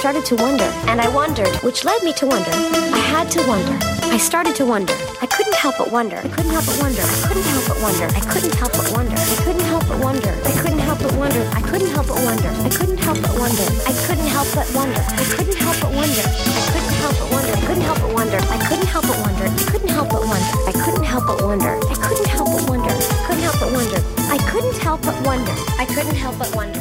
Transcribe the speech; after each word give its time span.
started 0.00 0.24
to 0.24 0.34
wonder, 0.36 0.64
and 0.88 0.98
I 0.98 1.10
wondered, 1.10 1.54
which 1.56 1.84
led 1.84 2.02
me 2.02 2.14
to 2.14 2.26
wonder. 2.26 2.50
I 2.50 3.02
had 3.12 3.30
to 3.32 3.46
wonder. 3.46 3.76
I 4.08 4.16
started 4.16 4.56
to 4.56 4.64
wonder. 4.64 4.94
I 5.20 5.26
couldn't 5.26 5.54
help 5.54 5.76
but 5.76 5.92
wonder. 5.92 6.16
I 6.16 6.28
couldn't 6.28 6.52
help 6.56 6.64
but 6.64 6.80
wonder. 6.80 7.02
I 7.04 7.28
couldn't 7.28 7.44
help 7.52 7.68
but 7.68 7.82
wonder. 7.84 8.06
I 8.16 8.20
couldn't 8.32 8.56
help 8.56 8.72
but 8.72 8.88
wonder. 8.88 9.12
I 9.20 9.36
couldn't 9.44 9.60
help 9.60 9.84
but 9.84 10.00
wonder. 10.00 11.44
I 11.52 11.60
couldn't 11.68 11.92
help 11.92 12.08
but 12.08 12.24
wonder. 12.24 12.48
I 12.56 12.72
couldn't 12.72 12.96
help 12.96 13.20
but 13.20 13.36
wonder. 13.36 13.68
I 13.84 13.92
couldn't 14.00 14.24
help 14.32 14.48
but 14.56 14.72
wonder. 14.72 15.04
I 15.04 15.36
couldn't 15.36 15.60
help 15.60 15.76
but 15.76 15.92
wonder. 15.92 16.16
I 16.16 16.64
couldn't 16.64 16.96
help 17.04 17.20
but 17.20 17.44
wonder. 17.44 17.60
I 17.60 17.68
couldn't 17.68 17.84
help 17.84 17.92
but 17.92 18.08
wonder. 18.16 18.40
I 18.40 18.56
couldn't 18.56 18.88
help 18.88 19.04
but 19.04 19.20
wonder. 19.20 19.50
I 19.50 19.68
couldn't 19.68 19.84
help 19.84 20.08
but 20.08 20.08
wonder. 20.08 20.08
I 20.08 20.08
couldn't 20.08 20.08
help 20.08 20.08
but 20.08 20.24
wonder. 20.24 20.48
I 20.64 20.72
couldn't 20.80 21.04
help 21.04 21.26
but 21.26 21.44
wonder. 21.44 21.74
I 21.76 21.96
couldn't 22.00 22.26
help 22.26 22.48
but 22.48 22.68
wonder. 22.70 22.94
I 22.96 23.18
couldn't 23.20 23.44
help 23.44 23.60
but 23.60 23.72
wonder. 23.76 24.00
I 24.32 24.38
couldn't 24.48 24.78
help 24.80 25.02
but 25.02 25.26
wonder. 25.26 25.54
I 25.78 25.84
couldn't 25.84 26.16
help 26.16 26.38
but 26.38 26.54
wonder. 26.56 26.80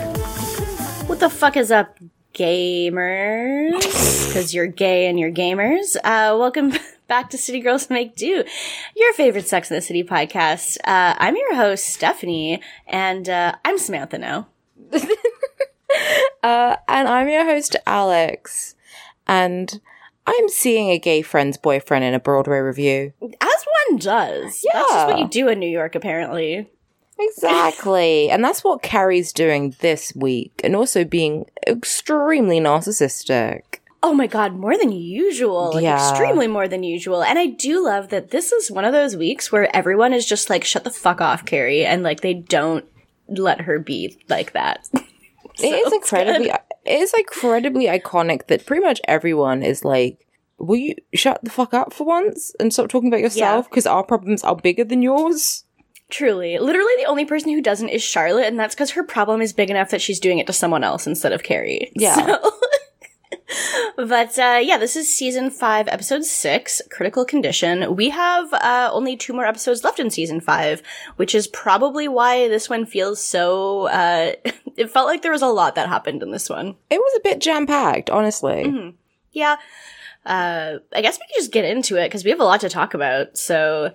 What 1.07 1.19
the 1.19 1.29
fuck 1.29 1.57
is 1.57 1.71
up, 1.71 1.97
gamers? 2.39 4.27
Because 4.27 4.53
you're 4.53 4.67
gay 4.67 5.07
and 5.07 5.19
you're 5.19 5.31
gamers. 5.31 5.97
Uh, 5.97 6.37
welcome 6.37 6.71
back 7.07 7.29
to 7.31 7.37
City 7.37 7.59
Girls 7.59 7.89
Make 7.89 8.15
Do, 8.15 8.45
your 8.95 9.13
favorite 9.13 9.47
Sex 9.47 9.69
in 9.69 9.75
the 9.75 9.81
City 9.81 10.05
podcast. 10.05 10.77
Uh, 10.85 11.15
I'm 11.17 11.35
your 11.35 11.55
host, 11.55 11.85
Stephanie, 11.85 12.61
and 12.87 13.27
uh, 13.27 13.55
I'm 13.65 13.77
Samantha 13.77 14.17
now. 14.17 14.47
Uh, 16.43 16.75
and 16.87 17.07
I'm 17.07 17.27
your 17.27 17.43
host, 17.43 17.75
Alex. 17.85 18.75
And 19.27 19.81
I'm 20.27 20.47
seeing 20.47 20.89
a 20.89 20.99
gay 20.99 21.23
friend's 21.23 21.57
boyfriend 21.57 22.05
in 22.05 22.13
a 22.13 22.19
Broadway 22.19 22.59
revue. 22.59 23.11
As 23.21 23.65
one 23.89 23.97
does. 23.97 24.63
Yeah. 24.63 24.79
That's 24.79 24.93
just 24.93 25.07
what 25.07 25.19
you 25.19 25.27
do 25.27 25.47
in 25.49 25.59
New 25.59 25.67
York, 25.67 25.95
apparently. 25.95 26.69
Exactly. 27.19 28.29
and 28.29 28.43
that's 28.43 28.63
what 28.63 28.81
Carrie's 28.81 29.33
doing 29.33 29.75
this 29.79 30.13
week, 30.15 30.61
and 30.63 30.75
also 30.75 31.03
being 31.03 31.45
extremely 31.67 32.59
narcissistic. 32.59 33.61
Oh 34.01 34.13
my 34.13 34.27
god, 34.27 34.53
more 34.55 34.77
than 34.77 34.91
usual. 34.93 35.71
Like 35.73 35.83
Yeah. 35.83 36.09
extremely 36.09 36.47
more 36.47 36.67
than 36.67 36.83
usual. 36.83 37.21
And 37.21 37.37
I 37.37 37.47
do 37.47 37.83
love 37.83 38.09
that 38.09 38.31
this 38.31 38.51
is 38.53 38.71
one 38.71 38.85
of 38.85 38.93
those 38.93 39.17
weeks 39.17 39.51
where 39.51 39.73
everyone 39.75 40.13
is 40.13 40.25
just 40.25 40.49
like, 40.49 40.63
shut 40.63 40.85
the 40.85 40.89
fuck 40.89 41.19
off, 41.19 41.45
Carrie, 41.45 41.85
and 41.85 42.01
like 42.01 42.21
they 42.21 42.33
don't 42.33 42.85
let 43.27 43.61
her 43.61 43.77
be 43.77 44.17
like 44.29 44.53
that. 44.53 44.87
it 44.93 45.85
is 45.87 45.91
incredibly, 45.91 46.49
it 46.49 46.61
is 46.85 47.13
incredibly 47.13 47.85
iconic 47.87 48.47
that 48.47 48.65
pretty 48.65 48.83
much 48.83 49.01
everyone 49.05 49.63
is 49.63 49.83
like, 49.83 50.25
will 50.57 50.77
you 50.77 50.95
shut 51.13 51.43
the 51.43 51.49
fuck 51.49 51.73
up 51.73 51.91
for 51.91 52.05
once 52.05 52.53
and 52.59 52.71
stop 52.71 52.87
talking 52.89 53.09
about 53.09 53.19
yourself? 53.21 53.69
Because 53.69 53.85
our 53.85 54.03
problems 54.03 54.43
are 54.45 54.55
bigger 54.55 54.85
than 54.85 55.01
yours. 55.01 55.65
Truly. 56.09 56.57
Literally 56.57 56.93
the 56.97 57.05
only 57.05 57.25
person 57.25 57.51
who 57.51 57.61
doesn't 57.61 57.89
is 57.89 58.01
Charlotte, 58.03 58.47
and 58.47 58.59
that's 58.59 58.73
because 58.75 58.91
her 58.91 59.03
problem 59.03 59.41
is 59.41 59.53
big 59.53 59.69
enough 59.69 59.91
that 59.91 60.01
she's 60.01 60.19
doing 60.19 60.39
it 60.39 60.47
to 60.47 60.53
someone 60.53 60.83
else 60.83 61.05
instead 61.05 61.31
of 61.33 61.43
Carrie. 61.43 61.91
Yeah. 61.95 62.15
So- 62.37 62.51
but 63.97 64.37
uh, 64.39 64.59
yeah, 64.61 64.77
this 64.77 64.95
is 64.95 65.13
season 65.13 65.49
five, 65.51 65.87
episode 65.87 66.23
six, 66.25 66.81
Critical 66.91 67.25
Condition. 67.25 67.95
We 67.95 68.09
have 68.09 68.51
uh, 68.53 68.89
only 68.91 69.17
two 69.17 69.33
more 69.33 69.45
episodes 69.45 69.83
left 69.83 69.99
in 69.99 70.09
season 70.09 70.39
five, 70.41 70.81
which 71.17 71.35
is 71.35 71.47
probably 71.47 72.07
why 72.07 72.47
this 72.47 72.69
one 72.69 72.85
feels 72.85 73.23
so. 73.23 73.87
Uh, 73.87 74.33
it 74.77 74.89
felt 74.91 75.07
like 75.07 75.21
there 75.21 75.31
was 75.31 75.41
a 75.41 75.47
lot 75.47 75.75
that 75.75 75.89
happened 75.89 76.23
in 76.23 76.31
this 76.31 76.49
one. 76.49 76.75
It 76.89 76.97
was 76.99 77.13
a 77.17 77.21
bit 77.23 77.39
jam 77.39 77.67
packed, 77.67 78.09
honestly. 78.09 78.63
Mm-hmm. 78.65 78.89
Yeah. 79.31 79.57
Uh, 80.29 80.77
I 80.93 81.01
guess 81.01 81.17
we 81.17 81.25
can 81.25 81.41
just 81.41 81.51
get 81.51 81.65
into 81.65 81.97
it 81.97 82.05
because 82.05 82.23
we 82.23 82.29
have 82.29 82.39
a 82.39 82.43
lot 82.43 82.61
to 82.61 82.69
talk 82.69 82.93
about. 82.93 83.35
So, 83.37 83.91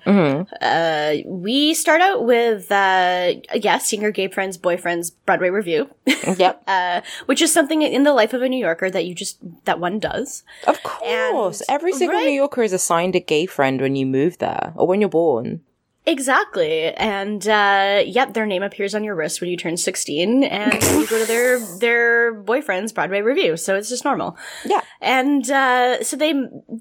uh, 0.60 1.14
we 1.26 1.74
start 1.74 2.00
out 2.00 2.24
with, 2.24 2.70
uh, 2.72 3.34
yeah, 3.54 3.78
seeing 3.78 4.10
gay 4.10 4.28
friend's 4.28 4.56
boyfriend's 4.58 5.10
Broadway 5.10 5.50
revue, 5.50 5.88
Yep. 6.36 6.64
uh, 6.66 7.00
which 7.26 7.40
is 7.40 7.52
something 7.52 7.82
in 7.82 8.02
the 8.02 8.12
life 8.12 8.32
of 8.34 8.42
a 8.42 8.48
New 8.48 8.58
Yorker 8.58 8.90
that 8.90 9.06
you 9.06 9.14
just, 9.14 9.38
that 9.64 9.78
one 9.78 9.98
does. 10.00 10.42
Of 10.66 10.82
course. 10.82 11.60
And- 11.60 11.70
Every 11.74 11.92
single 11.92 12.18
right? 12.18 12.26
New 12.26 12.32
Yorker 12.32 12.62
is 12.62 12.72
assigned 12.72 13.14
a 13.14 13.20
gay 13.20 13.46
friend 13.46 13.80
when 13.80 13.94
you 13.96 14.04
move 14.06 14.38
there 14.38 14.72
or 14.76 14.86
when 14.86 15.00
you're 15.00 15.08
born. 15.10 15.60
Exactly. 16.06 16.92
And, 16.94 17.48
uh, 17.48 18.02
yep, 18.04 18.34
their 18.34 18.44
name 18.44 18.62
appears 18.62 18.94
on 18.94 19.04
your 19.04 19.14
wrist 19.14 19.40
when 19.40 19.48
you 19.48 19.56
turn 19.56 19.76
16 19.76 20.44
and 20.44 20.82
you 20.82 21.06
go 21.06 21.18
to 21.18 21.26
their, 21.26 21.58
their 21.78 22.34
boyfriend's 22.34 22.92
Broadway 22.92 23.22
revue. 23.22 23.56
So 23.56 23.74
it's 23.74 23.88
just 23.88 24.04
normal. 24.04 24.36
Yeah. 24.66 24.82
And 25.00 25.50
uh 25.50 26.02
so 26.02 26.16
they 26.16 26.32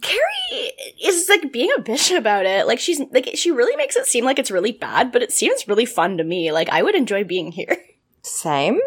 Carrie 0.01 0.71
is 1.03 1.27
like 1.29 1.51
being 1.51 1.71
a 1.77 1.81
bitch 1.81 2.15
about 2.17 2.45
it. 2.45 2.67
Like 2.67 2.79
she's 2.79 3.01
like 3.11 3.31
she 3.35 3.51
really 3.51 3.75
makes 3.75 3.95
it 3.95 4.05
seem 4.05 4.23
like 4.25 4.39
it's 4.39 4.51
really 4.51 4.71
bad, 4.71 5.11
but 5.11 5.21
it 5.21 5.31
seems 5.31 5.67
really 5.67 5.85
fun 5.85 6.17
to 6.17 6.23
me. 6.23 6.51
Like 6.51 6.69
I 6.69 6.83
would 6.83 6.95
enjoy 6.95 7.23
being 7.23 7.51
here. 7.51 7.77
Same. 8.21 8.79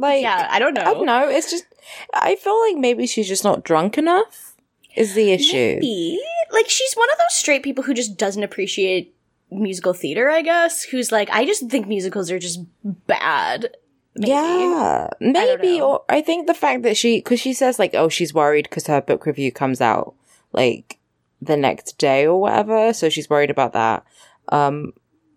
Like, 0.00 0.22
yeah, 0.22 0.48
I 0.50 0.58
don't 0.58 0.72
know. 0.72 0.80
I 0.80 0.94
don't 0.94 1.04
know. 1.04 1.28
It's 1.28 1.50
just, 1.50 1.66
I 2.14 2.36
feel 2.36 2.58
like 2.58 2.78
maybe 2.78 3.06
she's 3.06 3.28
just 3.28 3.44
not 3.44 3.64
drunk 3.64 3.98
enough, 3.98 4.56
is 4.96 5.14
the 5.14 5.30
issue. 5.30 5.74
Maybe. 5.74 6.18
Like 6.50 6.70
she's 6.70 6.94
one 6.94 7.10
of 7.12 7.18
those 7.18 7.34
straight 7.34 7.62
people 7.62 7.84
who 7.84 7.92
just 7.92 8.16
doesn't 8.16 8.42
appreciate 8.42 9.14
musical 9.50 9.92
theater, 9.92 10.30
I 10.30 10.42
guess. 10.42 10.82
Who's 10.82 11.12
like, 11.12 11.30
I 11.30 11.44
just 11.44 11.68
think 11.68 11.86
musicals 11.86 12.30
are 12.30 12.38
just 12.38 12.60
bad. 12.84 13.76
Maybe. 14.16 14.30
Yeah, 14.30 15.08
maybe. 15.20 15.78
know. 15.78 15.92
Or 15.92 16.04
I 16.08 16.20
think 16.20 16.46
the 16.46 16.54
fact 16.54 16.82
that 16.82 16.96
she, 16.96 17.18
because 17.18 17.40
she 17.40 17.52
says 17.52 17.78
like, 17.78 17.94
oh, 17.94 18.08
she's 18.08 18.34
worried 18.34 18.64
because 18.68 18.86
her 18.86 19.00
book 19.00 19.26
review 19.26 19.52
comes 19.52 19.80
out 19.80 20.14
like 20.52 20.98
the 21.40 21.56
next 21.56 21.98
day 21.98 22.26
or 22.26 22.40
whatever, 22.40 22.92
so 22.92 23.08
she's 23.08 23.30
worried 23.30 23.50
about 23.50 23.72
that. 23.72 24.04
Um, 24.50 24.92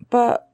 but 0.10 0.50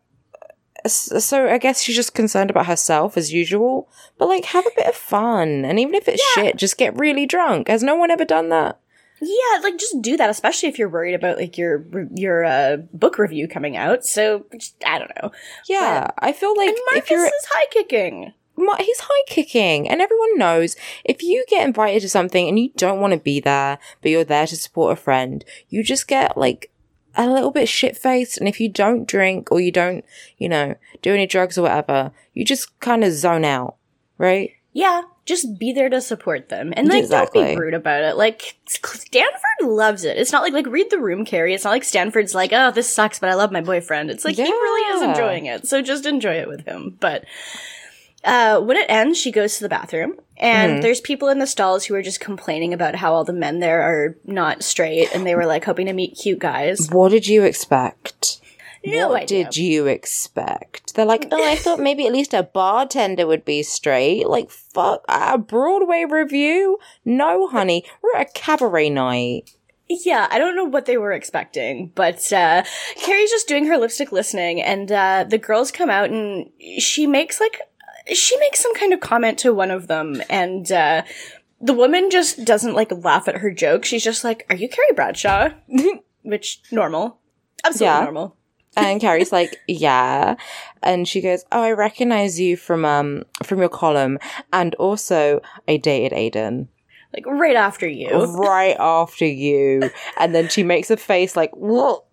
so 0.85 1.49
I 1.49 1.57
guess 1.57 1.81
she's 1.81 1.95
just 1.95 2.13
concerned 2.13 2.49
about 2.49 2.67
herself 2.67 3.17
as 3.17 3.33
usual. 3.33 3.89
But 4.17 4.27
like, 4.27 4.45
have 4.45 4.65
a 4.65 4.71
bit 4.75 4.87
of 4.87 4.95
fun, 4.95 5.65
and 5.65 5.79
even 5.79 5.95
if 5.95 6.07
it's 6.07 6.23
shit, 6.33 6.57
just 6.57 6.77
get 6.77 6.97
really 6.97 7.25
drunk. 7.25 7.67
Has 7.67 7.83
no 7.83 7.95
one 7.95 8.11
ever 8.11 8.25
done 8.25 8.49
that? 8.49 8.79
Yeah, 9.21 9.59
like 9.61 9.77
just 9.77 10.01
do 10.01 10.17
that, 10.17 10.29
especially 10.29 10.69
if 10.69 10.79
you're 10.79 10.89
worried 10.89 11.13
about 11.13 11.37
like 11.37 11.57
your 11.57 11.85
your 12.13 12.45
uh, 12.45 12.77
book 12.93 13.17
review 13.17 13.47
coming 13.47 13.75
out. 13.75 14.05
So 14.05 14.45
just, 14.57 14.75
I 14.85 14.99
don't 14.99 15.11
know. 15.21 15.31
Yeah, 15.67 16.07
I 16.19 16.31
feel 16.31 16.55
like 16.55 16.75
if 16.95 17.09
you're 17.09 17.25
is 17.25 17.47
high 17.49 17.67
kicking. 17.71 18.33
He's 18.77 18.99
high 18.99 19.23
kicking, 19.25 19.89
and 19.89 20.01
everyone 20.01 20.37
knows 20.37 20.75
if 21.05 21.23
you 21.23 21.45
get 21.47 21.65
invited 21.65 22.01
to 22.01 22.09
something 22.09 22.45
and 22.45 22.59
you 22.59 22.71
don't 22.75 22.99
want 22.99 23.13
to 23.13 23.19
be 23.19 23.39
there, 23.39 23.79
but 24.01 24.11
you're 24.11 24.25
there 24.25 24.47
to 24.47 24.57
support 24.57 24.97
a 24.97 25.01
friend, 25.01 25.45
you 25.69 25.81
just 25.81 26.09
get 26.09 26.37
like 26.37 26.69
a 27.15 27.27
little 27.27 27.51
bit 27.51 27.69
shit 27.69 27.97
faced. 27.97 28.37
And 28.37 28.47
if 28.47 28.59
you 28.59 28.67
don't 28.69 29.07
drink 29.07 29.49
or 29.51 29.61
you 29.61 29.71
don't, 29.71 30.03
you 30.37 30.49
know, 30.49 30.75
do 31.01 31.13
any 31.13 31.25
drugs 31.25 31.57
or 31.57 31.63
whatever, 31.63 32.11
you 32.33 32.43
just 32.43 32.79
kind 32.79 33.03
of 33.03 33.13
zone 33.13 33.45
out, 33.45 33.75
right? 34.17 34.51
Yeah, 34.73 35.03
just 35.29 35.57
be 35.57 35.71
there 35.71 35.87
to 35.89 36.01
support 36.01 36.49
them, 36.49 36.73
and 36.75 36.89
like 36.89 37.07
don't 37.07 37.31
be 37.31 37.55
rude 37.55 37.73
about 37.73 38.03
it. 38.03 38.17
Like 38.17 38.57
Stanford 38.67 39.61
loves 39.61 40.03
it. 40.03 40.17
It's 40.17 40.33
not 40.33 40.43
like 40.43 40.51
like 40.53 40.67
read 40.67 40.89
the 40.89 40.99
room, 40.99 41.23
Carrie. 41.23 41.53
It's 41.53 41.63
not 41.63 41.69
like 41.71 41.85
Stanford's 41.85 42.35
like, 42.35 42.51
oh, 42.51 42.71
this 42.71 42.93
sucks, 42.93 43.19
but 43.19 43.29
I 43.29 43.35
love 43.35 43.51
my 43.51 43.61
boyfriend. 43.61 44.09
It's 44.11 44.25
like 44.25 44.35
he 44.35 44.43
really 44.43 44.97
is 44.97 45.01
enjoying 45.03 45.45
it, 45.45 45.67
so 45.67 45.81
just 45.81 46.05
enjoy 46.05 46.33
it 46.33 46.47
with 46.49 46.65
him. 46.65 46.97
But 46.99 47.23
uh, 48.25 48.59
when 48.59 48.75
it 48.75 48.87
ends, 48.89 49.17
she 49.17 49.31
goes 49.31 49.55
to 49.57 49.63
the 49.63 49.69
bathroom, 49.69 50.15
and 50.37 50.73
Mm-hmm. 50.73 50.81
there's 50.81 50.99
people 51.01 51.29
in 51.29 51.39
the 51.39 51.47
stalls 51.47 51.85
who 51.85 51.95
are 51.95 52.01
just 52.01 52.19
complaining 52.19 52.73
about 52.73 52.95
how 52.95 53.13
all 53.13 53.23
the 53.23 53.31
men 53.33 53.59
there 53.59 53.81
are 53.81 54.15
not 54.25 54.61
straight, 54.63 55.09
and 55.15 55.25
they 55.25 55.35
were 55.35 55.45
like 55.45 55.63
hoping 55.63 55.85
to 55.85 55.93
meet 55.93 56.17
cute 56.21 56.39
guys. 56.39 56.89
What 56.91 57.09
did 57.11 57.27
you 57.27 57.43
expect? 57.43 58.41
No 58.85 59.09
what 59.09 59.23
idea. 59.23 59.45
did 59.45 59.57
you 59.57 59.87
expect? 59.87 60.95
They're 60.95 61.05
like, 61.05 61.27
oh, 61.31 61.43
I 61.51 61.55
thought 61.55 61.79
maybe 61.79 62.05
at 62.07 62.13
least 62.13 62.33
a 62.33 62.43
bartender 62.43 63.27
would 63.27 63.45
be 63.45 63.63
straight. 63.63 64.27
Like, 64.27 64.49
fuck, 64.49 65.03
a 65.09 65.37
Broadway 65.37 66.05
revue? 66.09 66.77
No, 67.05 67.47
honey, 67.47 67.83
we're 68.01 68.15
at 68.19 68.29
a 68.29 68.31
cabaret 68.33 68.89
night. 68.89 69.55
Yeah, 69.89 70.27
I 70.29 70.37
don't 70.37 70.55
know 70.55 70.65
what 70.65 70.85
they 70.85 70.97
were 70.97 71.11
expecting, 71.11 71.91
but 71.95 72.31
uh 72.31 72.63
Carrie's 72.97 73.31
just 73.31 73.47
doing 73.47 73.65
her 73.65 73.77
lipstick 73.77 74.11
listening 74.11 74.61
and 74.61 74.91
uh 74.91 75.25
the 75.27 75.39
girls 75.39 75.71
come 75.71 75.89
out 75.89 76.11
and 76.11 76.49
she 76.77 77.07
makes 77.07 77.39
like 77.39 77.59
she 78.13 78.37
makes 78.37 78.59
some 78.61 78.75
kind 78.75 78.93
of 78.93 78.99
comment 78.99 79.39
to 79.39 79.51
one 79.53 79.71
of 79.71 79.87
them 79.87 80.21
and 80.29 80.71
uh 80.71 81.01
the 81.59 81.73
woman 81.73 82.09
just 82.11 82.45
doesn't 82.45 82.75
like 82.75 82.91
laugh 83.03 83.27
at 83.27 83.37
her 83.37 83.49
joke. 83.51 83.83
She's 83.83 84.03
just 84.03 84.23
like, 84.23 84.45
"Are 84.49 84.55
you 84.55 84.69
Carrie 84.69 84.93
Bradshaw?" 84.95 85.49
Which 86.21 86.61
normal. 86.71 87.17
Absolutely 87.65 87.87
Yeah. 87.97 88.03
normal. 88.03 88.35
And 88.77 89.01
Carrie's 89.01 89.31
like, 89.31 89.57
yeah. 89.67 90.35
And 90.83 91.07
she 91.07 91.19
goes, 91.21 91.43
oh, 91.51 91.61
I 91.61 91.71
recognize 91.71 92.39
you 92.39 92.55
from, 92.55 92.85
um, 92.85 93.23
from 93.43 93.59
your 93.59 93.69
column. 93.69 94.19
And 94.53 94.73
also, 94.75 95.41
I 95.67 95.77
dated 95.77 96.17
Aiden 96.17 96.67
Like 97.13 97.25
right 97.25 97.55
after 97.57 97.87
you. 97.87 98.09
right 98.37 98.77
after 98.79 99.25
you. 99.25 99.89
And 100.17 100.33
then 100.33 100.47
she 100.49 100.63
makes 100.63 100.89
a 100.91 100.97
face 100.97 101.35
like, 101.35 101.51
what? 101.55 102.05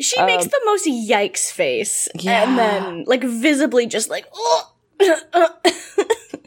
She 0.00 0.20
makes 0.22 0.44
the 0.46 0.60
most 0.64 0.86
yikes 0.86 1.52
face 1.52 2.08
Um, 2.14 2.20
Yeah. 2.20 2.42
and 2.48 2.58
then 2.58 3.04
like 3.06 3.22
visibly 3.22 3.86
just 3.86 4.08
like 4.08 4.26
oh 4.34 4.70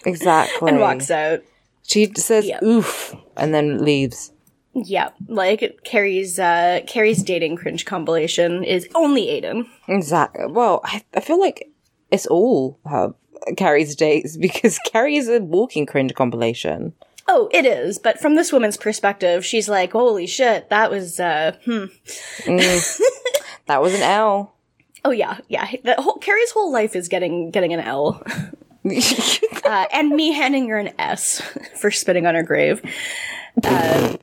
Exactly. 0.05 0.69
and 0.71 0.79
walks 0.79 1.11
out. 1.11 1.41
She 1.83 2.11
says, 2.15 2.45
Yeah. 2.45 2.59
oof, 2.63 3.15
and 3.35 3.53
then 3.53 3.83
leaves. 3.83 4.31
Yeah, 4.85 5.09
like 5.27 5.79
Carrie's 5.83 6.37
uh 6.39 6.81
Carrie's 6.87 7.23
dating 7.23 7.55
cringe 7.55 7.85
compilation 7.85 8.63
is 8.63 8.87
only 8.93 9.27
Aiden. 9.27 9.67
Exactly. 9.87 10.45
Well, 10.47 10.81
I, 10.83 11.03
I 11.15 11.19
feel 11.19 11.39
like 11.39 11.71
it's 12.11 12.27
all 12.27 12.79
her 12.85 13.13
Carrie's 13.55 13.95
dates 13.95 14.37
because 14.37 14.79
Carrie 14.79 15.17
is 15.17 15.29
a 15.29 15.39
walking 15.39 15.85
cringe 15.85 16.13
compilation. 16.13 16.93
Oh, 17.27 17.49
it 17.51 17.65
is. 17.65 17.99
But 17.99 18.19
from 18.19 18.35
this 18.35 18.53
woman's 18.53 18.77
perspective, 18.77 19.43
she's 19.43 19.67
like, 19.67 19.91
holy 19.91 20.27
shit, 20.27 20.69
that 20.69 20.89
was, 20.89 21.19
uh, 21.19 21.57
hmm. 21.65 21.85
That 23.67 23.81
was 23.81 23.93
an 23.93 24.01
L. 24.01 24.55
Oh 25.03 25.11
yeah, 25.11 25.39
yeah. 25.49 25.69
The 25.83 25.95
whole, 25.95 26.19
Carrie's 26.19 26.51
whole 26.51 26.71
life 26.71 26.95
is 26.95 27.09
getting, 27.09 27.51
getting 27.51 27.73
an 27.73 27.81
L. 27.81 28.23
uh, 29.65 29.85
and 29.91 30.09
me 30.09 30.31
handing 30.31 30.69
her 30.69 30.77
an 30.77 30.93
S 30.97 31.41
for 31.75 31.91
spitting 31.91 32.25
on 32.25 32.35
her 32.35 32.43
grave. 32.43 32.81
Uh, 33.61 34.15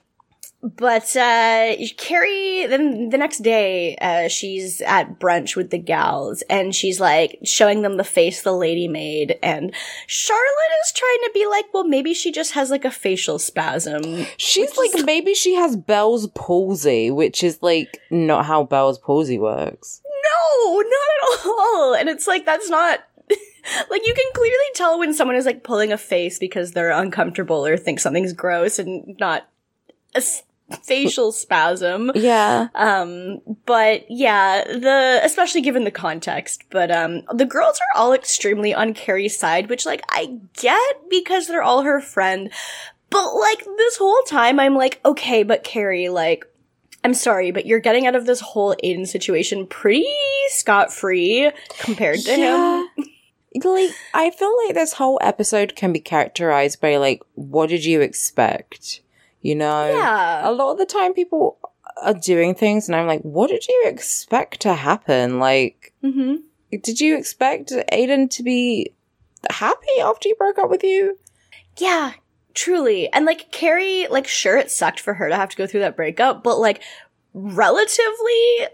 but 0.64 1.14
uh, 1.14 1.75
Carrie, 1.99 2.66
then 2.66 3.11
the 3.11 3.19
next 3.19 3.40
day, 3.40 3.96
uh, 3.96 4.28
she's 4.28 4.81
at 4.81 5.20
brunch 5.20 5.56
with 5.56 5.69
the 5.69 5.78
gals, 5.78 6.43
and 6.49 6.75
she's 6.75 6.99
like 6.99 7.38
showing 7.44 7.82
them 7.82 7.99
the 7.99 8.05
face 8.05 8.40
the 8.40 8.52
lady 8.52 8.88
made, 8.88 9.38
and 9.43 9.75
Charlotte 10.06 10.75
is 10.87 10.93
trying 10.93 11.19
to 11.25 11.31
be 11.34 11.46
like, 11.46 11.66
well, 11.75 11.84
maybe 11.84 12.14
she 12.14 12.32
just 12.32 12.52
has 12.52 12.70
like 12.70 12.87
a 12.87 12.90
facial 12.90 13.38
spasm. 13.38 14.25
She's 14.38 14.75
like, 14.78 15.05
maybe 15.05 15.34
she 15.34 15.55
has 15.55 15.76
Bell's 15.76 16.28
palsy, 16.28 17.10
which 17.10 17.44
is 17.44 17.58
like 17.60 17.99
not 18.10 18.46
how 18.46 18.64
Bell's 18.64 18.99
palsy 18.99 19.38
works. 19.38 20.00
No, 20.06 20.81
not 20.81 21.40
at 21.40 21.46
all. 21.46 21.94
And 21.94 22.08
it's 22.08 22.26
like 22.26 22.46
that's 22.46 22.70
not 22.70 23.00
like 23.90 24.06
you 24.06 24.14
can 24.14 24.32
clearly 24.32 24.56
tell 24.75 24.99
when 24.99 25.12
someone 25.12 25.37
is 25.37 25.44
like 25.44 25.62
pulling 25.62 25.93
a 25.93 25.99
face 25.99 26.38
because 26.38 26.72
they're 26.72 26.90
uncomfortable 26.90 27.67
or 27.67 27.76
think 27.76 28.00
something's 28.00 28.32
gross 28.32 28.78
and 28.78 29.14
not 29.20 29.46
facial 30.82 31.32
spasm. 31.32 32.11
Yeah. 32.14 32.69
Um, 32.75 33.40
but 33.66 34.06
yeah, 34.11 34.64
the 34.64 35.20
especially 35.22 35.61
given 35.61 35.84
the 35.84 35.90
context, 35.90 36.64
but 36.70 36.90
um, 36.90 37.22
the 37.32 37.44
girls 37.44 37.78
are 37.81 37.99
all 37.99 38.12
extremely 38.12 38.75
on 38.75 38.94
Carrie's 38.94 39.37
side, 39.37 39.69
which 39.69 39.87
like 39.87 40.02
I 40.08 40.38
get 40.55 41.08
because 41.11 41.46
they're 41.46 41.62
all 41.62 41.82
her 41.82 42.00
friend. 42.00 42.50
But 43.11 43.34
like 43.34 43.64
this 43.76 43.96
whole 43.96 44.22
time, 44.26 44.58
I'm 44.58 44.75
like, 44.75 45.00
okay, 45.05 45.43
but 45.44 45.62
Carrie, 45.62 46.08
like, 46.08 46.46
I'm 47.05 47.14
sorry, 47.14 47.52
but 47.52 47.67
you're 47.67 47.78
getting 47.78 48.06
out 48.06 48.17
of 48.17 48.26
this 48.26 48.40
whole 48.40 48.75
Aiden 48.82 49.06
situation 49.06 49.67
pretty 49.67 50.06
scot 50.49 50.93
free 50.93 51.50
compared 51.78 52.20
to 52.20 52.34
him. 52.34 52.88
like 53.62 53.90
I 54.14 54.31
feel 54.31 54.56
like 54.67 54.75
this 54.75 54.94
whole 54.94 55.19
episode 55.22 55.76
can 55.76 55.93
be 55.93 56.00
characterized 56.00 56.81
by 56.81 56.96
like 56.96 57.22
what 57.34 57.69
did 57.69 57.84
you 57.84 58.00
expect? 58.00 59.00
You 59.44 59.55
know? 59.55 59.87
Yeah. 59.88 60.49
A 60.49 60.50
lot 60.50 60.73
of 60.73 60.79
the 60.79 60.87
time 60.87 61.12
people 61.14 61.58
are 62.02 62.14
doing 62.14 62.55
things 62.55 62.88
and 62.88 62.96
I'm 62.96 63.06
like, 63.06 63.20
what 63.20 63.50
did 63.50 63.69
you 63.69 63.82
expect 63.87 64.61
to 64.62 64.75
happen? 64.75 65.38
Like 65.38 65.93
Mm-hmm. 66.02 66.37
did 66.82 67.00
you 67.00 67.17
expect 67.17 67.70
Aiden 67.93 68.29
to 68.31 68.43
be 68.43 68.93
happy 69.50 70.00
after 70.02 70.29
he 70.29 70.35
broke 70.35 70.58
up 70.58 70.69
with 70.70 70.82
you? 70.82 71.19
Yeah, 71.79 72.12
truly. 72.55 73.11
And 73.12 73.25
like 73.26 73.52
Carrie, 73.52 74.06
like 74.11 74.26
sure 74.26 74.56
it 74.56 74.70
sucked 74.70 75.00
for 75.00 75.14
her 75.14 75.29
to 75.29 75.37
have 75.37 75.50
to 75.50 75.56
go 75.56 75.67
through 75.67 75.81
that 75.81 75.96
breakup, 75.96 76.43
but 76.43 76.58
like 76.58 76.82
relatively 77.32 78.67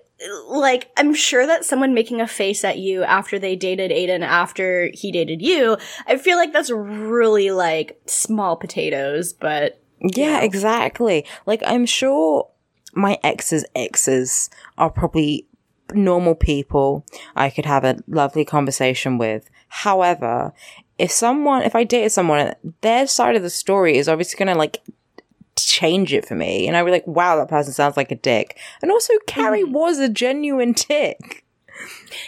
like 0.48 0.90
I'm 0.96 1.14
sure 1.14 1.46
that 1.46 1.64
someone 1.64 1.94
making 1.94 2.20
a 2.20 2.26
face 2.26 2.62
at 2.62 2.78
you 2.78 3.02
after 3.04 3.38
they 3.38 3.56
dated 3.56 3.90
Aiden 3.90 4.22
after 4.22 4.90
he 4.92 5.10
dated 5.10 5.40
you, 5.42 5.76
I 6.06 6.16
feel 6.16 6.36
like 6.36 6.52
that's 6.52 6.70
really 6.70 7.50
like 7.50 8.00
small 8.06 8.56
potatoes, 8.56 9.32
but 9.32 9.80
Yeah, 10.00 10.40
exactly. 10.40 11.26
Like 11.46 11.62
I'm 11.66 11.86
sure 11.86 12.48
my 12.94 13.18
ex's 13.22 13.64
exes 13.74 14.50
are 14.78 14.90
probably 14.90 15.46
normal 15.92 16.34
people 16.34 17.04
I 17.36 17.50
could 17.50 17.66
have 17.66 17.84
a 17.84 17.98
lovely 18.06 18.44
conversation 18.44 19.18
with. 19.18 19.50
However, 19.68 20.52
if 20.98 21.10
someone, 21.10 21.62
if 21.62 21.74
I 21.74 21.84
dated 21.84 22.12
someone, 22.12 22.54
their 22.80 23.06
side 23.06 23.36
of 23.36 23.42
the 23.42 23.50
story 23.50 23.96
is 23.96 24.08
obviously 24.08 24.38
going 24.38 24.52
to 24.52 24.58
like 24.58 24.82
change 25.56 26.12
it 26.12 26.26
for 26.26 26.34
me. 26.34 26.66
And 26.66 26.76
I'd 26.76 26.84
be 26.84 26.90
like, 26.90 27.06
wow, 27.06 27.36
that 27.36 27.48
person 27.48 27.72
sounds 27.72 27.96
like 27.96 28.10
a 28.10 28.16
dick. 28.16 28.58
And 28.82 28.90
also, 28.90 29.14
Carrie 29.26 29.64
mm. 29.64 29.72
was 29.72 29.98
a 29.98 30.08
genuine 30.08 30.72
dick. 30.72 31.44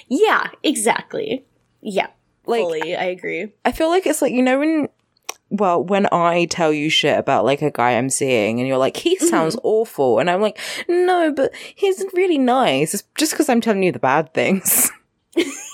yeah, 0.08 0.48
exactly. 0.62 1.44
Yeah. 1.80 2.08
Like- 2.46 2.62
fully, 2.62 2.96
I 2.96 3.04
agree. 3.04 3.52
I 3.64 3.72
feel 3.72 3.88
like 3.88 4.06
it's 4.06 4.22
like, 4.22 4.32
you 4.32 4.42
know, 4.42 4.58
when, 4.58 4.88
well, 5.52 5.84
when 5.84 6.08
I 6.10 6.46
tell 6.46 6.72
you 6.72 6.88
shit 6.88 7.18
about 7.18 7.44
like 7.44 7.60
a 7.60 7.70
guy 7.70 7.92
I'm 7.92 8.08
seeing 8.08 8.58
and 8.58 8.66
you're 8.66 8.78
like, 8.78 8.96
he 8.96 9.16
mm-hmm. 9.16 9.26
sounds 9.26 9.56
awful. 9.62 10.18
And 10.18 10.30
I'm 10.30 10.40
like, 10.40 10.58
no, 10.88 11.30
but 11.30 11.52
he's 11.74 12.02
really 12.14 12.38
nice. 12.38 12.94
It's 12.94 13.04
just 13.18 13.32
because 13.32 13.50
I'm 13.50 13.60
telling 13.60 13.82
you 13.82 13.92
the 13.92 13.98
bad 13.98 14.32
things. 14.32 14.90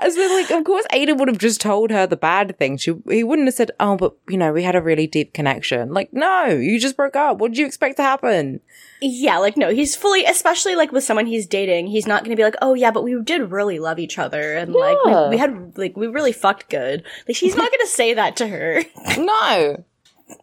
As 0.00 0.16
like, 0.16 0.50
of 0.50 0.64
course, 0.64 0.84
Aiden 0.92 1.18
would 1.18 1.28
have 1.28 1.38
just 1.38 1.60
told 1.60 1.90
her 1.90 2.06
the 2.06 2.16
bad 2.16 2.58
thing. 2.58 2.76
She, 2.76 2.94
he 3.08 3.24
wouldn't 3.24 3.46
have 3.48 3.54
said, 3.54 3.70
"Oh, 3.78 3.96
but 3.96 4.14
you 4.28 4.36
know, 4.36 4.52
we 4.52 4.62
had 4.62 4.74
a 4.74 4.82
really 4.82 5.06
deep 5.06 5.32
connection." 5.32 5.92
Like, 5.92 6.12
no, 6.12 6.46
you 6.46 6.80
just 6.80 6.96
broke 6.96 7.16
up. 7.16 7.38
What 7.38 7.52
did 7.52 7.58
you 7.58 7.66
expect 7.66 7.96
to 7.96 8.02
happen? 8.02 8.60
Yeah, 9.00 9.38
like 9.38 9.56
no, 9.56 9.70
he's 9.70 9.96
fully, 9.96 10.24
especially 10.24 10.76
like 10.76 10.92
with 10.92 11.02
someone 11.02 11.26
he's 11.26 11.46
dating, 11.46 11.88
he's 11.88 12.06
not 12.06 12.22
going 12.24 12.30
to 12.30 12.40
be 12.40 12.44
like, 12.44 12.54
oh 12.62 12.74
yeah, 12.74 12.92
but 12.92 13.02
we 13.02 13.20
did 13.22 13.50
really 13.50 13.80
love 13.80 13.98
each 13.98 14.16
other 14.16 14.54
and 14.54 14.72
like 14.72 14.96
we, 15.04 15.30
we 15.30 15.36
had 15.38 15.76
like 15.76 15.96
we 15.96 16.06
really 16.06 16.32
fucked 16.32 16.70
good. 16.70 17.02
Like 17.26 17.36
he's 17.36 17.56
not 17.56 17.70
going 17.70 17.80
to 17.80 17.88
say 17.88 18.14
that 18.14 18.36
to 18.36 18.46
her. 18.46 18.82
No, 19.18 19.84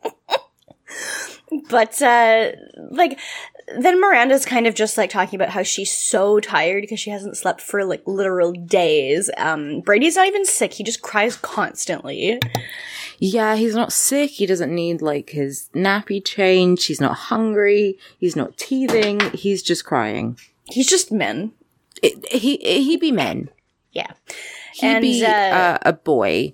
But 1.69 2.01
uh 2.01 2.51
like 2.91 3.19
then 3.77 4.01
Miranda's 4.01 4.45
kind 4.45 4.67
of 4.67 4.75
just 4.75 4.97
like 4.97 5.09
talking 5.09 5.37
about 5.39 5.51
how 5.51 5.63
she's 5.63 5.91
so 5.91 6.39
tired 6.39 6.81
because 6.81 6.99
she 6.99 7.09
hasn't 7.09 7.37
slept 7.37 7.61
for 7.61 7.85
like 7.85 8.01
literal 8.05 8.51
days. 8.51 9.29
Um 9.37 9.81
Brady's 9.81 10.15
not 10.15 10.27
even 10.27 10.45
sick, 10.45 10.73
he 10.73 10.83
just 10.83 11.01
cries 11.01 11.35
constantly. 11.35 12.39
yeah, 13.19 13.55
he's 13.55 13.75
not 13.75 13.91
sick. 13.93 14.31
He 14.31 14.45
doesn't 14.45 14.73
need 14.73 15.01
like 15.01 15.31
his 15.31 15.69
nappy 15.75 16.23
change. 16.23 16.85
He's 16.85 17.01
not 17.01 17.15
hungry. 17.15 17.97
He's 18.17 18.35
not 18.35 18.57
teething. 18.57 19.19
He's 19.31 19.61
just 19.61 19.85
crying. 19.85 20.37
He's 20.65 20.87
just 20.87 21.11
men. 21.11 21.51
It, 22.01 22.25
he 22.31 22.57
he 22.57 22.97
be 22.97 23.11
men. 23.11 23.49
Yeah. 23.91 24.11
He 24.73 24.87
And, 24.87 25.01
be 25.01 25.25
uh, 25.25 25.29
uh, 25.29 25.77
a 25.81 25.93
boy. 25.93 26.53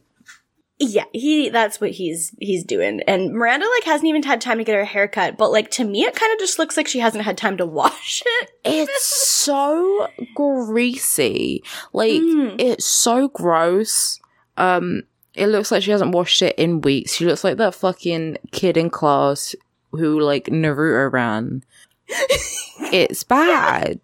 Yeah, 0.77 1.05
he 1.13 1.47
that's 1.49 1.79
what 1.79 1.91
he's 1.91 2.35
he's 2.39 2.65
doing. 2.65 2.99
And 3.07 3.31
Miranda 3.33 3.65
like 3.65 3.83
hasn't 3.85 4.09
even 4.09 4.23
had 4.23 4.41
time 4.41 4.57
to 4.57 4.63
get 4.65 4.75
her 4.75 4.83
hair 4.83 5.07
cut, 5.07 5.37
but 5.37 5.49
like 5.51 5.71
to 5.71 5.85
me 5.85 6.03
it 6.03 6.15
kind 6.15 6.33
of 6.33 6.39
just 6.39 6.59
looks 6.59 6.75
like 6.75 6.87
she 6.87 6.99
hasn't 6.99 7.23
had 7.23 7.37
time 7.37 7.55
to 7.57 7.65
wash 7.65 8.21
it. 8.25 8.51
It's 8.65 9.05
so 9.05 10.07
greasy. 10.35 11.63
Like 11.93 12.21
Mm. 12.21 12.55
it's 12.59 12.85
so 12.85 13.29
gross. 13.29 14.19
Um 14.57 15.03
it 15.33 15.47
looks 15.47 15.71
like 15.71 15.83
she 15.83 15.91
hasn't 15.91 16.11
washed 16.13 16.41
it 16.41 16.55
in 16.57 16.81
weeks. 16.81 17.13
She 17.13 17.25
looks 17.25 17.43
like 17.43 17.57
that 17.57 17.75
fucking 17.75 18.37
kid 18.51 18.77
in 18.77 18.89
class 18.89 19.55
who 19.91 20.19
like 20.19 20.45
Naruto 20.45 21.11
ran. 21.11 21.63
It's 22.07 23.23
bad. 23.23 23.99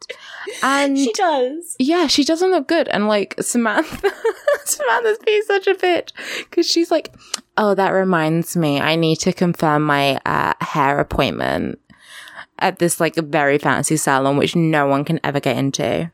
And 0.63 0.97
She 0.97 1.11
does. 1.13 1.75
yeah, 1.79 2.07
she 2.07 2.23
doesn't 2.23 2.51
look 2.51 2.67
good. 2.67 2.87
And 2.89 3.07
like 3.07 3.35
Samantha, 3.41 4.11
Samantha's 4.65 5.19
being 5.25 5.41
such 5.43 5.67
a 5.67 5.75
bitch 5.75 6.11
because 6.39 6.67
she's 6.69 6.91
like, 6.91 7.13
"Oh, 7.57 7.75
that 7.75 7.89
reminds 7.89 8.55
me, 8.57 8.79
I 8.79 8.95
need 8.95 9.17
to 9.17 9.33
confirm 9.33 9.83
my 9.83 10.19
uh, 10.25 10.53
hair 10.61 10.99
appointment 10.99 11.79
at 12.59 12.79
this 12.79 12.99
like 12.99 13.15
very 13.15 13.57
fancy 13.57 13.97
salon, 13.97 14.37
which 14.37 14.55
no 14.55 14.87
one 14.87 15.05
can 15.05 15.19
ever 15.23 15.39
get 15.39 15.57
into." 15.57 16.11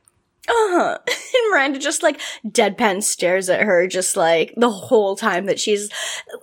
Uh-huh. 0.50 0.98
And 1.38 1.52
Miranda 1.52 1.80
just 1.80 2.04
like 2.04 2.20
deadpan 2.46 3.04
stares 3.04 3.48
at 3.50 3.62
her 3.62 3.86
just 3.88 4.18
like 4.18 4.54
the 4.58 4.70
whole 4.70 5.16
time 5.16 5.46
that 5.46 5.60
she's 5.60 5.90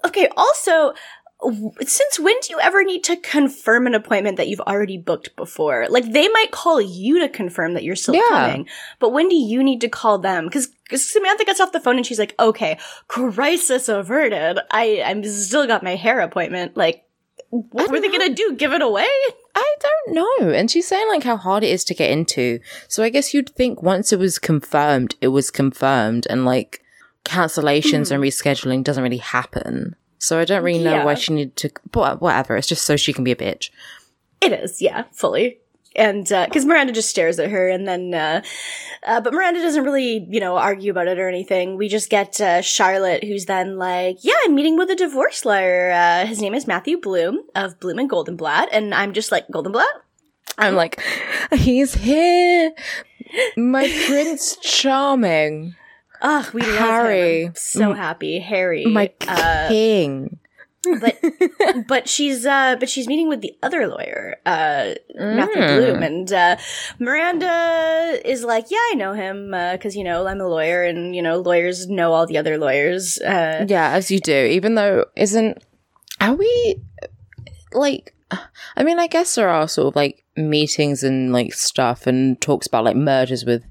okay. 0.04 0.28
Also, 0.36 0.92
since 1.80 2.18
when 2.18 2.34
do 2.40 2.52
you 2.52 2.60
ever 2.60 2.84
need 2.84 3.04
to 3.04 3.16
confirm 3.16 3.86
an 3.86 3.94
appointment 3.94 4.36
that 4.36 4.48
you've 4.48 4.60
already 4.60 4.98
booked 4.98 5.34
before? 5.36 5.86
Like 5.88 6.12
they 6.12 6.28
might 6.28 6.50
call 6.50 6.80
you 6.80 7.20
to 7.20 7.28
confirm 7.28 7.74
that 7.74 7.84
you're 7.84 7.96
still 7.96 8.14
Yeah. 8.14 8.28
coming, 8.28 8.68
but 8.98 9.10
when 9.10 9.28
do 9.28 9.36
you 9.36 9.62
need 9.62 9.80
to 9.82 9.88
call 9.88 10.18
them? 10.18 10.46
Because 10.46 10.68
Samantha 10.94 11.44
gets 11.44 11.60
off 11.60 11.72
the 11.72 11.80
phone 11.80 11.96
and 11.96 12.06
she's 12.06 12.18
like, 12.18 12.34
"Okay, 12.38 12.78
crisis 13.08 13.88
averted. 13.88 14.58
I 14.70 15.02
I'm 15.04 15.24
still 15.24 15.66
got 15.66 15.82
my 15.82 15.96
hair 15.96 16.20
appointment. 16.20 16.76
Like, 16.76 17.04
what 17.50 17.90
were 17.90 18.00
they 18.00 18.10
gonna 18.10 18.34
do? 18.34 18.54
Give 18.56 18.72
it 18.72 18.82
away?" 18.82 19.08
I 19.56 19.74
don't 19.80 20.14
know. 20.14 20.50
And 20.50 20.70
she's 20.70 20.88
saying 20.88 21.08
like 21.08 21.22
how 21.22 21.36
hard 21.36 21.62
it 21.62 21.70
is 21.70 21.84
to 21.84 21.94
get 21.94 22.10
into. 22.10 22.60
So 22.88 23.02
I 23.02 23.08
guess 23.08 23.32
you'd 23.32 23.50
think 23.50 23.82
once 23.82 24.12
it 24.12 24.18
was 24.18 24.38
confirmed, 24.38 25.14
it 25.20 25.28
was 25.28 25.50
confirmed, 25.50 26.26
and 26.28 26.44
like 26.44 26.82
cancellations 27.24 28.08
hmm. 28.08 28.14
and 28.14 28.22
rescheduling 28.22 28.84
doesn't 28.84 29.02
really 29.02 29.18
happen. 29.18 29.96
So 30.24 30.38
I 30.38 30.44
don't 30.44 30.62
really 30.64 30.82
know 30.82 30.92
Yeah. 30.94 31.04
why 31.04 31.14
she 31.14 31.32
needed 31.34 31.56
to. 31.56 31.70
But 31.90 32.20
whatever. 32.20 32.56
It's 32.56 32.66
just 32.68 32.84
so 32.84 32.96
she 32.96 33.12
can 33.12 33.24
be 33.24 33.32
a 33.32 33.36
bitch. 33.36 33.70
It 34.40 34.52
is, 34.52 34.80
yeah, 34.82 35.04
fully. 35.12 35.58
And 35.96 36.24
because 36.26 36.64
Miranda 36.64 36.92
just 36.92 37.08
stares 37.08 37.38
at 37.38 37.50
her, 37.50 37.68
and 37.68 37.86
then, 37.86 38.12
uh, 38.14 38.42
uh, 39.06 39.20
but 39.20 39.32
Miranda 39.32 39.60
doesn't 39.60 39.84
really, 39.84 40.26
you 40.28 40.40
know, 40.40 40.56
argue 40.56 40.90
about 40.90 41.06
it 41.06 41.20
or 41.20 41.28
anything. 41.28 41.76
We 41.76 41.88
just 41.88 42.10
get 42.10 42.40
uh, 42.40 42.62
Charlotte, 42.62 43.22
who's 43.22 43.46
then 43.46 43.78
like, 43.78 44.18
"Yeah, 44.22 44.34
I'm 44.44 44.56
meeting 44.56 44.76
with 44.76 44.90
a 44.90 44.96
divorce 44.96 45.44
lawyer. 45.44 45.92
Uh, 45.92 46.26
his 46.26 46.40
name 46.40 46.52
is 46.52 46.66
Matthew 46.66 46.98
Bloom 46.98 47.44
of 47.54 47.78
Bloom 47.78 48.00
and 48.00 48.10
Goldenblatt," 48.10 48.68
and 48.72 48.92
I'm 48.92 49.12
just 49.12 49.30
like, 49.30 49.46
"Goldenblatt? 49.48 49.84
I'm 50.58 50.74
like, 50.74 51.00
he's 51.54 51.94
here, 51.94 52.72
my 53.56 53.86
Prince 54.06 54.56
Charming, 54.56 55.76
Ugh, 56.24 56.54
we 56.54 56.62
love 56.62 56.74
Harry. 56.78 57.50
so 57.54 57.92
happy, 57.92 58.38
Harry. 58.40 58.86
my 58.86 59.12
uh, 59.28 59.68
king. 59.68 60.38
but 61.00 61.16
but 61.88 62.08
she's 62.08 62.44
uh 62.44 62.76
but 62.80 62.88
she's 62.90 63.06
meeting 63.08 63.26
with 63.28 63.40
the 63.40 63.54
other 63.62 63.86
lawyer 63.88 64.36
uh 64.44 64.92
matthew 65.14 65.62
Mm. 65.62 65.76
bloom 65.78 66.02
and 66.02 66.30
uh 66.30 66.56
miranda 66.98 68.20
is 68.24 68.44
like 68.44 68.66
yeah 68.70 68.84
i 68.92 68.94
know 68.94 69.14
him 69.14 69.50
because 69.72 69.96
you 69.96 70.04
know 70.04 70.26
i'm 70.26 70.40
a 70.42 70.46
lawyer 70.46 70.82
and 70.84 71.16
you 71.16 71.22
know 71.22 71.38
lawyers 71.38 71.86
know 71.88 72.12
all 72.12 72.26
the 72.26 72.36
other 72.36 72.58
lawyers 72.58 73.18
uh 73.20 73.64
Yeah, 73.68 73.92
as 73.92 74.10
you 74.10 74.18
do. 74.20 74.36
Even 74.44 74.74
though 74.74 75.06
isn't 75.16 75.64
are 76.20 76.34
we 76.34 76.76
like 77.72 78.14
I 78.76 78.82
mean 78.84 78.98
I 78.98 79.06
guess 79.06 79.34
there 79.36 79.48
are 79.48 79.68
sort 79.68 79.88
of 79.88 79.96
like 79.96 80.24
meetings 80.36 81.02
and 81.04 81.32
like 81.32 81.54
stuff 81.54 82.06
and 82.06 82.40
talks 82.40 82.66
about 82.66 82.84
like 82.84 82.96
mergers 82.96 83.44
with 83.44 83.64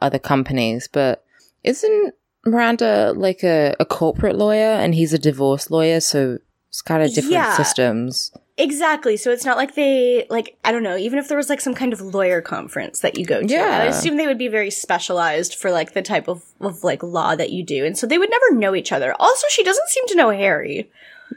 other 0.00 0.18
companies, 0.18 0.88
but 0.90 1.23
isn't 1.64 2.14
Miranda 2.46 3.12
like 3.16 3.42
a, 3.42 3.74
a 3.80 3.84
corporate 3.84 4.36
lawyer 4.36 4.72
and 4.82 4.94
he's 4.94 5.12
a 5.12 5.18
divorce 5.18 5.70
lawyer, 5.70 6.00
so 6.00 6.38
it's 6.68 6.82
kind 6.82 7.02
of 7.02 7.12
different 7.14 7.32
Yeah. 7.34 7.56
systems. 7.56 8.30
exactly. 8.58 9.16
So 9.16 9.30
it's 9.32 9.44
not 9.44 9.56
like 9.56 9.74
they 9.74 10.26
like 10.30 10.56
i 10.64 10.70
don't 10.72 10.82
know 10.84 10.96
even 10.96 11.18
if 11.18 11.26
there 11.28 11.36
was 11.36 11.48
like 11.48 11.60
some 11.60 11.74
kind 11.74 11.92
of 11.92 12.00
lawyer 12.00 12.40
conference 12.40 13.00
that 13.00 13.18
you 13.18 13.24
go 13.24 13.42
to 13.42 13.54
i 13.56 13.84
assume 13.84 14.16
they 14.16 14.26
would 14.28 14.38
be 14.38 14.46
very 14.48 14.70
specialized 14.70 15.54
for 15.56 15.70
like 15.72 15.92
the 15.92 16.02
type 16.02 16.28
of, 16.28 16.44
of 16.60 16.84
like 16.84 17.02
law 17.02 17.34
that 17.34 17.50
you 17.50 17.64
do. 17.64 17.84
And 17.84 17.96
so 17.98 18.06
they 18.06 18.18
would 18.18 18.30
never 18.30 18.54
know 18.54 18.74
each 18.76 18.92
other. 18.92 19.12
Also 19.18 19.46
she 19.50 19.64
doesn't 19.64 19.88
seem 19.88 20.06
to 20.08 20.14
know 20.16 20.30
harry 20.30 20.88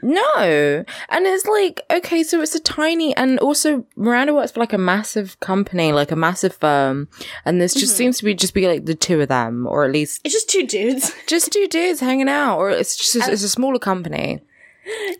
No. 0.02 0.84
And 1.08 1.26
it's 1.26 1.46
like, 1.46 1.82
okay, 1.90 2.22
so 2.22 2.40
it's 2.40 2.54
a 2.54 2.60
tiny, 2.60 3.16
and 3.16 3.38
also 3.40 3.86
Miranda 3.96 4.34
works 4.34 4.52
for 4.52 4.60
like 4.60 4.72
a 4.72 4.78
massive 4.78 5.38
company, 5.40 5.92
like 5.92 6.10
a 6.10 6.16
massive 6.16 6.54
firm. 6.54 7.08
And 7.44 7.60
this 7.60 7.74
just 7.74 7.92
mm-hmm. 7.92 7.98
seems 7.98 8.18
to 8.18 8.24
be 8.24 8.34
just 8.34 8.54
be 8.54 8.66
like 8.66 8.86
the 8.86 8.94
two 8.94 9.20
of 9.20 9.28
them, 9.28 9.66
or 9.66 9.84
at 9.84 9.92
least 9.92 10.20
it's 10.24 10.34
just 10.34 10.48
two 10.48 10.66
dudes 10.66 11.12
just 11.26 11.52
two 11.52 11.66
dudes 11.68 12.00
hanging 12.00 12.28
out, 12.28 12.58
or 12.58 12.70
it's 12.70 12.96
just, 12.96 13.28
it's 13.28 13.42
a 13.42 13.48
smaller 13.48 13.78
company. 13.78 14.40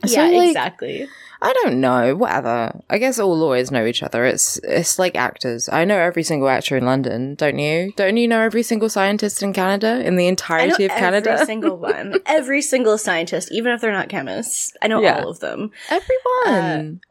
So, 0.06 0.20
yeah 0.20 0.28
like, 0.28 0.48
exactly 0.48 1.08
I 1.40 1.52
don't 1.62 1.80
know, 1.80 2.16
whatever. 2.16 2.80
I 2.90 2.98
guess 2.98 3.18
all 3.18 3.36
lawyers 3.36 3.70
know 3.70 3.86
each 3.86 4.02
other. 4.02 4.24
It's, 4.24 4.58
it's 4.64 4.98
like 4.98 5.14
actors. 5.16 5.68
I 5.68 5.84
know 5.84 5.96
every 5.98 6.22
single 6.24 6.48
actor 6.48 6.76
in 6.76 6.84
London, 6.84 7.36
don't 7.36 7.58
you? 7.58 7.92
Don't 7.96 8.16
you 8.16 8.26
know 8.26 8.40
every 8.40 8.62
single 8.64 8.88
scientist 8.88 9.42
in 9.42 9.52
Canada, 9.52 10.04
in 10.04 10.16
the 10.16 10.26
entirety 10.26 10.84
of 10.84 10.90
Canada? 10.90 11.30
every 11.32 11.46
single 11.52 11.76
one, 11.78 12.14
every 12.26 12.60
single 12.62 12.98
scientist, 12.98 13.50
even 13.52 13.72
if 13.72 13.80
they're 13.80 13.92
not 13.92 14.08
chemists. 14.08 14.72
I 14.82 14.88
know 14.88 15.00
Yeah. 15.00 15.20
all 15.22 15.30
of 15.30 15.38
them. 15.40 15.70
Everyone. 15.90 17.00
Uh, 17.04 17.07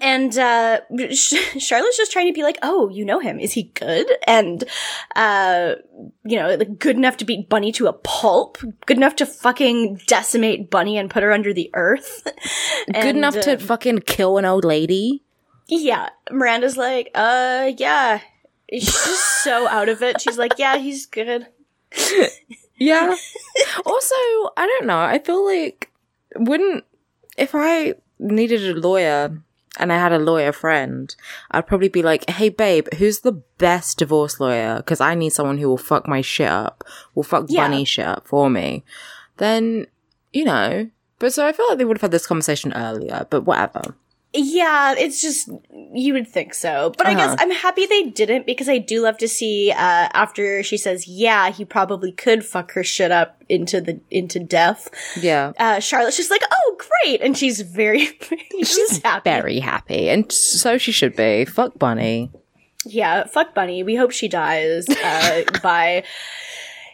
And 0.00 0.36
uh, 0.36 0.80
Charlotte's 1.12 1.96
just 1.96 2.10
trying 2.10 2.26
to 2.26 2.32
be 2.32 2.42
like, 2.42 2.58
"Oh, 2.62 2.88
you 2.88 3.04
know 3.04 3.20
him? 3.20 3.38
Is 3.38 3.52
he 3.52 3.64
good?" 3.74 4.10
And 4.26 4.64
uh, 5.14 5.76
you 6.24 6.36
know, 6.36 6.54
like, 6.56 6.78
good 6.78 6.96
enough 6.96 7.16
to 7.18 7.24
beat 7.24 7.48
Bunny 7.48 7.70
to 7.72 7.86
a 7.86 7.92
pulp, 7.92 8.58
good 8.86 8.96
enough 8.96 9.16
to 9.16 9.26
fucking 9.26 10.00
decimate 10.06 10.70
Bunny 10.70 10.98
and 10.98 11.08
put 11.08 11.22
her 11.22 11.32
under 11.32 11.54
the 11.54 11.70
earth. 11.74 12.22
Good 12.86 12.96
And, 12.96 13.18
enough 13.18 13.36
uh, 13.36 13.42
to 13.42 13.58
fucking 13.58 14.00
kill 14.00 14.38
an 14.38 14.44
old 14.44 14.64
lady. 14.64 15.22
Yeah, 15.68 16.08
Miranda's 16.30 16.76
like, 16.76 17.10
"Uh, 17.14 17.70
yeah." 17.76 18.20
She's 18.72 18.86
just 18.86 19.44
so 19.44 19.68
out 19.68 19.88
of 19.88 20.02
it. 20.02 20.20
She's 20.20 20.38
like, 20.38 20.58
"Yeah, 20.58 20.78
he's 20.78 21.06
good." 21.06 21.46
Yeah. 22.78 23.16
also, 23.86 24.14
I 24.56 24.66
don't 24.66 24.86
know. 24.86 24.98
I 24.98 25.18
feel 25.18 25.44
like 25.46 25.90
wouldn't 26.36 26.84
if 27.38 27.54
I 27.54 27.94
needed 28.18 28.76
a 28.76 28.78
lawyer 28.78 29.42
and 29.78 29.92
I 29.92 29.98
had 29.98 30.12
a 30.12 30.18
lawyer 30.18 30.52
friend, 30.52 31.14
I'd 31.50 31.66
probably 31.66 31.88
be 31.88 32.02
like, 32.02 32.28
"Hey, 32.30 32.48
babe, 32.48 32.86
who's 32.98 33.20
the 33.20 33.32
best 33.58 33.98
divorce 33.98 34.40
lawyer? 34.40 34.76
Because 34.78 35.00
I 35.00 35.14
need 35.14 35.30
someone 35.30 35.58
who 35.58 35.68
will 35.68 35.76
fuck 35.78 36.06
my 36.08 36.20
shit 36.20 36.48
up, 36.48 36.84
will 37.14 37.22
fuck 37.22 37.46
Yeah. 37.48 37.62
bunny 37.68 37.84
shit 37.84 38.06
up 38.06 38.26
for 38.26 38.48
me." 38.50 38.84
Then, 39.38 39.86
you 40.32 40.44
know. 40.44 40.88
But 41.18 41.32
so 41.32 41.46
I 41.46 41.52
feel 41.52 41.66
like 41.68 41.78
they 41.78 41.84
would 41.84 41.96
have 41.96 42.02
had 42.02 42.10
this 42.10 42.26
conversation 42.26 42.72
earlier. 42.74 43.26
But 43.30 43.42
whatever. 43.42 43.94
Yeah, 44.38 44.94
it's 44.98 45.22
just 45.22 45.48
you 45.94 46.12
would 46.12 46.28
think 46.28 46.52
so, 46.52 46.92
but 46.98 47.06
I 47.06 47.12
Uh-huh. 47.14 47.26
guess 47.26 47.36
I'm 47.40 47.50
happy 47.50 47.86
they 47.86 48.02
didn't 48.02 48.44
because 48.44 48.68
I 48.68 48.76
do 48.76 49.00
love 49.00 49.16
to 49.18 49.28
see 49.28 49.70
uh, 49.72 50.08
after 50.12 50.62
she 50.62 50.76
says, 50.76 51.08
"Yeah, 51.08 51.48
he 51.50 51.64
probably 51.64 52.12
could 52.12 52.44
fuck 52.44 52.72
her 52.72 52.84
shit 52.84 53.10
up 53.10 53.42
into 53.48 53.80
the 53.80 53.98
into 54.10 54.38
death." 54.38 54.90
Yeah. 55.18 55.52
Uh, 55.58 55.80
Charlotte's 55.80 56.18
just 56.18 56.30
like, 56.30 56.42
"Oh, 56.52 56.65
great," 57.02 57.20
and 57.20 57.36
she's 57.36 57.60
very, 57.60 58.06
she's 58.62 59.02
happy. 59.02 59.30
Very 59.30 59.58
happy, 59.60 60.08
and 60.08 60.30
so 60.30 60.78
she 60.78 60.92
should 60.92 61.16
be. 61.16 61.44
Fuck 61.44 61.78
bunny. 61.78 62.30
Yeah, 62.88 63.24
fuck 63.24 63.54
Bunny. 63.54 63.82
We 63.82 63.96
hope 63.96 64.12
she 64.12 64.28
dies 64.28 64.88
uh, 64.88 65.42
by. 65.62 66.04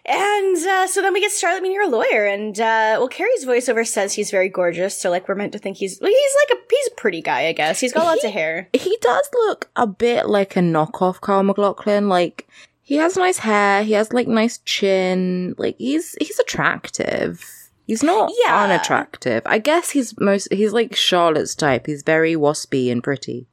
And 0.04 0.56
uh, 0.56 0.88
so 0.88 1.00
then 1.00 1.12
we 1.12 1.20
get 1.20 1.30
Charlotte 1.30 1.62
meeting 1.62 1.78
her 1.78 1.86
lawyer, 1.86 2.26
and 2.26 2.58
uh, 2.58 2.96
well, 2.98 3.08
Carrie's 3.08 3.44
voiceover 3.44 3.86
says 3.86 4.12
he's 4.14 4.32
very 4.32 4.48
gorgeous, 4.48 4.98
so 4.98 5.10
like 5.10 5.28
we're 5.28 5.36
meant 5.36 5.52
to 5.52 5.58
think 5.60 5.76
he's 5.76 6.00
well, 6.00 6.10
he's 6.10 6.34
like 6.48 6.58
a 6.58 6.62
he's 6.68 6.88
a 6.88 6.94
pretty 6.96 7.22
guy, 7.22 7.46
I 7.46 7.52
guess. 7.52 7.78
He's 7.78 7.92
got 7.92 8.04
lots 8.04 8.24
of 8.24 8.32
hair. 8.32 8.68
he 8.72 8.96
does 9.00 9.28
look 9.32 9.70
a 9.76 9.86
bit 9.86 10.28
like 10.28 10.56
a 10.56 10.60
knockoff 10.60 11.20
Kyle 11.20 11.44
MacLachlan. 11.44 12.08
Like 12.08 12.48
he 12.82 12.96
has 12.96 13.16
nice 13.16 13.38
hair, 13.38 13.84
he 13.84 13.92
has 13.92 14.12
like 14.12 14.26
nice 14.26 14.58
chin. 14.64 15.54
Like 15.56 15.76
he's 15.78 16.16
he's 16.20 16.40
attractive. 16.40 17.61
He's 17.86 18.02
not 18.02 18.30
Yeah. 18.46 18.62
unattractive. 18.64 19.42
I 19.46 19.58
guess 19.58 19.90
he's 19.90 20.18
most 20.20 20.48
he's 20.52 20.72
like 20.72 20.94
Charlotte's 20.94 21.54
type. 21.54 21.86
He's 21.86 22.02
very 22.02 22.34
waspy 22.34 22.90
and 22.92 23.02
pretty. 23.02 23.46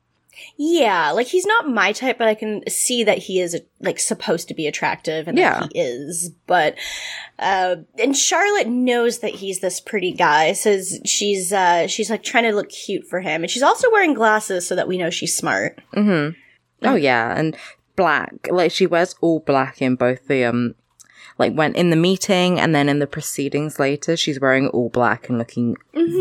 Yeah, 0.55 1.11
like 1.11 1.27
he's 1.27 1.45
not 1.45 1.67
my 1.67 1.91
type, 1.91 2.17
but 2.17 2.29
I 2.29 2.35
can 2.35 2.63
see 2.69 3.03
that 3.03 3.17
he 3.17 3.41
is 3.41 3.59
like 3.81 3.99
supposed 3.99 4.47
to 4.47 4.53
be 4.53 4.67
attractive 4.67 5.27
and 5.27 5.37
Yeah. 5.37 5.59
that 5.61 5.71
he 5.73 5.79
is. 5.79 6.31
But 6.47 6.75
uh 7.39 7.77
and 8.01 8.15
Charlotte 8.15 8.67
knows 8.67 9.19
that 9.19 9.35
he's 9.35 9.59
this 9.59 9.81
pretty 9.81 10.13
guy, 10.13 10.53
says 10.53 10.99
she's 11.05 11.51
uh 11.51 11.87
she's 11.87 12.09
like 12.09 12.23
trying 12.23 12.45
to 12.45 12.53
look 12.55 12.69
cute 12.69 13.05
for 13.07 13.19
him. 13.19 13.43
And 13.43 13.51
she's 13.51 13.63
also 13.63 13.91
wearing 13.91 14.13
glasses 14.13 14.65
so 14.65 14.75
that 14.75 14.87
we 14.87 14.97
know 14.97 15.09
she's 15.09 15.35
smart. 15.35 15.79
Mhm. 15.95 16.35
Oh 16.83 16.95
yeah, 16.95 17.37
and 17.37 17.57
black. 17.97 18.47
Like 18.49 18.71
she 18.71 18.85
wears 18.85 19.15
all 19.19 19.39
black 19.41 19.81
in 19.81 19.95
both 19.95 20.27
the 20.27 20.45
um 20.45 20.75
like 21.39 21.53
when 21.53 21.73
in 21.73 21.89
the 21.89 21.95
meeting 21.95 22.59
and 22.59 22.75
then 22.75 22.87
in 22.89 22.99
the 22.99 23.07
proceedings 23.07 23.79
later, 23.79 24.15
she's 24.15 24.39
wearing 24.39 24.67
all 24.67 24.89
black 24.89 25.27
and 25.29 25.37
looking 25.39 25.77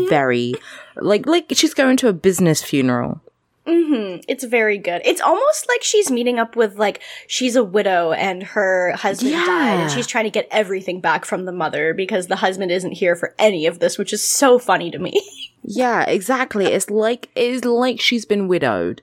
very 0.09 0.55
like 0.95 1.27
like 1.27 1.45
she's 1.53 1.73
going 1.75 1.97
to 1.97 2.07
a 2.07 2.13
business 2.13 2.63
funeral. 2.63 3.21
Mm-hmm. 3.67 4.21
It's 4.27 4.45
very 4.45 4.79
good. 4.79 5.03
It's 5.05 5.21
almost 5.21 5.67
like 5.67 5.83
she's 5.83 6.09
meeting 6.09 6.39
up 6.39 6.55
with 6.55 6.79
like 6.79 7.01
she's 7.27 7.55
a 7.55 7.63
widow 7.63 8.13
and 8.13 8.41
her 8.41 8.93
husband 8.93 9.31
Yeah. 9.33 9.45
died 9.45 9.79
and 9.81 9.91
she's 9.91 10.07
trying 10.07 10.23
to 10.23 10.31
get 10.31 10.47
everything 10.49 11.01
back 11.01 11.23
from 11.23 11.45
the 11.45 11.51
mother 11.51 11.93
because 11.93 12.25
the 12.27 12.37
husband 12.37 12.71
isn't 12.71 12.93
here 12.93 13.15
for 13.15 13.35
any 13.37 13.67
of 13.67 13.77
this, 13.77 13.99
which 13.99 14.11
is 14.11 14.23
so 14.23 14.57
funny 14.57 14.89
to 14.91 14.97
me. 14.99 15.21
Yeah, 15.61 16.03
exactly. 16.05 16.67
It's 16.67 16.89
like 16.89 17.27
it's 17.35 17.65
like 17.65 17.99
she's 17.99 18.25
been 18.25 18.47
widowed. 18.47 19.01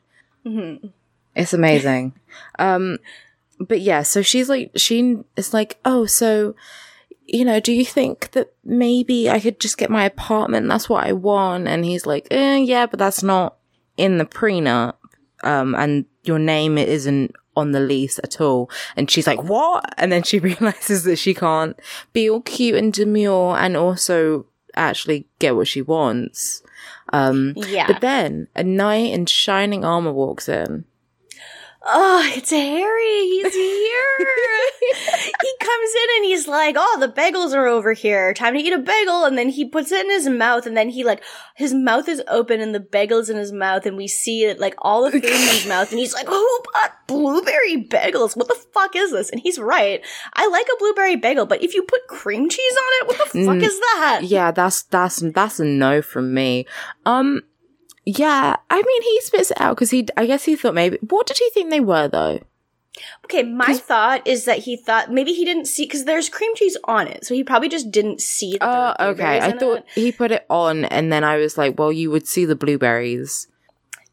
It's 1.37 1.52
amazing. 1.52 2.14
um, 2.58 2.99
but 3.58 3.80
yeah, 3.80 4.02
so 4.02 4.22
she's 4.22 4.48
like 4.48 4.70
she 4.76 5.18
is 5.36 5.54
like, 5.54 5.78
oh, 5.84 6.06
so 6.06 6.54
you 7.26 7.44
know, 7.44 7.60
do 7.60 7.72
you 7.72 7.84
think 7.84 8.30
that 8.32 8.52
maybe 8.64 9.28
I 9.28 9.40
could 9.40 9.60
just 9.60 9.78
get 9.78 9.90
my 9.90 10.04
apartment? 10.04 10.68
That's 10.68 10.88
what 10.88 11.04
I 11.04 11.12
want. 11.12 11.66
And 11.66 11.84
he's 11.84 12.06
like, 12.06 12.28
eh, 12.30 12.58
yeah, 12.58 12.86
but 12.86 12.98
that's 12.98 13.22
not 13.22 13.56
in 13.96 14.18
the 14.18 14.25
prenup. 14.25 14.94
Um, 15.42 15.75
and 15.75 16.06
your 16.22 16.38
name 16.38 16.78
isn't 16.78 17.34
on 17.56 17.72
the 17.72 17.80
lease 17.80 18.18
at 18.22 18.40
all. 18.40 18.70
And 18.96 19.10
she's 19.10 19.26
like, 19.26 19.42
what? 19.42 19.84
And 19.98 20.12
then 20.12 20.22
she 20.22 20.38
realizes 20.40 21.04
that 21.04 21.16
she 21.16 21.34
can't 21.34 21.78
be 22.12 22.30
all 22.30 22.42
cute 22.42 22.76
and 22.76 22.92
demure 22.92 23.56
and 23.56 23.76
also 23.76 24.46
actually 24.76 25.26
get 25.38 25.56
what 25.56 25.66
she 25.68 25.82
wants. 25.82 26.62
Um, 27.12 27.54
yeah. 27.56 27.86
but 27.86 28.00
then 28.00 28.48
a 28.54 28.62
knight 28.62 29.12
in 29.12 29.26
shining 29.26 29.84
armor 29.84 30.12
walks 30.12 30.48
in. 30.48 30.84
Oh, 31.88 32.32
it's 32.34 32.50
Harry. 32.50 33.20
He's 33.28 33.54
here. 33.54 34.18
he 35.40 35.54
comes 35.60 35.90
in 35.94 36.16
and 36.16 36.24
he's 36.24 36.48
like, 36.48 36.74
"Oh, 36.76 36.96
the 36.98 37.08
bagels 37.08 37.54
are 37.54 37.66
over 37.66 37.92
here. 37.92 38.34
Time 38.34 38.54
to 38.54 38.60
eat 38.60 38.72
a 38.72 38.78
bagel." 38.78 39.24
And 39.24 39.38
then 39.38 39.48
he 39.48 39.64
puts 39.64 39.92
it 39.92 40.04
in 40.04 40.10
his 40.10 40.28
mouth, 40.28 40.66
and 40.66 40.76
then 40.76 40.88
he 40.88 41.04
like 41.04 41.22
his 41.54 41.72
mouth 41.72 42.08
is 42.08 42.22
open 42.26 42.60
and 42.60 42.74
the 42.74 42.80
bagel's 42.80 43.30
in 43.30 43.36
his 43.36 43.52
mouth, 43.52 43.86
and 43.86 43.96
we 43.96 44.08
see 44.08 44.44
it 44.44 44.58
like 44.58 44.74
all 44.78 45.04
the 45.04 45.12
food 45.12 45.24
in 45.24 45.30
his 45.30 45.66
mouth, 45.68 45.90
and 45.90 46.00
he's 46.00 46.12
like, 46.12 46.26
"Who 46.26 46.58
bought 46.72 47.06
blueberry 47.06 47.84
bagels? 47.84 48.36
What 48.36 48.48
the 48.48 48.60
fuck 48.72 48.96
is 48.96 49.12
this?" 49.12 49.30
And 49.30 49.40
he's 49.40 49.58
right. 49.58 50.04
I 50.34 50.48
like 50.48 50.66
a 50.66 50.78
blueberry 50.78 51.14
bagel, 51.14 51.46
but 51.46 51.62
if 51.62 51.72
you 51.72 51.84
put 51.84 52.08
cream 52.08 52.48
cheese 52.48 52.76
on 52.76 52.88
it, 53.00 53.08
what 53.08 53.18
the 53.18 53.44
fuck 53.44 53.62
is 53.62 53.78
that? 53.78 54.20
Yeah, 54.24 54.50
that's 54.50 54.82
that's 54.82 55.22
that's 55.32 55.60
a 55.60 55.64
no 55.64 56.02
from 56.02 56.34
me. 56.34 56.66
Um, 57.04 57.42
yeah, 58.06 58.56
I 58.70 58.76
mean 58.82 59.02
he 59.02 59.20
spits 59.20 59.50
it 59.50 59.60
out 59.60 59.75
because 59.76 59.90
he. 59.90 60.06
I 60.16 60.26
guess 60.26 60.44
he 60.44 60.56
thought 60.56 60.75
maybe. 60.75 60.96
What 61.08 61.26
did 61.26 61.36
he 61.38 61.50
think 61.50 61.70
they 61.70 61.80
were 61.80 62.08
though? 62.08 62.40
Okay, 63.26 63.42
my 63.42 63.75
thought 63.75 64.26
is 64.26 64.46
that 64.46 64.60
he 64.60 64.75
thought 64.75 65.12
maybe 65.12 65.34
he 65.34 65.44
didn't 65.44 65.66
see 65.66 65.84
because 65.84 66.06
there's 66.06 66.30
cream 66.30 66.54
cheese 66.54 66.78
on 66.84 67.06
it, 67.08 67.26
so 67.26 67.34
he 67.34 67.44
probably 67.44 67.68
just 67.68 67.90
didn't 67.90 68.22
see. 68.22 68.56
Oh, 68.60 68.94
okay. 68.98 69.38
I 69.38 69.52
thought 69.52 69.78
it. 69.80 69.84
he 69.94 70.12
put 70.12 70.30
it 70.30 70.46
on, 70.48 70.86
and 70.86 71.12
then 71.12 71.22
I 71.25 71.36
was 71.36 71.58
like, 71.58 71.78
well, 71.78 71.92
you 71.92 72.10
would 72.10 72.26
see 72.26 72.46
the 72.46 72.56
blueberries. 72.56 73.48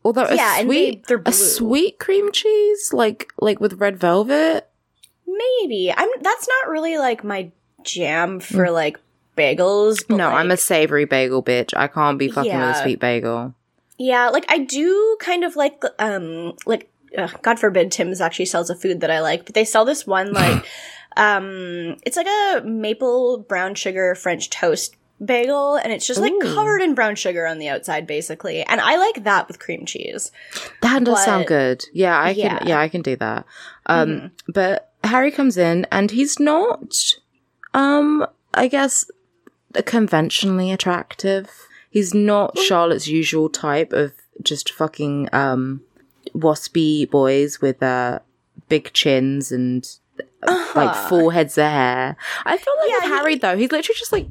Although 0.03 0.25
a 0.25 0.35
Yeah, 0.35 0.59
and 0.59 0.69
they- 0.69 0.73
sweet, 0.91 1.07
they're 1.07 1.21
a 1.25 1.31
sweet 1.31 1.97
cream 1.99 2.31
cheese, 2.33 2.91
like 2.91 3.31
like 3.39 3.61
with 3.61 3.75
red 3.79 3.97
velvet. 3.97 4.67
Maybe 5.25 5.93
I'm. 5.95 6.09
That's 6.21 6.47
not 6.47 6.69
really 6.71 6.97
like 6.97 7.23
my 7.23 7.51
jam 7.83 8.39
for 8.41 8.65
Mm. 8.65 8.73
like 8.73 8.99
bagels. 9.37 10.09
No, 10.09 10.27
I'm 10.29 10.51
a 10.51 10.57
savory 10.57 11.05
bagel 11.05 11.41
bitch. 11.41 11.71
I 11.75 11.87
can't 11.87 12.19
be 12.19 12.27
fucking 12.29 12.51
with 12.53 12.75
a 12.75 12.81
sweet 12.81 12.99
bagel. 12.99 13.53
Yeah, 13.97 14.29
like 14.29 14.45
I 14.49 14.59
do 14.59 15.17
kind 15.19 15.43
of 15.43 15.55
like 15.55 15.81
um 15.99 16.53
like 16.65 16.89
ugh, 17.17 17.31
God 17.41 17.59
forbid 17.59 17.91
Tim's 17.91 18.21
actually 18.21 18.45
sells 18.45 18.69
a 18.69 18.75
food 18.75 19.01
that 19.01 19.11
I 19.11 19.21
like, 19.21 19.45
but 19.45 19.53
they 19.55 19.65
sell 19.65 19.85
this 19.85 20.07
one 20.07 20.33
like 20.33 20.65
um 21.15 21.97
it's 22.03 22.17
like 22.17 22.27
a 22.27 22.61
maple 22.65 23.39
brown 23.39 23.75
sugar 23.75 24.15
French 24.15 24.49
toast 24.49 24.95
bagel 25.23 25.75
and 25.75 25.93
it's 25.93 26.05
just 26.07 26.19
like 26.19 26.33
Ooh. 26.33 26.55
covered 26.55 26.81
in 26.81 26.95
brown 26.95 27.15
sugar 27.15 27.45
on 27.47 27.59
the 27.59 27.69
outside 27.69 28.07
basically. 28.07 28.63
And 28.63 28.81
I 28.81 28.97
like 28.97 29.23
that 29.23 29.47
with 29.47 29.59
cream 29.59 29.85
cheese. 29.85 30.31
That 30.81 31.03
does 31.03 31.23
sound 31.23 31.47
good. 31.47 31.85
Yeah, 31.93 32.19
I 32.19 32.31
Yeah. 32.31 32.57
can. 32.57 32.67
Yeah, 32.67 32.79
I 32.79 32.89
can 32.89 33.01
do 33.01 33.15
that. 33.17 33.45
Um, 33.85 34.31
but 34.47 34.91
Harry 35.03 35.31
comes 35.31 35.57
in 35.57 35.85
and 35.91 36.11
he's 36.11 36.39
not, 36.39 36.95
um, 37.73 38.25
I 38.53 38.67
guess, 38.67 39.05
conventionally 39.85 40.71
attractive. 40.71 41.49
He's 41.93 42.13
not 42.13 42.57
Charlotte's 42.57 43.07
usual 43.07 43.49
type 43.49 43.93
of 43.93 44.13
just 44.41 44.73
fucking 44.73 45.29
um 45.31 45.81
waspy 46.35 47.07
boys 47.09 47.61
with 47.61 47.83
uh 47.83 48.17
big 48.67 48.91
chins 48.93 49.51
and 49.51 49.87
uh, 50.41 50.67
like 50.75 50.95
full 51.07 51.29
heads 51.29 51.55
of 51.57 51.65
hair. 51.69 52.17
I 52.45 52.57
feel 52.57 52.73
like 52.79 52.89
Yeah, 52.89 52.95
with 52.95 53.03
he- 53.03 53.09
Harry 53.09 53.35
though, 53.35 53.55
he's 53.57 53.71
literally 53.71 53.99
just 53.99 54.11
like 54.11 54.27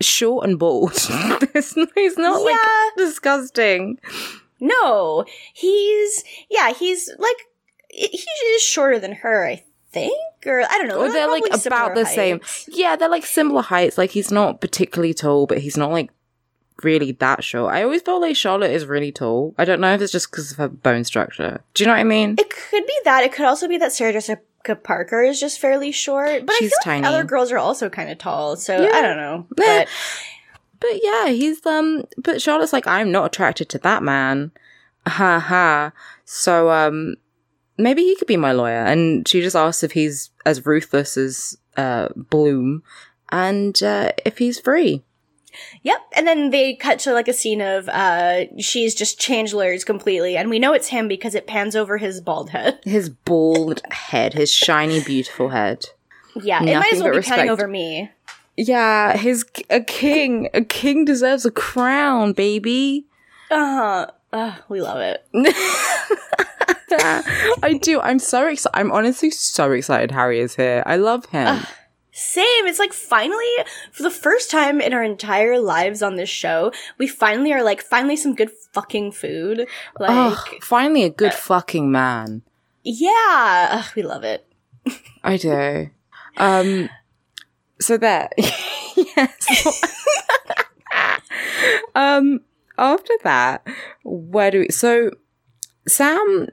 short 0.00 0.46
and 0.48 0.58
bald. 0.58 0.92
He's 1.54 2.18
not 2.18 2.42
Yeah. 2.42 2.56
like 2.56 2.96
disgusting. 2.96 3.98
No, 4.60 5.24
he's 5.54 6.24
yeah, 6.50 6.72
he's 6.72 7.08
like 7.18 7.36
he 7.90 8.06
is 8.56 8.62
shorter 8.62 8.98
than 8.98 9.12
her, 9.12 9.46
I 9.46 9.62
think, 9.92 10.12
or 10.44 10.62
I 10.62 10.78
don't 10.78 10.88
know. 10.88 11.00
Or 11.00 11.10
they're 11.12 11.28
like 11.30 11.44
about 11.64 11.94
the 11.94 12.04
same. 12.04 12.40
Yeah, 12.68 12.96
they're 12.96 13.08
like 13.08 13.24
similar 13.26 13.62
heights. 13.62 13.96
Like 13.96 14.10
he's 14.10 14.30
not 14.32 14.60
particularly 14.60 15.14
tall, 15.14 15.46
but 15.46 15.58
he's 15.58 15.76
not 15.76 15.90
like 15.92 16.10
really 16.82 17.12
that 17.12 17.42
short. 17.42 17.72
I 17.74 17.82
always 17.82 18.02
felt 18.02 18.20
like 18.20 18.36
Charlotte 18.36 18.70
is 18.70 18.86
really 18.86 19.12
tall. 19.12 19.54
I 19.58 19.64
don't 19.64 19.80
know 19.80 19.94
if 19.94 20.00
it's 20.00 20.12
just 20.12 20.30
because 20.30 20.50
of 20.52 20.58
her 20.58 20.68
bone 20.68 21.04
structure. 21.04 21.60
Do 21.74 21.82
you 21.82 21.86
know 21.86 21.94
what 21.94 22.00
I 22.00 22.04
mean? 22.04 22.36
It 22.38 22.50
could 22.50 22.86
be 22.86 22.98
that. 23.04 23.24
It 23.24 23.32
could 23.32 23.46
also 23.46 23.66
be 23.68 23.78
that 23.78 23.92
Sarah 23.92 24.12
Jessica 24.12 24.76
Parker 24.82 25.22
is 25.22 25.40
just 25.40 25.58
fairly 25.60 25.92
short, 25.92 26.44
but 26.44 26.54
She's 26.56 26.72
I 26.82 26.84
feel 26.84 26.92
like 26.94 27.02
tiny. 27.02 27.06
other 27.06 27.24
girls 27.24 27.50
are 27.52 27.58
also 27.58 27.88
kind 27.88 28.10
of 28.10 28.18
tall. 28.18 28.56
So 28.56 28.80
Yeah. 28.82 28.90
I 28.92 29.02
don't 29.02 29.16
know. 29.16 29.46
But 29.56 29.88
But 30.80 31.02
yeah, 31.02 31.28
he's 31.28 31.64
um. 31.64 32.04
But 32.18 32.42
Charlotte's 32.42 32.72
like, 32.72 32.86
I'm 32.86 33.10
not 33.10 33.26
attracted 33.26 33.68
to 33.70 33.78
that 33.78 34.02
man. 34.02 34.50
Ha 35.06 35.38
ha. 35.38 35.92
So 36.24 36.70
um, 36.70 37.14
maybe 37.78 38.02
he 38.02 38.16
could 38.16 38.26
be 38.28 38.36
my 38.36 38.52
lawyer. 38.52 38.84
And 38.84 39.26
she 39.26 39.40
just 39.40 39.56
asks 39.56 39.82
if 39.82 39.92
he's 39.92 40.30
as 40.44 40.66
ruthless 40.66 41.16
as 41.16 41.56
uh 41.76 42.08
Bloom, 42.16 42.82
and 43.30 43.80
uh, 43.82 44.12
if 44.24 44.38
he's 44.38 44.60
free. 44.60 45.02
Yep. 45.82 46.00
And 46.14 46.26
then 46.26 46.50
they 46.50 46.74
cut 46.74 46.98
to 47.00 47.12
like 47.12 47.28
a 47.28 47.32
scene 47.32 47.60
of 47.60 47.88
uh 47.88 48.44
she's 48.58 48.94
just 48.94 49.18
changed 49.20 49.54
completely, 49.86 50.36
and 50.36 50.50
we 50.50 50.58
know 50.58 50.72
it's 50.72 50.88
him 50.88 51.08
because 51.08 51.34
it 51.34 51.46
pans 51.46 51.76
over 51.76 51.98
his 51.98 52.20
bald 52.20 52.50
head. 52.50 52.80
His 52.84 53.08
bald 53.10 53.82
head, 53.90 54.34
his 54.34 54.52
shiny, 54.52 55.02
beautiful 55.02 55.50
head. 55.50 55.86
Yeah, 56.34 56.62
it 56.62 56.66
might 56.66 56.72
Nothing 56.72 56.92
as 56.92 57.02
well 57.02 57.14
be 57.14 57.22
panning 57.22 57.50
over 57.50 57.68
me. 57.68 58.10
Yeah, 58.56 59.16
his 59.16 59.44
a 59.70 59.80
king. 59.80 60.48
A 60.54 60.62
king 60.62 61.04
deserves 61.04 61.44
a 61.44 61.50
crown, 61.50 62.32
baby. 62.32 63.06
Uh-huh. 63.50 64.06
Uh, 64.32 64.54
we 64.68 64.80
love 64.80 64.98
it. 65.00 65.24
I 67.62 67.78
do. 67.80 68.00
I'm 68.00 68.18
so 68.18 68.48
excited. 68.48 68.76
I'm 68.76 68.92
honestly 68.92 69.30
so 69.30 69.72
excited 69.72 70.10
Harry 70.10 70.40
is 70.40 70.56
here. 70.56 70.82
I 70.86 70.96
love 70.96 71.26
him. 71.26 71.62
Same. 72.18 72.66
It's 72.66 72.78
like 72.78 72.94
finally, 72.94 73.44
for 73.92 74.02
the 74.02 74.10
first 74.10 74.50
time 74.50 74.80
in 74.80 74.94
our 74.94 75.02
entire 75.02 75.58
lives 75.60 76.02
on 76.02 76.16
this 76.16 76.30
show, 76.30 76.72
we 76.96 77.06
finally 77.06 77.52
are 77.52 77.62
like, 77.62 77.82
finally 77.82 78.16
some 78.16 78.34
good 78.34 78.50
fucking 78.72 79.12
food. 79.12 79.66
Like, 80.00 80.10
Ugh, 80.10 80.48
finally 80.62 81.04
a 81.04 81.10
good 81.10 81.34
fucking 81.34 81.92
man. 81.92 82.40
yeah, 82.82 83.68
Ugh, 83.72 83.92
we 83.94 84.02
love 84.02 84.24
it. 84.24 84.46
I 85.22 85.36
do. 85.36 85.90
Um 86.38 86.88
so 87.82 87.98
there. 87.98 88.30
yes. 88.38 89.66
um 91.94 92.40
after 92.78 93.12
that, 93.24 93.66
where 94.04 94.50
do 94.50 94.60
we 94.60 94.68
so 94.70 95.10
Sam 95.86 96.48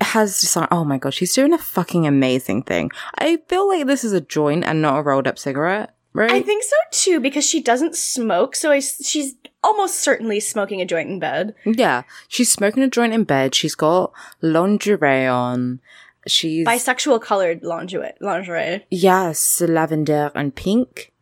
has 0.00 0.40
decided 0.40 0.68
oh 0.70 0.84
my 0.84 0.98
gosh, 0.98 1.14
she's 1.16 1.34
doing 1.34 1.52
a 1.52 1.58
fucking 1.58 2.06
amazing 2.06 2.62
thing. 2.62 2.90
I 3.16 3.38
feel 3.48 3.68
like 3.68 3.86
this 3.86 4.04
is 4.04 4.12
a 4.12 4.20
joint 4.20 4.64
and 4.64 4.80
not 4.82 4.98
a 4.98 5.02
rolled 5.02 5.26
up 5.26 5.38
cigarette, 5.38 5.94
right? 6.12 6.30
I 6.30 6.42
think 6.42 6.62
so 6.62 6.76
too 6.90 7.20
because 7.20 7.44
she 7.44 7.62
doesn't 7.62 7.96
smoke, 7.96 8.54
so 8.56 8.70
I, 8.70 8.80
she's 8.80 9.34
almost 9.62 9.96
certainly 9.96 10.40
smoking 10.40 10.80
a 10.80 10.86
joint 10.86 11.10
in 11.10 11.18
bed. 11.18 11.54
Yeah, 11.64 12.02
she's 12.28 12.50
smoking 12.50 12.82
a 12.82 12.88
joint 12.88 13.12
in 13.12 13.24
bed. 13.24 13.54
She's 13.54 13.74
got 13.74 14.12
lingerie 14.40 15.26
on. 15.26 15.80
She's 16.26 16.66
Bisexual 16.66 17.22
colored 17.22 17.62
lingerie. 17.62 18.12
Lingerie. 18.20 18.84
yes, 18.90 19.60
lavender 19.62 20.30
and 20.34 20.54
pink, 20.54 21.12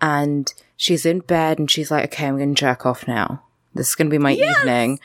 and 0.00 0.52
she's 0.76 1.04
in 1.04 1.20
bed 1.20 1.58
and 1.58 1.70
she's 1.70 1.90
like, 1.90 2.04
"Okay, 2.04 2.26
I'm 2.26 2.38
gonna 2.38 2.54
jerk 2.54 2.86
off 2.86 3.06
now. 3.08 3.42
This 3.74 3.88
is 3.88 3.94
gonna 3.94 4.10
be 4.10 4.18
my 4.18 4.32
evening. 4.32 5.00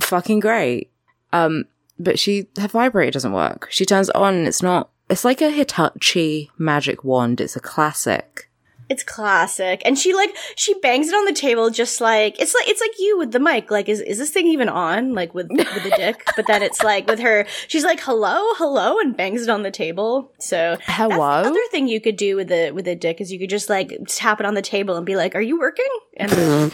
Fucking 0.00 0.40
great." 0.40 0.90
Um, 1.32 1.64
but 2.04 2.18
she 2.18 2.46
her 2.58 2.68
vibrator 2.68 3.10
doesn't 3.10 3.32
work. 3.32 3.68
She 3.70 3.84
turns 3.84 4.08
it 4.08 4.14
on. 4.14 4.34
And 4.34 4.46
it's 4.46 4.62
not. 4.62 4.90
It's 5.10 5.24
like 5.24 5.40
a 5.42 5.50
Hitachi 5.50 6.50
magic 6.58 7.04
wand. 7.04 7.40
It's 7.40 7.56
a 7.56 7.60
classic. 7.60 8.50
It's 8.90 9.02
classic, 9.02 9.80
and 9.86 9.98
she 9.98 10.12
like 10.12 10.36
she 10.56 10.74
bangs 10.80 11.08
it 11.08 11.14
on 11.14 11.24
the 11.24 11.32
table 11.32 11.70
just 11.70 12.02
like 12.02 12.38
it's 12.38 12.54
like 12.54 12.68
it's 12.68 12.82
like 12.82 12.90
you 12.98 13.16
with 13.16 13.32
the 13.32 13.40
mic. 13.40 13.70
Like, 13.70 13.88
is 13.88 14.00
is 14.00 14.18
this 14.18 14.30
thing 14.30 14.46
even 14.46 14.68
on? 14.68 15.14
Like 15.14 15.32
with 15.32 15.48
with 15.50 15.82
the 15.82 15.94
dick, 15.96 16.22
but 16.36 16.46
then 16.46 16.62
it's 16.62 16.82
like 16.82 17.06
with 17.06 17.18
her. 17.20 17.46
She's 17.66 17.82
like, 17.82 18.00
"Hello, 18.00 18.36
hello," 18.56 18.98
and 19.00 19.16
bangs 19.16 19.42
it 19.42 19.48
on 19.48 19.62
the 19.62 19.70
table. 19.70 20.30
So 20.38 20.76
Hello? 20.82 21.18
other 21.18 21.58
thing 21.70 21.88
you 21.88 21.98
could 21.98 22.16
do 22.16 22.36
with 22.36 22.48
the 22.48 22.72
with 22.72 22.86
a 22.86 22.94
dick 22.94 23.22
is 23.22 23.32
you 23.32 23.38
could 23.38 23.48
just 23.48 23.70
like 23.70 23.90
tap 24.06 24.38
it 24.38 24.46
on 24.46 24.52
the 24.52 24.62
table 24.62 24.96
and 24.96 25.06
be 25.06 25.16
like, 25.16 25.34
"Are 25.34 25.42
you 25.42 25.58
working?" 25.58 25.88
And 26.18 26.32
uh, 26.32 26.70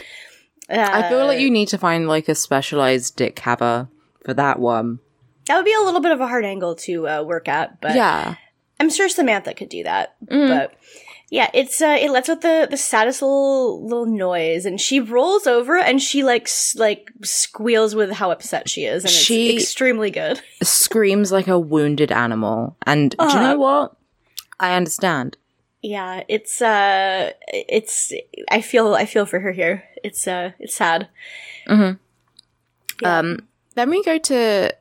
I 0.68 1.08
feel 1.08 1.26
like 1.26 1.38
you 1.38 1.50
need 1.50 1.68
to 1.68 1.78
find 1.78 2.08
like 2.08 2.28
a 2.28 2.34
specialized 2.34 3.14
dick 3.14 3.38
haver 3.38 3.88
for 4.24 4.34
that 4.34 4.58
one. 4.58 4.98
That 5.50 5.56
would 5.56 5.64
be 5.64 5.74
a 5.74 5.80
little 5.82 6.00
bit 6.00 6.12
of 6.12 6.20
a 6.20 6.26
hard 6.28 6.44
angle 6.44 6.74
to 6.76 7.08
uh, 7.08 7.22
work 7.24 7.48
at, 7.48 7.80
but 7.80 7.94
Yeah. 7.96 8.36
I'm 8.78 8.88
sure 8.88 9.08
Samantha 9.08 9.52
could 9.52 9.68
do 9.68 9.82
that. 9.82 10.14
But 10.26 10.72
yeah, 11.28 11.50
it's 11.52 11.82
uh, 11.82 11.98
it 12.00 12.10
lets 12.10 12.28
out 12.28 12.40
the 12.40 12.66
the 12.70 12.76
saddest 12.76 13.20
little 13.20 13.82
little 13.84 14.06
noise, 14.06 14.64
and 14.66 14.80
she 14.80 15.00
rolls 15.00 15.46
over 15.46 15.76
and 15.76 16.00
she 16.00 16.22
like 16.24 16.44
s- 16.44 16.74
like 16.78 17.10
squeals 17.22 17.94
with 17.94 18.10
how 18.12 18.30
upset 18.30 18.68
she 18.68 18.84
is, 18.84 19.04
and 19.04 19.10
it's 19.10 19.18
She- 19.20 19.54
extremely 19.54 20.10
good. 20.10 20.40
screams 20.62 21.30
like 21.30 21.46
a 21.46 21.58
wounded 21.58 22.10
animal. 22.10 22.76
And 22.86 23.14
do 23.18 23.26
you 23.28 23.34
know 23.34 23.58
what? 23.58 23.96
I 24.58 24.74
understand. 24.74 25.36
Yeah, 25.82 26.24
it's 26.28 26.60
uh, 26.62 27.32
it's 27.48 28.12
I 28.50 28.60
feel 28.62 28.94
I 28.94 29.04
feel 29.06 29.26
for 29.26 29.40
her 29.40 29.52
here. 29.52 29.84
It's 30.02 30.26
uh, 30.26 30.52
it's 30.58 30.74
sad. 30.74 31.08
Yeah. 31.68 31.94
Um, 33.04 33.46
then 33.74 33.88
we 33.90 34.02
go 34.04 34.18
to 34.18 34.74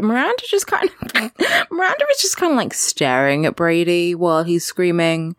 Miranda. 0.00 0.42
Just 0.48 0.66
kind 0.66 0.88
of 0.88 1.12
Miranda 1.70 2.04
is 2.10 2.22
just 2.22 2.36
kind 2.36 2.52
of 2.52 2.56
like 2.56 2.74
staring 2.74 3.46
at 3.46 3.56
Brady 3.56 4.14
while 4.14 4.42
he's 4.44 4.64
screaming. 4.64 5.36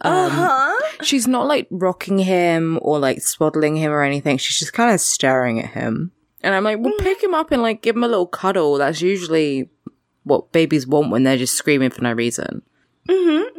Uh 0.00 0.28
huh. 0.30 0.88
She's 1.02 1.26
not 1.28 1.46
like 1.46 1.66
rocking 1.70 2.18
him 2.18 2.78
or 2.82 2.98
like 2.98 3.20
swaddling 3.20 3.76
him 3.76 3.92
or 3.92 4.02
anything. 4.02 4.38
She's 4.38 4.58
just 4.58 4.72
kind 4.72 4.92
of 4.94 5.00
staring 5.00 5.60
at 5.60 5.70
him. 5.70 6.12
And 6.42 6.54
I'm 6.54 6.64
like, 6.64 6.78
well, 6.80 6.94
pick 7.00 7.22
him 7.22 7.34
up 7.34 7.52
and 7.52 7.60
like 7.60 7.82
give 7.82 7.96
him 7.96 8.04
a 8.04 8.08
little 8.08 8.26
cuddle. 8.26 8.78
That's 8.78 9.02
usually 9.02 9.68
what 10.24 10.52
babies 10.52 10.86
want 10.86 11.10
when 11.10 11.24
they're 11.24 11.36
just 11.36 11.56
screaming 11.56 11.90
for 11.90 12.02
no 12.02 12.12
reason. 12.12 12.62
Mm-hmm. 13.08 13.58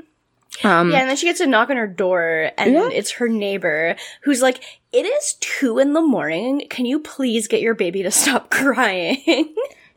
Um, 0.67 0.91
Yeah, 0.91 1.01
and 1.01 1.10
then 1.10 1.15
she 1.15 1.27
gets 1.27 1.39
a 1.39 1.47
knock 1.47 1.69
on 1.69 1.77
her 1.77 1.88
door, 1.88 2.51
and 2.58 2.73
Yeah. 2.73 2.89
it's 2.91 3.12
her 3.12 3.27
neighbor 3.27 3.95
who's 4.23 4.41
like, 4.41 4.63
"It 4.91 5.06
is 5.06 5.36
two 5.39 5.80
in 5.80 5.93
the 5.93 6.01
morning. 6.01 6.67
Can 6.69 6.86
you 6.86 6.99
please 6.99 7.47
get 7.47 7.62
your 7.62 7.73
baby 7.75 8.01
to 8.04 8.12
stop 8.12 8.49
crying?" 8.51 9.54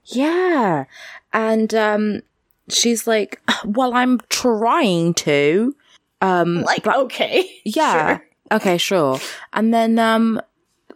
Yeah. 0.07 0.85
And 1.33 1.75
um 1.75 2.21
she's 2.69 3.07
like, 3.07 3.41
"Well, 3.65 3.95
I'm 3.95 4.21
trying 4.29 5.15
to." 5.15 5.75
Um 6.21 6.63
like, 6.63 6.87
okay, 6.87 7.49
yeah. 7.65 8.19
sure. 8.19 8.27
Okay, 8.53 8.79
sure. 8.79 9.19
And 9.53 9.73
then 9.73 9.99
um 9.99 10.41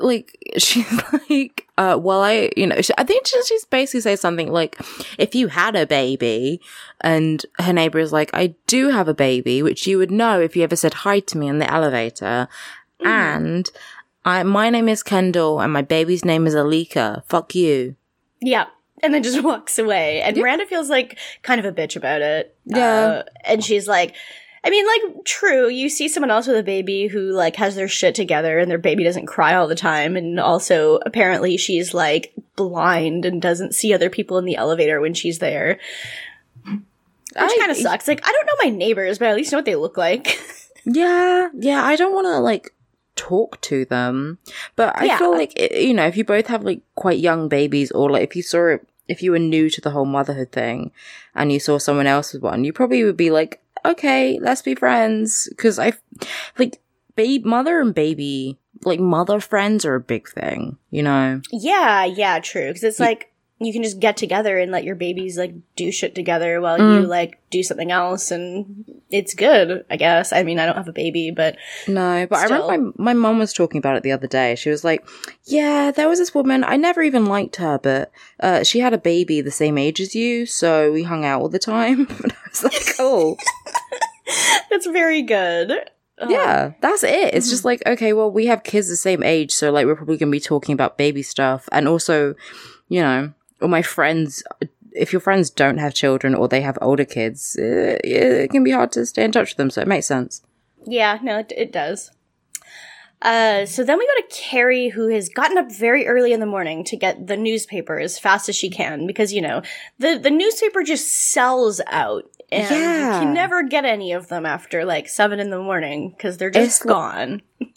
like 0.01 0.39
she's 0.59 0.91
like 1.29 1.67
uh 1.77 1.99
well 2.01 2.23
I 2.23 2.51
you 2.57 2.67
know 2.67 2.81
she, 2.81 2.93
I 2.97 3.05
think 3.05 3.27
she, 3.27 3.43
she's 3.43 3.65
basically 3.65 4.01
say 4.01 4.17
something 4.17 4.51
like 4.53 4.81
if 5.19 5.35
you 5.35 5.49
had 5.49 5.75
a 5.75 5.87
baby 5.87 6.61
and 7.01 7.45
her 7.59 7.73
neighbor 7.73 7.99
is 7.99 8.13
like 8.13 8.31
I 8.33 8.55
do 8.67 8.91
have 8.91 9.09
a 9.09 9.15
baby 9.15 9.63
which 9.63 9.87
you 9.87 9.99
would 9.99 10.11
know 10.11 10.41
if 10.41 10.57
you 10.57 10.63
ever 10.63 10.77
said 10.77 10.95
hi 10.95 11.21
to 11.21 11.39
me 11.39 11.49
in 11.49 11.59
the 11.59 11.71
elevator 11.71 12.49
and 13.01 13.69
I 14.25 14.43
my 14.43 14.71
name 14.71 14.89
is 14.89 15.03
Kendall 15.03 15.61
and 15.61 15.73
my 15.73 15.83
baby's 15.83 16.25
name 16.25 16.47
is 16.47 16.55
Alika. 16.55 17.25
Fuck 17.27 17.55
you. 17.55 17.97
Yeah. 18.41 18.67
And 19.03 19.15
then 19.15 19.23
just 19.23 19.43
walks 19.45 19.79
away. 19.79 20.23
And 20.23 20.37
Miranda 20.37 20.67
feels 20.67 20.91
like 20.91 21.19
kind 21.43 21.59
of 21.59 21.65
a 21.65 21.73
bitch 21.73 21.97
about 21.97 22.23
it. 22.23 22.57
Yeah. 22.65 22.87
Uh, 22.87 23.23
and 23.45 23.65
she's 23.65 23.89
like, 23.89 24.15
I 24.65 24.71
mean, 24.71 24.85
like, 24.87 25.25
true. 25.25 25.69
You 25.69 25.89
see 25.89 26.09
someone 26.09 26.31
else 26.31 26.47
with 26.47 26.57
a 26.57 26.65
baby 26.65 27.07
who, 27.07 27.31
like, 27.31 27.57
has 27.57 27.77
their 27.77 27.87
shit 27.87 28.15
together 28.15 28.59
and 28.59 28.69
their 28.69 28.77
baby 28.77 29.05
doesn't 29.05 29.27
cry 29.27 29.55
all 29.55 29.69
the 29.69 29.77
time. 29.77 30.17
And 30.17 30.41
also, 30.41 30.99
apparently, 31.07 31.57
she's, 31.57 31.95
like, 31.95 32.33
blind 32.57 33.25
and 33.25 33.41
doesn't 33.41 33.75
see 33.75 33.95
other 33.95 34.11
people 34.11 34.37
in 34.37 34.45
the 34.45 34.57
elevator 34.57 35.01
when 35.01 35.15
she's 35.15 35.39
there. 35.39 35.79
Which 36.65 37.59
kind 37.59 37.71
of 37.71 37.77
sucks. 37.77 38.09
Like, 38.09 38.27
I 38.27 38.33
don't 38.33 38.47
know 38.47 38.71
my 38.71 38.77
neighbors, 38.77 39.19
but 39.19 39.29
I 39.29 39.31
at 39.31 39.37
least 39.37 39.53
know 39.53 39.59
what 39.59 39.65
they 39.65 39.77
look 39.77 39.97
like. 39.97 40.41
Yeah, 40.91 41.49
yeah, 41.55 41.85
I 41.85 41.97
don't 41.97 42.15
want 42.15 42.27
to 42.27 42.39
like 42.39 42.73
talk 43.19 43.61
to 43.63 43.85
them, 43.85 44.39
but 44.77 44.95
I 44.97 45.05
Yeah. 45.07 45.19
feel 45.19 45.33
like 45.33 45.53
you 45.59 45.93
know 45.93 46.07
if 46.07 46.17
you 46.17 46.25
both 46.25 46.47
have 46.47 46.63
like 46.65 46.81
quite 46.95 47.19
young 47.19 47.49
babies, 47.49 47.91
or 47.91 48.09
like 48.11 48.23
if 48.23 48.37
you 48.37 48.43
saw 48.43 48.75
it, 48.75 48.87
if 49.09 49.23
you 49.23 49.33
were 49.33 49.39
new 49.43 49.69
to 49.71 49.81
the 49.81 49.91
whole 49.91 50.07
motherhood 50.07 50.53
thing, 50.53 50.93
and 51.35 51.51
you 51.53 51.59
saw 51.61 51.79
someone 51.79 52.07
else 52.07 52.33
with 52.33 52.43
one, 52.43 52.65
you 52.65 52.73
probably 52.73 53.03
would 53.05 53.17
be 53.17 53.31
like, 53.31 53.61
okay, 53.85 54.39
let's 54.41 54.63
be 54.63 54.75
friends, 54.75 55.49
because 55.51 55.79
I 55.79 55.93
like 56.59 56.81
babe, 57.17 57.45
mother 57.45 57.81
and 57.81 57.95
baby, 57.95 58.59
like 58.85 59.01
mother 59.01 59.41
friends 59.41 59.85
are 59.85 59.97
a 59.97 60.01
big 60.01 60.29
thing, 60.29 60.79
you 60.91 61.03
know. 61.03 61.41
yeah, 61.51 62.05
yeah, 62.05 62.39
true. 62.39 62.69
Because 62.69 62.85
it's 62.85 63.01
like, 63.01 63.33
you 63.61 63.73
can 63.73 63.83
just 63.83 63.99
get 63.99 64.17
together 64.17 64.57
and 64.59 64.71
let 64.71 64.85
your 64.85 64.95
babies, 64.95 65.37
like, 65.37 65.53
do 65.75 65.91
shit 65.91 66.15
together 66.15 66.61
while 66.61 66.79
Mm. 66.79 66.95
you, 66.95 67.07
like, 67.07 67.39
do 67.51 67.63
something 67.63 67.91
else. 67.91 68.31
And 68.31 68.85
it's 69.11 69.35
good, 69.35 69.85
I 69.91 69.97
guess. 69.97 70.33
I 70.33 70.45
mean, 70.45 70.59
I 70.61 70.67
don't 70.67 70.77
have 70.77 70.87
a 70.89 70.93
baby, 70.93 71.31
but 71.31 71.57
No, 71.89 72.27
but 72.31 72.39
I 72.39 72.45
remember 72.45 72.93
my, 72.97 73.13
my 73.13 73.15
mom 73.15 73.39
was 73.39 73.53
talking 73.53 73.79
about 73.79 73.97
it 73.97 74.03
the 74.05 74.13
other 74.13 74.27
day. 74.29 74.55
She 74.55 74.71
was 74.71 74.85
like, 74.85 75.05
Yeah, 75.45 75.91
there 75.91 76.09
was 76.09 76.19
this 76.21 76.35
woman. 76.35 76.63
I 76.63 76.77
never 76.77 77.03
even 77.03 77.27
liked 77.27 77.57
her, 77.57 77.79
but 77.79 78.13
uh, 78.39 78.63
she 78.63 78.79
had 78.79 78.93
a 78.95 78.99
baby 78.99 79.41
the 79.41 79.51
same 79.51 79.77
age 79.77 80.01
as 80.01 80.15
you, 80.15 80.47
so 80.47 80.93
we 80.93 81.03
hung 81.03 81.25
out 81.25 81.41
all 81.41 81.49
the 81.49 81.59
time. 81.59 82.07
and 82.23 82.33
I 82.33 82.49
was 82.49 82.63
like, 82.63 82.95
Oh, 83.01 83.37
that's 84.71 84.87
very 84.87 85.23
good. 85.23 85.73
Uh, 86.21 86.27
yeah, 86.29 86.73
that's 86.81 87.05
it. 87.05 87.33
It's 87.35 87.49
just 87.49 87.65
like, 87.65 87.81
okay, 87.87 88.13
well, 88.13 88.31
we 88.31 88.47
have 88.47 88.65
kids 88.65 88.89
the 88.89 88.97
same 88.97 89.23
age, 89.23 89.53
so 89.53 89.71
like 89.71 89.87
we're 89.87 89.95
probably 89.95 90.17
going 90.17 90.31
to 90.31 90.37
be 90.37 90.41
talking 90.41 90.73
about 90.73 90.99
baby 90.99 91.23
stuff. 91.23 91.69
And 91.71 91.87
also, 91.87 92.35
you 92.89 93.01
know, 93.01 93.33
all 93.61 93.69
my 93.69 93.83
friends, 93.83 94.43
if 94.93 95.13
your 95.13 95.21
friends 95.21 95.51
don't 95.51 95.79
have 95.79 95.95
children 95.95 96.35
or 96.35 96.49
they 96.49 96.61
have 96.61 96.79
older 96.81 97.05
kids, 97.05 97.57
uh, 97.59 97.99
it 98.05 98.51
can 98.51 98.65
be 98.65 98.71
hard 98.73 98.93
to 98.93 99.05
stay 99.07 99.25
in 99.25 99.33
touch 99.33 99.51
with 99.51 99.57
them, 99.57 99.71
so 99.71 99.81
it 99.83 99.89
makes 99.89 100.07
sense. 100.07 100.43
Yeah, 100.87 101.19
no, 101.23 101.39
it, 101.39 101.53
it 101.57 101.73
does. 101.73 102.11
Uh, 103.21 103.67
so 103.67 103.83
then 103.83 103.99
we 103.99 104.07
go 104.07 104.23
to 104.29 104.35
Carrie, 104.35 104.91
who 104.91 105.09
has 105.09 105.29
gotten 105.29 105.59
up 105.59 105.73
very 105.73 106.07
early 106.07 106.33
in 106.33 106.39
the 106.39 106.47
morning 106.47 106.85
to 106.85 106.97
get 106.97 107.27
the 107.27 107.37
newspaper 107.37 107.99
as 107.99 108.17
fast 108.17 108.49
as 108.49 108.55
she 108.55 108.71
can 108.71 109.09
because 109.09 109.33
you 109.33 109.41
know 109.43 109.61
the 109.99 110.17
the 110.19 110.31
newspaper 110.31 110.85
just 110.85 111.09
sells 111.13 111.81
out, 111.89 112.31
and 112.53 112.63
Yeah. 112.71 113.15
you 113.21 113.25
can 113.27 113.35
never 113.35 113.65
get 113.65 113.85
any 113.85 114.13
of 114.13 114.29
them 114.29 114.47
after 114.47 114.85
like 114.85 115.09
seven 115.09 115.41
in 115.41 115.51
the 115.51 115.59
morning 115.61 116.11
because 116.11 116.37
they're 116.37 116.49
just 116.51 116.81
It's 116.81 116.83
gone. 116.87 117.43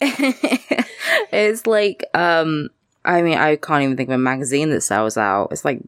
it's 1.32 1.66
like 1.66 2.04
um 2.14 2.68
I 3.04 3.22
mean 3.22 3.38
I 3.38 3.56
can't 3.56 3.82
even 3.82 3.96
think 3.96 4.08
of 4.08 4.14
a 4.14 4.18
magazine 4.18 4.70
that 4.70 4.82
sells 4.82 5.16
out. 5.16 5.48
It's 5.50 5.64
like 5.64 5.80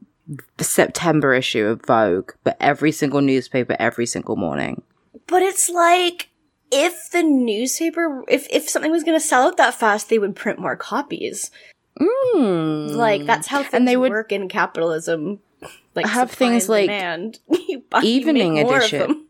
the 0.57 0.65
September 0.65 1.35
issue 1.35 1.67
of 1.67 1.85
Vogue, 1.87 2.33
but 2.45 2.57
every 2.61 2.93
single 2.93 3.21
newspaper 3.21 3.77
every 3.79 4.07
single 4.07 4.37
morning. 4.37 4.83
But 5.27 5.43
it's 5.43 5.69
like 5.69 6.31
if 6.71 7.11
the 7.11 7.23
newspaper, 7.23 8.25
if 8.29 8.47
if 8.51 8.69
something 8.69 8.91
was 8.91 9.05
going 9.05 9.19
to 9.19 9.25
sell 9.25 9.47
out 9.47 9.57
that 9.59 9.75
fast, 9.75 10.09
they 10.09 10.19
would 10.19 10.35
print 10.37 10.59
more 10.59 10.77
copies. 10.77 11.51
Mm. 12.01 12.97
Like 12.97 13.25
that's 13.27 13.47
how 13.47 13.63
things 13.63 13.87
they 13.87 13.97
would- 13.97 14.11
work 14.11 14.33
in 14.33 14.49
capitalism. 14.49 15.41
Like 15.95 16.07
Have 16.07 16.31
things 16.31 16.69
like 16.69 16.89
demand. 16.89 17.39
you 17.69 17.85
buy, 17.89 18.03
evening 18.03 18.55
make 18.55 18.65
more 18.65 18.79
of 18.79 18.83
edition. 18.83 19.24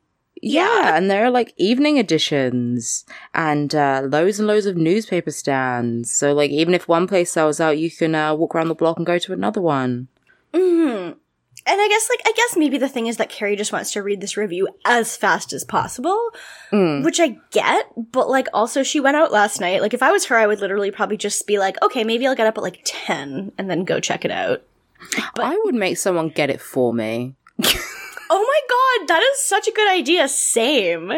Them. 0.44 0.52
yeah, 0.52 0.96
and 0.96 1.10
there 1.10 1.24
are 1.24 1.30
like 1.30 1.52
evening 1.56 1.96
editions 1.98 3.04
and 3.34 3.74
uh, 3.74 4.02
loads 4.04 4.38
and 4.38 4.46
loads 4.48 4.66
of 4.66 4.76
newspaper 4.76 5.30
stands. 5.30 6.10
So 6.10 6.32
like 6.32 6.50
even 6.50 6.74
if 6.74 6.86
one 6.88 7.06
place 7.06 7.30
sells 7.32 7.60
out, 7.60 7.78
you 7.78 7.90
can 7.90 8.14
uh, 8.14 8.34
walk 8.34 8.54
around 8.54 8.68
the 8.68 8.74
block 8.74 8.96
and 8.98 9.06
go 9.06 9.18
to 9.18 9.32
another 9.32 9.60
one. 9.60 10.08
hmm 10.54 11.10
And 11.66 11.80
I 11.80 11.88
guess, 11.88 12.08
like, 12.10 12.20
I 12.26 12.32
guess 12.36 12.56
maybe 12.58 12.76
the 12.78 12.88
thing 12.90 13.06
is 13.06 13.16
that 13.16 13.30
Carrie 13.30 13.56
just 13.56 13.72
wants 13.72 13.92
to 13.92 14.02
read 14.02 14.20
this 14.20 14.36
review 14.36 14.68
as 14.84 15.16
fast 15.16 15.52
as 15.54 15.64
possible, 15.64 16.20
Mm. 16.72 17.04
which 17.04 17.20
I 17.20 17.38
get. 17.52 17.86
But 18.12 18.28
like, 18.28 18.48
also, 18.52 18.82
she 18.82 19.00
went 19.00 19.16
out 19.16 19.32
last 19.32 19.60
night. 19.60 19.80
Like, 19.80 19.94
if 19.94 20.02
I 20.02 20.10
was 20.12 20.26
her, 20.26 20.36
I 20.36 20.46
would 20.46 20.60
literally 20.60 20.90
probably 20.90 21.16
just 21.16 21.46
be 21.46 21.58
like, 21.58 21.80
okay, 21.82 22.04
maybe 22.04 22.26
I'll 22.26 22.34
get 22.36 22.46
up 22.46 22.58
at 22.58 22.62
like 22.64 22.80
ten 22.84 23.52
and 23.56 23.70
then 23.70 23.84
go 23.84 23.98
check 24.00 24.24
it 24.24 24.30
out. 24.30 24.62
But- 25.34 25.44
I 25.46 25.58
would 25.64 25.74
make 25.74 25.96
someone 25.98 26.28
get 26.28 26.50
it 26.50 26.60
for 26.60 26.92
me. 26.92 27.34
Oh 28.30 28.40
my 28.40 28.60
god, 29.06 29.08
that 29.08 29.22
is 29.22 29.40
such 29.40 29.68
a 29.68 29.72
good 29.72 29.90
idea. 29.90 30.28
Same. 30.28 31.12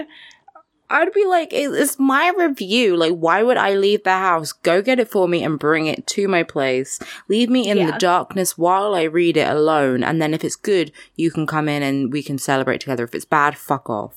I'd 0.89 1.13
be 1.13 1.25
like, 1.25 1.49
it's 1.53 1.99
my 1.99 2.33
review. 2.37 2.97
Like, 2.97 3.15
why 3.15 3.43
would 3.43 3.57
I 3.57 3.75
leave 3.75 4.05
the 4.05 4.13
house? 4.13 4.53
Go 4.53 4.81
get 4.83 5.01
it 5.01 5.09
for 5.09 5.27
me 5.27 5.43
and 5.43 5.59
bring 5.59 5.87
it 5.87 6.07
to 6.09 6.29
my 6.29 6.45
place. 6.45 7.01
Leave 7.29 7.51
me 7.51 7.69
in 7.69 7.79
Yeah. 7.79 7.91
the 7.91 7.99
darkness 7.99 8.57
while 8.57 8.95
I 8.95 9.03
read 9.03 9.37
it 9.37 9.49
alone. 9.49 10.05
And 10.05 10.23
then 10.23 10.33
if 10.33 10.45
it's 10.45 10.55
good, 10.55 10.93
you 11.17 11.33
can 11.33 11.45
come 11.47 11.69
in 11.69 11.83
and 11.83 12.13
we 12.13 12.23
can 12.23 12.39
celebrate 12.39 12.81
together. 12.81 13.03
If 13.03 13.17
it's 13.17 13.25
bad, 13.25 13.57
fuck 13.59 13.91
off. 13.91 14.15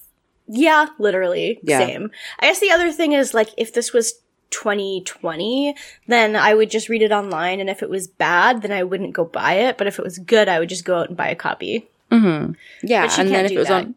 Yeah, 0.47 0.88
literally. 0.99 1.60
Yeah. 1.63 1.80
Same. 1.80 2.12
I 2.39 2.47
guess 2.47 2.60
the 2.60 2.71
other 2.71 2.91
thing 2.91 3.13
is 3.13 3.34
like 3.34 3.49
if 3.58 3.73
this 3.73 3.91
was 3.91 4.13
2020, 4.52 5.75
then 6.08 6.36
I 6.36 6.54
would 6.54 6.69
just 6.69 6.89
read 6.89 7.02
it 7.02 7.12
online 7.12 7.60
and 7.60 7.69
if 7.69 7.82
it 7.82 7.89
was 7.89 8.08
bad, 8.08 8.62
then 8.62 8.71
I 8.71 8.84
wouldn't 8.84 9.13
go 9.13 9.25
buy 9.25 9.54
it, 9.54 9.78
but 9.78 9.88
if 9.88 9.97
it 9.99 10.04
was 10.06 10.19
good, 10.19 10.47
I 10.47 10.60
would 10.60 10.69
just 10.69 10.86
go 10.86 10.99
out 10.99 11.08
and 11.08 11.17
buy 11.17 11.30
a 11.30 11.36
copy. 11.36 11.88
Mm-hmm. 12.12 12.54
Yeah. 12.84 13.04
But 13.06 13.12
she 13.12 13.22
and 13.22 13.30
then 13.30 13.36
can't 13.36 13.45
if 13.45 13.52
do 13.52 13.56
it 13.56 13.60
was 13.60 13.67
that. 13.67 13.86
on, 13.86 13.95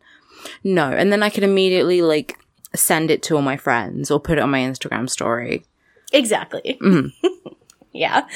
no. 0.64 0.90
And 0.90 1.12
then 1.12 1.22
I 1.22 1.30
could 1.30 1.44
immediately 1.44 2.02
like 2.02 2.38
send 2.74 3.10
it 3.10 3.22
to 3.24 3.36
all 3.36 3.42
my 3.42 3.56
friends 3.56 4.10
or 4.10 4.20
put 4.20 4.38
it 4.38 4.42
on 4.42 4.50
my 4.50 4.60
Instagram 4.60 5.08
story. 5.08 5.64
Exactly. 6.12 6.78
Mm-hmm. 6.80 7.26
yeah. 7.92 8.26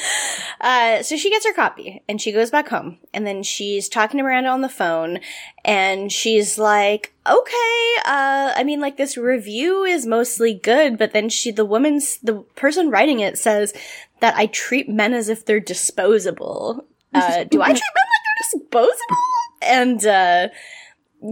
Uh, 0.61 1.03
so 1.03 1.15
she 1.17 1.29
gets 1.29 1.45
her 1.45 1.53
copy 1.53 2.03
and 2.07 2.21
she 2.21 2.31
goes 2.31 2.49
back 2.49 2.69
home 2.69 2.97
and 3.13 3.25
then 3.25 3.43
she's 3.43 3.87
talking 3.89 4.17
to 4.17 4.23
Miranda 4.23 4.49
on 4.49 4.61
the 4.61 4.69
phone 4.69 5.19
and 5.63 6.11
she's 6.11 6.57
like, 6.57 7.13
okay, 7.27 7.95
uh, 8.05 8.53
I 8.55 8.63
mean, 8.63 8.79
like 8.79 8.97
this 8.97 9.17
review 9.17 9.83
is 9.83 10.05
mostly 10.05 10.53
good, 10.53 10.97
but 10.97 11.13
then 11.13 11.29
she, 11.29 11.51
the 11.51 11.65
woman's, 11.65 12.17
the 12.17 12.41
person 12.55 12.89
writing 12.89 13.19
it 13.19 13.37
says 13.37 13.73
that 14.19 14.35
I 14.35 14.47
treat 14.47 14.89
men 14.89 15.13
as 15.13 15.29
if 15.29 15.45
they're 15.45 15.59
disposable. 15.59 16.85
Uh, 17.13 17.45
do 17.45 17.61
I 17.61 17.67
treat 17.69 17.81
men 17.95 18.05
like 18.05 18.26
disposable? 18.37 19.17
And, 19.61 20.05
uh, 20.05 20.47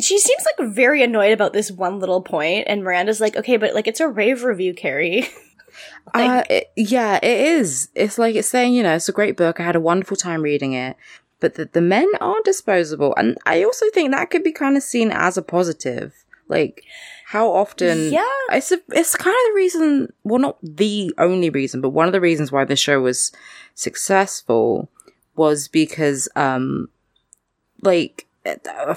she 0.01 0.17
seems 0.17 0.43
like 0.45 0.69
very 0.69 1.03
annoyed 1.03 1.31
about 1.31 1.53
this 1.53 1.71
one 1.71 1.99
little 1.99 2.21
point, 2.21 2.65
and 2.67 2.83
Miranda's 2.83 3.21
like, 3.21 3.35
"Okay, 3.35 3.57
but 3.57 3.75
like 3.75 3.87
it's 3.87 3.99
a 3.99 4.07
rave 4.07 4.43
review, 4.43 4.73
Carrie." 4.73 5.27
uh, 6.13 6.43
it, 6.49 6.71
yeah, 6.75 7.17
it 7.21 7.39
is. 7.39 7.89
It's 7.95 8.17
like 8.17 8.35
it's 8.35 8.47
saying, 8.47 8.73
you 8.73 8.83
know, 8.83 8.95
it's 8.95 9.09
a 9.09 9.13
great 9.13 9.37
book. 9.37 9.59
I 9.59 9.63
had 9.63 9.75
a 9.75 9.81
wonderful 9.81 10.17
time 10.17 10.41
reading 10.41 10.73
it, 10.73 10.95
but 11.39 11.55
the, 11.55 11.69
the 11.71 11.81
men 11.81 12.09
are 12.19 12.41
disposable, 12.43 13.13
and 13.15 13.37
I 13.45 13.63
also 13.63 13.85
think 13.93 14.11
that 14.11 14.31
could 14.31 14.43
be 14.43 14.51
kind 14.51 14.75
of 14.77 14.83
seen 14.83 15.11
as 15.11 15.37
a 15.37 15.41
positive. 15.41 16.13
Like, 16.47 16.83
how 17.27 17.51
often? 17.51 18.11
Yeah. 18.11 18.23
it's 18.51 18.71
a, 18.71 18.79
it's 18.89 19.15
kind 19.15 19.35
of 19.35 19.51
the 19.51 19.55
reason. 19.55 20.13
Well, 20.23 20.39
not 20.39 20.57
the 20.61 21.13
only 21.17 21.49
reason, 21.49 21.81
but 21.81 21.89
one 21.89 22.07
of 22.07 22.13
the 22.13 22.21
reasons 22.21 22.51
why 22.51 22.65
this 22.65 22.79
show 22.79 23.01
was 23.01 23.31
successful 23.73 24.89
was 25.35 25.67
because, 25.67 26.29
um, 26.35 26.89
like, 27.85 28.25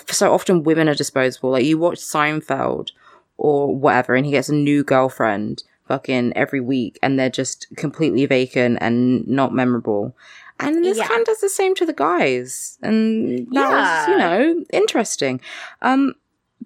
so 0.07 0.33
often 0.33 0.63
women 0.65 0.89
are 0.89 0.95
disposable. 0.95 1.51
Like, 1.51 1.65
you 1.65 1.79
watch 1.79 1.99
Seinfeld 1.99 2.91
or 3.37 3.75
whatever, 3.75 4.15
and 4.15 4.27
he 4.27 4.33
gets 4.33 4.49
a 4.49 4.55
new 4.55 4.83
girlfriend 4.85 5.63
fucking 5.87 6.33
every 6.37 6.61
week, 6.61 6.99
and 7.03 7.19
they're 7.19 7.31
just 7.31 7.67
completely 7.77 8.27
vacant 8.27 8.79
and 8.81 9.27
not 9.27 9.55
memorable. 9.55 10.15
And 10.61 10.85
this 10.85 10.99
Yeah. 10.99 11.07
kind 11.07 11.21
of 11.21 11.27
does 11.27 11.41
the 11.41 11.49
same 11.49 11.75
to 11.77 11.87
the 11.87 11.93
guys, 11.93 12.79
and 12.83 13.47
that 13.53 13.71
was, 13.71 14.09
you 14.09 14.19
know, 14.19 14.65
interesting. 14.73 15.41
Um, 15.83 16.15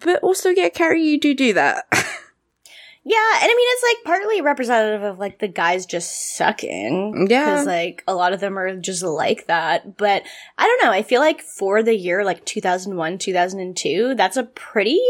but 0.01 0.23
also, 0.23 0.49
yeah, 0.49 0.71
Carrie, 0.71 1.03
you 1.03 1.21
do 1.21 1.35
do 1.35 1.53
that. 1.53 1.85
Yeah, 3.05 3.17
and 3.43 3.45
I 3.51 3.55
mean 3.55 3.67
it's 3.71 3.83
like 3.83 4.05
partly 4.05 4.41
representative 4.43 5.03
of 5.03 5.19
like 5.19 5.41
the 5.41 5.49
guys 5.49 5.87
just 5.87 6.37
sucking. 6.37 7.27
Yeah. 7.29 7.45
Because 7.47 7.67
like 7.67 8.05
a 8.07 8.15
lot 8.15 8.33
of 8.33 8.39
them 8.41 8.57
are 8.59 8.77
just 8.77 9.03
like 9.03 9.47
that. 9.49 9.97
But 9.97 10.23
I 10.57 10.67
don't 10.67 10.85
know, 10.85 10.93
I 10.93 11.03
feel 11.03 11.21
like 11.21 11.41
for 11.41 11.83
the 11.83 11.97
year 11.97 12.25
like 12.25 12.45
2001, 12.45 13.19
2002, 13.19 14.15
that's 14.15 14.37
a 14.37 14.45
pretty 14.45 15.01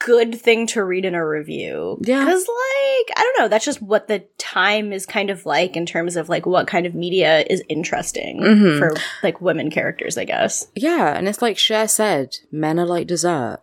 good 0.00 0.34
thing 0.38 0.66
to 0.66 0.84
read 0.84 1.04
in 1.04 1.14
a 1.14 1.26
review. 1.26 1.96
Yeah. 2.02 2.24
Cause 2.24 2.40
like, 2.40 3.16
I 3.16 3.22
don't 3.22 3.38
know, 3.38 3.48
that's 3.48 3.64
just 3.64 3.80
what 3.80 4.08
the 4.08 4.24
time 4.36 4.92
is 4.92 5.06
kind 5.06 5.30
of 5.30 5.46
like 5.46 5.76
in 5.76 5.86
terms 5.86 6.16
of 6.16 6.28
like 6.28 6.44
what 6.44 6.66
kind 6.66 6.86
of 6.86 6.94
media 6.94 7.44
is 7.48 7.62
interesting 7.68 8.40
Mhm. 8.40 8.78
for 8.78 8.94
like 9.22 9.40
women 9.40 9.70
characters, 9.70 10.18
I 10.18 10.24
guess. 10.24 10.66
yeah, 10.74 11.16
and 11.16 11.28
it's 11.28 11.40
like 11.40 11.56
Cher 11.56 11.86
said, 11.86 12.36
men 12.50 12.80
are 12.80 12.86
like 12.86 13.06
dessert. 13.06 13.60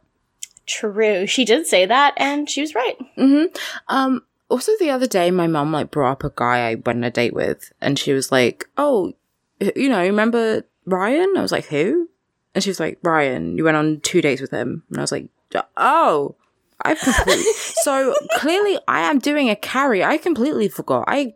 True. 0.67 1.25
She 1.25 1.45
did 1.45 1.65
say 1.65 1.85
that 1.85 2.13
and 2.17 2.49
she 2.49 2.61
was 2.61 2.75
right. 2.75 2.97
hmm 3.15 3.45
Um. 3.87 4.23
Also, 4.49 4.71
the 4.79 4.91
other 4.91 5.07
day, 5.07 5.29
my 5.29 5.45
mum 5.47 5.73
like 5.73 5.91
brought 5.91 6.11
up 6.11 6.23
a 6.23 6.31
guy 6.33 6.69
I 6.69 6.75
went 6.75 6.99
on 6.99 7.03
a 7.03 7.11
date 7.11 7.33
with, 7.33 7.73
and 7.81 7.99
she 7.99 8.13
was 8.13 8.31
like, 8.31 8.65
"Oh, 8.77 9.13
you 9.59 9.89
know, 9.89 10.01
remember 10.01 10.63
Ryan?" 10.85 11.33
I 11.35 11.41
was 11.41 11.51
like, 11.51 11.65
"Who?" 11.65 12.09
And 12.55 12.63
she 12.63 12.69
was 12.69 12.79
like, 12.79 12.97
"Ryan. 13.03 13.57
You 13.57 13.65
went 13.65 13.75
on 13.75 13.99
two 14.01 14.21
dates 14.21 14.39
with 14.41 14.51
him." 14.51 14.83
And 14.89 14.99
I 14.99 15.01
was 15.01 15.11
like, 15.11 15.27
"Oh, 15.75 16.35
I 16.81 16.95
completely. 16.95 17.43
so 17.81 18.15
clearly, 18.37 18.79
I 18.87 19.01
am 19.09 19.19
doing 19.19 19.49
a 19.49 19.55
Carrie. 19.55 20.03
I 20.03 20.17
completely 20.17 20.69
forgot. 20.69 21.05
I 21.07 21.33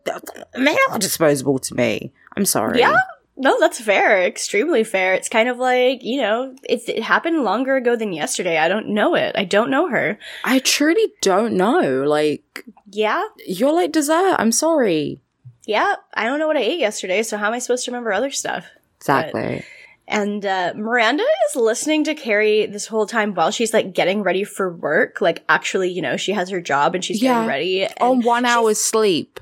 men 0.57 0.77
are 0.89 0.99
disposable 0.99 1.59
to 1.59 1.75
me. 1.75 2.13
I'm 2.37 2.45
sorry. 2.45 2.79
Yeah. 2.79 2.95
No, 3.37 3.59
that's 3.59 3.79
fair. 3.81 4.21
Extremely 4.23 4.83
fair. 4.83 5.13
It's 5.13 5.29
kind 5.29 5.49
of 5.49 5.57
like, 5.57 6.03
you 6.03 6.21
know, 6.21 6.55
it, 6.63 6.87
it 6.87 7.01
happened 7.03 7.43
longer 7.43 7.75
ago 7.77 7.95
than 7.95 8.13
yesterday. 8.13 8.57
I 8.57 8.67
don't 8.67 8.89
know 8.89 9.15
it. 9.15 9.35
I 9.35 9.45
don't 9.45 9.71
know 9.71 9.89
her. 9.89 10.19
I 10.43 10.59
truly 10.59 11.07
don't 11.21 11.53
know. 11.55 12.03
Like, 12.05 12.65
Yeah. 12.91 13.23
you're 13.47 13.73
like 13.73 13.91
dessert. 13.93 14.35
I'm 14.37 14.51
sorry. 14.51 15.21
Yeah. 15.65 15.95
I 16.13 16.25
don't 16.25 16.39
know 16.39 16.47
what 16.47 16.57
I 16.57 16.61
ate 16.61 16.79
yesterday, 16.79 17.23
so 17.23 17.37
how 17.37 17.47
am 17.47 17.53
I 17.53 17.59
supposed 17.59 17.85
to 17.85 17.91
remember 17.91 18.11
other 18.13 18.31
stuff? 18.31 18.65
Exactly. 18.97 19.63
And 20.07 20.45
uh, 20.45 20.73
Miranda 20.75 21.23
is 21.49 21.55
listening 21.55 22.03
to 22.03 22.13
Carrie 22.15 22.65
this 22.65 22.85
whole 22.87 23.07
time 23.07 23.33
while 23.33 23.49
she's 23.49 23.73
like 23.73 23.93
getting 23.93 24.23
ready 24.23 24.43
for 24.43 24.71
work. 24.71 25.21
Like, 25.21 25.43
actually, 25.47 25.89
you 25.89 26.01
know, 26.01 26.17
she 26.17 26.33
has 26.33 26.49
her 26.49 26.59
job 26.61 26.95
and 26.95 27.03
she's 27.03 27.21
Yeah. 27.23 27.35
getting 27.35 27.47
ready. 27.47 27.87
On 28.01 28.21
one 28.21 28.45
hour's 28.45 28.81
sleep. 28.81 29.39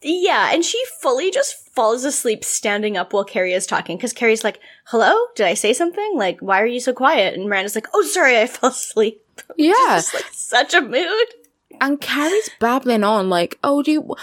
Yeah, 0.00 0.50
and 0.52 0.64
she 0.64 0.80
fully 1.00 1.30
just 1.30 1.61
falls 1.72 2.04
asleep 2.04 2.44
standing 2.44 2.96
up 2.96 3.12
while 3.12 3.24
Carrie 3.24 3.52
is 3.52 3.66
talking 3.66 3.96
because 3.96 4.12
Carrie's 4.12 4.44
like, 4.44 4.60
"Hello, 4.86 5.14
did 5.34 5.46
I 5.46 5.54
say 5.54 5.72
something? 5.72 6.12
Like, 6.16 6.40
why 6.40 6.60
are 6.60 6.66
you 6.66 6.80
so 6.80 6.92
quiet?" 6.92 7.34
And 7.34 7.44
Miranda's 7.44 7.74
like, 7.74 7.88
"Oh, 7.94 8.02
sorry, 8.02 8.38
I 8.38 8.46
fell 8.48 8.70
asleep." 8.70 9.22
Yeah. 9.56 9.72
Just 9.88 10.14
like 10.14 10.24
such 10.32 10.74
a 10.74 10.80
mood. 10.80 11.26
And 11.80 12.00
Carrie's 12.00 12.50
babbling 12.60 13.02
on, 13.02 13.28
like, 13.30 13.58
oh, 13.64 13.82
do 13.82 13.90
you, 13.90 14.14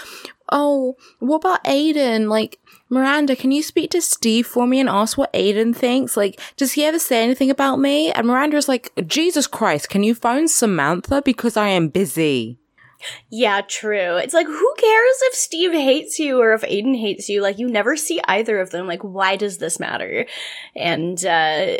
oh, 0.50 0.96
what 1.18 1.36
about 1.36 1.64
Aiden? 1.64 2.28
Like, 2.28 2.58
Miranda, 2.88 3.36
can 3.36 3.50
you 3.52 3.62
speak 3.62 3.90
to 3.90 4.00
Steve 4.00 4.46
for 4.46 4.66
me 4.66 4.80
and 4.80 4.88
ask 4.88 5.18
what 5.18 5.32
Aiden 5.32 5.74
thinks? 5.74 6.16
Like, 6.16 6.40
does 6.56 6.72
he 6.72 6.84
ever 6.84 6.98
say 6.98 7.22
anything 7.22 7.50
about 7.50 7.76
me? 7.76 8.12
And 8.12 8.26
Miranda's 8.26 8.68
like, 8.68 8.92
Jesus 9.06 9.46
Christ, 9.46 9.88
can 9.88 10.02
you 10.02 10.14
phone 10.14 10.48
Samantha 10.48 11.22
because 11.22 11.56
I 11.56 11.68
am 11.68 11.88
busy? 11.88 12.58
Yeah, 13.30 13.60
true. 13.62 14.16
It's 14.16 14.34
like, 14.34 14.46
who 14.46 14.74
cares 14.76 15.16
if 15.22 15.34
Steve 15.34 15.72
hates 15.72 16.18
you 16.18 16.40
or 16.40 16.52
if 16.52 16.62
Aiden 16.62 16.98
hates 16.98 17.28
you? 17.28 17.40
Like, 17.42 17.58
you 17.58 17.68
never 17.68 17.96
see 17.96 18.20
either 18.24 18.60
of 18.60 18.70
them. 18.70 18.86
Like, 18.86 19.02
why 19.02 19.36
does 19.36 19.58
this 19.58 19.80
matter? 19.80 20.26
And, 20.74 21.24
uh, 21.24 21.76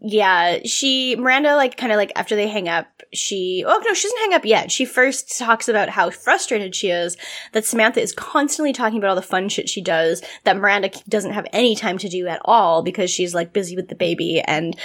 yeah, 0.00 0.58
she, 0.64 1.16
Miranda, 1.16 1.54
like, 1.56 1.76
kind 1.76 1.92
of 1.92 1.96
like, 1.96 2.12
after 2.16 2.34
they 2.34 2.48
hang 2.48 2.68
up, 2.68 2.86
she, 3.12 3.64
oh, 3.66 3.82
no, 3.86 3.94
she 3.94 4.08
doesn't 4.08 4.18
hang 4.20 4.34
up 4.34 4.44
yet. 4.44 4.70
She 4.72 4.84
first 4.84 5.38
talks 5.38 5.68
about 5.68 5.88
how 5.88 6.10
frustrated 6.10 6.74
she 6.74 6.90
is 6.90 7.16
that 7.52 7.64
Samantha 7.64 8.00
is 8.00 8.12
constantly 8.12 8.72
talking 8.72 8.98
about 8.98 9.10
all 9.10 9.16
the 9.16 9.22
fun 9.22 9.48
shit 9.48 9.68
she 9.68 9.80
does 9.80 10.22
that 10.44 10.56
Miranda 10.56 10.90
doesn't 11.08 11.32
have 11.32 11.46
any 11.52 11.76
time 11.76 11.98
to 11.98 12.08
do 12.08 12.26
at 12.26 12.40
all 12.44 12.82
because 12.82 13.10
she's, 13.10 13.34
like, 13.34 13.52
busy 13.52 13.76
with 13.76 13.88
the 13.88 13.94
baby 13.94 14.40
and 14.40 14.76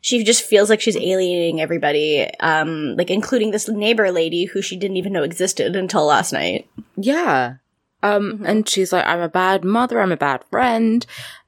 she 0.00 0.24
just 0.24 0.42
feels 0.42 0.68
like 0.68 0.80
she's 0.80 0.96
alienating 0.96 1.60
everybody, 1.60 2.28
um, 2.40 2.96
like, 2.96 3.10
including 3.10 3.50
this 3.50 3.68
neighbor 3.68 4.10
lady 4.10 4.46
who 4.46 4.62
she 4.62 4.76
didn't 4.76 4.96
even 4.96 5.12
know 5.12 5.19
existed 5.22 5.76
until 5.76 6.04
last 6.06 6.32
night. 6.32 6.68
Yeah. 6.96 7.54
Um, 8.02 8.42
and 8.46 8.68
she's 8.68 8.92
like, 8.92 9.06
I'm 9.06 9.20
a 9.20 9.28
bad 9.28 9.64
mother, 9.64 10.00
I'm 10.00 10.12
a 10.12 10.16
bad 10.16 10.42
friend. 10.50 11.04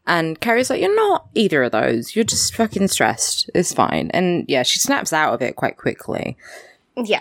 And 0.06 0.40
Carrie's 0.40 0.68
like, 0.68 0.80
You're 0.80 0.94
not 0.96 1.28
either 1.34 1.62
of 1.62 1.72
those. 1.72 2.14
You're 2.16 2.24
just 2.24 2.54
fucking 2.54 2.88
stressed. 2.88 3.48
It's 3.54 3.72
fine. 3.72 4.10
And 4.12 4.44
yeah, 4.48 4.64
she 4.64 4.78
snaps 4.78 5.12
out 5.12 5.32
of 5.32 5.42
it 5.42 5.56
quite 5.56 5.76
quickly. 5.76 6.36
Yeah. 6.96 7.20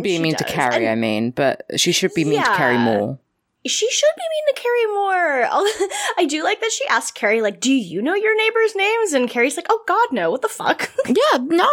Being 0.00 0.22
mean 0.22 0.34
to. 0.36 0.44
Carrie, 0.44 0.86
And- 0.86 0.88
I 0.88 0.94
mean, 0.94 1.30
but 1.30 1.64
she 1.76 1.90
should 1.92 2.12
be 2.14 2.24
mean 2.24 2.42
to 2.42 2.54
Carrie 2.54 2.78
more. 2.78 3.18
She 3.66 3.90
should 3.90 4.10
be 4.16 4.22
mean 4.22 4.54
to 4.54 4.62
Carrie 4.62 4.94
more. 4.94 5.48
I 6.18 6.24
do 6.28 6.44
like 6.44 6.60
that 6.60 6.70
she 6.70 6.86
asked 6.88 7.14
Carrie, 7.16 7.42
like, 7.42 7.60
do 7.60 7.72
you 7.72 8.00
know 8.00 8.14
your 8.14 8.36
neighbors' 8.36 8.76
names? 8.76 9.12
And 9.12 9.28
Carrie's 9.28 9.56
like, 9.56 9.66
oh 9.68 9.82
god, 9.86 10.08
no, 10.12 10.30
what 10.30 10.42
the 10.42 10.48
fuck? 10.48 10.90
Yeah, 11.08 11.38
no. 11.42 11.68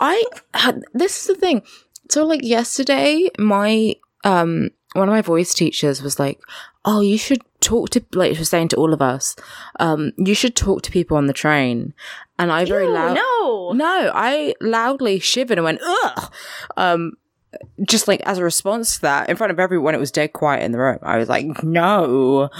I 0.00 0.24
had 0.54 0.82
this 0.94 1.20
is 1.20 1.26
the 1.26 1.34
thing. 1.34 1.62
So 2.08 2.24
like 2.24 2.42
yesterday, 2.42 3.30
my 3.38 3.96
um 4.24 4.70
one 4.94 5.08
of 5.08 5.12
my 5.12 5.20
voice 5.22 5.52
teachers 5.54 6.02
was 6.02 6.18
like, 6.18 6.40
"Oh, 6.84 7.00
you 7.00 7.18
should 7.18 7.42
talk 7.60 7.90
to 7.90 8.04
like 8.14 8.34
she 8.34 8.38
was 8.38 8.48
saying 8.48 8.68
to 8.68 8.76
all 8.76 8.92
of 8.94 9.02
us, 9.02 9.36
um, 9.78 10.12
you 10.16 10.34
should 10.34 10.56
talk 10.56 10.82
to 10.82 10.90
people 10.90 11.16
on 11.16 11.26
the 11.26 11.32
train." 11.32 11.94
And 12.38 12.50
I 12.52 12.64
very 12.64 12.84
Ew, 12.86 12.92
loud 12.92 13.14
no. 13.14 13.72
No, 13.72 14.12
I 14.14 14.54
loudly 14.60 15.18
shivered 15.18 15.58
and 15.58 15.64
went, 15.64 15.80
"Ugh." 15.84 16.32
Um 16.76 17.12
just 17.86 18.06
like 18.08 18.20
as 18.26 18.38
a 18.38 18.44
response 18.44 18.96
to 18.96 19.00
that, 19.02 19.30
in 19.30 19.36
front 19.36 19.50
of 19.50 19.58
everyone, 19.58 19.94
it 19.94 19.98
was 19.98 20.10
dead 20.12 20.32
quiet 20.34 20.62
in 20.62 20.72
the 20.72 20.78
room. 20.78 20.98
I 21.02 21.16
was 21.16 21.28
like, 21.28 21.62
"No, 21.62 22.50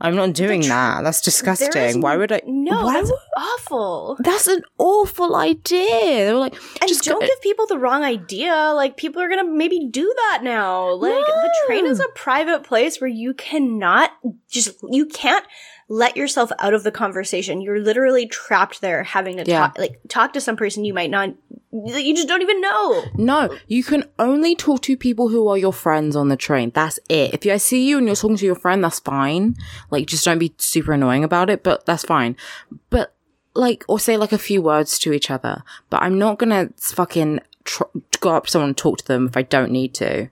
I'm 0.00 0.14
not 0.14 0.34
doing 0.34 0.60
that. 0.62 1.02
That's 1.02 1.20
disgusting. 1.20 2.00
Why 2.00 2.16
would 2.16 2.30
I? 2.30 2.40
No, 2.46 2.84
why 2.84 2.92
that's 2.94 3.10
would- 3.10 3.18
awful. 3.36 4.16
that's 4.20 4.46
an 4.46 4.62
awful 4.78 5.34
idea." 5.34 6.26
They 6.26 6.32
were 6.32 6.38
like, 6.38 6.54
And 6.80 6.88
"Just 6.88 7.02
don't 7.04 7.20
go- 7.20 7.26
give 7.26 7.40
people 7.42 7.66
the 7.66 7.78
wrong 7.78 8.04
idea. 8.04 8.72
Like, 8.74 8.96
people 8.96 9.20
are 9.20 9.28
gonna 9.28 9.44
maybe 9.44 9.88
do 9.90 10.12
that 10.16 10.40
now. 10.42 10.92
Like, 10.94 11.26
the 11.26 11.54
train 11.66 11.86
is 11.86 11.98
a 12.00 12.08
private 12.14 12.62
place 12.62 13.00
where 13.00 13.08
you 13.08 13.34
cannot 13.34 14.12
just, 14.48 14.76
you 14.88 15.06
can't 15.06 15.44
let 15.88 16.16
yourself 16.16 16.50
out 16.58 16.74
of 16.74 16.82
the 16.82 16.90
conversation. 16.90 17.60
You're 17.60 17.78
literally 17.80 18.26
trapped 18.26 18.80
there 18.80 19.04
having 19.04 19.36
to 19.36 19.44
Yeah. 19.46 19.60
talk, 19.60 19.78
like, 19.78 20.00
talk 20.08 20.32
to 20.32 20.40
some 20.40 20.56
person 20.56 20.84
you 20.84 20.92
might 20.92 21.10
not, 21.10 21.30
you 21.72 22.14
just 22.14 22.26
don't 22.26 22.42
even 22.42 22.60
know. 22.60 23.04
No, 23.16 23.56
you 23.68 23.84
can 23.84 24.04
only 24.18 24.56
talk 24.56 24.82
to 24.82 24.96
people 24.96 25.28
who 25.28 25.46
are 25.46 25.56
your 25.56 25.72
friends 25.72 26.16
on 26.16 26.28
the 26.28 26.36
train. 26.36 26.72
That's 26.74 26.98
it. 27.08 27.34
If 27.34 27.46
I 27.46 27.56
see 27.58 27.88
you 27.88 27.98
and 27.98 28.06
you're 28.06 28.16
talking 28.16 28.36
to 28.36 28.44
your 28.46 28.56
friend, 28.56 28.82
that's 28.82 28.98
fine. 28.98 29.54
Like, 29.90 30.06
just 30.06 30.24
don't 30.24 30.38
be 30.40 30.54
super 30.58 30.92
annoying 30.92 31.22
about 31.22 31.50
it, 31.50 31.62
but 31.62 31.86
that's 31.86 32.04
fine. 32.04 32.34
But, 32.90 33.14
like, 33.54 33.84
or 33.86 34.00
say 34.00 34.16
like 34.16 34.32
a 34.32 34.38
few 34.38 34.60
words 34.60 34.98
to 35.00 35.12
each 35.12 35.30
other. 35.30 35.62
But 35.88 36.02
I'm 36.02 36.18
not 36.18 36.38
gonna 36.38 36.70
fucking 36.80 37.40
tr- 37.64 37.84
go 38.20 38.30
up 38.30 38.46
to 38.46 38.50
someone 38.50 38.70
and 38.70 38.76
talk 38.76 38.98
to 38.98 39.06
them 39.06 39.26
if 39.28 39.36
I 39.36 39.42
don't 39.42 39.70
need 39.70 39.94
to. 39.94 40.30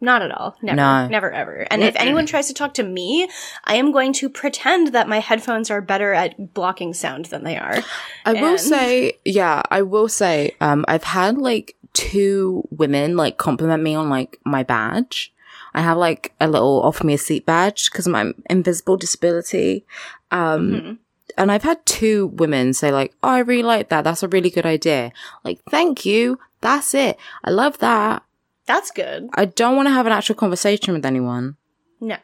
No, 0.00 0.12
not 0.12 0.22
at 0.22 0.30
all. 0.30 0.56
Never. 0.62 0.76
No. 0.76 1.08
Never 1.08 1.32
ever. 1.32 1.66
And 1.70 1.82
if 1.82 1.96
anyone 1.96 2.26
tries 2.26 2.48
to 2.48 2.54
talk 2.54 2.74
to 2.74 2.82
me, 2.82 3.28
I 3.64 3.76
am 3.76 3.92
going 3.92 4.12
to 4.14 4.28
pretend 4.28 4.88
that 4.88 5.08
my 5.08 5.18
headphones 5.20 5.70
are 5.70 5.80
better 5.80 6.12
at 6.12 6.54
blocking 6.54 6.94
sound 6.94 7.26
than 7.26 7.44
they 7.44 7.56
are. 7.56 7.78
I 8.24 8.34
will 8.34 8.58
say, 8.58 9.14
yeah, 9.24 9.62
I 9.70 9.82
will 9.82 10.08
say, 10.08 10.54
um, 10.60 10.84
I've 10.88 11.04
had 11.04 11.38
like 11.38 11.76
two 11.92 12.66
women 12.70 13.16
like 13.16 13.38
compliment 13.38 13.82
me 13.82 13.94
on 13.94 14.08
like 14.08 14.38
my 14.44 14.62
badge. 14.62 15.32
I 15.74 15.80
have 15.80 15.98
like 15.98 16.32
a 16.40 16.48
little 16.48 16.82
offer 16.82 17.04
me 17.04 17.14
a 17.14 17.18
seat 17.18 17.44
badge 17.44 17.90
because 17.90 18.06
of 18.06 18.12
my 18.12 18.32
invisible 18.48 18.96
disability. 18.96 19.84
Um, 20.30 20.98
and 21.36 21.52
I've 21.52 21.62
had 21.62 21.84
two 21.86 22.28
women 22.28 22.72
say 22.72 22.90
like, 22.90 23.14
"Oh, 23.22 23.28
I 23.28 23.40
really 23.40 23.62
like 23.62 23.88
that. 23.90 24.02
That's 24.02 24.22
a 24.22 24.28
really 24.28 24.50
good 24.50 24.66
idea." 24.66 25.12
Like, 25.44 25.60
thank 25.70 26.04
you. 26.04 26.38
That's 26.60 26.94
it. 26.94 27.18
I 27.44 27.50
love 27.50 27.78
that. 27.78 28.22
That's 28.68 28.92
good. 28.92 29.28
I 29.34 29.46
don't 29.46 29.74
want 29.74 29.88
to 29.88 29.92
have 29.92 30.06
an 30.06 30.12
actual 30.12 30.36
conversation 30.36 30.94
with 30.94 31.04
anyone. 31.04 31.56
No. 32.00 32.16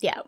Yeah. 0.00 0.20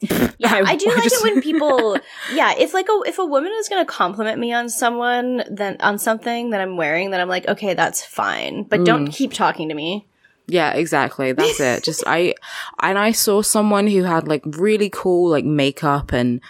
Yeah, 0.40 0.62
I, 0.64 0.76
do 0.76 0.88
I 0.88 0.94
like 0.94 1.02
just- 1.02 1.16
it 1.16 1.22
when 1.24 1.42
people. 1.50 1.96
Yeah, 2.32 2.54
if 2.56 2.72
like 2.72 2.86
a 2.88 3.00
if 3.06 3.18
a 3.18 3.24
woman 3.26 3.50
is 3.58 3.68
going 3.68 3.84
to 3.84 3.92
compliment 3.92 4.38
me 4.38 4.52
on 4.52 4.68
someone, 4.70 5.42
then 5.50 5.76
on 5.80 5.98
something 5.98 6.50
that 6.50 6.60
I'm 6.60 6.76
wearing, 6.76 7.10
then 7.10 7.20
I'm 7.20 7.28
like, 7.28 7.48
okay, 7.48 7.74
that's 7.74 8.04
fine, 8.04 8.62
but 8.62 8.80
Mm. 8.80 8.84
don't 8.84 9.06
keep 9.08 9.32
talking 9.32 9.68
to 9.68 9.74
me. 9.74 10.06
Yeah, 10.46 10.70
exactly. 10.74 11.32
That's 11.32 11.58
it. 11.58 11.82
Just 11.82 12.04
I 12.06 12.34
and 12.80 12.96
I 12.96 13.10
saw 13.10 13.42
someone 13.42 13.88
who 13.88 14.04
had 14.04 14.28
like 14.28 14.42
really 14.46 14.88
cool 14.88 15.28
like 15.30 15.44
makeup 15.44 16.12
and 16.12 16.40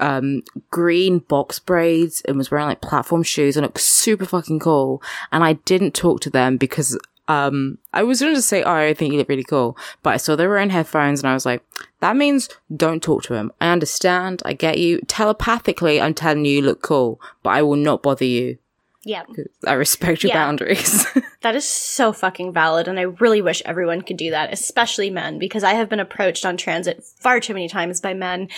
um 0.00 0.42
green 0.70 1.18
box 1.18 1.58
braids 1.58 2.22
and 2.22 2.38
was 2.38 2.50
wearing 2.50 2.66
like 2.66 2.80
platform 2.80 3.22
shoes 3.22 3.56
and 3.58 3.64
looked 3.64 3.80
super 3.80 4.24
fucking 4.24 4.58
cool. 4.60 5.02
And 5.30 5.44
I 5.44 5.52
didn't 5.52 5.92
talk 5.94 6.20
to 6.22 6.30
them 6.30 6.56
because 6.56 6.98
um 7.28 7.78
I 7.92 8.02
was 8.02 8.20
gonna 8.20 8.42
say, 8.42 8.62
Oh, 8.62 8.72
I 8.72 8.94
think 8.94 9.12
you 9.12 9.18
look 9.18 9.28
really 9.28 9.44
cool. 9.44 9.76
But 10.02 10.14
I 10.14 10.16
saw 10.18 10.36
they 10.36 10.46
were 10.46 10.58
in 10.58 10.70
headphones 10.70 11.20
and 11.22 11.28
I 11.30 11.34
was 11.34 11.46
like, 11.46 11.62
that 12.00 12.16
means 12.16 12.48
don't 12.76 13.02
talk 13.02 13.22
to 13.24 13.34
him. 13.34 13.52
I 13.60 13.70
understand, 13.70 14.42
I 14.44 14.52
get 14.52 14.78
you. 14.78 15.00
Telepathically 15.08 16.00
I'm 16.00 16.14
telling 16.14 16.44
you 16.44 16.52
you 16.56 16.62
look 16.62 16.82
cool, 16.82 17.20
but 17.42 17.50
I 17.50 17.62
will 17.62 17.76
not 17.76 18.02
bother 18.02 18.24
you. 18.24 18.58
Yeah, 19.06 19.24
I 19.66 19.74
respect 19.74 20.22
your 20.22 20.30
Yeah. 20.30 20.46
boundaries. 20.46 21.06
that 21.42 21.54
is 21.54 21.68
so 21.68 22.10
fucking 22.14 22.54
valid, 22.54 22.88
and 22.88 22.98
I 22.98 23.02
really 23.02 23.42
wish 23.42 23.60
everyone 23.66 24.00
could 24.00 24.16
do 24.16 24.30
that, 24.30 24.50
especially 24.50 25.10
men, 25.10 25.38
because 25.38 25.62
I 25.62 25.74
have 25.74 25.90
been 25.90 26.00
approached 26.00 26.46
on 26.46 26.56
transit 26.56 27.04
far 27.04 27.38
too 27.38 27.52
many 27.52 27.68
times 27.68 28.00
by 28.00 28.14
men. 28.14 28.48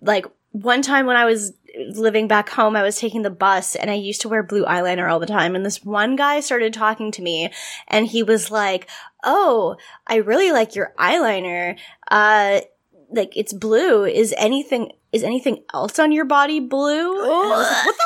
Like 0.00 0.26
one 0.52 0.82
time 0.82 1.06
when 1.06 1.16
I 1.16 1.24
was 1.24 1.52
living 1.94 2.28
back 2.28 2.48
home, 2.50 2.76
I 2.76 2.82
was 2.82 2.98
taking 2.98 3.22
the 3.22 3.30
bus 3.30 3.74
and 3.76 3.90
I 3.90 3.94
used 3.94 4.20
to 4.22 4.28
wear 4.28 4.42
blue 4.42 4.64
eyeliner 4.64 5.10
all 5.10 5.18
the 5.20 5.26
time. 5.26 5.54
And 5.54 5.64
this 5.64 5.84
one 5.84 6.16
guy 6.16 6.40
started 6.40 6.72
talking 6.72 7.10
to 7.12 7.22
me 7.22 7.50
and 7.88 8.06
he 8.06 8.22
was 8.22 8.50
like, 8.50 8.88
Oh, 9.24 9.76
I 10.06 10.16
really 10.16 10.50
like 10.52 10.74
your 10.74 10.92
eyeliner. 10.98 11.76
Uh, 12.10 12.60
like 13.10 13.36
it's 13.36 13.52
blue. 13.52 14.04
Is 14.04 14.34
anything, 14.38 14.92
is 15.12 15.22
anything 15.24 15.62
else 15.74 15.98
on 15.98 16.12
your 16.12 16.24
body 16.24 16.60
blue? 16.60 17.18
Like, 17.20 17.28
what 17.86 17.96
the 17.96 18.04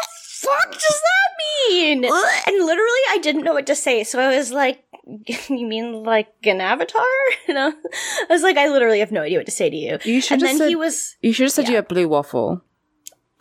fuck 0.48 0.72
does 0.72 0.82
that 1.02 1.70
mean? 1.70 2.04
And 2.04 2.66
literally 2.66 3.00
I 3.10 3.18
didn't 3.22 3.44
know 3.44 3.52
what 3.54 3.66
to 3.66 3.76
say. 3.76 4.02
So 4.04 4.18
I 4.20 4.36
was 4.36 4.50
like, 4.50 4.82
you 5.48 5.66
mean 5.66 6.02
like 6.02 6.28
an 6.44 6.60
avatar? 6.60 7.04
You 7.46 7.52
know? 7.52 7.72
I 7.74 8.26
was 8.30 8.42
like, 8.42 8.56
I 8.56 8.68
literally 8.70 9.00
have 9.00 9.12
no 9.12 9.20
idea 9.20 9.36
what 9.38 9.44
to 9.46 9.52
say 9.52 9.68
to 9.68 9.76
you. 9.76 9.98
You 10.02 10.22
should 10.22 10.34
and 10.34 10.42
have 10.42 10.50
then 10.50 10.58
said- 10.58 10.68
he 10.70 10.76
was, 10.76 11.16
you 11.20 11.32
should 11.34 11.44
have 11.44 11.52
said 11.52 11.66
you 11.66 11.72
Yeah. 11.74 11.78
had 11.78 11.88
blue 11.88 12.08
waffle. 12.08 12.62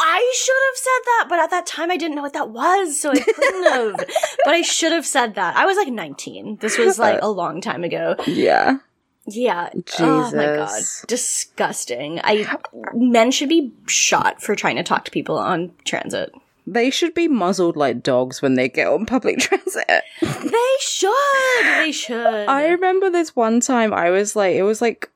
I 0.05 0.33
should 0.35 0.55
have 0.67 0.77
said 0.77 1.05
that, 1.05 1.25
but 1.29 1.39
at 1.39 1.49
that 1.51 1.65
time 1.65 1.89
I 1.89 1.97
didn't 1.97 2.15
know 2.15 2.21
what 2.21 2.33
that 2.33 2.49
was, 2.49 2.99
so 2.99 3.11
I 3.11 3.19
couldn't 3.19 3.71
have. 3.71 3.95
but 4.45 4.53
I 4.53 4.61
should 4.61 4.91
have 4.91 5.05
said 5.05 5.35
that. 5.35 5.55
I 5.55 5.65
was 5.65 5.77
like 5.77 5.87
19. 5.87 6.57
This 6.57 6.77
was 6.77 6.99
like 6.99 7.19
a 7.21 7.29
long 7.29 7.61
time 7.61 7.83
ago. 7.83 8.15
Yeah. 8.27 8.79
Yeah. 9.25 9.69
Oh 9.99 10.31
my 10.35 10.45
god. 10.45 10.67
Jesus. 10.67 11.05
Disgusting. 11.07 12.19
I 12.23 12.57
men 12.93 13.31
should 13.31 13.47
be 13.49 13.71
shot 13.87 14.41
for 14.41 14.55
trying 14.55 14.75
to 14.75 14.83
talk 14.83 15.05
to 15.05 15.11
people 15.11 15.37
on 15.37 15.71
transit. 15.85 16.33
They 16.67 16.89
should 16.89 17.13
be 17.13 17.27
muzzled 17.27 17.75
like 17.75 18.03
dogs 18.03 18.41
when 18.41 18.55
they 18.55 18.69
get 18.69 18.87
on 18.87 19.05
public 19.05 19.39
transit. 19.39 20.03
They 20.21 20.75
should. 20.79 21.63
They 21.63 21.91
should. 21.93 22.47
I 22.47 22.67
remember 22.67 23.09
this 23.09 23.35
one 23.35 23.59
time 23.59 23.93
I 23.93 24.09
was 24.09 24.35
like, 24.35 24.55
it 24.55 24.63
was 24.63 24.81
like 24.81 25.09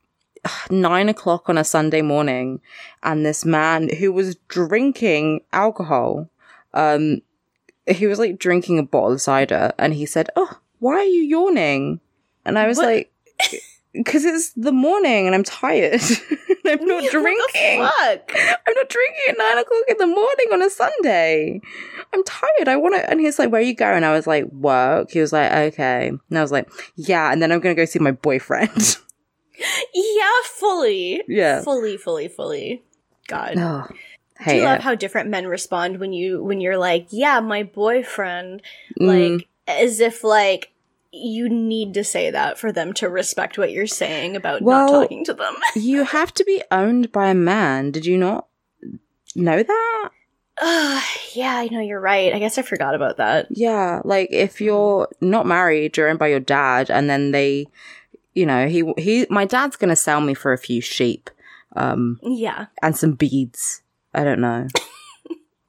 nine 0.69 1.09
o'clock 1.09 1.49
on 1.49 1.57
a 1.57 1.63
Sunday 1.63 2.01
morning, 2.01 2.61
and 3.03 3.25
this 3.25 3.45
man 3.45 3.89
who 3.97 4.11
was 4.11 4.35
drinking 4.47 5.41
alcohol, 5.53 6.29
um, 6.73 7.21
he 7.87 8.07
was 8.07 8.19
like 8.19 8.37
drinking 8.39 8.79
a 8.79 8.83
bottle 8.83 9.13
of 9.13 9.21
cider, 9.21 9.71
and 9.77 9.93
he 9.93 10.05
said, 10.05 10.29
"Oh, 10.35 10.59
why 10.79 10.95
are 10.95 11.03
you 11.03 11.21
yawning?" 11.21 11.99
And 12.45 12.57
I 12.59 12.67
was 12.67 12.77
What? 12.77 12.85
like, 12.87 13.11
"Because 13.93 14.25
it's 14.25 14.51
the 14.53 14.71
morning 14.71 15.25
and 15.25 15.35
I'm 15.35 15.43
tired. 15.43 16.01
I'm 16.65 16.83
not 16.85 17.01
What 17.01 17.11
the 17.13 17.19
drinking. 17.19 17.81
fuck? 17.81 18.31
I'm 18.67 18.73
not 18.75 18.89
drinking 18.89 19.21
at 19.29 19.37
nine 19.37 19.57
o'clock 19.57 19.83
in 19.87 19.97
the 19.97 20.07
morning 20.07 20.47
on 20.51 20.61
a 20.61 20.69
Sunday. 20.69 21.61
I'm 22.13 22.23
tired. 22.25 22.67
I 22.67 22.75
want 22.75 22.95
to. 22.95 23.09
And 23.09 23.21
he's 23.21 23.39
like, 23.39 23.51
"Where 23.51 23.61
are 23.61 23.63
you 23.63 23.73
going?" 23.73 24.03
I 24.03 24.11
was 24.11 24.27
like, 24.27 24.45
"Work." 24.51 25.11
He 25.11 25.21
was 25.21 25.31
like, 25.31 25.49
"Okay." 25.51 26.09
And 26.29 26.37
I 26.37 26.41
was 26.41 26.51
like, 26.51 26.69
"Yeah." 26.95 27.31
And 27.31 27.41
then 27.41 27.51
I'm 27.53 27.61
gonna 27.61 27.73
go 27.75 27.85
see 27.85 27.99
my 27.99 28.11
boyfriend. 28.11 28.97
Yeah, 29.93 30.29
fully. 30.45 31.23
Yeah. 31.27 31.61
Fully, 31.61 31.97
fully, 31.97 32.27
fully. 32.27 32.83
God. 33.27 33.55
oh, 33.57 33.87
Do 34.45 34.55
you 34.55 34.63
love 34.63 34.77
it. 34.79 34.83
how 34.83 34.95
different 34.95 35.29
men 35.29 35.47
respond 35.47 35.99
when 35.99 36.13
you 36.13 36.43
when 36.43 36.61
you're 36.61 36.77
like, 36.77 37.07
"Yeah, 37.09 37.39
my 37.39 37.63
boyfriend," 37.63 38.61
Mm. 38.99 39.37
like 39.39 39.47
as 39.67 39.99
if 39.99 40.23
like 40.23 40.71
you 41.11 41.49
need 41.49 41.93
to 41.95 42.03
say 42.03 42.29
that 42.31 42.57
for 42.59 42.71
them 42.71 42.93
to 42.93 43.09
respect 43.09 43.57
what 43.57 43.71
you're 43.71 43.87
saying 43.87 44.35
about 44.35 44.61
Well- 44.61 44.85
not 44.91 45.01
talking 45.01 45.25
to 45.25 45.33
them. 45.33 45.55
you 45.75 46.03
have 46.03 46.33
to 46.35 46.43
be 46.43 46.61
owned 46.71 47.11
by 47.11 47.29
a 47.29 47.33
man. 47.33 47.91
Did 47.91 48.05
you 48.05 48.17
not 48.17 48.47
know 49.35 49.63
that? 49.63 50.09
uh, 50.61 51.01
yeah, 51.33 51.55
I 51.57 51.67
know 51.71 51.81
you're 51.81 51.99
right. 51.99 52.33
I 52.33 52.39
guess 52.39 52.57
I 52.57 52.61
forgot 52.61 52.95
about 52.95 53.17
that. 53.17 53.47
Yeah, 53.49 54.01
like 54.05 54.29
if 54.31 54.61
you're 54.61 55.07
not 55.21 55.45
married, 55.45 55.97
you're 55.97 56.09
owned 56.09 56.19
by 56.19 56.27
your 56.27 56.39
dad, 56.39 56.89
and 56.91 57.09
then 57.09 57.31
they, 57.31 57.67
you 58.37 58.45
know, 58.45 58.67
he 58.67 58.83
he, 58.97 59.25
my 59.29 59.45
dad's 59.45 59.75
gonna 59.75 59.95
sell 59.95 60.21
me 60.21 60.33
for 60.35 60.53
a 60.53 60.57
few 60.57 60.81
sheep, 60.81 61.29
um, 61.75 62.19
Yeah, 62.21 62.67
and 62.83 62.95
some 62.95 63.13
beads. 63.13 63.81
I 64.13 64.23
don't 64.23 64.39
know. 64.41 64.67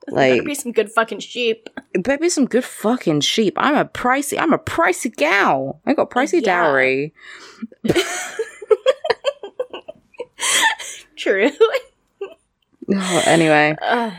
better 0.07 0.37
like 0.37 0.45
be 0.45 0.55
some 0.55 0.73
good 0.73 0.91
fucking 0.93 1.21
sheep. 1.21 1.69
better 1.95 2.19
be 2.19 2.29
some 2.29 2.47
good 2.47 2.65
fucking 2.65 3.21
sheep. 3.23 3.55
I'm 3.57 3.77
a 3.77 3.85
pricey. 3.85 4.39
I'm 4.39 4.53
a 4.53 4.59
pricey 4.59 5.15
gal. 5.15 5.81
I 5.87 5.95
got 5.95 6.11
pricey 6.11 6.41
Yeah. 6.43 6.65
dowry. 6.65 7.13
True. 11.17 11.51
Oh, 12.91 13.23
anyway, 13.27 13.77
uh, 13.83 14.11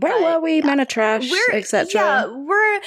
where 0.00 0.12
But, 0.12 0.22
were 0.22 0.40
we? 0.40 0.60
Men 0.62 0.80
are 0.80 0.84
trash, 0.84 1.30
etc. 1.52 1.90
Yeah, 1.94 2.26
we're 2.26 2.80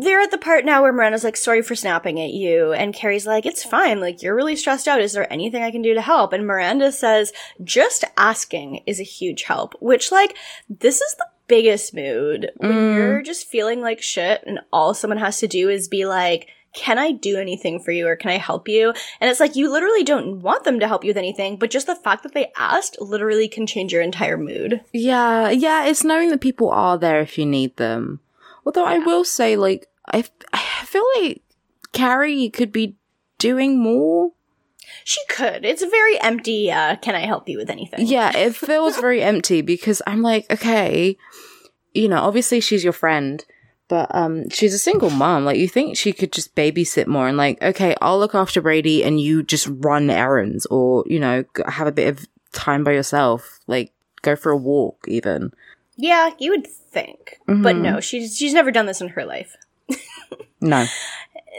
they're 0.00 0.20
at 0.20 0.30
the 0.30 0.38
part 0.38 0.64
now 0.64 0.82
where 0.82 0.92
Miranda's 0.92 1.24
like, 1.24 1.36
"Sorry 1.36 1.62
for 1.62 1.74
snapping 1.74 2.20
at 2.20 2.30
you," 2.30 2.72
and 2.72 2.94
Carrie's 2.94 3.26
like, 3.26 3.46
"It's 3.46 3.64
fine. 3.64 4.00
Like 4.00 4.22
you're 4.22 4.34
really 4.34 4.56
stressed 4.56 4.88
out. 4.88 5.00
Is 5.00 5.12
there 5.12 5.32
anything 5.32 5.62
I 5.62 5.70
can 5.70 5.82
do 5.82 5.94
to 5.94 6.00
help?" 6.00 6.32
And 6.32 6.46
Miranda 6.46 6.92
says, 6.92 7.32
"Just 7.64 8.04
asking 8.16 8.82
is 8.86 9.00
a 9.00 9.04
huge 9.04 9.44
help." 9.44 9.74
Which 9.80 10.10
like 10.12 10.36
this 10.68 11.00
is 11.00 11.14
the 11.14 11.26
biggest 11.46 11.94
mood 11.94 12.50
when 12.58 12.70
Mm. 12.70 12.94
you're 12.96 13.22
just 13.22 13.48
feeling 13.48 13.80
like 13.80 14.00
shit, 14.00 14.42
and 14.46 14.60
all 14.72 14.94
someone 14.94 15.18
has 15.18 15.38
to 15.40 15.48
do 15.48 15.68
is 15.68 15.88
be 15.88 16.04
like. 16.06 16.48
Can 16.72 16.98
I 16.98 17.12
do 17.12 17.36
anything 17.36 17.80
for 17.80 17.90
you 17.90 18.06
or 18.06 18.16
can 18.16 18.30
I 18.30 18.38
help 18.38 18.68
you? 18.68 18.92
And 19.20 19.28
it's 19.28 19.40
like 19.40 19.56
you 19.56 19.70
literally 19.70 20.04
don't 20.04 20.40
want 20.40 20.64
them 20.64 20.78
to 20.80 20.86
help 20.86 21.04
you 21.04 21.10
with 21.10 21.16
anything, 21.16 21.56
but 21.56 21.70
just 21.70 21.86
the 21.86 21.96
fact 21.96 22.22
that 22.22 22.32
they 22.32 22.52
asked 22.56 23.00
literally 23.00 23.48
can 23.48 23.66
change 23.66 23.92
your 23.92 24.02
entire 24.02 24.38
mood. 24.38 24.80
Yeah, 24.92 25.50
yeah, 25.50 25.86
it's 25.86 26.04
knowing 26.04 26.30
that 26.30 26.40
people 26.40 26.70
are 26.70 26.96
there 26.96 27.20
if 27.20 27.38
you 27.38 27.46
need 27.46 27.76
them. 27.76 28.20
Although 28.64 28.84
I 28.84 28.98
will 28.98 29.24
say, 29.24 29.56
like, 29.56 29.88
I, 30.06 30.24
I 30.52 30.84
feel 30.84 31.04
like 31.16 31.42
Carrie 31.92 32.50
could 32.50 32.70
be 32.70 32.96
doing 33.38 33.82
more. 33.82 34.32
She 35.04 35.20
could. 35.28 35.64
It's 35.64 35.82
a 35.82 35.88
very 35.88 36.20
empty, 36.20 36.70
uh, 36.70 36.96
can 36.96 37.14
I 37.14 37.26
help 37.26 37.48
you 37.48 37.58
with 37.58 37.70
anything? 37.70 38.06
Yeah, 38.06 38.36
it 38.36 38.54
feels 38.54 38.96
very 38.98 39.22
empty 39.22 39.62
because 39.62 40.02
I'm 40.06 40.22
like, 40.22 40.46
okay, 40.50 41.16
you 41.94 42.08
know, 42.08 42.20
obviously 42.20 42.60
she's 42.60 42.84
your 42.84 42.92
friend, 42.92 43.44
but 43.90 44.08
um, 44.14 44.48
she's 44.48 44.72
a 44.72 44.78
single 44.78 45.10
mom. 45.10 45.44
Like, 45.44 45.58
you 45.58 45.68
think 45.68 45.98
she 45.98 46.14
could 46.14 46.32
just 46.32 46.54
babysit 46.54 47.06
more 47.06 47.28
and 47.28 47.36
like, 47.36 47.60
okay, 47.62 47.94
I'll 48.00 48.18
look 48.18 48.34
after 48.34 48.62
Brady 48.62 49.04
and 49.04 49.20
you 49.20 49.42
just 49.42 49.66
run 49.70 50.08
errands 50.08 50.64
or 50.66 51.04
you 51.06 51.20
know 51.20 51.44
have 51.66 51.86
a 51.88 51.92
bit 51.92 52.08
of 52.08 52.26
time 52.52 52.84
by 52.84 52.92
yourself, 52.92 53.60
like 53.66 53.92
go 54.22 54.34
for 54.36 54.50
a 54.52 54.56
walk 54.56 55.04
even. 55.08 55.52
Yeah, 55.96 56.30
you 56.38 56.50
would 56.52 56.66
think. 56.66 57.38
But 57.46 57.76
Mhm. 57.76 57.80
no, 57.82 58.00
she's 58.00 58.36
she's 58.38 58.54
never 58.54 58.70
done 58.70 58.86
this 58.86 59.00
in 59.02 59.08
her 59.08 59.24
life. 59.26 59.56
No. 60.62 60.84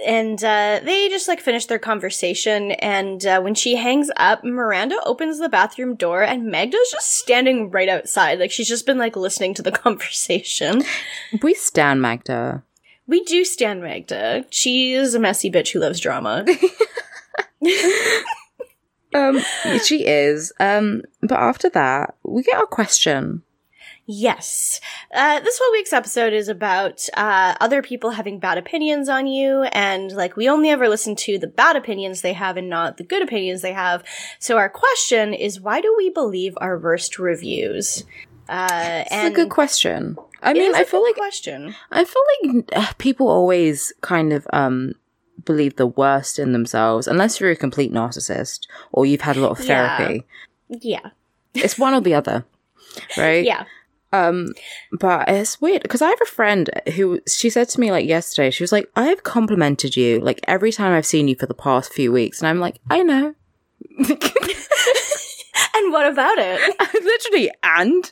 And 0.06 0.44
uh, 0.44 0.82
they 0.84 1.10
just 1.10 1.28
like 1.28 1.40
finish 1.40 1.66
their 1.66 1.80
conversation. 1.80 2.72
And 2.72 3.26
uh, 3.26 3.42
when 3.42 3.56
she 3.56 3.76
hangs 3.76 4.10
up, 4.18 4.44
Miranda 4.44 5.00
opens 5.06 5.40
the 5.40 5.50
bathroom 5.50 5.96
door, 5.96 6.24
and 6.24 6.46
Magda's 6.46 6.90
just 6.92 7.18
standing 7.18 7.70
right 7.70 7.90
outside. 7.90 8.40
Like 8.40 8.52
she's 8.52 8.68
just 8.68 8.86
been 8.86 8.98
like 8.98 9.16
listening 9.16 9.54
to 9.56 9.62
the 9.62 9.72
conversation. 9.84 10.84
We 11.42 11.54
stand 11.54 12.02
Magda. 12.02 12.64
We 13.08 13.24
do 13.26 13.44
stand 13.46 13.82
Magda. 13.82 14.46
She 14.50 14.94
is 14.94 15.14
a 15.16 15.20
messy 15.20 15.52
bitch 15.52 15.72
who 15.72 15.80
loves 15.80 16.00
drama. 16.00 16.46
Um, 19.14 19.42
she 19.84 20.06
is. 20.06 20.54
Um, 20.60 21.04
but 21.22 21.40
after 21.40 21.70
that, 21.70 22.16
we 22.24 22.44
get 22.44 22.58
our 22.58 22.66
question. 22.66 23.44
Yes. 24.08 24.82
Uh, 25.14 25.40
this 25.40 25.60
whole 25.62 25.72
week's 25.72 25.94
episode 25.94 26.34
is 26.34 26.48
about 26.50 27.08
uh, 27.16 27.56
other 27.62 27.82
people 27.82 28.10
having 28.12 28.40
bad 28.40 28.58
opinions 28.58 29.08
on 29.08 29.28
you, 29.28 29.64
and 29.64 30.12
like 30.12 30.36
we 30.36 30.50
only 30.50 30.70
ever 30.70 30.90
listen 30.90 31.16
to 31.18 31.38
the 31.38 31.48
bad 31.48 31.76
opinions 31.76 32.22
they 32.22 32.34
have 32.34 32.58
and 32.58 32.70
not 32.70 32.98
the 32.98 33.04
good 33.04 33.22
opinions 33.22 33.62
they 33.62 33.74
have. 33.74 34.04
So 34.40 34.58
our 34.58 34.70
question 34.70 35.34
is, 35.34 35.62
why 35.62 35.82
do 35.82 35.94
we 35.98 36.10
believe 36.10 36.58
our 36.58 36.78
worst 36.78 37.20
reviews? 37.20 38.04
Uh, 38.50 39.04
It's 39.06 39.12
and 39.12 39.34
a 39.34 39.36
good 39.36 39.50
question. 39.50 40.18
I 40.42 40.52
it 40.52 40.56
mean, 40.56 40.76
I 40.76 40.84
feel 40.84 41.04
like 41.04 41.16
question. 41.16 41.76
I 41.92 42.04
feel 42.04 42.24
like 42.44 42.64
uh, 42.76 42.92
people 42.98 43.28
always 43.30 43.94
kind 44.02 44.34
of 44.34 44.46
um 44.52 44.94
believe 45.46 45.76
the 45.76 45.88
worst 45.88 46.38
in 46.40 46.52
themselves, 46.52 47.08
unless 47.08 47.40
you're 47.40 47.52
a 47.52 47.56
complete 47.56 47.94
narcissist 47.94 48.62
or 48.92 49.06
you've 49.06 49.22
had 49.22 49.38
a 49.38 49.42
lot 49.42 49.52
of 49.60 49.66
Yeah. 49.66 49.98
therapy. 49.98 50.26
Yeah, 50.70 51.10
It's 51.54 51.78
one 51.78 51.94
or 51.94 52.02
the 52.02 52.14
other, 52.16 52.46
right? 53.18 53.46
yeah. 53.46 53.66
Um, 54.14 54.54
but 54.92 55.30
it's 55.30 55.62
weird 55.62 55.84
because 55.84 56.02
I 56.02 56.10
have 56.10 56.22
a 56.22 56.26
friend 56.26 56.70
who 56.96 57.22
she 57.28 57.50
said 57.50 57.70
to 57.70 57.80
me 57.80 57.92
like 57.92 58.08
yesterday. 58.08 58.52
She 58.52 58.64
was 58.64 58.72
like, 58.72 58.90
"I've 58.96 59.24
complimented 59.24 59.96
you 59.96 60.20
like 60.20 60.42
every 60.48 60.72
time 60.72 60.94
I've 60.94 61.06
seen 61.06 61.28
you 61.28 61.36
for 61.36 61.46
the 61.46 61.54
past 61.54 61.94
few 61.94 62.12
weeks," 62.12 62.42
and 62.42 62.48
I'm 62.48 62.60
like, 62.60 62.80
"I 62.90 63.04
know." 63.04 63.36
And 65.74 65.92
what 65.92 66.06
about 66.08 66.38
it? 66.38 66.78
Literally, 67.04 67.52
and 67.64 68.12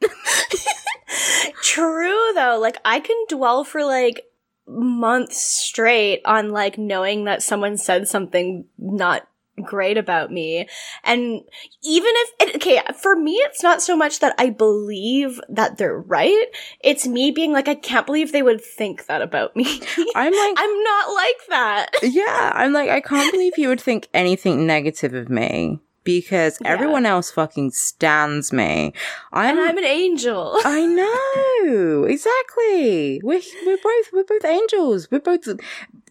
True 1.62 2.32
though, 2.34 2.58
like 2.60 2.76
I 2.84 3.00
can 3.00 3.16
dwell 3.28 3.64
for 3.64 3.84
like 3.84 4.24
months 4.66 5.42
straight 5.42 6.22
on 6.24 6.50
like 6.50 6.78
knowing 6.78 7.24
that 7.24 7.42
someone 7.42 7.76
said 7.76 8.08
something 8.08 8.64
not 8.78 9.28
great 9.62 9.96
about 9.96 10.32
me. 10.32 10.68
And 11.04 11.42
even 11.82 12.12
if, 12.14 12.56
okay, 12.56 12.80
for 13.00 13.16
me, 13.16 13.32
it's 13.34 13.62
not 13.62 13.82
so 13.82 13.96
much 13.96 14.20
that 14.20 14.34
I 14.38 14.50
believe 14.50 15.40
that 15.48 15.78
they're 15.78 15.98
right. 15.98 16.46
It's 16.80 17.06
me 17.06 17.30
being 17.30 17.52
like, 17.52 17.68
I 17.68 17.74
can't 17.74 18.06
believe 18.06 18.32
they 18.32 18.42
would 18.42 18.62
think 18.62 19.06
that 19.06 19.22
about 19.22 19.54
me. 19.54 19.64
I'm 20.14 20.32
like, 20.32 20.54
I'm 20.56 20.82
not 20.82 21.14
like 21.14 21.46
that. 21.48 21.86
yeah, 22.02 22.52
I'm 22.54 22.72
like, 22.72 22.90
I 22.90 23.00
can't 23.00 23.32
believe 23.32 23.52
you 23.56 23.68
would 23.68 23.80
think 23.80 24.08
anything 24.12 24.66
negative 24.66 25.14
of 25.14 25.28
me 25.28 25.80
because 26.04 26.58
Yeah. 26.60 26.68
everyone 26.70 27.06
else 27.06 27.30
fucking 27.30 27.70
stands 27.72 28.52
me. 28.52 28.92
I'm, 29.32 29.58
And 29.58 29.60
I'm 29.68 29.78
an 29.78 29.84
angel. 29.84 30.58
I 30.64 30.86
know 30.86 32.04
exactly. 32.04 33.20
We're 33.24 33.40
we're 33.66 33.78
both 33.82 34.12
we're 34.12 34.24
both 34.24 34.44
angels. 34.44 35.10
We're 35.10 35.20
both 35.20 35.48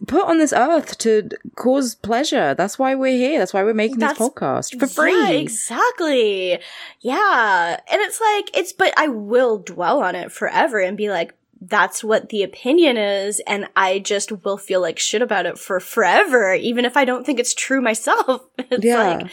put 0.06 0.26
on 0.26 0.38
this 0.38 0.52
earth 0.52 0.98
to 0.98 1.28
cause 1.54 1.94
pleasure. 1.94 2.54
That's 2.54 2.78
why 2.78 2.94
we're 2.94 3.16
here. 3.16 3.38
That's 3.38 3.54
why 3.54 3.62
we're 3.62 3.74
making 3.74 3.98
That's- 3.98 4.18
this 4.18 4.28
podcast 4.28 4.78
for 4.78 4.86
free. 4.86 5.12
Yeah, 5.12 5.28
exactly. 5.30 6.58
Yeah. 7.00 7.76
And 7.90 8.00
it's 8.02 8.20
like, 8.20 8.56
it's, 8.56 8.72
but 8.72 8.92
I 8.96 9.08
will 9.08 9.58
dwell 9.58 10.02
on 10.02 10.14
it 10.14 10.32
forever 10.32 10.78
and 10.80 10.96
be 10.96 11.10
like, 11.10 11.34
that's 11.60 12.04
what 12.04 12.28
the 12.28 12.42
opinion 12.42 12.96
is. 12.98 13.40
And 13.46 13.68
I 13.74 13.98
just 14.00 14.30
will 14.44 14.58
feel 14.58 14.82
like 14.82 14.98
shit 14.98 15.22
about 15.22 15.46
it 15.46 15.58
for 15.58 15.80
forever, 15.80 16.52
even 16.54 16.84
if 16.84 16.96
I 16.96 17.04
don't 17.06 17.24
think 17.24 17.38
it's 17.40 17.54
true 17.54 17.80
myself. 17.80 18.42
It's 18.58 18.84
Yeah. 18.84 18.98
like, 19.16 19.32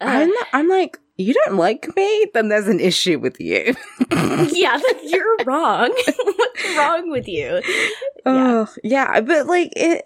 uh, 0.00 0.04
I'm 0.04 0.32
I'm 0.52 0.68
like 0.68 0.98
you 1.18 1.34
don't 1.34 1.56
like 1.56 1.94
me, 1.96 2.26
then 2.32 2.48
there's 2.48 2.68
an 2.68 2.78
issue 2.78 3.18
with 3.18 3.40
you. 3.40 3.74
yeah, 4.12 4.80
you're 5.02 5.36
wrong. 5.44 5.90
What's 6.24 6.76
wrong 6.76 7.10
with 7.10 7.26
you? 7.26 7.60
Oh, 8.24 8.68
yeah, 8.84 9.20
but 9.20 9.46
like 9.48 9.72
it 9.74 10.04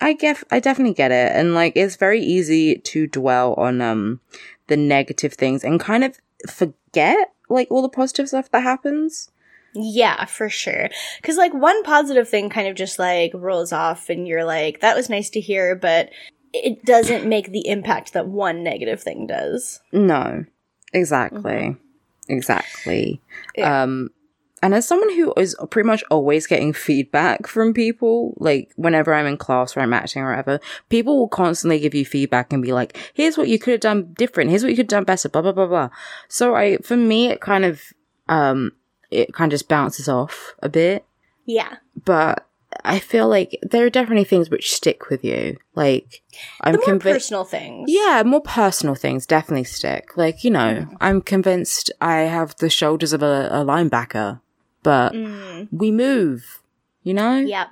I 0.00 0.12
get 0.12 0.42
I 0.52 0.60
definitely 0.60 0.94
get 0.94 1.10
it. 1.10 1.32
And 1.34 1.52
like 1.54 1.72
it's 1.76 1.96
very 1.96 2.20
easy 2.22 2.76
to 2.76 3.08
dwell 3.08 3.54
on 3.54 3.80
um 3.80 4.20
the 4.68 4.76
negative 4.76 5.34
things 5.34 5.64
and 5.64 5.80
kind 5.80 6.04
of 6.04 6.16
forget 6.48 7.32
like 7.48 7.68
all 7.70 7.82
the 7.82 7.88
positive 7.88 8.28
stuff 8.28 8.50
that 8.52 8.62
happens. 8.62 9.30
Yeah, 9.74 10.24
for 10.26 10.48
sure. 10.48 10.88
Cause 11.22 11.36
like 11.36 11.52
one 11.52 11.82
positive 11.82 12.28
thing 12.28 12.50
kind 12.50 12.68
of 12.68 12.76
just 12.76 12.98
like 13.00 13.32
rolls 13.34 13.72
off 13.72 14.08
and 14.08 14.26
you're 14.26 14.44
like, 14.44 14.80
that 14.80 14.96
was 14.96 15.10
nice 15.10 15.28
to 15.30 15.40
hear, 15.40 15.74
but 15.74 16.08
it 16.64 16.84
doesn't 16.84 17.26
make 17.26 17.50
the 17.50 17.66
impact 17.68 18.12
that 18.12 18.28
one 18.28 18.62
negative 18.62 19.02
thing 19.02 19.26
does. 19.26 19.80
No. 19.92 20.44
Exactly. 20.92 21.76
Exactly. 22.28 23.20
Yeah. 23.56 23.82
Um 23.82 24.10
and 24.62 24.74
as 24.74 24.88
someone 24.88 25.14
who 25.14 25.34
is 25.36 25.54
pretty 25.70 25.86
much 25.86 26.02
always 26.10 26.46
getting 26.46 26.72
feedback 26.72 27.46
from 27.46 27.74
people, 27.74 28.34
like 28.38 28.72
whenever 28.76 29.12
I'm 29.12 29.26
in 29.26 29.36
class 29.36 29.76
or 29.76 29.80
I'm 29.80 29.92
acting 29.92 30.22
or 30.22 30.30
whatever, 30.30 30.60
people 30.88 31.18
will 31.18 31.28
constantly 31.28 31.78
give 31.78 31.94
you 31.94 32.06
feedback 32.06 32.52
and 32.52 32.62
be 32.62 32.72
like, 32.72 32.96
here's 33.12 33.36
what 33.36 33.48
you 33.48 33.58
could 33.58 33.72
have 33.72 33.80
done 33.80 34.14
different. 34.14 34.50
Here's 34.50 34.62
what 34.62 34.70
you 34.70 34.76
could 34.76 34.90
have 34.90 34.98
done 34.98 35.04
better, 35.04 35.28
blah, 35.28 35.42
blah, 35.42 35.52
blah, 35.52 35.66
blah. 35.66 35.90
So 36.28 36.56
I, 36.56 36.78
for 36.78 36.96
me, 36.96 37.28
it 37.28 37.40
kind 37.40 37.66
of, 37.66 37.82
um, 38.28 38.72
it 39.10 39.34
kind 39.34 39.52
of 39.52 39.54
just 39.54 39.68
bounces 39.68 40.08
off 40.08 40.54
a 40.62 40.70
bit. 40.70 41.04
Yeah. 41.44 41.76
But 42.04 42.48
I 42.84 42.98
feel 42.98 43.28
like 43.28 43.58
there 43.62 43.84
are 43.86 43.90
definitely 43.90 44.24
things 44.24 44.50
which 44.50 44.72
stick 44.74 45.08
with 45.08 45.24
you. 45.24 45.56
Like, 45.74 46.22
I'm 46.62 46.72
The 46.72 46.78
more 46.78 46.84
convinced. 46.84 47.14
personal 47.26 47.44
things. 47.44 47.90
Yeah, 47.90 48.22
more 48.24 48.40
personal 48.42 48.94
things 48.94 49.26
definitely 49.26 49.64
stick. 49.64 50.16
Like, 50.16 50.44
you 50.44 50.50
know, 50.50 50.86
I'm 51.00 51.20
convinced 51.22 51.90
I 52.00 52.18
have 52.22 52.56
the 52.56 52.68
shoulders 52.70 53.12
of 53.12 53.22
a, 53.22 53.48
a 53.52 53.64
linebacker, 53.64 54.40
but 54.82 55.14
we 55.70 55.90
move, 55.90 56.60
you 57.02 57.14
know? 57.14 57.38
Yep. 57.38 57.68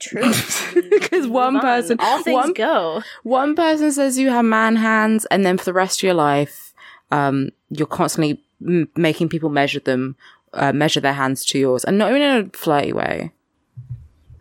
True. 0.00 0.32
Because 0.90 1.26
one 1.26 1.56
on. 1.56 1.62
person, 1.62 1.96
All 2.00 2.22
things 2.22 2.34
one, 2.34 2.52
go. 2.52 3.02
one 3.22 3.54
person 3.54 3.90
says 3.92 4.18
you 4.18 4.28
have 4.30 4.44
man 4.44 4.76
hands, 4.76 5.24
and 5.26 5.44
then 5.44 5.56
for 5.58 5.64
the 5.64 5.72
rest 5.72 6.00
of 6.00 6.02
your 6.04 6.14
life, 6.14 6.74
um, 7.10 7.48
you're 7.70 7.86
constantly 7.86 8.42
m- 8.64 8.88
making 8.96 9.28
people 9.30 9.48
measure 9.48 9.80
them, 9.80 10.16
uh, 10.52 10.72
measure 10.72 11.00
their 11.00 11.14
hands 11.14 11.44
to 11.46 11.58
yours, 11.58 11.82
and 11.84 11.96
not 11.98 12.10
even 12.10 12.22
in 12.22 12.46
a 12.46 12.56
flirty 12.56 12.92
way. 12.92 13.32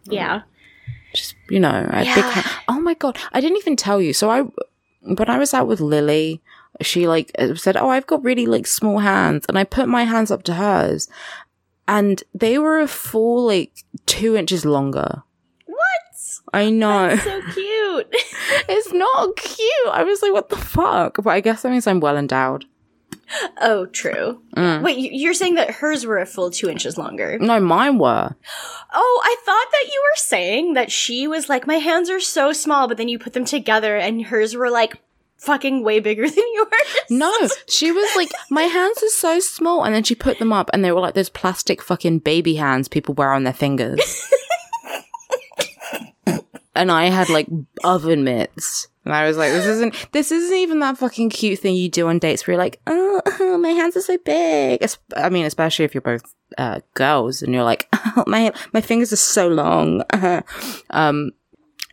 Yeah. 0.08 0.41
just 1.14 1.36
you 1.49 1.60
know 1.60 1.88
big 1.91 2.06
Yeah. 2.06 2.43
oh 2.68 2.80
my 2.80 2.93
god 2.93 3.18
i 3.32 3.39
didn't 3.41 3.58
even 3.58 3.76
tell 3.76 4.01
you 4.01 4.14
so 4.14 4.30
i 4.30 4.41
when 5.01 5.30
i 5.30 5.38
was 5.38 5.53
out 5.53 5.68
with 5.68 5.80
lily 5.80 6.41
she 6.82 7.08
like 7.08 7.32
uh, 7.39 7.56
said 7.56 7.78
oh 7.78 7.89
i've 7.89 8.08
got 8.08 8.24
really 8.24 8.45
like 8.45 8.68
small 8.68 8.99
hands 8.99 9.45
and 9.47 9.58
i 9.58 9.64
put 9.64 9.88
my 9.88 10.03
hands 10.03 10.30
up 10.32 10.43
to 10.43 10.56
hers 10.56 11.08
and 11.88 12.24
they 12.34 12.58
were 12.58 12.80
a 12.82 12.88
full 12.88 13.45
like 13.45 13.72
two 14.06 14.36
inches 14.36 14.66
longer 14.66 15.24
What? 15.68 16.39
i 16.53 16.70
know 16.70 17.16
So 17.16 17.41
cute. 17.53 18.08
it's 18.68 18.91
not 18.91 19.36
cute 19.38 19.88
i 19.93 20.03
was 20.03 20.22
like 20.22 20.34
what 20.34 20.49
the 20.49 20.58
fuck 20.58 21.18
but 21.24 21.30
i 21.30 21.39
guess 21.39 21.62
that 21.62 21.70
means 21.72 21.88
i'm 21.88 21.99
well 22.01 22.18
endowed 22.18 22.66
oh, 23.61 23.86
true. 23.88 24.41
Mm. 24.55 24.82
Wait, 24.84 24.97
you- 24.97 25.09
you're 25.11 25.34
saying 25.34 25.55
that 25.55 25.71
hers 25.71 26.05
were 26.05 26.17
a 26.19 26.26
full 26.26 26.49
two 26.51 26.69
inches 26.69 26.97
longer? 26.97 27.38
no 27.39 27.59
mine 27.59 27.97
were 27.97 28.36
Oh, 28.93 29.21
I 29.23 29.36
thought 29.45 29.71
that 29.71 29.91
you 29.93 30.01
were 30.03 30.17
saying 30.17 30.73
that 30.73 30.91
she 30.91 31.28
was 31.28 31.49
like, 31.49 31.67
my 31.67 31.76
hands 31.76 32.09
are 32.09 32.19
so 32.19 32.53
small, 32.53 32.88
but 32.88 32.97
then 32.97 33.09
you 33.09 33.19
put 33.19 33.34
them 33.34 33.45
together 33.45 33.97
and 33.97 34.26
hers 34.26 34.55
were 34.55 34.69
like 34.69 35.01
fucking 35.38 35.84
way 35.84 35.99
bigger 35.99 36.28
than 36.30 36.43
yours. 36.53 36.69
no 37.09 37.32
she 37.67 37.91
was 37.91 38.09
like 38.15 38.30
my 38.49 38.63
hands 38.63 39.03
are 39.03 39.09
so 39.09 39.39
small 39.39 39.84
and 39.84 39.93
then 39.93 40.01
she 40.03 40.15
put 40.15 40.39
them 40.39 40.53
up 40.53 40.69
and 40.73 40.84
they 40.84 40.91
were 40.93 41.01
like 41.01 41.13
those 41.13 41.30
plastic 41.30 41.82
fucking 41.84 42.17
baby 42.19 42.55
hands 42.55 42.88
people 42.88 43.13
wear 43.13 43.32
on 43.34 43.43
their 43.43 43.53
fingers 43.53 44.28
and 46.73 46.91
I 46.91 47.05
had 47.09 47.30
like 47.30 47.47
oven 47.84 48.23
mitts. 48.23 48.88
And 49.06 49.14
I 49.14 49.26
was 49.26 49.38
like, 49.38 49.51
this 49.51 49.66
isn't, 49.66 50.08
this 50.12 50.32
isn't 50.32 50.58
even 50.58 50.80
that 50.80 50.97
fucking 50.97 51.30
cute 51.30 51.60
thing 51.60 51.76
you 51.76 51.89
do 51.89 52.08
on 52.08 52.20
dates 52.20 52.45
where 52.45 52.53
you're 52.53 52.64
like, 52.64 52.82
oh, 52.88 53.60
my 53.62 53.70
hands 53.70 53.95
are 53.95 54.01
so 54.01 54.18
big. 54.18 54.82
Es- 54.82 54.97
I 55.16 55.30
mean, 55.30 55.45
especially 55.45 55.86
if 55.86 55.93
you're 55.93 56.01
both, 56.01 56.24
uh, 56.58 56.80
girls 56.93 57.41
and 57.41 57.53
you're 57.53 57.64
like, 57.64 57.88
oh, 57.93 58.24
my, 58.28 58.51
my 58.74 58.82
fingers 58.82 59.14
are 59.14 59.18
so 59.18 59.47
long. 59.47 60.03
um, 60.89 61.32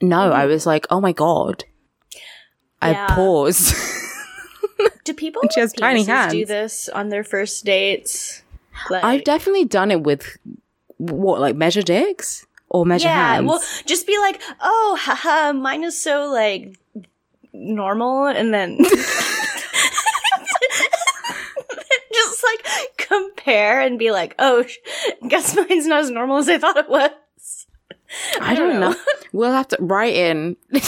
no, 0.00 0.32
I 0.32 0.46
was 0.46 0.66
like, 0.66 0.86
oh 0.90 1.00
my 1.00 1.12
God. 1.12 1.64
Yeah. 2.82 3.06
I 3.10 3.14
paused. 3.14 3.74
Do 5.04 5.14
people 5.14 5.42
she 5.52 5.60
has 5.60 5.72
tiny 5.72 6.04
penises 6.04 6.30
do 6.30 6.46
this 6.46 6.88
on 6.88 7.08
their 7.08 7.22
first 7.22 7.64
dates? 7.64 8.42
Like, 8.90 9.04
I've 9.04 9.24
definitely 9.24 9.64
done 9.64 9.90
it 9.90 10.02
with 10.02 10.36
what, 10.96 11.40
like 11.40 11.54
measure 11.54 11.82
dicks 11.82 12.46
or 12.68 12.84
measure 12.86 13.08
hands. 13.08 13.16
yeah, 13.16 13.34
hands. 13.34 13.48
well, 13.48 13.62
just 13.86 14.06
be 14.06 14.18
like, 14.18 14.40
oh, 14.60 14.98
haha, 15.00 15.52
mine 15.52 15.84
is 15.84 16.00
so 16.00 16.26
like 16.32 16.76
normal, 17.52 18.26
and 18.26 18.52
then 18.54 18.78
just 22.12 22.44
like 22.44 22.66
compare 22.98 23.80
and 23.80 23.98
be 23.98 24.10
like, 24.10 24.34
oh, 24.38 24.62
sh- 24.64 24.78
guess 25.28 25.54
mine's 25.56 25.86
not 25.86 26.00
as 26.00 26.10
normal 26.10 26.38
as 26.38 26.48
I 26.48 26.58
thought 26.58 26.76
it 26.76 26.88
was. 26.88 27.10
I 28.40 28.54
don't 28.54 28.78
know. 28.80 28.94
We'll 29.32 29.52
have 29.52 29.68
to 29.68 29.78
write 29.80 30.14
in. 30.14 30.56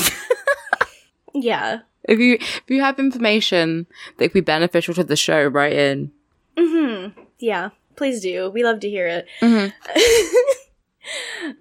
Yeah. 1.36 1.80
If 2.04 2.20
you 2.20 2.34
if 2.34 2.62
you 2.68 2.80
have 2.80 3.00
information 3.00 3.86
that 4.18 4.28
could 4.28 4.34
be 4.34 4.40
beneficial 4.40 4.94
to 4.94 5.02
the 5.02 5.16
show, 5.16 5.46
write 5.48 5.72
in. 5.72 6.12
Hmm. 6.56 7.08
Yeah, 7.40 7.70
please 7.96 8.20
do. 8.20 8.50
We 8.50 8.62
love 8.62 8.78
to 8.80 8.88
hear 8.88 9.24
it. 9.42 9.72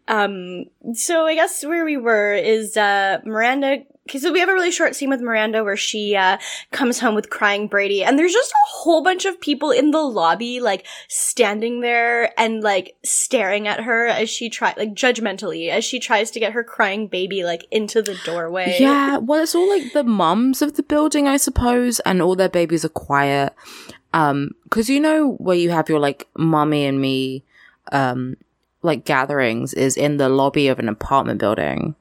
um, 0.07 0.65
so 0.93 1.25
I 1.25 1.33
guess 1.33 1.65
where 1.65 1.83
we 1.85 1.97
were 1.97 2.35
is 2.35 2.77
uh 2.77 3.19
Miranda. 3.25 3.83
Okay, 4.09 4.19
so 4.19 4.33
we 4.33 4.41
have 4.41 4.49
a 4.49 4.53
really 4.53 4.71
short 4.71 4.97
scene 4.97 5.09
with 5.09 5.21
Miranda 5.21 5.63
where 5.63 5.77
she 5.77 6.13
uh 6.13 6.37
comes 6.71 6.99
home 6.99 7.15
with 7.15 7.29
crying 7.29 7.67
Brady, 7.67 8.03
and 8.03 8.19
there's 8.19 8.33
just 8.33 8.51
a 8.51 8.67
whole 8.67 9.01
bunch 9.01 9.23
of 9.23 9.39
people 9.39 9.71
in 9.71 9.91
the 9.91 10.01
lobby, 10.01 10.59
like 10.59 10.85
standing 11.07 11.79
there 11.79 12.37
and 12.37 12.61
like 12.61 12.97
staring 13.05 13.65
at 13.65 13.79
her 13.81 14.07
as 14.07 14.29
she 14.29 14.49
try 14.49 14.73
like 14.75 14.93
judgmentally 14.93 15.69
as 15.69 15.85
she 15.85 15.99
tries 15.99 16.31
to 16.31 16.39
get 16.41 16.51
her 16.51 16.65
crying 16.65 17.07
baby 17.07 17.45
like 17.45 17.65
into 17.71 18.01
the 18.01 18.17
doorway. 18.25 18.75
Yeah, 18.77 19.17
well, 19.17 19.41
it's 19.41 19.55
all 19.55 19.69
like 19.69 19.93
the 19.93 20.03
mums 20.03 20.61
of 20.61 20.73
the 20.73 20.83
building, 20.83 21.29
I 21.29 21.37
suppose, 21.37 22.01
and 22.01 22.21
all 22.21 22.35
their 22.35 22.49
babies 22.49 22.83
are 22.83 22.89
quiet. 22.89 23.53
Um, 24.11 24.51
cause 24.69 24.89
you 24.89 24.99
know 24.99 25.35
where 25.35 25.55
you 25.55 25.71
have 25.71 25.87
your 25.87 25.99
like 25.99 26.27
mummy 26.37 26.85
and 26.85 26.99
me, 26.99 27.45
um, 27.93 28.35
like 28.81 29.05
gatherings 29.05 29.73
is 29.73 29.95
in 29.95 30.17
the 30.17 30.27
lobby 30.27 30.67
of 30.67 30.77
an 30.77 30.89
apartment 30.89 31.39
building. 31.39 31.95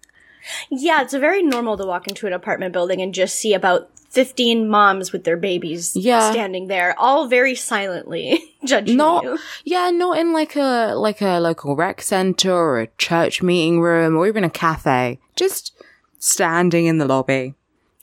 Yeah, 0.70 1.03
it's 1.03 1.14
very 1.14 1.43
normal 1.43 1.76
to 1.76 1.84
walk 1.86 2.09
into 2.09 2.26
an 2.26 2.32
apartment 2.32 2.72
building 2.72 3.01
and 3.01 3.14
just 3.14 3.36
see 3.36 3.55
about 3.55 3.88
15 4.11 4.68
moms 4.68 5.11
with 5.12 5.24
their 5.24 5.36
babies 5.38 5.97
Yeah. 5.97 6.30
standing 6.32 6.66
there, 6.68 6.95
all 6.99 7.28
very 7.28 7.55
silently 7.55 8.43
judging 8.64 8.97
Not, 8.97 9.24
you. 9.24 9.38
yeah, 9.64 9.90
not 9.90 10.18
in 10.18 10.32
like 10.32 10.55
a, 10.57 10.95
like 10.95 11.22
a 11.22 11.38
local 11.40 11.76
rec 11.76 12.03
center 12.03 12.53
or 12.53 12.80
a 12.80 12.86
church 12.99 13.43
meeting 13.43 13.80
room 13.80 14.16
or 14.16 14.26
even 14.26 14.45
a 14.45 14.51
cafe. 14.51 15.18
Just 15.36 15.72
standing 16.18 16.86
in 16.86 16.99
the 16.99 17.07
lobby. 17.07 17.55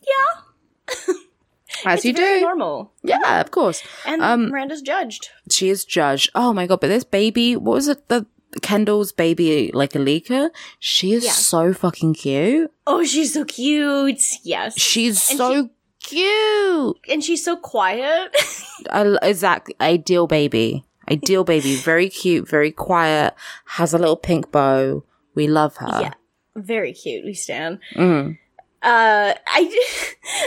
Yeah. 0.02 0.94
As 1.86 2.00
It's 2.00 2.06
you 2.06 2.14
do. 2.14 2.42
normal. 2.42 2.92
Yeah, 3.04 3.40
of 3.40 3.52
course. 3.52 3.84
And 4.06 4.22
Um, 4.22 4.50
Miranda's 4.50 4.82
judged. 4.82 5.30
she 5.52 5.70
is 5.70 5.86
judged. 5.86 6.30
Oh 6.36 6.52
my 6.52 6.66
god! 6.68 6.80
But 6.82 6.88
this 6.88 7.04
baby, 7.06 7.56
what 7.56 7.74
was 7.76 7.88
it? 7.88 8.10
The 8.10 8.26
Kendall's 8.62 9.12
baby, 9.12 9.72
like 9.74 9.92
Alika. 9.94 10.50
She 10.80 11.14
is 11.14 11.24
Yeah. 11.26 11.32
so 11.32 11.74
fucking 11.74 12.14
cute. 12.16 12.72
Oh, 12.88 13.04
she's 13.04 13.34
so 13.34 13.46
cute. 13.46 14.22
Yes. 14.44 14.80
She's 14.80 15.30
And 15.30 15.38
so 15.38 15.70
cute. 16.04 16.98
and 17.10 17.24
she's 17.24 17.44
so 17.46 17.58
quiet. 17.58 18.36
I, 18.92 19.18
exactly, 19.22 19.76
ideal 19.80 20.28
baby. 20.28 20.84
Ideal 21.12 21.44
baby. 21.44 21.76
Very 21.76 22.10
cute. 22.10 22.48
Very 22.50 22.72
quiet. 22.72 23.34
Has 23.66 23.94
a 23.94 23.98
little 23.98 24.16
pink 24.18 24.52
bow. 24.52 25.04
We 25.36 25.48
love 25.48 25.78
her. 25.78 26.00
yeah. 26.02 26.14
Very 26.56 26.94
cute. 26.94 27.26
We 27.26 27.34
stand. 27.34 27.80
Mm. 27.96 28.38
Uh, 28.82 29.34
I, 29.48 29.80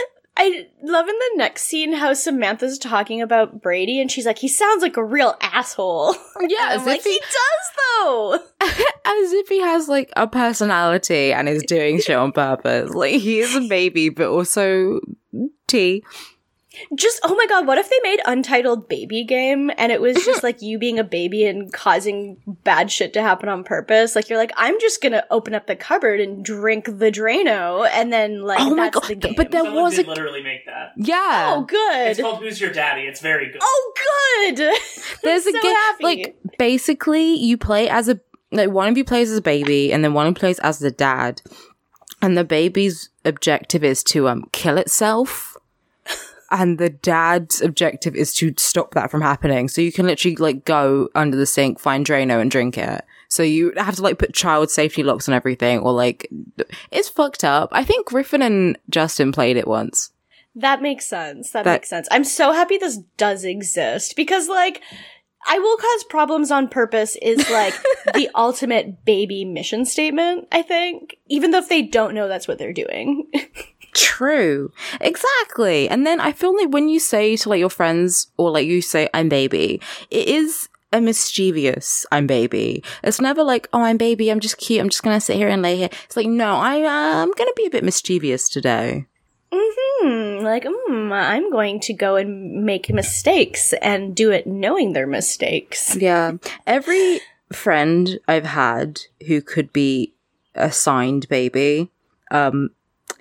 I 0.45 0.67
love 0.83 1.07
in 1.09 1.15
the 1.15 1.31
next 1.37 1.63
scene 1.63 1.93
how 1.93 2.15
Samantha's 2.15 2.77
talking 2.79 3.23
about 3.23 3.63
Brady 3.63 4.01
and 4.01 4.11
she's 4.11 4.27
like, 4.27 4.39
he 4.39 4.49
sounds 4.49 4.83
like 4.83 4.97
a 4.97 5.05
real 5.05 5.37
asshole. 5.41 6.17
Yeah, 6.49 6.71
as 6.71 6.85
like, 6.85 6.99
if 6.99 7.05
he- 7.05 7.13
he 7.13 7.21
does 7.21 7.77
though. 8.01 8.39
As 9.05 9.33
if 9.33 9.49
he 9.49 9.61
has 9.61 9.89
like 9.89 10.11
a 10.17 10.27
personality 10.27 11.33
and 11.33 11.49
is 11.49 11.63
doing 11.65 12.01
shit 12.01 12.17
on 12.17 12.33
purpose. 12.33 12.91
Like 12.91 13.21
he 13.21 13.39
is 13.41 13.55
a 13.55 13.61
baby, 13.69 14.09
but 14.09 14.29
also 14.29 15.01
tea. 15.69 16.03
Just 16.95 17.21
oh 17.23 17.35
my 17.35 17.47
god, 17.47 17.67
what 17.67 17.77
if 17.79 17.91
they 17.91 17.99
made 18.03 18.21
Untitled 18.25 18.89
Baby 18.89 19.25
Game 19.25 19.71
and 19.77 19.93
it 19.93 20.01
was 20.01 20.17
just 20.25 20.43
like 20.43 20.63
you 20.63 20.79
being 20.79 20.99
a 20.99 21.05
baby 21.05 21.45
and 21.45 21.73
causing 21.73 22.39
bad 22.47 22.91
shit 22.91 23.13
to 23.13 23.21
happen 23.23 23.49
on 23.49 23.63
purpose? 23.63 24.17
Like 24.17 24.29
you're 24.31 24.39
like, 24.39 24.53
I'm 24.57 24.81
just 24.81 25.03
gonna 25.03 25.25
open 25.31 25.55
up 25.55 25.67
the 25.67 25.77
cupboard 25.77 26.19
and 26.21 26.45
drink 26.45 26.87
the 26.87 27.11
Drano, 27.13 27.89
and 27.93 28.13
then 28.13 28.43
like 28.43 28.61
Oh 28.61 28.75
my 28.75 28.85
that's 28.91 29.01
God, 29.01 29.09
the 29.09 29.15
game. 29.17 29.35
but 29.37 29.51
there 29.51 29.63
Someone 29.65 29.83
was 29.85 29.97
did 29.97 30.07
a 30.07 30.09
literally 30.09 30.43
make 30.43 30.65
that. 30.67 30.93
yeah. 30.97 31.55
oh 31.57 31.63
good. 31.65 32.09
It's 32.11 32.21
called 32.21 32.41
Who's 32.41 32.61
Your 32.61 32.73
Daddy. 32.73 33.03
It's 33.03 33.21
very 33.21 33.47
good. 33.53 33.61
oh 33.63 33.95
good. 34.47 34.57
There's 35.23 35.47
a 35.47 35.53
so 35.53 35.61
game 35.63 35.75
happy. 35.77 36.05
like 36.05 36.37
basically 36.59 37.35
you 37.35 37.59
play 37.59 37.89
as 37.89 38.09
a 38.09 38.19
like 38.51 38.71
one 38.71 38.89
of 38.89 38.97
you 38.97 39.05
plays 39.05 39.31
as 39.31 39.37
a 39.39 39.43
baby 39.43 39.93
and 39.93 40.03
then 40.03 40.15
one 40.15 40.27
of 40.27 40.31
you 40.31 40.35
plays 40.41 40.59
as 40.61 40.79
the 40.79 40.91
dad, 40.91 41.43
and 42.23 42.37
the 42.37 42.45
baby's 42.45 43.11
objective 43.27 43.85
is 43.85 44.03
to 44.05 44.29
um 44.29 44.49
kill 44.53 44.79
itself. 44.79 45.52
And 46.53 46.79
the 46.79 46.91
dad's 46.91 47.61
objective 47.63 48.15
is 48.15 48.35
to 48.35 48.53
stop 48.59 48.93
that 48.93 49.11
from 49.11 49.23
happening. 49.23 49.69
So 49.69 49.81
you 49.81 49.91
can 49.91 50.07
literally 50.07 50.37
like 50.37 50.65
go 50.65 51.09
under 51.15 51.37
the 51.37 51.47
sink, 51.47 51.81
find 51.81 52.07
Drano 52.07 52.41
and 52.41 52.51
drink 52.51 52.77
it. 52.77 53.05
So 53.29 53.43
you 53.43 53.73
have 53.79 53.97
to 53.97 54.03
like 54.03 54.19
put 54.19 54.35
child 54.35 54.71
safety 54.71 55.03
locks 55.03 55.27
on 55.29 55.35
everything 55.35 55.79
or 55.81 55.93
like 55.93 56.31
it's 56.91 57.09
fucked 57.09 57.43
up. 57.43 57.71
I 57.73 57.83
think 57.83 58.07
Griffin 58.07 58.43
and 58.43 58.79
Justin 58.91 59.33
played 59.33 59.57
it 59.57 59.67
once. 59.67 60.11
That 60.55 60.83
makes 60.83 61.07
sense. 61.09 61.51
That, 61.53 61.65
That- 61.65 61.81
makes 61.81 61.89
sense. 61.89 62.09
I'm 62.11 62.25
so 62.25 62.53
happy 62.53 62.77
this 62.77 62.99
does 63.17 63.43
exist 63.45 64.17
because, 64.17 64.49
like, 64.49 64.83
I 65.49 65.59
will 65.59 65.77
cause 65.79 66.05
problems 66.05 66.51
on 66.51 66.69
purpose 66.69 67.17
is 67.23 67.49
like 67.51 67.75
the 68.15 68.29
ultimate 68.35 69.05
baby 69.07 69.45
mission 69.47 69.87
statement, 69.87 70.49
I 70.53 70.61
think. 70.63 71.17
Even 71.29 71.51
though 71.51 71.59
if 71.59 71.69
they 71.71 71.83
don't 71.83 72.15
know 72.15 72.29
that's 72.29 72.47
what 72.47 72.59
they're 72.59 72.73
doing. 72.75 73.31
True. 73.95 74.73
Exactly. 75.01 75.89
And 75.89 76.07
then 76.07 76.21
I 76.21 76.33
feel 76.33 76.57
like 76.57 76.71
when 76.71 76.89
you 76.89 76.99
say 76.99 77.37
to 77.37 77.49
like 77.49 77.61
your 77.61 77.71
friends 77.71 78.29
or 78.37 78.51
like 78.51 78.67
you 78.67 78.81
say 78.81 79.09
I'm 79.13 79.29
baby, 79.29 79.81
it 80.11 80.29
is 80.29 80.69
a 80.93 81.01
mischievous 81.01 82.07
I'm 82.13 82.27
baby. 82.27 82.83
It's 83.03 83.21
never 83.21 83.43
like, 83.43 83.69
oh, 83.73 83.83
I'm 83.83 83.97
baby, 83.97 84.31
I'm 84.31 84.41
just 84.41 84.59
cute, 84.59 84.81
I'm 84.81 84.89
just 84.89 85.03
gonna 85.03 85.21
sit 85.21 85.37
here 85.37 85.49
and 85.49 85.63
lay 85.63 85.77
here. 85.77 85.91
It's 86.05 86.17
like, 86.17 86.27
no, 86.27 86.57
I, 86.57 86.83
uh, 86.83 87.23
I'm 87.23 87.33
gonna 87.33 87.53
be 87.57 87.67
a 87.67 87.71
bit 87.71 87.85
mischievous 87.85 88.49
today. 88.49 89.07
Mm-hmm. 89.53 90.45
Like, 90.45 90.67
hmm, 90.67 91.13
I'm 91.13 91.51
going 91.51 91.81
to 91.81 91.93
go 91.93 92.17
and 92.17 92.65
make 92.65 92.91
mistakes 92.91 93.75
and 93.75 94.15
do 94.15 94.31
it 94.31 94.47
knowing 94.47 94.93
they're 94.93 95.07
mistakes. 95.07 95.95
Yeah. 95.97 96.33
Every 96.67 97.21
friend 97.53 98.19
I've 98.27 98.47
had 98.47 99.01
who 99.27 99.43
could 99.43 99.73
be 99.73 100.15
assigned 100.55 101.29
baby, 101.29 101.91
um, 102.31 102.71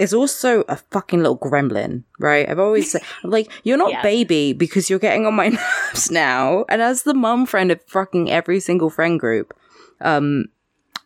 is 0.02 0.14
also 0.14 0.64
a 0.68 0.76
fucking 0.92 1.20
little 1.20 1.38
gremlin, 1.38 2.04
right? 2.20 2.50
I've 2.50 2.60
always 2.60 2.92
said, 2.92 3.02
like, 3.24 3.52
you're 3.64 3.78
not 3.78 3.92
Yeah. 3.92 4.02
baby 4.02 4.54
because 4.54 4.90
you're 4.90 5.00
getting 5.00 5.26
on 5.26 5.34
my 5.36 5.50
nerves 5.94 6.10
now. 6.12 6.66
And 6.70 6.82
as 6.82 7.04
the 7.04 7.14
mum 7.14 7.46
friend 7.46 7.72
of 7.72 7.82
fucking 7.88 8.30
every 8.32 8.60
single 8.60 8.90
friend 8.90 9.20
group, 9.20 9.54
um, 10.02 10.46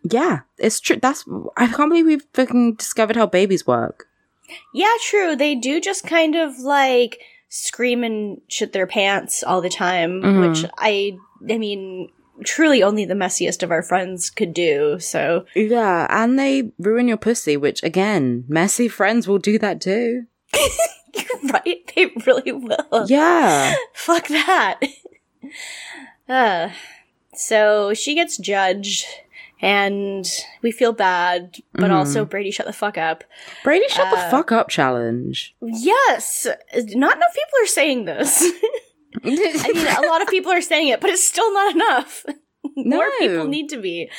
yeah, 0.04 0.39
it's 0.58 0.80
true. 0.80 0.98
That's, 1.02 1.26
I 1.58 1.68
can't 1.68 1.89
believe 1.89 2.06
we've 2.06 2.26
fucking 2.34 2.76
discovered 2.76 3.16
how 3.16 3.26
babies 3.28 3.68
work. 3.68 4.08
Yeah, 4.74 4.93
true. 5.10 5.36
They 5.36 5.56
do 5.56 5.82
just 5.82 6.06
kind 6.06 6.36
of 6.36 6.60
like 6.60 7.20
scream 7.50 8.04
and 8.04 8.41
shit 8.48 8.72
their 8.74 8.88
pants 8.88 9.43
all 9.43 9.62
the 9.62 9.70
time, 9.70 10.22
Mhm. 10.22 10.48
which 10.50 10.72
I, 10.78 11.18
I 11.50 11.58
mean, 11.58 12.10
truly 12.44 12.84
only 12.84 13.06
the 13.06 13.14
messiest 13.14 13.64
of 13.64 13.72
our 13.72 13.82
friends 13.82 14.30
could 14.30 14.54
do. 14.54 15.00
So, 15.00 15.46
Yeah. 15.56 16.08
And 16.10 16.38
they 16.38 16.72
ruin 16.80 17.08
your 17.08 17.18
pussy, 17.18 17.56
which 17.58 17.82
again, 17.84 18.44
messy 18.48 18.88
friends 18.88 19.28
will 19.28 19.40
do 19.40 19.58
that 19.60 19.80
too. 19.82 20.26
right? 21.54 21.90
They 21.96 22.08
really 22.26 22.52
will. 22.52 23.06
Yeah. 23.08 23.76
Fuck 23.94 24.28
that. 24.28 24.80
uh, 26.30 26.70
so 27.34 27.94
she 27.94 28.16
gets 28.16 28.38
judged, 28.38 29.06
and 29.62 30.26
we 30.62 30.72
feel 30.72 30.94
bad, 30.94 31.58
but 31.74 31.90
Mhm. 31.92 31.94
also 31.94 32.26
Brady, 32.26 32.52
shut 32.52 32.66
the 32.66 32.74
fuck 32.74 32.98
up. 32.98 33.24
Brady, 33.64 33.86
shut 33.90 34.10
the 34.12 34.18
Uh, 34.20 34.30
fuck 34.30 34.52
up 34.52 34.70
challenge. 34.70 35.56
Yes, 35.62 36.46
not 36.76 37.16
enough 37.16 37.34
people 37.34 37.64
are 37.64 37.68
saying 37.68 38.06
this. 38.06 38.44
I 39.24 39.72
mean, 39.74 39.88
a 39.88 40.07
lot 40.07 40.22
of 40.22 40.28
people 40.28 40.51
are 40.51 40.61
saying 40.61 40.89
it, 40.89 41.01
but 41.01 41.09
it's 41.09 41.24
still 41.24 41.51
not 41.53 41.74
enough. 41.76 42.26
More 42.76 43.05
No. 43.05 43.11
people 43.20 43.47
need 43.47 43.70
to 43.70 43.78
be. 43.82 44.09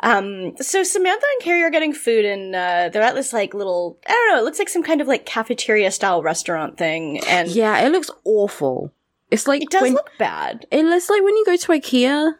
Um, 0.00 0.56
so 0.60 0.82
Samantha 0.82 1.24
and 1.34 1.42
Carrie 1.42 1.62
are 1.62 1.70
getting 1.70 1.92
food, 1.92 2.24
and 2.24 2.54
uh, 2.54 2.88
they're 2.92 3.02
at 3.02 3.14
this 3.14 3.32
like 3.32 3.54
little 3.54 3.98
I 4.06 4.12
don't 4.12 4.28
know. 4.34 4.40
It 4.40 4.44
looks 4.44 4.58
like 4.58 4.68
some 4.68 4.82
kind 4.82 5.00
of 5.00 5.06
like 5.08 5.26
cafeteria 5.26 5.90
style 5.90 6.22
restaurant 6.22 6.76
thing, 6.76 7.20
and 7.26 7.48
Yeah, 7.48 7.78
it 7.86 7.90
looks 7.90 8.10
awful. 8.24 8.92
It's 9.30 9.46
like 9.46 9.62
it 9.62 9.70
does 9.70 9.82
when, 9.82 9.92
look 9.94 10.10
bad. 10.18 10.66
it 10.70 10.84
looks 10.84 11.08
like 11.10 11.22
when 11.22 11.36
you 11.36 11.44
go 11.44 11.56
to 11.56 11.72
IKEA. 11.72 12.32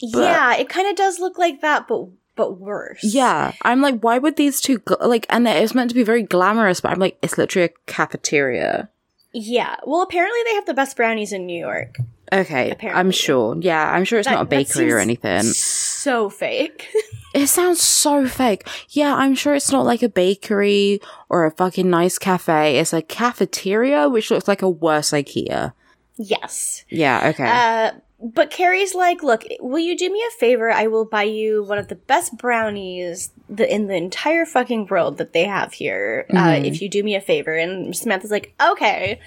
yeah, 0.00 0.54
it 0.56 0.68
kind 0.68 0.88
of 0.88 0.96
does 0.96 1.18
look 1.20 1.38
like 1.38 1.60
that, 1.62 1.86
but 1.88 2.08
but 2.34 2.58
worse. 2.60 3.00
Yeah, 3.02 3.52
I'm 3.62 3.80
like, 3.80 4.00
why 4.00 4.18
would 4.18 4.36
these 4.36 4.60
two 4.60 4.78
gl- 4.80 5.06
like? 5.06 5.26
And 5.30 5.46
it's 5.48 5.74
meant 5.74 5.90
to 5.90 5.94
be 5.94 6.02
very 6.02 6.22
glamorous, 6.22 6.80
but 6.80 6.92
I'm 6.92 6.98
like, 6.98 7.18
it's 7.22 7.38
literally 7.38 7.66
a 7.70 7.90
cafeteria. 7.90 8.90
Yeah. 9.38 9.76
Well, 9.86 10.02
apparently 10.02 10.38
they 10.46 10.54
have 10.54 10.66
the 10.66 10.74
best 10.74 10.96
brownies 10.96 11.32
in 11.32 11.44
New 11.46 11.58
York. 11.58 11.98
Okay, 12.32 12.70
Apparently. 12.70 12.98
I'm 12.98 13.10
sure. 13.12 13.56
Yeah, 13.60 13.92
I'm 13.92 14.04
sure 14.04 14.18
it's 14.18 14.26
That- 14.26 14.34
not 14.34 14.42
a 14.42 14.48
bakery 14.48 14.90
or 14.92 14.98
anything. 14.98 15.42
So 15.42 16.28
fake. 16.30 16.88
It 17.34 17.48
sounds 17.48 17.82
so 17.82 18.26
fake. 18.26 18.66
Yeah, 18.88 19.14
I'm 19.14 19.34
sure 19.34 19.54
it's 19.54 19.70
not 19.70 19.84
like 19.84 20.02
a 20.02 20.08
bakery 20.08 21.00
or 21.28 21.44
a 21.44 21.50
fucking 21.50 21.90
nice 21.90 22.16
cafe. 22.18 22.78
It's 22.78 22.94
a 22.94 23.02
cafeteria, 23.02 24.08
which 24.08 24.30
looks 24.30 24.48
like 24.48 24.62
a 24.62 24.70
worse 24.70 25.10
IKEA. 25.10 25.74
yes. 26.16 26.84
Yeah. 26.88 27.28
Okay. 27.34 27.44
Uh, 27.46 27.90
but 28.20 28.50
Carrie's 28.50 28.94
like, 28.94 29.22
look, 29.22 29.44
will 29.60 29.78
you 29.78 29.96
do 29.96 30.10
me 30.10 30.22
a 30.26 30.38
favor? 30.38 30.70
I 30.70 30.86
will 30.86 31.04
buy 31.04 31.24
you 31.24 31.62
one 31.64 31.78
of 31.78 31.88
the 31.88 31.94
best 31.96 32.36
brownies 32.38 33.30
the, 33.48 33.72
in 33.72 33.86
the 33.88 33.94
entire 33.96 34.44
fucking 34.46 34.86
world 34.86 35.18
that 35.18 35.32
they 35.32 35.44
have 35.44 35.74
here. 35.74 36.26
Uh, 36.30 36.34
Mhm. 36.34 36.66
if 36.66 36.80
you 36.80 36.88
do 36.88 37.02
me 37.02 37.14
a 37.14 37.20
favor. 37.20 37.54
And 37.54 37.94
Samantha's 37.94 38.30
like, 38.30 38.54
okay, 38.60 39.20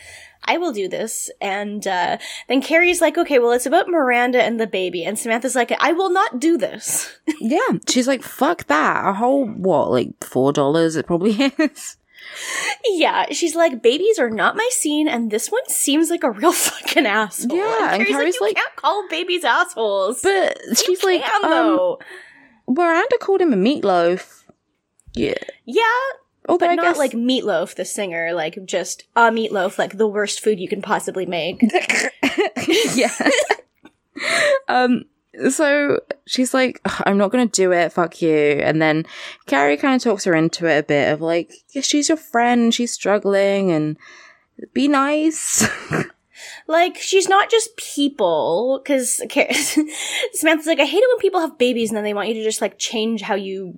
I 0.45 0.57
will 0.57 0.71
do 0.71 0.87
this. 0.87 1.29
And 1.39 1.85
uh, 1.85 2.17
then 2.47 2.61
Carrie's 2.61 3.01
like, 3.01 3.17
okay, 3.17 3.37
well, 3.39 3.51
it's 3.51 3.65
about 3.67 3.87
Miranda 3.89 4.41
and 4.41 4.59
the 4.59 4.65
baby. 4.67 5.03
And 5.03 5.19
Samantha's 5.19 5.55
like, 5.55 5.71
I 5.79 5.91
will 5.93 6.09
not 6.09 6.39
do 6.39 6.57
this. 6.57 7.19
yeah. 7.39 7.59
She's 7.87 8.07
like, 8.07 8.23
fuck 8.23 8.65
that. 8.67 9.05
A 9.07 9.13
whole 9.13 9.45
what, 9.45 9.91
like 9.91 10.23
four 10.23 10.51
dollars? 10.51 10.95
It 10.95 11.05
probably 11.05 11.31
is. 11.59 11.97
Yeah, 12.85 13.27
she's 13.31 13.55
like, 13.55 13.81
babies 13.81 14.19
are 14.19 14.29
not 14.29 14.55
my 14.55 14.67
scene, 14.71 15.07
and 15.07 15.31
this 15.31 15.49
one 15.49 15.67
seems 15.67 16.09
like 16.09 16.23
a 16.23 16.31
real 16.31 16.51
fucking 16.53 17.05
asshole. 17.05 17.55
Yeah, 17.57 17.93
and 17.93 18.05
Carrie's, 18.05 18.15
Carrie's 18.15 18.35
like, 18.35 18.39
you 18.39 18.45
like- 18.47 18.55
can't 18.55 18.75
call 18.75 19.07
babies 19.09 19.43
assholes. 19.43 20.21
But 20.21 20.59
You 20.67 20.75
she's 20.75 21.03
like, 21.03 21.21
can, 21.23 21.45
um, 21.45 21.49
though. 21.51 21.99
Miranda 22.67 23.17
called 23.19 23.41
him 23.41 23.53
a 23.53 23.57
meatloaf. 23.57 24.43
Yeah. 25.15 25.33
Yeah, 25.65 25.83
Although 26.47 26.65
but 26.67 26.71
I 26.71 26.75
not 26.75 26.85
guess 26.85 26.97
like 26.97 27.11
Meatloaf, 27.11 27.75
the 27.75 27.85
singer, 27.85 28.33
like 28.33 28.57
just 28.65 29.03
a 29.15 29.29
meatloaf, 29.29 29.77
like 29.77 29.97
the 29.97 30.07
worst 30.07 30.39
food 30.39 30.59
you 30.59 30.67
can 30.67 30.81
possibly 30.81 31.25
make. 31.27 31.61
yeah. 32.95 33.11
um. 34.67 35.05
So 35.49 35.99
she's 36.25 36.53
like, 36.53 36.81
I'm 37.05 37.17
not 37.17 37.31
gonna 37.31 37.45
do 37.45 37.71
it. 37.71 37.93
Fuck 37.93 38.21
you. 38.21 38.33
And 38.33 38.81
then 38.81 39.05
Carrie 39.45 39.77
kind 39.77 39.95
of 39.95 40.01
talks 40.01 40.23
her 40.25 40.33
into 40.33 40.65
it 40.65 40.79
a 40.79 40.83
bit 40.83 41.13
of 41.13 41.21
like, 41.21 41.51
yeah, 41.71 41.81
she's 41.81 42.09
your 42.09 42.17
friend. 42.17 42.73
She's 42.73 42.91
struggling, 42.91 43.71
and 43.71 43.97
be 44.73 44.87
nice. 44.87 45.67
like 46.67 46.97
she's 46.97 47.29
not 47.29 47.49
just 47.49 47.77
people, 47.77 48.81
because 48.83 49.15
Samantha's 50.33 50.67
like, 50.67 50.79
I 50.79 50.85
hate 50.85 50.97
it 51.03 51.09
when 51.09 51.19
people 51.19 51.41
have 51.41 51.57
babies 51.57 51.89
and 51.89 51.97
then 51.97 52.03
they 52.03 52.13
want 52.13 52.29
you 52.29 52.35
to 52.35 52.43
just 52.43 52.61
like 52.61 52.79
change 52.79 53.21
how 53.21 53.35
you 53.35 53.75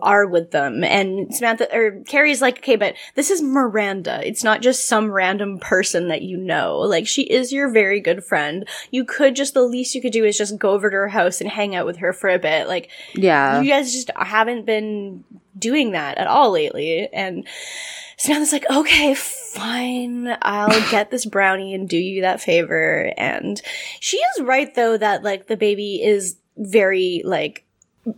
are 0.00 0.26
with 0.26 0.52
them. 0.52 0.84
And 0.84 1.34
Samantha 1.34 1.74
or 1.74 2.02
Carrie's 2.06 2.40
like, 2.40 2.58
okay, 2.58 2.76
but 2.76 2.94
this 3.14 3.30
is 3.30 3.42
Miranda. 3.42 4.26
It's 4.26 4.44
not 4.44 4.62
just 4.62 4.86
some 4.86 5.10
random 5.10 5.58
person 5.58 6.08
that 6.08 6.22
you 6.22 6.36
know. 6.36 6.78
Like 6.78 7.08
she 7.08 7.22
is 7.22 7.52
your 7.52 7.70
very 7.70 8.00
good 8.00 8.24
friend. 8.24 8.68
You 8.90 9.04
could 9.04 9.34
just 9.34 9.54
the 9.54 9.62
least 9.62 9.94
you 9.94 10.02
could 10.02 10.12
do 10.12 10.24
is 10.24 10.38
just 10.38 10.58
go 10.58 10.70
over 10.70 10.88
to 10.88 10.96
her 10.96 11.08
house 11.08 11.40
and 11.40 11.50
hang 11.50 11.74
out 11.74 11.86
with 11.86 11.96
her 11.96 12.12
for 12.12 12.30
a 12.30 12.38
bit. 12.38 12.68
Like 12.68 12.90
yeah. 13.14 13.60
you 13.60 13.70
guys 13.70 13.92
just 13.92 14.10
haven't 14.16 14.66
been 14.66 15.24
doing 15.58 15.92
that 15.92 16.18
at 16.18 16.28
all 16.28 16.52
lately. 16.52 17.08
And 17.12 17.46
Samantha's 18.16 18.52
like, 18.52 18.70
okay, 18.70 19.14
fine. 19.14 20.36
I'll 20.42 20.80
get 20.90 21.10
this 21.10 21.26
brownie 21.26 21.74
and 21.74 21.88
do 21.88 21.98
you 21.98 22.22
that 22.22 22.40
favor. 22.40 23.12
And 23.16 23.60
she 23.98 24.18
is 24.18 24.42
right 24.42 24.72
though 24.74 24.96
that 24.96 25.24
like 25.24 25.48
the 25.48 25.56
baby 25.56 26.02
is 26.04 26.36
very 26.56 27.22
like 27.24 27.64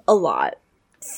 a 0.06 0.14
lot 0.14 0.56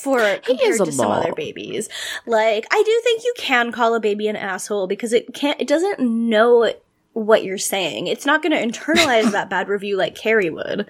for 0.03 0.19
compared 0.19 0.75
is 0.75 0.81
a 0.81 0.85
to 0.87 0.93
some 0.93 1.11
other 1.11 1.33
babies. 1.33 1.89
Like 2.27 2.67
I 2.71 2.83
do 2.83 3.01
think 3.05 3.25
you 3.25 3.35
can 3.37 3.73
call 3.73 3.95
a 3.95 4.01
baby 4.01 4.29
an 4.29 4.37
asshole 4.37 4.87
because 4.87 5.13
it 5.13 5.35
can't 5.35 5.61
it 5.61 5.69
doesn't 5.69 6.01
know 6.01 6.73
what 7.13 7.45
you're 7.45 7.57
saying. 7.57 8.09
It's 8.09 8.27
not 8.27 8.43
going 8.43 8.53
to 8.53 8.79
internalize 8.79 9.33
that 9.33 9.49
bad 9.49 9.69
review 9.69 9.97
like 9.97 10.15
Carrie 10.15 10.51
would. 10.51 10.87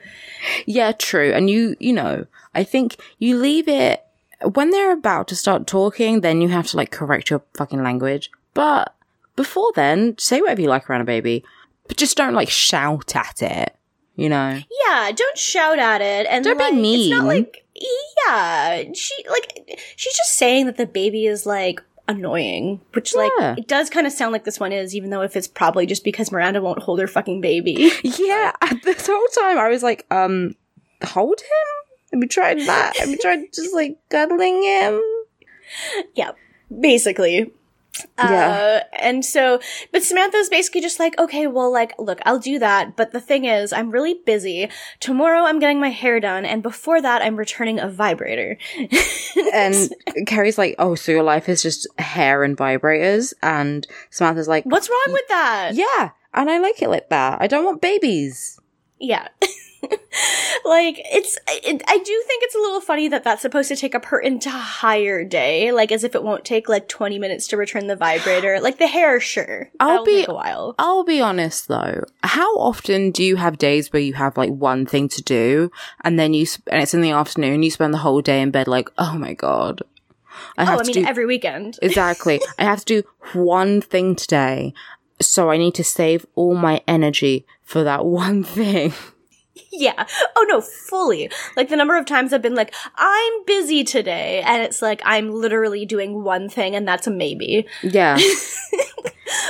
Yeah, 0.66 0.90
true. 0.90 1.32
And 1.32 1.48
you, 1.48 1.76
you 1.78 1.92
know, 1.92 2.26
I 2.52 2.64
think 2.64 2.96
you 3.20 3.38
leave 3.38 3.68
it 3.68 4.02
when 4.42 4.70
they're 4.70 4.92
about 4.92 5.28
to 5.28 5.36
start 5.36 5.66
talking, 5.66 6.20
then 6.20 6.40
you 6.40 6.48
have 6.48 6.66
to 6.68 6.76
like 6.76 6.90
correct 6.90 7.30
your 7.30 7.42
fucking 7.56 7.82
language. 7.82 8.30
But 8.54 8.94
before 9.36 9.70
then, 9.74 10.18
say 10.18 10.40
whatever 10.40 10.62
you 10.62 10.68
like 10.68 10.90
around 10.90 11.02
a 11.02 11.04
baby, 11.04 11.44
but 11.86 11.96
just 11.96 12.16
don't 12.16 12.34
like 12.34 12.50
shout 12.50 13.14
at 13.14 13.40
it. 13.40 13.75
You 14.16 14.28
know? 14.30 14.58
Yeah, 14.88 15.12
don't 15.14 15.38
shout 15.38 15.78
at 15.78 16.00
it 16.00 16.26
and 16.28 16.44
Don't 16.44 16.58
be 16.58 16.72
mean. 16.72 17.12
It's 17.12 17.20
not 17.20 17.26
like 17.26 17.64
yeah, 18.26 18.84
she 18.94 19.14
like 19.28 19.78
she's 19.96 20.14
just 20.16 20.34
saying 20.36 20.66
that 20.66 20.76
the 20.78 20.86
baby 20.86 21.26
is 21.26 21.44
like 21.46 21.82
annoying, 22.08 22.80
which 22.94 23.14
Yeah. 23.14 23.28
like 23.48 23.58
it 23.58 23.68
does 23.68 23.90
kind 23.90 24.06
of 24.06 24.12
sound 24.12 24.32
like 24.32 24.44
this 24.44 24.58
one 24.58 24.72
is, 24.72 24.94
even 24.96 25.10
though 25.10 25.22
if 25.22 25.36
it's 25.36 25.48
probably 25.48 25.84
just 25.86 26.02
because 26.04 26.32
Miranda 26.32 26.62
won't 26.62 26.82
hold 26.82 26.98
her 27.00 27.06
fucking 27.06 27.40
baby. 27.40 27.90
Yeah. 28.02 28.52
This 28.84 29.06
whole 29.06 29.26
time 29.34 29.58
I 29.58 29.68
was 29.68 29.82
like, 29.82 30.06
um, 30.10 30.54
hold 31.04 31.40
him. 31.40 31.92
Have 32.12 32.22
you 32.22 32.28
tried 32.28 32.60
that? 32.60 32.96
Have 32.96 33.10
you 33.10 33.18
tried 33.18 33.52
just 33.52 33.74
like 33.74 33.98
cuddling 34.08 34.62
him? 34.62 35.02
yeah, 36.14 36.30
basically. 36.80 37.52
Yeah. 38.18 38.80
Uh, 38.82 38.96
and 39.00 39.24
so, 39.24 39.60
but 39.92 40.02
Samantha's 40.02 40.48
basically 40.48 40.80
just 40.80 40.98
like, 40.98 41.18
okay, 41.18 41.46
well, 41.46 41.72
like, 41.72 41.94
look, 41.98 42.20
I'll 42.24 42.38
do 42.38 42.58
that. 42.58 42.96
But 42.96 43.12
the 43.12 43.20
thing 43.20 43.44
is, 43.44 43.72
I'm 43.72 43.90
really 43.90 44.14
busy. 44.26 44.68
Tomorrow 45.00 45.42
I'm 45.44 45.58
getting 45.58 45.80
my 45.80 45.90
hair 45.90 46.20
done. 46.20 46.44
And 46.44 46.62
before 46.62 47.00
that, 47.00 47.22
I'm 47.22 47.36
returning 47.36 47.78
a 47.78 47.88
vibrator. 47.88 48.58
And 49.52 49.90
Carrie's 50.26 50.58
like, 50.58 50.74
oh, 50.78 50.94
so 50.94 51.12
your 51.12 51.22
life 51.22 51.48
is 51.48 51.62
just 51.62 51.86
hair 51.98 52.42
and 52.42 52.56
vibrators? 52.56 53.32
And 53.42 53.86
Samantha's 54.10 54.48
like, 54.48 54.64
What's 54.64 54.88
wrong 54.88 55.12
with 55.12 55.28
that? 55.28 55.72
yeah. 55.74 56.10
And 56.34 56.50
I 56.50 56.58
like 56.58 56.80
it 56.82 56.88
like 56.88 57.08
that. 57.10 57.40
I 57.40 57.46
don't 57.46 57.64
want 57.64 57.80
babies. 57.80 58.58
Yeah. 58.98 59.28
like 60.64 61.00
it's 61.12 61.38
it, 61.48 61.82
I 61.86 61.98
do 61.98 62.22
think 62.26 62.42
it's 62.42 62.54
a 62.54 62.58
little 62.58 62.80
funny 62.80 63.08
that 63.08 63.24
that's 63.24 63.42
supposed 63.42 63.68
to 63.68 63.76
take 63.76 63.94
up 63.94 64.06
her 64.06 64.18
entire 64.18 65.24
day, 65.24 65.72
like 65.72 65.92
as 65.92 66.04
if 66.04 66.14
it 66.14 66.22
won't 66.22 66.44
take 66.44 66.68
like 66.68 66.88
20 66.88 67.18
minutes 67.18 67.46
to 67.48 67.56
return 67.56 67.86
the 67.86 67.96
vibrator. 67.96 68.58
Like 68.66 68.78
the 68.78 68.86
hair 68.88 69.20
sure. 69.20 69.70
I'll 69.78 70.04
be- 70.04 70.16
take 70.16 70.28
a 70.28 70.34
while. 70.34 70.74
I'll 70.78 71.04
be 71.04 71.20
honest 71.20 71.68
though. 71.68 72.02
How 72.24 72.56
often 72.56 73.10
do 73.12 73.22
you 73.22 73.36
have 73.36 73.58
days 73.58 73.92
where 73.92 74.02
you 74.02 74.14
have 74.14 74.36
like 74.36 74.50
one 74.50 74.86
thing 74.86 75.08
to 75.10 75.22
do 75.22 75.70
and 76.02 76.18
then 76.18 76.34
you, 76.34 76.46
sp- 76.50 76.66
and 76.72 76.82
it's 76.82 76.94
in 76.94 77.00
the 77.02 77.12
afternoon, 77.12 77.62
you 77.62 77.70
spend 77.70 77.94
the 77.94 77.98
whole 77.98 78.20
day 78.22 78.40
in 78.40 78.50
bed 78.50 78.66
like, 78.66 78.88
oh 78.98 79.16
my 79.16 79.34
God. 79.34 79.82
I 80.58 80.62
Oh, 80.62 80.66
have 80.66 80.80
I 80.80 80.82
to 80.82 80.86
mean 80.94 81.04
do 81.04 81.08
every 81.08 81.26
weekend. 81.26 81.78
Exactly. 81.82 82.40
I 82.58 82.64
have 82.64 82.84
to 82.84 83.02
do 83.02 83.08
one 83.38 83.80
thing 83.80 84.16
today. 84.16 84.74
So 85.20 85.50
I 85.50 85.56
need 85.56 85.74
to 85.76 85.84
save 85.84 86.26
all 86.34 86.54
my 86.54 86.82
energy 86.88 87.46
for 87.62 87.84
that 87.84 88.04
one 88.26 88.42
thing. 88.42 88.92
Yeah. 89.72 90.06
Oh 90.36 90.46
no, 90.48 90.60
fully. 90.60 91.30
Like 91.56 91.68
the 91.68 91.76
number 91.76 91.96
of 91.98 92.06
times 92.06 92.32
I've 92.32 92.42
been 92.42 92.54
like, 92.54 92.74
I'm 92.96 93.44
busy 93.44 93.84
today, 93.84 94.42
and 94.46 94.62
it's 94.62 94.80
like 94.80 95.00
I'm 95.04 95.30
literally 95.30 95.84
doing 95.84 96.22
one 96.24 96.48
thing, 96.48 96.74
and 96.74 96.86
that's 96.88 97.06
a 97.06 97.10
maybe. 97.10 97.66
Yeah. 97.82 98.18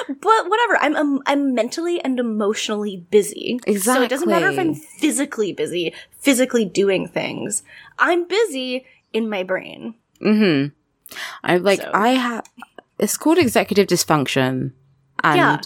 But 0.08 0.48
whatever, 0.48 0.76
I'm 0.80 0.96
um, 0.96 1.22
I'm 1.26 1.54
mentally 1.54 2.02
and 2.02 2.18
emotionally 2.18 3.04
busy. 3.10 3.58
Exactly. 3.66 4.00
So 4.00 4.02
it 4.02 4.08
doesn't 4.08 4.28
matter 4.28 4.48
if 4.48 4.58
I'm 4.58 4.74
physically 4.74 5.52
busy, 5.52 5.92
physically 6.18 6.64
doing 6.64 7.06
things. 7.08 7.62
I'm 7.98 8.26
busy 8.26 8.86
in 9.12 9.28
my 9.28 9.42
brain. 9.42 9.94
Mm 10.20 10.38
hmm 10.38 11.18
I 11.44 11.58
like, 11.58 11.80
So- 11.82 11.90
I 11.92 12.10
have, 12.10 12.44
it's 12.98 13.16
called 13.16 13.38
executive 13.38 13.86
dysfunction. 13.86 14.72
And 15.22 15.36
Yeah. 15.36 15.60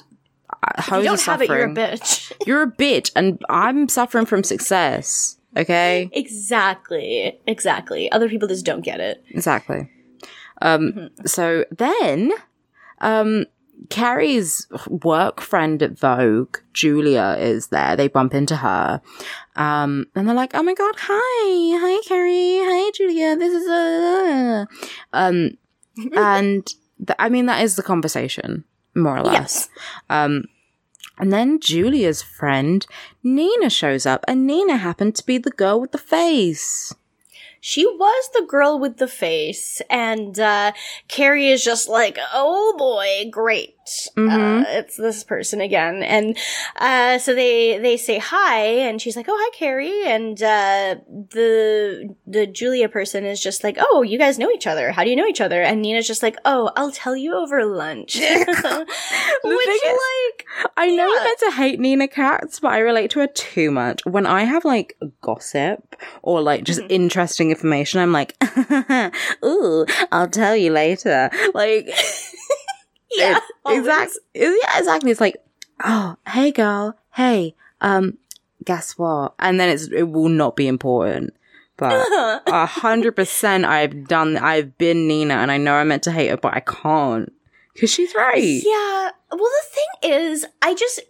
How 0.77 0.99
you 0.99 1.05
don't 1.05 1.21
have 1.23 1.43
it, 1.43 1.49
you're 1.49 1.65
a 1.71 1.75
bitch. 1.75 2.33
You're 2.47 2.63
a 2.63 2.71
bitch 2.71 3.11
and 3.17 3.41
I'm 3.49 3.89
suffering 3.89 4.27
from 4.27 4.45
success. 4.45 5.37
Okay? 5.57 6.09
exactly. 6.13 7.39
Exactly. 7.47 8.11
Other 8.13 8.29
people 8.29 8.47
just 8.49 8.65
don't 8.65 8.83
get 8.83 9.01
it. 9.01 9.23
Exactly. 9.31 9.91
Um, 10.63 10.93
Mm-hmm. 10.93 11.27
so 11.27 11.65
then, 11.71 12.33
um, 13.01 13.47
Carrie's 13.89 14.67
work 14.89 15.41
friend 15.41 15.83
at 15.83 15.99
Vogue, 15.99 16.59
Julia, 16.75 17.37
is 17.39 17.69
there. 17.69 17.97
They 17.97 18.09
bump 18.09 18.35
into 18.35 18.57
her. 18.57 19.01
Um, 19.57 20.07
and 20.15 20.29
they're 20.29 20.35
like, 20.37 20.55
oh 20.55 20.63
my 20.63 20.75
god, 20.75 20.95
hi, 20.99 21.79
hi, 21.81 22.01
Carrie, 22.07 22.59
hi, 22.63 22.91
Julia, 22.95 23.37
this 23.37 23.55
is 23.55 23.69
a, 23.69 24.69
um, 25.15 25.51
and 26.15 26.67
th- 26.67 27.17
I 27.19 27.29
mean, 27.31 27.47
that 27.47 27.63
is 27.65 27.77
the 27.77 27.83
conversation, 27.83 28.65
more 28.95 29.19
or 29.19 29.23
less. 29.23 29.35
Yes. 29.35 29.69
Um, 30.09 30.45
and 31.19 31.33
then 31.33 31.61
Julia's 31.61 32.23
friend, 32.23 32.87
Nina, 33.23 33.69
shows 33.69 34.07
up, 34.07 34.25
and 34.27 34.47
Nina 34.47 34.79
happened 34.79 35.15
to 35.17 35.27
be 35.27 35.37
the 35.37 35.51
girl 35.51 35.79
with 35.81 35.93
the 35.93 35.99
face. 35.99 36.95
She 37.61 37.85
was 37.85 38.31
the 38.33 38.47
girl 38.47 38.79
with 38.79 38.97
the 38.97 39.07
face, 39.07 39.83
and 39.91 40.39
uh, 40.41 40.73
Carrie 41.09 41.49
is 41.49 41.63
just 41.63 41.91
like, 41.91 42.19
"Oh 42.33 42.75
boy, 42.79 43.29
great! 43.31 43.77
Mhm. 44.17 44.63
Uh, 44.63 44.65
it's 44.69 44.97
this 44.97 45.25
person 45.25 45.61
again." 45.61 46.03
And 46.03 46.37
uh, 46.77 47.19
so 47.19 47.35
they 47.35 47.79
they 47.79 47.97
say 47.97 48.19
hi, 48.19 48.61
and 48.63 49.01
she's 49.01 49.17
like, 49.17 49.27
"Oh 49.29 49.37
hi, 49.39 49.51
Carrie," 49.57 50.05
and 50.07 50.41
uh, 50.43 50.97
the 51.31 52.15
the 52.27 52.47
Julia 52.47 52.89
person 52.89 53.25
is 53.25 53.41
just 53.43 53.65
like, 53.65 53.77
"Oh, 53.81 54.03
you 54.03 54.19
guys 54.19 54.39
know 54.39 54.51
each 54.51 54.67
other? 54.67 54.93
How 54.93 55.05
do 55.05 55.11
you 55.11 55.17
know 55.17 55.27
each 55.27 55.41
other?" 55.41 55.63
And 55.63 55.83
Nina's 55.83 56.07
just 56.07 56.23
like, 56.23 56.37
"Oh, 56.45 56.71
I'll 56.77 56.93
tell 56.93 57.17
you 57.17 57.35
over 57.35 57.65
lunch," 57.65 58.17
which 58.21 58.25
is- 58.25 59.83
like 59.83 60.47
I 60.77 60.87
know 60.87 61.07
Yeah. 61.07 61.13
you're 61.15 61.25
meant 61.25 61.39
to 61.41 61.51
hate 61.53 61.81
Nina 61.81 62.09
Katz, 62.09 62.61
but 62.61 62.73
I 62.73 62.79
relate 62.79 63.11
to 63.13 63.21
her 63.21 63.27
too 63.27 63.71
much. 63.71 64.05
When 64.05 64.27
I 64.27 64.45
have 64.45 64.65
like 64.65 64.97
gossip 65.21 65.97
or 66.23 66.41
like 66.41 66.65
just 66.65 66.81
Mm-hmm. 66.81 66.91
interesting 66.93 67.51
information, 67.51 68.01
I'm 68.01 68.13
like, 68.13 68.35
ooh, 69.45 69.85
I'll 70.13 70.29
tell 70.29 70.57
you 70.57 70.71
later. 70.73 71.31
Like, 71.55 71.89
yeah, 73.17 73.39
exactly. 73.69 74.21
Yeah, 74.35 74.79
exactly. 74.79 75.11
It's 75.11 75.21
like, 75.21 75.37
oh, 75.85 76.17
hey 76.29 76.51
girl, 76.53 76.97
hey, 77.15 77.55
um, 77.81 78.19
guess 78.65 78.99
what? 78.99 79.35
And 79.39 79.59
then 79.59 79.69
it's, 79.69 79.89
it 79.89 80.05
will 80.05 80.29
not 80.29 80.57
be 80.57 80.67
important. 80.69 81.35
But 81.77 81.93
a 82.47 82.67
hundred 82.67 83.17
percent, 83.17 83.65
I've 83.65 84.07
done, 84.07 84.37
I've 84.37 84.77
been 84.77 85.09
Nina 85.09 85.35
and 85.35 85.51
I 85.51 85.57
know 85.57 85.75
I 85.75 85.85
meant 85.85 86.03
to 86.05 86.13
hate 86.13 86.29
her, 86.29 86.37
but 86.37 86.55
I 86.55 86.61
can't. 86.61 87.33
Cause 87.79 87.91
she's 87.91 88.15
right. 88.15 88.43
Yeah. 88.43 89.11
Well, 89.31 89.39
the 89.39 89.65
thing 89.71 90.13
is, 90.13 90.47
I 90.61 90.75
just. 90.75 91.01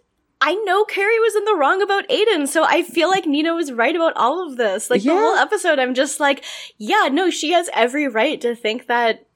I 0.43 0.55
know 0.55 0.85
Carrie 0.85 1.19
was 1.19 1.35
in 1.35 1.45
the 1.45 1.53
wrong 1.53 1.83
about 1.83 2.07
Aiden, 2.09 2.47
so 2.47 2.63
I 2.63 2.81
feel 2.81 3.09
like 3.09 3.27
Nina 3.27 3.53
was 3.53 3.71
right 3.71 3.95
about 3.95 4.13
all 4.15 4.47
of 4.47 4.57
this. 4.57 4.89
Like 4.89 5.03
Yeah. 5.03 5.13
the 5.13 5.19
whole 5.19 5.35
episode, 5.35 5.77
I'm 5.77 5.93
just 5.93 6.19
like, 6.19 6.43
yeah, 6.79 7.09
no, 7.11 7.29
she 7.29 7.51
has 7.51 7.69
every 7.73 8.07
right 8.07 8.41
to 8.41 8.55
think 8.55 8.87
that 8.87 9.27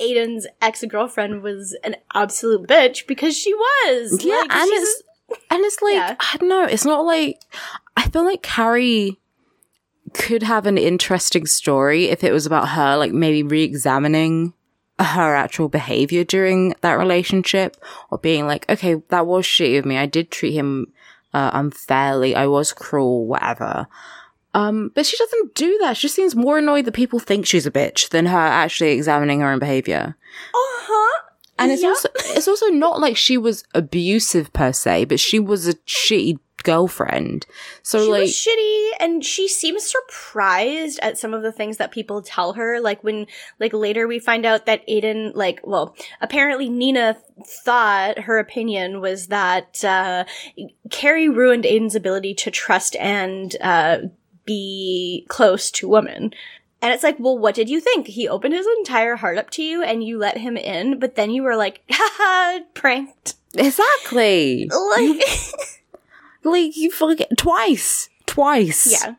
Aiden's 0.00 0.46
ex 0.60 0.84
girlfriend 0.84 1.42
was 1.42 1.76
an 1.84 1.96
absolute 2.14 2.68
bitch 2.68 3.06
because 3.06 3.36
she 3.36 3.54
was. 3.54 4.24
Yeah, 4.24 4.36
Like, 4.36 4.52
and 4.52 4.70
it's 4.72 5.02
and 5.50 5.64
it's 5.64 5.82
like 5.82 5.94
Yeah. 5.94 6.16
I 6.18 6.36
don't 6.38 6.48
know. 6.48 6.64
It's 6.64 6.84
not 6.84 7.04
like 7.04 7.40
I 7.96 8.08
feel 8.08 8.24
like 8.24 8.42
Carrie 8.42 9.18
could 10.14 10.42
have 10.42 10.66
an 10.66 10.78
interesting 10.78 11.46
story 11.46 12.06
if 12.06 12.22
it 12.22 12.32
was 12.32 12.46
about 12.46 12.70
her, 12.70 12.96
like 12.96 13.12
maybe 13.12 13.42
re-examining 13.42 14.52
her 14.98 15.34
actual 15.34 15.68
behavior 15.68 16.22
during 16.22 16.74
that 16.82 16.98
relationship, 16.98 17.76
or 18.10 18.18
being 18.18 18.46
like, 18.46 18.68
okay, 18.68 18.96
that 19.08 19.26
was 19.26 19.46
shitty 19.46 19.78
of 19.78 19.86
me. 19.86 19.96
I 19.96 20.06
did 20.06 20.30
treat 20.30 20.52
him 20.52 20.92
uh, 21.32 21.50
unfairly. 21.54 22.34
I 22.34 22.46
was 22.46 22.72
cruel, 22.72 23.26
whatever. 23.26 23.86
Um, 24.54 24.90
but 24.94 25.06
she 25.06 25.16
doesn't 25.16 25.54
do 25.54 25.78
that. 25.80 25.96
She 25.96 26.08
seems 26.08 26.36
more 26.36 26.58
annoyed 26.58 26.84
that 26.84 26.92
people 26.92 27.18
think 27.18 27.46
she's 27.46 27.66
a 27.66 27.70
bitch 27.70 28.10
than 28.10 28.26
her 28.26 28.36
actually 28.36 28.90
examining 28.90 29.40
her 29.40 29.50
own 29.50 29.58
behavior. 29.58 30.16
uh-huh. 30.54 31.28
And 31.58 31.70
it's 31.70 31.84
also 31.84 32.08
it's 32.14 32.48
also 32.48 32.66
not 32.66 33.00
like 33.00 33.16
she 33.16 33.38
was 33.38 33.64
abusive 33.74 34.52
per 34.52 34.72
se, 34.72 35.04
but 35.04 35.20
she 35.20 35.38
was 35.38 35.68
a 35.68 35.74
shitty 35.74 36.38
girlfriend. 36.62 37.46
So 37.82 38.04
she 38.04 38.10
like 38.10 38.20
was 38.22 38.30
shitty 38.32 38.90
and 39.00 39.24
she 39.24 39.48
seems 39.48 39.90
surprised 39.90 40.98
at 41.02 41.18
some 41.18 41.34
of 41.34 41.42
the 41.42 41.52
things 41.52 41.76
that 41.76 41.92
people 41.92 42.22
tell 42.22 42.54
her 42.54 42.80
like 42.80 43.02
when 43.04 43.26
like 43.60 43.72
later 43.72 44.06
we 44.06 44.18
find 44.18 44.46
out 44.46 44.66
that 44.66 44.86
aiden 44.88 45.32
like 45.34 45.60
well 45.64 45.96
apparently 46.20 46.68
nina 46.68 47.16
thought 47.64 48.20
her 48.20 48.38
opinion 48.38 49.00
was 49.00 49.28
that 49.28 49.84
uh 49.84 50.24
carrie 50.90 51.28
ruined 51.28 51.64
aiden's 51.64 51.94
ability 51.94 52.34
to 52.34 52.50
trust 52.50 52.94
and 52.96 53.56
uh 53.60 53.98
be 54.44 55.24
close 55.28 55.70
to 55.72 55.88
women 55.88 56.32
and 56.82 56.92
it's 56.92 57.04
like, 57.04 57.16
well, 57.20 57.38
what 57.38 57.54
did 57.54 57.70
you 57.70 57.80
think? 57.80 58.08
He 58.08 58.28
opened 58.28 58.54
his 58.54 58.66
entire 58.78 59.14
heart 59.14 59.38
up 59.38 59.50
to 59.50 59.62
you 59.62 59.84
and 59.84 60.02
you 60.02 60.18
let 60.18 60.38
him 60.38 60.56
in, 60.56 60.98
but 60.98 61.14
then 61.14 61.30
you 61.30 61.44
were 61.44 61.54
like, 61.54 61.80
haha, 61.90 62.64
pranked. 62.74 63.34
exactly. 63.56 64.68
Like, 64.68 65.22
Like 66.44 66.76
you 66.76 66.90
forget 66.90 67.36
twice. 67.38 68.08
Twice. 68.26 68.90
yeah, 68.90 69.14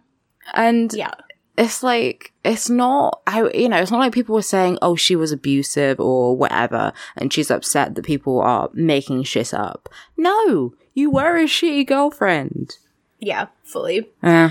And 0.54 0.92
yeah. 0.94 1.12
it's 1.58 1.82
like 1.84 2.34
it's 2.44 2.70
not 2.70 3.22
I 3.26 3.50
you 3.54 3.70
know, 3.70 3.78
it's 3.78 3.92
not 3.92 4.00
like 4.00 4.14
people 4.14 4.36
were 4.36 4.42
saying, 4.42 4.78
Oh, 4.82 4.96
she 4.98 5.16
was 5.16 5.32
abusive 5.32 6.00
or 6.02 6.36
whatever 6.36 6.92
and 7.16 7.32
she's 7.32 7.50
upset 7.50 7.96
that 7.96 8.04
people 8.06 8.42
are 8.42 8.70
making 8.74 9.24
shit 9.24 9.54
up. 9.54 9.88
No. 10.18 10.74
You 10.94 11.12
were 11.12 11.38
a 11.38 11.46
shitty 11.46 11.88
girlfriend. 11.88 12.78
Yeah, 13.20 13.48
fully. 13.64 14.10
Uh, 14.22 14.50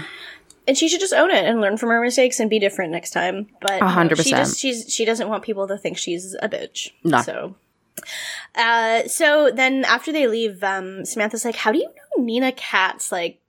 and 0.67 0.77
she 0.77 0.89
should 0.89 1.01
just 1.01 1.13
own 1.13 1.31
it 1.31 1.45
and 1.45 1.61
learn 1.61 1.77
from 1.77 1.89
her 1.91 2.01
mistakes 2.01 2.41
and 2.41 2.49
be 2.49 2.59
different 2.59 2.93
next 2.93 3.11
time. 3.11 3.49
But 3.61 3.83
A 3.83 3.89
hundred 3.89 4.19
no, 4.19 4.25
she 4.25 4.31
just 4.31 4.59
she's 4.59 4.93
she 4.93 5.05
doesn't 5.05 5.29
want 5.29 5.43
people 5.43 5.67
to 5.69 5.77
think 5.79 5.99
she's 5.99 6.35
a 6.43 6.49
bitch. 6.49 6.93
No. 7.05 7.23
So 7.23 7.57
Uh, 8.55 9.07
so 9.07 9.51
then 9.55 9.85
after 9.85 10.13
they 10.13 10.27
leave, 10.27 10.63
um, 10.63 11.05
Samantha's 11.05 11.45
like, 11.45 11.57
"How 11.57 11.73
do 11.73 11.79
you 11.79 11.87
know 11.87 12.25
Nina 12.25 12.53
Katz?" 12.53 13.11
Like, 13.13 13.41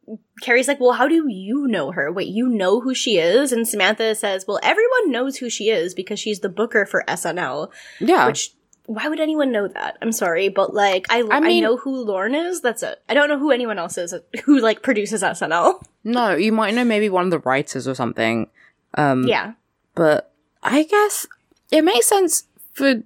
Carrie's 0.42 0.68
like, 0.68 0.80
"Well, 0.80 0.94
how 0.94 1.08
do 1.08 1.28
you 1.28 1.68
know 1.68 1.92
her? 1.92 2.12
Wait, 2.12 2.28
you 2.28 2.48
know 2.48 2.80
who 2.82 2.94
she 2.94 3.18
is?" 3.18 3.52
And 3.52 3.68
Samantha 3.68 4.16
says, 4.16 4.46
"Well, 4.48 4.60
everyone 4.64 5.12
knows 5.12 5.38
who 5.38 5.50
she 5.50 5.70
is 5.70 5.94
because 5.94 6.20
she's 6.20 6.40
the 6.42 6.50
booker 6.50 6.86
for 6.86 7.04
SNL." 7.08 7.72
Yeah. 8.00 8.28
Which 8.28 8.54
why 8.86 9.08
would 9.08 9.20
anyone 9.20 9.52
know 9.52 9.68
that? 9.68 9.98
I'm 10.02 10.12
sorry, 10.12 10.50
but 10.50 10.74
like 10.74 11.06
I 11.10 11.24
I, 11.32 11.40
mean- 11.40 11.64
know 11.64 11.78
who 11.78 12.04
Lorne 12.04 12.36
is. 12.36 12.62
That's 12.62 12.84
it. 12.84 13.02
I 13.08 13.14
don't 13.14 13.30
know 13.30 13.40
who 13.40 13.52
anyone 13.52 13.80
else 13.80 13.98
is 13.98 14.14
who 14.44 14.60
like 14.60 14.82
produces 14.82 15.22
SNL. 15.24 15.82
no, 16.04 16.36
you 16.36 16.52
might 16.52 16.74
know 16.74 16.84
maybe 16.84 17.10
one 17.10 17.26
of 17.26 17.32
the 17.32 17.40
writers 17.40 17.88
or 17.88 17.96
something. 17.96 18.50
Um, 18.96 19.28
yeah. 19.28 19.54
but 19.96 20.32
I 20.62 20.84
guess 20.84 21.26
it 21.72 21.84
makes 21.84 22.08
sense 22.08 22.44
for 22.74 23.02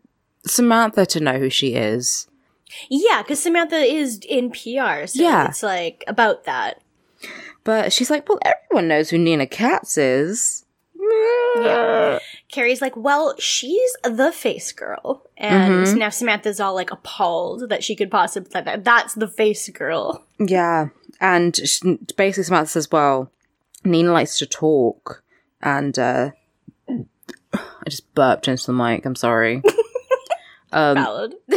Samantha 0.45 1.05
to 1.07 1.19
know 1.19 1.39
who 1.39 1.49
she 1.49 1.75
is. 1.75 2.28
Yeah, 2.89 3.21
because 3.21 3.41
Samantha 3.41 3.78
is 3.78 4.19
in 4.28 4.49
PR, 4.51 5.05
so 5.07 5.21
Yeah. 5.21 5.47
it's 5.47 5.63
like 5.63 6.03
about 6.07 6.43
that. 6.45 6.82
But 7.63 7.91
she's 7.93 8.09
like, 8.09 8.28
well, 8.28 8.39
everyone 8.43 8.88
knows 8.88 9.09
who 9.09 9.17
Nina 9.17 9.47
Katz 9.47 9.97
is. 9.97 10.65
Yeah. 11.57 12.19
Carrie's 12.51 12.81
like, 12.81 12.95
well, 12.95 13.35
she's 13.39 13.91
the 14.03 14.31
face 14.31 14.71
girl. 14.71 15.23
And 15.37 15.85
Mm-hmm. 15.85 15.97
now 15.99 16.09
Samantha's 16.09 16.59
all 16.59 16.73
like 16.75 16.91
appalled 16.91 17.69
that 17.69 17.83
she 17.83 17.95
could 17.95 18.09
possibly, 18.11 18.49
that, 18.53 18.65
that 18.65 18.83
that's 18.83 19.13
the 19.13 19.27
face 19.27 19.67
girl. 19.69 20.23
Yeah. 20.39 20.89
And 21.19 21.55
she, 21.55 21.97
basically, 22.15 22.43
Samantha 22.43 22.71
says, 22.71 22.91
well, 22.91 23.31
Nina 23.83 24.11
likes 24.11 24.37
to 24.39 24.45
talk. 24.45 25.23
And 25.61 25.97
uh, 25.97 26.31
I 26.89 27.89
just 27.89 28.13
burped 28.13 28.47
into 28.47 28.65
the 28.67 28.73
mic. 28.73 29.05
I'm 29.05 29.15
sorry. 29.15 29.61
Um, 30.72 30.95
Valid. 30.95 31.36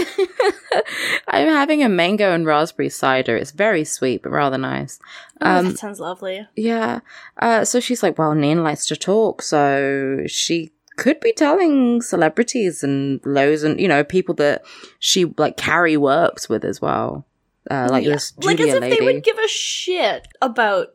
I'm 1.29 1.49
having 1.49 1.83
a 1.83 1.89
mango 1.89 2.33
and 2.33 2.47
raspberry 2.47 2.89
cider. 2.89 3.37
It's 3.37 3.51
very 3.51 3.85
sweet, 3.85 4.23
but 4.23 4.31
rather 4.31 4.59
nice. 4.59 4.99
oh, 5.41 5.63
that 5.63 5.79
sounds 5.79 6.01
lovely. 6.01 6.47
Yeah. 6.57 7.01
Uh, 7.39 7.65
so 7.65 7.81
she's 7.81 8.03
like, 8.03 8.19
well, 8.19 8.35
Nina 8.35 8.63
likes 8.63 8.87
to 8.87 8.97
talk, 8.97 9.43
so 9.43 10.23
she 10.27 10.71
could 10.97 11.19
be 11.21 11.33
telling 11.33 12.03
celebrities 12.03 12.83
and 12.85 13.21
loads 13.25 13.63
and, 13.63 13.81
you 13.81 13.89
know, 13.89 14.05
people 14.05 14.35
that 14.37 14.63
she, 14.99 15.25
like, 15.39 15.57
Carrie 15.57 15.97
works 15.97 16.49
with 16.49 16.65
as 16.65 16.81
well. 16.81 17.27
Uh, 17.71 17.89
like 17.91 18.05
Yeah. 18.05 18.15
this 18.15 18.33
Like 18.43 18.57
Julia 18.57 18.73
as 18.73 18.77
if 18.77 18.81
lady. 18.83 18.99
they 18.99 19.05
would 19.05 19.23
give 19.25 19.39
a 19.39 19.47
shit 19.49 20.27
about, 20.43 20.89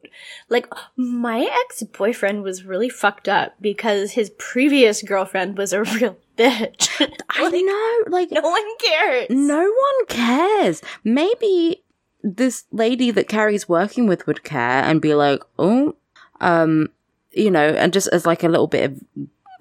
like, 0.49 0.68
my 0.95 1.41
ex 1.66 1.84
boyfriend 1.84 2.43
was 2.43 2.66
really 2.66 2.89
fucked 2.89 3.30
up 3.30 3.53
because 3.61 4.11
his 4.13 4.30
previous 4.38 5.01
girlfriend 5.01 5.57
was 5.57 5.74
a 5.74 5.84
real 5.95 6.18
bitch. 6.38 6.89
I 7.29 7.49
know, 7.49 8.11
like, 8.11 8.31
no 8.31 8.41
one 8.41 8.77
cares. 8.77 9.27
no 9.29 9.59
one 9.61 10.05
cares. 10.07 10.81
Maybe 11.03 11.83
this 12.23 12.65
lady 12.71 13.11
that 13.11 13.27
Carrie's 13.27 13.69
working 13.69 14.07
with 14.07 14.25
would 14.27 14.43
care 14.43 14.83
and 14.83 15.01
be 15.01 15.13
like, 15.15 15.41
oh, 15.59 15.95
um, 16.41 16.89
you 17.31 17.51
know, 17.51 17.67
and 17.69 17.93
just 17.93 18.07
as 18.09 18.25
like 18.25 18.43
a 18.43 18.47
little 18.49 18.67
bit 18.67 18.91
of 18.91 19.01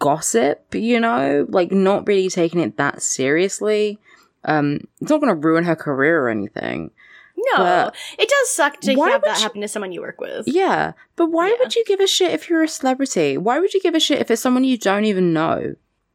gossip, 0.01 0.75
you 0.75 0.99
know, 1.01 1.47
like 1.49 1.71
not 1.73 2.07
really 2.07 2.29
taking 2.29 2.61
it 2.61 2.77
that 2.77 3.03
seriously. 3.03 3.99
Um, 4.45 4.81
it's 5.01 5.11
not 5.11 5.21
going 5.21 5.35
to 5.35 5.47
ruin 5.49 5.65
her 5.65 5.77
career 5.77 6.23
or 6.23 6.29
anything. 6.29 6.91
No, 7.37 7.57
But- 7.59 7.97
it 8.19 8.29
does 8.29 8.51
suck 8.55 8.81
to 8.83 8.95
have 9.03 9.23
that 9.23 9.37
you- 9.39 9.43
happen 9.43 9.61
to 9.61 9.69
someone 9.69 9.93
you 9.93 10.01
work 10.01 10.21
with. 10.21 10.47
Yeah, 10.47 10.93
but 11.17 11.31
why 11.31 11.49
Yeah. 11.49 11.57
would 11.61 11.75
you 11.75 11.85
give 11.87 12.01
a 12.01 12.07
shit 12.07 12.33
if 12.33 12.49
you're 12.49 12.63
a 12.63 12.69
celebrity? 12.69 13.37
Why 13.37 13.59
would 13.59 13.75
you 13.75 13.81
give 13.81 13.95
a 13.95 14.01
shit 14.01 14.21
if 14.21 14.31
it's 14.31 14.41
someone 14.41 14.65
you 14.65 14.79
don't 14.79 15.05
even 15.05 15.33
know? 15.33 15.75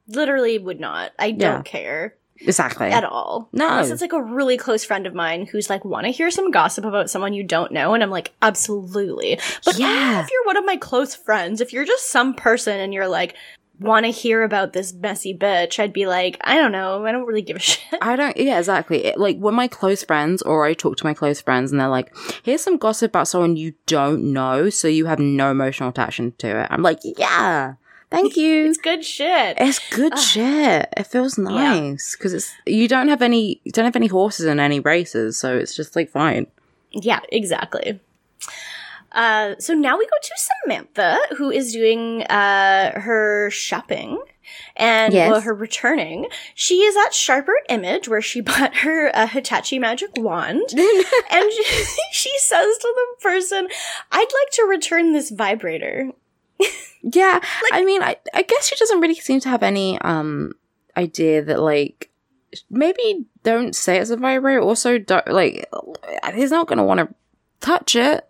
Literally 0.10 0.58
would 0.58 0.80
not. 0.80 1.12
I 1.18 1.28
Yeah. 1.28 1.36
don't 1.54 1.66
care 1.66 2.16
Exactly. 2.42 2.88
at 2.88 3.04
all. 3.04 3.50
No. 3.54 3.68
Unless 3.68 3.90
it's 3.92 4.02
like 4.02 4.14
a 4.14 4.22
really 4.22 4.58
close 4.58 4.84
friend 4.86 5.06
of 5.06 5.14
mine 5.14 5.46
who's 5.46 5.70
like, 5.70 5.84
want 5.86 6.06
to 6.06 6.12
hear 6.12 6.32
some 6.32 6.52
gossip 6.52 6.86
about 6.86 7.10
someone 7.10 7.34
you 7.34 7.44
don't 7.44 7.72
know? 7.72 7.94
And 7.94 8.02
I'm 8.04 8.10
like, 8.12 8.34
absolutely. 8.42 9.40
But 9.66 9.78
Yeah. 9.78 10.22
if 10.24 10.30
you're 10.32 10.46
one 10.46 10.58
of 10.58 10.66
my 10.66 10.78
close 10.78 11.16
friends, 11.16 11.62
if 11.62 11.74
you're 11.74 11.86
just 11.86 12.10
some 12.10 12.34
person 12.34 12.80
and 12.80 12.94
you're 12.94 13.08
like, 13.10 13.36
want 13.80 14.06
to 14.06 14.12
hear 14.12 14.44
about 14.44 14.74
this 14.74 14.94
messy 14.94 15.34
bitch, 15.34 15.80
I'd 15.80 15.94
be 15.94 16.06
like, 16.06 16.38
I 16.42 16.56
don't 16.56 16.74
know. 16.74 17.06
I 17.06 17.14
don't 17.14 17.26
really 17.26 17.42
give 17.42 17.56
a 17.56 17.60
shit. 17.62 17.82
I 18.02 18.16
don't, 18.18 18.36
yeah, 18.36 18.58
exactly. 18.58 19.06
It, 19.06 19.18
like, 19.18 19.38
when 19.38 19.54
my 19.54 19.68
close 19.70 20.04
friends, 20.04 20.42
or 20.42 20.66
I 20.66 20.74
talk 20.74 20.98
to 20.98 21.06
my 21.06 21.14
close 21.14 21.40
friends, 21.40 21.72
and 21.72 21.80
they're 21.80 21.88
like, 21.88 22.14
here's 22.44 22.62
some 22.62 22.76
gossip 22.78 23.12
about 23.12 23.30
someone 23.30 23.56
you 23.56 23.74
don't 23.86 24.34
know, 24.34 24.70
so 24.70 24.88
you 24.90 25.06
have 25.06 25.20
no 25.20 25.50
emotional 25.52 25.90
attachment 25.90 26.40
to 26.40 26.60
it. 26.62 26.68
I'm 26.70 26.82
like, 26.82 27.00
yeah, 27.04 27.76
thank 28.12 28.36
you. 28.38 28.66
It's 28.68 28.78
good 28.78 29.04
shit. 29.04 29.58
It's 29.60 29.80
good 29.90 30.18
shit. 30.18 30.92
It 30.98 31.08
feels 31.08 31.38
nice 31.38 32.16
because 32.16 32.34
it's 32.34 32.52
you 32.66 32.88
don't 32.88 33.08
have 33.08 33.22
any 33.22 33.62
you 33.64 33.72
don't 33.72 33.86
have 33.86 33.96
any 33.96 34.08
horses 34.08 34.46
in 34.46 34.60
any 34.60 34.80
races, 34.80 35.38
so 35.38 35.56
it's 35.58 35.76
just 35.76 35.96
like 35.96 36.10
fine. 36.10 36.48
Yeah, 36.92 37.20
exactly. 37.32 38.00
Uh, 39.12 39.56
so 39.60 39.74
now 39.74 39.98
we 39.98 40.06
go 40.06 40.16
to 40.22 40.34
Samantha, 40.64 41.20
who 41.38 41.50
is 41.50 41.74
doing 41.74 42.24
uh, 42.24 43.00
her 43.00 43.50
shopping 43.50 44.22
and 44.76 45.14
Yes. 45.14 45.32
well, 45.32 45.42
her 45.42 45.54
returning. 45.54 46.28
She 46.54 46.82
is 46.82 46.96
at 47.06 47.14
Sharper 47.14 47.56
Image, 47.70 48.08
where 48.08 48.22
she 48.22 48.42
bought 48.50 48.78
her 48.78 49.12
uh, 49.16 49.28
Hitachi 49.28 49.80
magic 49.80 50.12
wand, 50.18 50.64
and 51.32 51.52
she, 51.52 51.64
she 52.12 52.32
says 52.40 52.78
to 52.78 52.94
the 52.96 53.22
person, 53.24 53.68
"I'd 54.12 54.20
like 54.22 54.52
to 54.54 54.64
return 54.64 55.14
this 55.14 55.30
vibrator." 55.32 56.12
Yeah, 57.02 57.40
I 57.72 57.86
mean, 57.86 58.04
I 58.04 58.18
I 58.34 58.42
guess 58.42 58.68
she 58.68 58.76
doesn't 58.76 59.00
really 59.00 59.16
seem 59.16 59.40
to 59.40 59.50
have 59.50 59.64
any 59.64 59.98
um 60.02 60.52
idea 60.98 61.42
that 61.42 61.62
like 61.62 62.10
maybe 62.70 63.26
don't 63.44 63.74
say 63.74 64.00
it's 64.00 64.10
a 64.10 64.18
vibrator. 64.18 64.60
Also, 64.60 64.98
don't 64.98 65.26
like 65.30 65.66
he's 66.34 66.52
not 66.52 66.68
gonna 66.68 66.84
want 66.84 67.00
to 67.00 67.16
touch 67.62 67.96
it. 67.96 68.30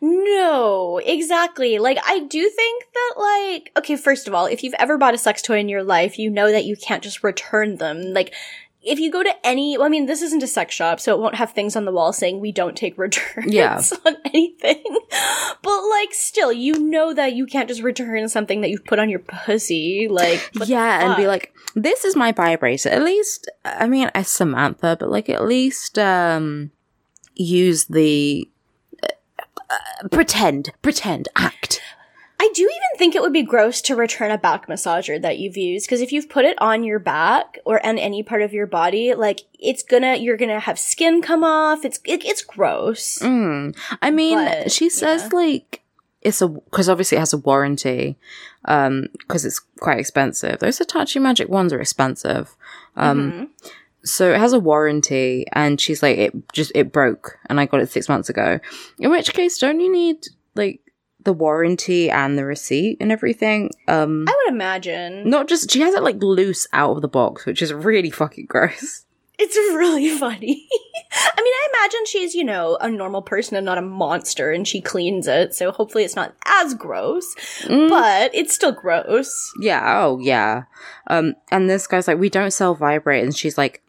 No, 0.00 0.98
exactly. 0.98 1.78
Like, 1.78 1.98
I 2.06 2.20
do 2.20 2.48
think 2.48 2.84
that, 2.94 3.14
like, 3.18 3.72
okay, 3.76 3.96
first 3.96 4.28
of 4.28 4.34
all, 4.34 4.46
if 4.46 4.62
you've 4.62 4.74
ever 4.78 4.96
bought 4.98 5.14
a 5.14 5.18
sex 5.18 5.42
toy 5.42 5.58
in 5.58 5.68
your 5.68 5.82
life, 5.82 6.18
you 6.18 6.30
know 6.30 6.50
that 6.50 6.64
you 6.66 6.76
can't 6.76 7.02
just 7.02 7.24
return 7.24 7.76
them. 7.76 8.12
Like, 8.12 8.34
if 8.86 9.00
you 9.00 9.10
go 9.10 9.22
to 9.22 9.34
any, 9.46 9.76
well, 9.76 9.86
I 9.86 9.90
mean, 9.90 10.06
this 10.06 10.22
isn't 10.22 10.42
a 10.42 10.46
sex 10.46 10.74
shop, 10.74 11.00
so 11.00 11.12
it 11.12 11.20
won't 11.20 11.34
have 11.34 11.52
things 11.52 11.74
on 11.76 11.84
the 11.84 11.92
wall 11.92 12.12
saying 12.12 12.40
we 12.40 12.52
don't 12.52 12.76
take 12.76 12.96
returns 12.96 13.52
Yeah. 13.52 13.82
on 14.06 14.16
anything. 14.26 14.82
But, 15.62 15.80
like, 15.90 16.14
still, 16.14 16.52
you 16.52 16.78
know 16.78 17.12
that 17.12 17.34
you 17.34 17.46
can't 17.46 17.68
just 17.68 17.82
return 17.82 18.28
something 18.28 18.60
that 18.60 18.70
you've 18.70 18.84
put 18.84 18.98
on 18.98 19.10
your 19.10 19.18
pussy. 19.18 20.06
Like, 20.08 20.50
yeah, 20.66 21.04
and 21.04 21.16
be 21.16 21.26
like, 21.26 21.52
this 21.74 22.04
is 22.04 22.16
my 22.16 22.32
vibrator. 22.32 22.88
At 22.88 23.02
least, 23.02 23.50
I 23.64 23.86
mean, 23.88 24.10
as 24.14 24.28
Samantha, 24.28 24.96
but 24.98 25.10
like 25.10 25.28
at 25.28 25.44
least 25.44 25.98
um 25.98 26.70
use 27.34 27.84
the 27.84 28.48
uh, 29.02 29.08
uh, 29.70 30.08
pretend, 30.08 30.72
pretend, 30.80 31.28
act. 31.36 31.82
I 32.38 32.50
do 32.54 32.62
even 32.62 32.98
think 32.98 33.14
it 33.14 33.22
would 33.22 33.32
be 33.32 33.42
gross 33.42 33.80
to 33.82 33.96
return 33.96 34.30
a 34.30 34.36
back 34.38 34.66
massager 34.68 35.20
that 35.22 35.38
you've 35.38 35.56
used 35.56 35.86
because 35.86 36.00
if 36.02 36.12
you've 36.12 36.28
put 36.28 36.44
it 36.44 36.60
on 36.60 36.84
your 36.84 36.98
back 36.98 37.58
or 37.64 37.84
on 37.84 37.98
any 37.98 38.22
part 38.22 38.42
of 38.42 38.52
your 38.52 38.66
body, 38.66 39.14
like 39.14 39.40
it's 39.58 39.82
gonna, 39.82 40.16
you're 40.16 40.36
gonna 40.36 40.60
have 40.60 40.78
skin 40.78 41.22
come 41.22 41.42
off. 41.42 41.84
It's 41.84 41.98
it, 42.04 42.24
it's 42.24 42.42
gross. 42.42 43.18
Mm. 43.20 43.74
I 44.02 44.10
mean, 44.10 44.36
But, 44.38 44.70
she 44.70 44.90
says 44.90 45.22
yeah. 45.32 45.38
like 45.38 45.82
it's 46.20 46.42
a 46.42 46.48
because 46.48 46.88
obviously 46.88 47.16
it 47.16 47.20
has 47.20 47.32
a 47.32 47.38
warranty, 47.38 48.16
um, 48.66 49.06
because 49.18 49.44
it's 49.46 49.60
quite 49.80 49.98
expensive. 49.98 50.58
Those 50.58 50.78
Hitachi 50.78 51.18
Magic 51.18 51.48
Wands 51.48 51.72
are 51.72 51.80
expensive, 51.80 52.54
um, 52.96 53.32
Mhm. 53.32 53.70
so 54.04 54.32
it 54.34 54.38
has 54.40 54.52
a 54.52 54.58
warranty. 54.60 55.46
And 55.52 55.80
she's 55.80 56.02
like, 56.02 56.18
it 56.18 56.52
just 56.52 56.72
it 56.74 56.92
broke, 56.92 57.38
and 57.48 57.58
I 57.60 57.66
got 57.66 57.80
it 57.80 57.90
six 57.90 58.08
months 58.08 58.28
ago. 58.28 58.60
In 58.98 59.10
which 59.10 59.32
case, 59.32 59.56
don't 59.58 59.80
you 59.80 59.90
need 59.90 60.26
like 60.54 60.80
the 61.26 61.34
warranty 61.34 62.08
and 62.10 62.38
the 62.38 62.46
receipt 62.46 62.96
and 63.00 63.12
everything? 63.12 63.70
Um, 63.86 64.24
I 64.26 64.34
would 64.46 64.54
imagine 64.54 65.28
not 65.28 65.46
just 65.48 65.70
she 65.70 65.80
has 65.80 65.92
it 65.94 66.02
like 66.02 66.22
loose 66.22 66.66
out 66.72 66.96
of 66.96 67.02
the 67.02 67.08
box, 67.08 67.44
which 67.44 67.60
is 67.60 67.74
really 67.74 68.10
fucking 68.10 68.46
gross. 68.46 69.04
it's 69.38 69.54
really 69.56 70.08
funny. 70.18 70.66
I 71.12 71.42
mean, 71.42 71.52
I 71.54 71.68
imagine 71.74 72.06
she's 72.06 72.34
you 72.34 72.44
know 72.44 72.78
a 72.80 72.88
normal 72.90 73.20
person 73.22 73.56
and 73.56 73.66
not 73.66 73.76
a 73.78 73.82
monster, 73.82 74.50
and 74.50 74.66
she 74.66 74.80
cleans 74.80 75.26
it, 75.28 75.54
so 75.54 75.70
hopefully 75.70 76.04
it's 76.04 76.16
not 76.16 76.34
as 76.46 76.72
gross, 76.74 77.34
Mm. 77.64 77.88
but 77.90 78.34
it's 78.34 78.54
still 78.54 78.72
gross. 78.72 79.52
Yeah, 79.60 79.82
oh 80.02 80.18
yeah. 80.18 80.64
Um 81.08 81.34
and 81.50 81.68
this 81.68 81.86
guy's 81.86 82.08
like, 82.08 82.18
We 82.18 82.30
don't 82.30 82.52
sell 82.52 82.74
vibrators 82.74 83.22
and 83.24 83.36
she's 83.36 83.58
like, 83.58 83.82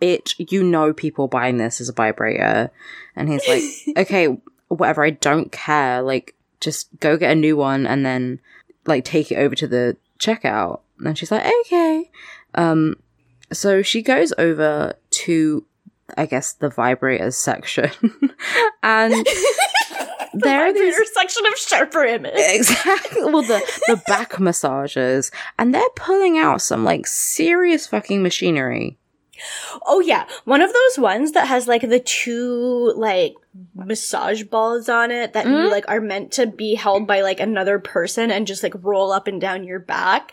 Bitch, 0.00 0.34
you 0.50 0.62
know 0.64 0.92
people 0.92 1.28
buying 1.28 1.58
this 1.58 1.80
as 1.80 1.88
a 1.88 1.92
vibrator 1.92 2.70
and 3.16 3.28
he's 3.28 3.46
like, 3.48 3.62
Okay, 4.06 4.36
whatever, 4.68 5.04
I 5.04 5.10
don't 5.10 5.52
care. 5.52 6.02
Like, 6.02 6.34
just 6.62 6.88
go 7.00 7.16
get 7.16 7.32
a 7.32 7.34
new 7.34 7.56
one 7.56 7.86
and 7.86 8.06
then 8.06 8.40
like 8.86 9.04
take 9.04 9.30
it 9.30 9.36
over 9.36 9.54
to 9.54 9.66
the 9.66 9.96
checkout. 10.18 10.80
And 11.00 11.18
she's 11.18 11.30
like, 11.30 11.44
Okay. 11.66 12.10
Um 12.54 12.96
so 13.52 13.82
she 13.82 14.00
goes 14.00 14.32
over 14.38 14.94
to 15.10 15.66
I 16.16 16.26
guess 16.26 16.52
the 16.52 16.70
vibrators 16.70 17.34
section 17.34 17.90
and 18.82 19.26
there 20.34 20.66
are 20.66 20.72
these 20.72 20.94
Vibrator 20.94 21.12
section 21.12 21.46
of 21.46 21.54
Sharper 21.58 22.04
Image. 22.04 22.32
Exactly. 22.36 23.24
Well, 23.24 23.42
the 23.42 23.60
the 23.86 24.02
back 24.06 24.32
massagers, 24.34 25.30
and 25.58 25.74
they're 25.74 25.82
pulling 25.96 26.38
out 26.38 26.62
some 26.62 26.84
like 26.84 27.06
serious 27.06 27.86
fucking 27.86 28.22
machinery. 28.22 28.98
Oh 29.86 30.00
yeah, 30.00 30.26
one 30.44 30.60
of 30.60 30.72
those 30.72 30.98
ones 30.98 31.32
that 31.32 31.48
has 31.48 31.66
like 31.68 31.82
the 31.82 32.00
two 32.00 32.92
like 32.96 33.34
massage 33.74 34.42
balls 34.44 34.88
on 34.88 35.10
it 35.10 35.34
that 35.34 35.46
you 35.46 35.70
like 35.70 35.84
are 35.88 36.00
meant 36.00 36.32
to 36.32 36.46
be 36.46 36.74
held 36.74 37.06
by 37.06 37.20
like 37.20 37.40
another 37.40 37.78
person 37.78 38.30
and 38.30 38.46
just 38.46 38.62
like 38.62 38.74
roll 38.82 39.12
up 39.12 39.26
and 39.26 39.40
down 39.40 39.64
your 39.64 39.78
back 39.78 40.32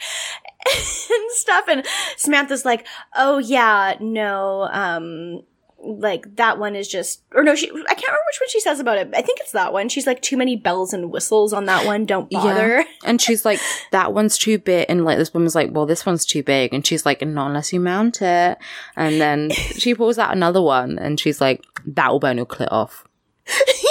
and 0.65 1.31
stuff. 1.31 1.65
And 1.67 1.85
Samantha's 2.17 2.65
like, 2.65 2.87
"Oh 3.15 3.37
yeah, 3.37 3.95
no, 3.99 4.69
um." 4.71 5.43
Like 5.81 6.35
that 6.35 6.59
one 6.59 6.75
is 6.75 6.87
just, 6.87 7.23
or 7.33 7.43
no, 7.43 7.55
she, 7.55 7.67
I 7.69 7.71
can't 7.71 8.07
remember 8.07 8.23
which 8.27 8.39
one 8.41 8.49
she 8.49 8.59
says 8.59 8.79
about 8.79 8.97
it. 8.97 9.09
I 9.13 9.21
think 9.21 9.39
it's 9.39 9.53
that 9.53 9.73
one. 9.73 9.89
She's 9.89 10.05
like, 10.05 10.21
too 10.21 10.37
many 10.37 10.55
bells 10.55 10.93
and 10.93 11.11
whistles 11.11 11.53
on 11.53 11.65
that 11.65 11.85
one. 11.85 12.05
Don't 12.05 12.29
bother. 12.29 12.79
Yeah. 12.79 12.83
And 13.05 13.21
she's 13.21 13.45
like, 13.45 13.59
that 13.91 14.13
one's 14.13 14.37
too 14.37 14.59
big. 14.59 14.85
And 14.89 15.05
like, 15.05 15.17
this 15.17 15.33
woman's 15.33 15.55
like, 15.55 15.69
well, 15.71 15.85
this 15.85 16.05
one's 16.05 16.25
too 16.25 16.43
big. 16.43 16.73
And 16.73 16.85
she's 16.85 17.05
like, 17.05 17.21
not 17.25 17.47
unless 17.47 17.71
you 17.73 17.79
mount 17.79 18.21
it. 18.21 18.57
And 18.95 19.21
then 19.21 19.49
she 19.51 19.95
pulls 19.95 20.19
out 20.19 20.35
another 20.35 20.61
one 20.61 20.99
and 20.99 21.19
she's 21.19 21.39
like, 21.39 21.63
that 21.85 22.11
will 22.11 22.19
burn 22.19 22.37
your 22.37 22.45
clit 22.45 22.67
off. 22.71 23.05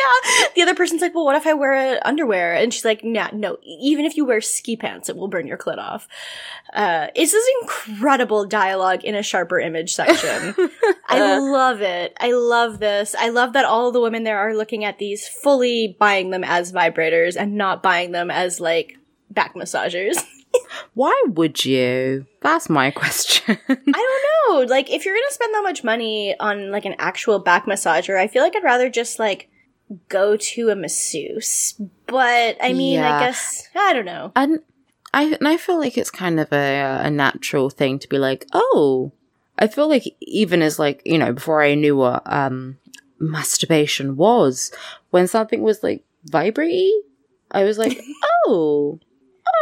yeah. 0.00 0.46
The 0.54 0.62
other 0.62 0.74
person's 0.74 1.02
like, 1.02 1.14
well, 1.14 1.24
what 1.24 1.36
if 1.36 1.46
I 1.46 1.54
wear 1.54 2.00
underwear? 2.06 2.54
And 2.54 2.72
she's 2.72 2.84
like, 2.84 3.04
nah, 3.04 3.30
no, 3.32 3.58
even 3.62 4.04
if 4.04 4.16
you 4.16 4.24
wear 4.24 4.40
ski 4.40 4.76
pants, 4.76 5.08
it 5.08 5.16
will 5.16 5.28
burn 5.28 5.46
your 5.46 5.58
clit 5.58 5.78
off. 5.78 6.08
Uh, 6.72 7.08
it's 7.14 7.32
this 7.32 7.46
incredible 7.62 8.44
dialogue 8.46 9.04
in 9.04 9.14
a 9.14 9.22
sharper 9.22 9.58
image 9.58 9.94
section. 9.94 10.54
I 11.08 11.38
love 11.38 11.80
it. 11.80 12.14
I 12.20 12.32
love 12.32 12.78
this. 12.78 13.14
I 13.18 13.30
love 13.30 13.54
that 13.54 13.64
all 13.64 13.92
the 13.92 14.00
women 14.00 14.24
there 14.24 14.38
are 14.38 14.54
looking 14.54 14.84
at 14.84 14.98
these 14.98 15.26
fully 15.26 15.96
buying 15.98 16.30
them 16.30 16.44
as 16.44 16.72
vibrators 16.72 17.36
and 17.36 17.56
not 17.56 17.82
buying 17.82 18.12
them 18.12 18.30
as 18.30 18.60
like 18.60 18.96
back 19.30 19.54
massagers. 19.54 20.16
Why 20.94 21.22
would 21.28 21.64
you? 21.64 22.26
That's 22.40 22.68
my 22.68 22.90
question. 22.90 23.58
I 23.68 23.74
don't 23.76 24.68
know. 24.68 24.72
Like, 24.72 24.90
if 24.90 25.04
you're 25.04 25.14
gonna 25.14 25.30
spend 25.30 25.54
that 25.54 25.62
much 25.62 25.84
money 25.84 26.38
on 26.38 26.70
like 26.70 26.84
an 26.84 26.96
actual 26.98 27.38
back 27.38 27.66
massager, 27.66 28.18
I 28.18 28.26
feel 28.26 28.42
like 28.42 28.56
I'd 28.56 28.64
rather 28.64 28.90
just 28.90 29.18
like 29.18 29.49
go 30.08 30.36
to 30.36 30.68
a 30.70 30.76
masseuse. 30.76 31.74
But 32.06 32.56
I 32.60 32.72
mean, 32.72 32.94
Yeah. 33.00 33.16
I 33.16 33.20
guess 33.26 33.68
I 33.74 33.92
don't 33.92 34.04
know. 34.04 34.32
and 34.36 34.60
I 35.12 35.24
and 35.24 35.48
I 35.48 35.56
feel 35.56 35.78
like 35.78 35.98
it's 35.98 36.10
kind 36.10 36.38
of 36.40 36.52
a 36.52 37.00
a 37.04 37.10
natural 37.10 37.70
thing 37.70 37.98
to 37.98 38.08
be 38.08 38.18
like, 38.18 38.46
oh, 38.52 39.12
I 39.58 39.66
feel 39.66 39.88
like 39.88 40.04
even 40.20 40.62
as 40.62 40.78
like 40.78 41.02
you 41.04 41.18
know 41.18 41.32
before 41.32 41.62
I 41.62 41.74
knew 41.74 41.96
what 41.96 42.22
um 42.26 42.78
masturbation 43.18 44.16
was, 44.16 44.72
when 45.10 45.26
something 45.26 45.62
was 45.62 45.82
like 45.82 46.04
vibrating, 46.24 47.02
I 47.50 47.64
was 47.64 47.76
like, 47.78 48.00
oh, 48.46 48.98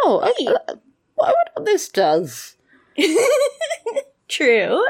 oh, 0.04 0.20
I, 0.22 0.28
I, 0.28 0.54
I 0.72 0.74
wonder 1.16 1.34
what 1.54 1.64
this 1.64 1.88
does. 1.88 2.56
True, 4.28 4.84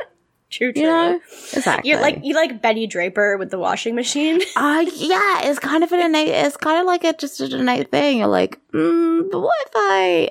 true, 0.51 0.73
true. 0.75 0.83
You 0.83 0.89
know, 0.89 1.21
exactly. 1.53 1.91
You're 1.91 2.01
like 2.01 2.21
you 2.23 2.35
like 2.35 2.61
Betty 2.63 2.87
Draper 2.87 3.37
with 3.37 3.51
the 3.51 3.59
washing 3.59 3.95
machine. 3.95 4.41
Uh, 4.57 4.85
yeah, 4.95 5.43
it's 5.43 5.59
kind 5.59 5.85
of 5.85 5.93
an 5.93 6.01
innate, 6.01 6.29
it's 6.29 6.57
kind 6.57 6.81
of 6.81 6.87
like 6.87 7.05
a, 7.05 7.13
just 7.13 7.41
an 7.41 7.53
innate 7.53 7.91
thing. 7.91 8.19
You're 8.19 8.27
like, 8.27 8.59
mm, 8.73 9.31
but 9.31 9.41
what 9.41 9.55
if 9.67 9.73
I, 9.75 10.31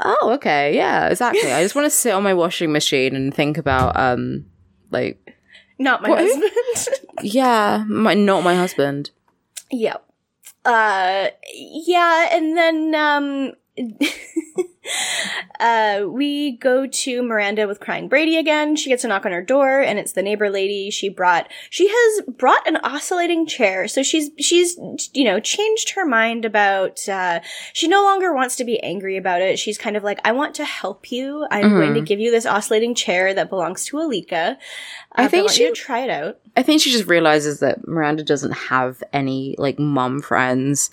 oh, 0.00 0.30
okay, 0.34 0.74
yeah, 0.74 1.08
exactly. 1.08 1.52
I 1.52 1.62
just 1.62 1.74
want 1.74 1.86
to 1.86 1.90
sit 1.90 2.12
on 2.12 2.22
my 2.22 2.34
washing 2.34 2.72
machine 2.72 3.14
and 3.14 3.34
think 3.34 3.58
about, 3.58 3.96
um, 3.96 4.46
like, 4.90 5.36
Not 5.78 6.02
my 6.02 6.08
What? 6.10 6.20
husband. 6.20 7.10
yeah, 7.22 7.84
my, 7.88 8.14
not 8.14 8.42
my 8.42 8.54
husband. 8.54 9.10
Yep. 9.70 10.04
Uh, 10.64 11.28
yeah, 11.54 12.28
and 12.32 12.56
then, 12.56 12.94
um, 12.94 13.52
uh, 15.60 16.04
we 16.08 16.56
go 16.56 16.86
to 16.86 17.22
Miranda 17.22 17.66
with 17.66 17.80
crying 17.80 18.08
Brady 18.08 18.36
again. 18.36 18.76
She 18.76 18.90
gets 18.90 19.04
a 19.04 19.08
knock 19.08 19.26
on 19.26 19.32
her 19.32 19.42
door, 19.42 19.80
and 19.80 19.98
it's 19.98 20.12
the 20.12 20.22
neighbor 20.22 20.50
lady. 20.50 20.90
She 20.90 21.08
brought, 21.08 21.50
she 21.70 21.88
has 21.88 22.24
brought 22.26 22.66
an 22.66 22.76
oscillating 22.76 23.46
chair. 23.46 23.88
So 23.88 24.02
she's, 24.02 24.30
she's, 24.38 24.78
you 25.14 25.24
know, 25.24 25.40
changed 25.40 25.90
her 25.90 26.06
mind 26.06 26.44
about, 26.44 27.08
uh, 27.08 27.40
she 27.72 27.88
no 27.88 28.02
longer 28.02 28.34
wants 28.34 28.56
to 28.56 28.64
be 28.64 28.82
angry 28.82 29.16
about 29.16 29.42
it. 29.42 29.58
She's 29.58 29.78
kind 29.78 29.96
of 29.96 30.04
like, 30.04 30.20
I 30.24 30.32
want 30.32 30.54
to 30.56 30.64
help 30.64 31.10
you. 31.10 31.46
I'm 31.50 31.70
going 31.70 31.94
to 31.94 32.00
give 32.00 32.20
you 32.20 32.30
this 32.30 32.46
oscillating 32.46 32.94
chair 32.94 33.34
that 33.34 33.50
belongs 33.50 33.84
to 33.86 33.96
Alika. 33.96 34.52
Uh, 34.52 34.56
I 35.14 35.28
think 35.28 35.58
you 35.58 35.68
she- 35.68 35.72
try 35.72 36.00
it 36.00 36.10
out. 36.10 36.38
I 36.56 36.62
think 36.62 36.82
she 36.82 36.90
just 36.90 37.06
realizes 37.06 37.60
that 37.60 37.86
Miranda 37.86 38.24
doesn't 38.24 38.52
have 38.52 39.02
any, 39.12 39.54
like, 39.58 39.78
mom 39.78 40.20
friends. 40.20 40.90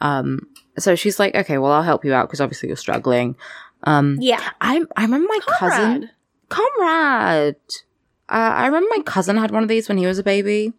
Um, 0.00 0.46
so 0.78 0.94
she's 0.94 1.18
like, 1.18 1.34
okay, 1.34 1.58
well, 1.58 1.72
I'll 1.72 1.82
help 1.82 2.04
you 2.04 2.12
out 2.14 2.28
because 2.28 2.40
obviously 2.40 2.68
you're 2.68 2.76
struggling. 2.76 3.36
Um, 3.84 4.18
Yeah. 4.20 4.42
I, 4.60 4.82
I 4.96 5.02
remember 5.02 5.28
my 5.28 5.38
cousin. 5.58 6.10
Comrade. 6.48 6.70
comrade. 6.76 7.56
Uh, 8.28 8.52
I 8.56 8.66
remember 8.66 8.88
my 8.96 9.02
cousin 9.04 9.36
had 9.36 9.50
one 9.50 9.62
of 9.62 9.68
these 9.68 9.88
when 9.88 9.98
he 9.98 10.06
was 10.06 10.18
a 10.18 10.24
baby, 10.24 10.72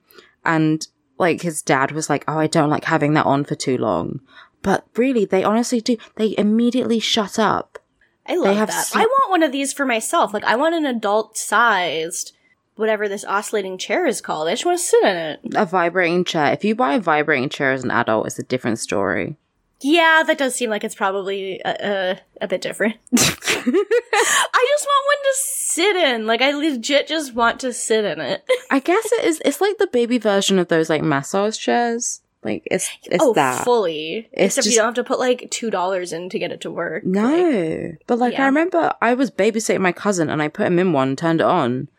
and 0.43 0.85
like 1.17 1.41
his 1.41 1.61
dad 1.61 1.91
was 1.91 2.09
like, 2.09 2.25
"Oh, 2.27 2.37
I 2.37 2.47
don't 2.47 2.69
like 2.69 2.83
having 2.83 3.13
that 3.13 3.25
on 3.25 3.45
for 3.45 3.55
too 3.55 3.77
long." 3.77 4.19
But 4.61 4.85
really, 4.97 5.23
they 5.23 5.43
honestly 5.45 5.79
do. 5.79 5.97
They 6.15 6.35
immediately 6.37 6.99
shut 6.99 7.39
up. 7.39 7.79
I 8.25 8.35
love 8.35 8.67
that. 8.67 8.91
I 8.93 9.05
want 9.05 9.29
one 9.29 9.43
of 9.43 9.53
these 9.53 9.71
for 9.71 9.85
myself. 9.85 10.33
Like, 10.33 10.43
I 10.43 10.57
want 10.57 10.75
an 10.75 10.85
adult 10.85 11.37
sized, 11.37 12.33
whatever 12.75 13.07
this 13.07 13.23
oscillating 13.23 13.77
chair 13.77 14.05
is 14.05 14.19
called. 14.19 14.49
I 14.49 14.51
just 14.51 14.65
want 14.65 14.79
to 14.79 14.83
sit 14.85 15.03
in 15.03 15.15
it. 15.15 15.39
A 15.55 15.65
vibrating 15.65 16.25
chair. 16.25 16.51
If 16.51 16.65
you 16.65 16.75
buy 16.75 16.95
a 16.95 16.99
vibrating 16.99 17.47
chair 17.47 17.71
as 17.71 17.85
an 17.85 17.91
adult, 17.91 18.27
it's 18.27 18.39
a 18.39 18.43
different 18.43 18.79
story. 18.79 19.37
Yeah, 19.79 20.23
that 20.25 20.37
does 20.37 20.55
seem 20.55 20.69
like 20.69 20.83
it's 20.83 20.95
probably 20.95 21.61
uh, 21.63 21.69
uh, 21.69 22.15
a 22.41 22.47
bit 22.47 22.61
different. 22.61 22.95
I 23.13 23.17
just 23.17 24.85
want 24.87 25.05
one 25.05 25.23
to 25.23 25.33
sit 25.35 25.95
in. 25.95 26.25
Like, 26.25 26.41
I 26.41 26.51
legit 26.51 27.07
just 27.07 27.35
want 27.35 27.59
to 27.59 27.71
sit 27.73 28.03
in 28.03 28.19
it. 28.19 28.43
I 28.71 28.79
guess 28.79 29.11
it 29.13 29.25
is. 29.25 29.41
It's 29.45 29.61
like 29.61 29.77
the 29.77 29.87
baby 29.87 30.17
version 30.17 30.57
of 30.57 30.67
those 30.67 30.89
like 30.89 31.03
massage 31.03 31.57
chairs. 31.57 32.21
Like 32.43 32.63
it's 32.71 32.89
it's 33.03 33.23
oh, 33.23 33.33
that. 33.33 33.65
fully. 33.65 34.29
It's 34.31 34.57
Except 34.57 34.65
just- 34.65 34.75
you 34.75 34.77
don't 34.77 34.87
have 34.87 34.95
to 34.95 35.03
put 35.03 35.19
like 35.19 35.49
$2 35.51 36.13
in 36.13 36.29
to 36.29 36.39
get 36.39 36.51
it 36.51 36.61
to 36.61 36.71
work. 36.71 37.03
Like, 37.05 37.13
No, 37.13 37.91
but 38.07 38.19
like 38.19 38.33
Yeah. 38.33 38.43
I 38.43 38.45
remember, 38.47 38.93
I 39.01 39.13
was 39.13 39.29
babysitting 39.31 39.81
my 39.81 39.91
cousin, 39.91 40.29
and 40.29 40.41
I 40.41 40.47
put 40.47 40.67
him 40.67 40.79
in 40.79 40.93
one, 40.93 41.15
turned 41.15 41.41
it 41.41 41.45
on, 41.47 41.89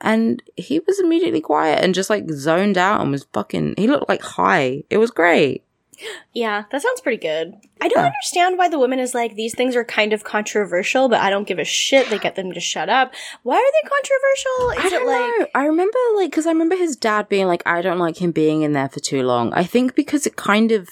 and 0.00 0.42
he 0.56 0.78
was 0.80 0.98
immediately 0.98 1.40
quiet 1.40 1.82
and 1.84 1.94
just 1.94 2.10
like 2.10 2.30
zoned 2.30 2.78
out 2.78 3.00
and 3.00 3.10
was 3.10 3.26
fucking. 3.32 3.74
He 3.76 3.86
looked 3.86 4.08
like 4.08 4.22
high. 4.22 4.84
It 4.88 4.98
was 4.98 5.10
great. 5.10 5.64
Yeah, 6.32 6.64
that 6.70 6.82
sounds 6.82 7.00
pretty 7.00 7.18
good. 7.18 7.54
I 7.80 7.88
don't 7.88 7.98
Yeah. 8.02 8.06
understand 8.06 8.58
why 8.58 8.68
the 8.68 8.78
woman 8.78 8.98
is 8.98 9.14
like, 9.14 9.34
these 9.34 9.54
things 9.54 9.76
are 9.76 9.84
kind 9.84 10.12
of 10.12 10.24
controversial, 10.24 11.08
but 11.08 11.20
I 11.20 11.30
don't 11.30 11.46
give 11.46 11.58
a 11.58 11.64
shit. 11.64 12.08
They 12.10 12.18
get 12.18 12.34
them 12.36 12.52
to 12.52 12.60
shut 12.60 12.88
up. 12.88 13.12
Why 13.42 13.56
are 13.56 13.60
they 13.60 13.88
controversial? 13.88 14.86
I 14.86 14.88
don't 14.90 15.02
it 15.02 15.06
like. 15.12 15.40
know. 15.40 15.46
I 15.54 15.66
remember 15.66 15.98
like 16.16 16.30
because 16.30 16.46
I 16.46 16.50
remember 16.52 16.76
his 16.76 16.96
dad 16.96 17.28
being 17.28 17.46
like, 17.46 17.62
I 17.66 17.82
don't 17.82 17.98
like 17.98 18.16
him 18.20 18.30
being 18.32 18.62
in 18.62 18.72
there 18.72 18.88
for 18.88 19.00
too 19.00 19.22
long. 19.22 19.52
I 19.52 19.64
think 19.64 19.94
because 19.94 20.26
it 20.26 20.36
kind 20.36 20.72
of, 20.72 20.88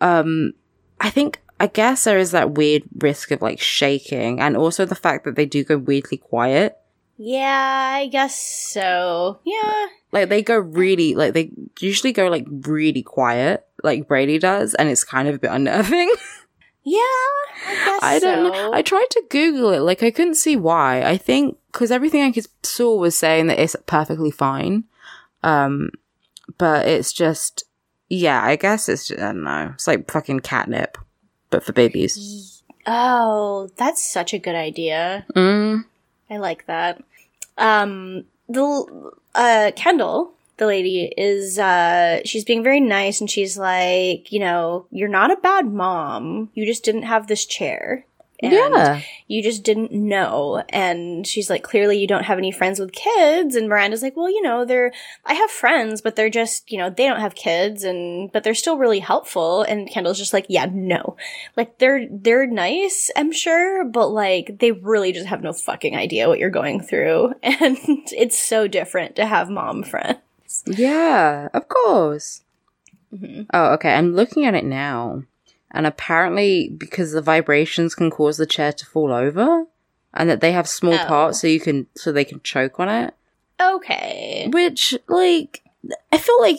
um, 0.00 0.54
I 1.00 1.10
think 1.10 1.40
I 1.60 1.66
guess 1.68 2.04
there 2.04 2.18
is 2.18 2.32
that 2.32 2.52
weird 2.52 2.82
risk 2.98 3.30
of 3.30 3.40
like 3.42 3.60
shaking, 3.60 4.40
and 4.40 4.56
also 4.56 4.84
the 4.84 4.94
fact 4.96 5.24
that 5.24 5.36
they 5.36 5.46
do 5.46 5.62
go 5.64 5.78
weirdly 5.78 6.16
quiet. 6.18 6.76
Yeah, 7.18 7.92
I 7.94 8.06
guess 8.08 8.40
so. 8.40 9.38
Yeah. 9.44 9.86
Like 10.12 10.28
they 10.28 10.42
go 10.42 10.58
really 10.58 11.14
like 11.14 11.32
they 11.32 11.50
usually 11.80 12.12
go 12.12 12.28
like 12.28 12.46
really 12.48 13.02
quiet, 13.02 13.66
like 13.82 14.06
Brady 14.06 14.38
does, 14.38 14.74
and 14.74 14.88
it's 14.88 15.04
kind 15.04 15.26
of 15.26 15.36
a 15.36 15.38
bit 15.38 15.50
unnerving. 15.50 16.14
Yeah, 16.84 16.98
I 16.98 17.74
guess 17.84 18.02
I 18.02 18.18
don't 18.18 18.52
so. 18.52 18.52
know. 18.52 18.72
I 18.72 18.82
tried 18.82 19.06
to 19.10 19.22
Google 19.30 19.70
it, 19.70 19.80
like 19.80 20.02
I 20.02 20.10
couldn't 20.10 20.34
see 20.34 20.56
why. 20.56 21.02
I 21.02 21.16
think 21.16 21.56
because 21.72 21.92
everything 21.92 22.22
I 22.22 22.32
could 22.32 22.46
saw 22.64 22.96
was 22.96 23.16
saying 23.16 23.46
that 23.46 23.60
it's 23.60 23.76
perfectly 23.86 24.32
fine, 24.32 24.82
um, 25.44 25.90
but 26.58 26.88
it's 26.88 27.12
just 27.12 27.62
yeah. 28.08 28.42
I 28.42 28.56
guess 28.56 28.88
it's 28.88 29.06
just, 29.06 29.20
I 29.20 29.26
don't 29.26 29.44
know. 29.44 29.70
It's 29.74 29.86
like 29.86 30.10
fucking 30.10 30.40
catnip, 30.40 30.98
but 31.50 31.62
for 31.62 31.72
babies. 31.72 32.64
oh, 32.84 33.70
that's 33.76 34.04
such 34.04 34.34
a 34.34 34.40
good 34.40 34.56
idea. 34.56 35.24
Mm. 35.36 35.84
I 36.30 36.38
like 36.38 36.66
that. 36.66 37.00
Um, 37.58 38.24
the 38.48 39.12
uh, 39.34 39.72
Kendall, 39.74 40.32
the 40.56 40.66
lady, 40.66 41.12
is 41.16 41.58
uh, 41.58 42.20
she's 42.24 42.44
being 42.44 42.62
very 42.62 42.80
nice, 42.80 43.20
and 43.20 43.30
she's 43.30 43.56
like, 43.56 44.30
you 44.32 44.38
know, 44.40 44.86
you're 44.90 45.08
not 45.08 45.30
a 45.30 45.36
bad 45.36 45.66
mom. 45.66 46.50
You 46.54 46.66
just 46.66 46.84
didn't 46.84 47.02
have 47.02 47.26
this 47.26 47.44
chair. 47.44 48.06
And 48.42 48.52
Yeah. 48.52 49.00
you 49.28 49.40
just 49.42 49.62
didn't 49.62 49.92
know. 49.92 50.64
And 50.70 51.24
she's 51.26 51.48
like, 51.48 51.62
clearly 51.62 51.98
you 51.98 52.06
don't 52.08 52.24
have 52.24 52.38
any 52.38 52.50
friends 52.50 52.80
with 52.80 52.92
kids. 52.92 53.54
And 53.54 53.68
Miranda's 53.68 54.02
like, 54.02 54.16
well, 54.16 54.28
you 54.28 54.42
know, 54.42 54.64
they're, 54.64 54.92
I 55.24 55.34
have 55.34 55.50
friends, 55.50 56.00
but 56.00 56.16
they're 56.16 56.28
just, 56.28 56.70
you 56.70 56.76
know, 56.78 56.90
they 56.90 57.06
don't 57.06 57.20
have 57.20 57.34
kids 57.36 57.84
and, 57.84 58.32
but 58.32 58.42
they're 58.42 58.54
still 58.54 58.78
really 58.78 58.98
helpful. 58.98 59.62
And 59.62 59.88
Kendall's 59.88 60.18
just 60.18 60.32
like, 60.32 60.46
yeah, 60.48 60.66
no. 60.72 61.16
Like, 61.56 61.78
they're, 61.78 62.06
they're 62.10 62.46
nice, 62.48 63.10
I'm 63.16 63.30
sure, 63.30 63.84
but 63.84 64.08
like, 64.08 64.58
they 64.58 64.72
really 64.72 65.12
just 65.12 65.26
have 65.28 65.42
no 65.42 65.52
fucking 65.52 65.96
idea 65.96 66.28
what 66.28 66.38
you're 66.40 66.50
going 66.50 66.80
through. 66.82 67.34
And 67.42 67.76
it's 68.10 68.38
so 68.40 68.66
different 68.66 69.14
to 69.16 69.26
have 69.26 69.48
mom 69.48 69.84
friends. 69.84 70.64
Yeah, 70.66 71.48
of 71.54 71.68
course. 71.68 72.42
Mhm. 73.14 73.46
Oh, 73.52 73.74
okay. 73.74 73.92
I'm 73.94 74.14
looking 74.14 74.46
at 74.46 74.54
it 74.54 74.64
now. 74.64 75.22
And 75.72 75.86
apparently, 75.86 76.68
because 76.68 77.12
the 77.12 77.22
vibrations 77.22 77.94
can 77.94 78.10
cause 78.10 78.36
the 78.36 78.46
chair 78.46 78.72
to 78.72 78.86
fall 78.86 79.12
over, 79.12 79.64
and 80.14 80.28
that 80.28 80.40
they 80.40 80.52
have 80.52 80.68
small 80.68 80.94
Oh. 80.94 81.06
parts 81.06 81.40
so 81.40 81.46
you 81.46 81.60
can 81.60 81.86
so 81.94 82.12
they 82.12 82.24
can 82.24 82.40
choke 82.42 82.78
on 82.78 82.88
it. 82.88 83.14
Okay. 83.60 84.48
Which, 84.52 84.96
like, 85.08 85.62
I 86.12 86.18
feel 86.18 86.40
like 86.40 86.58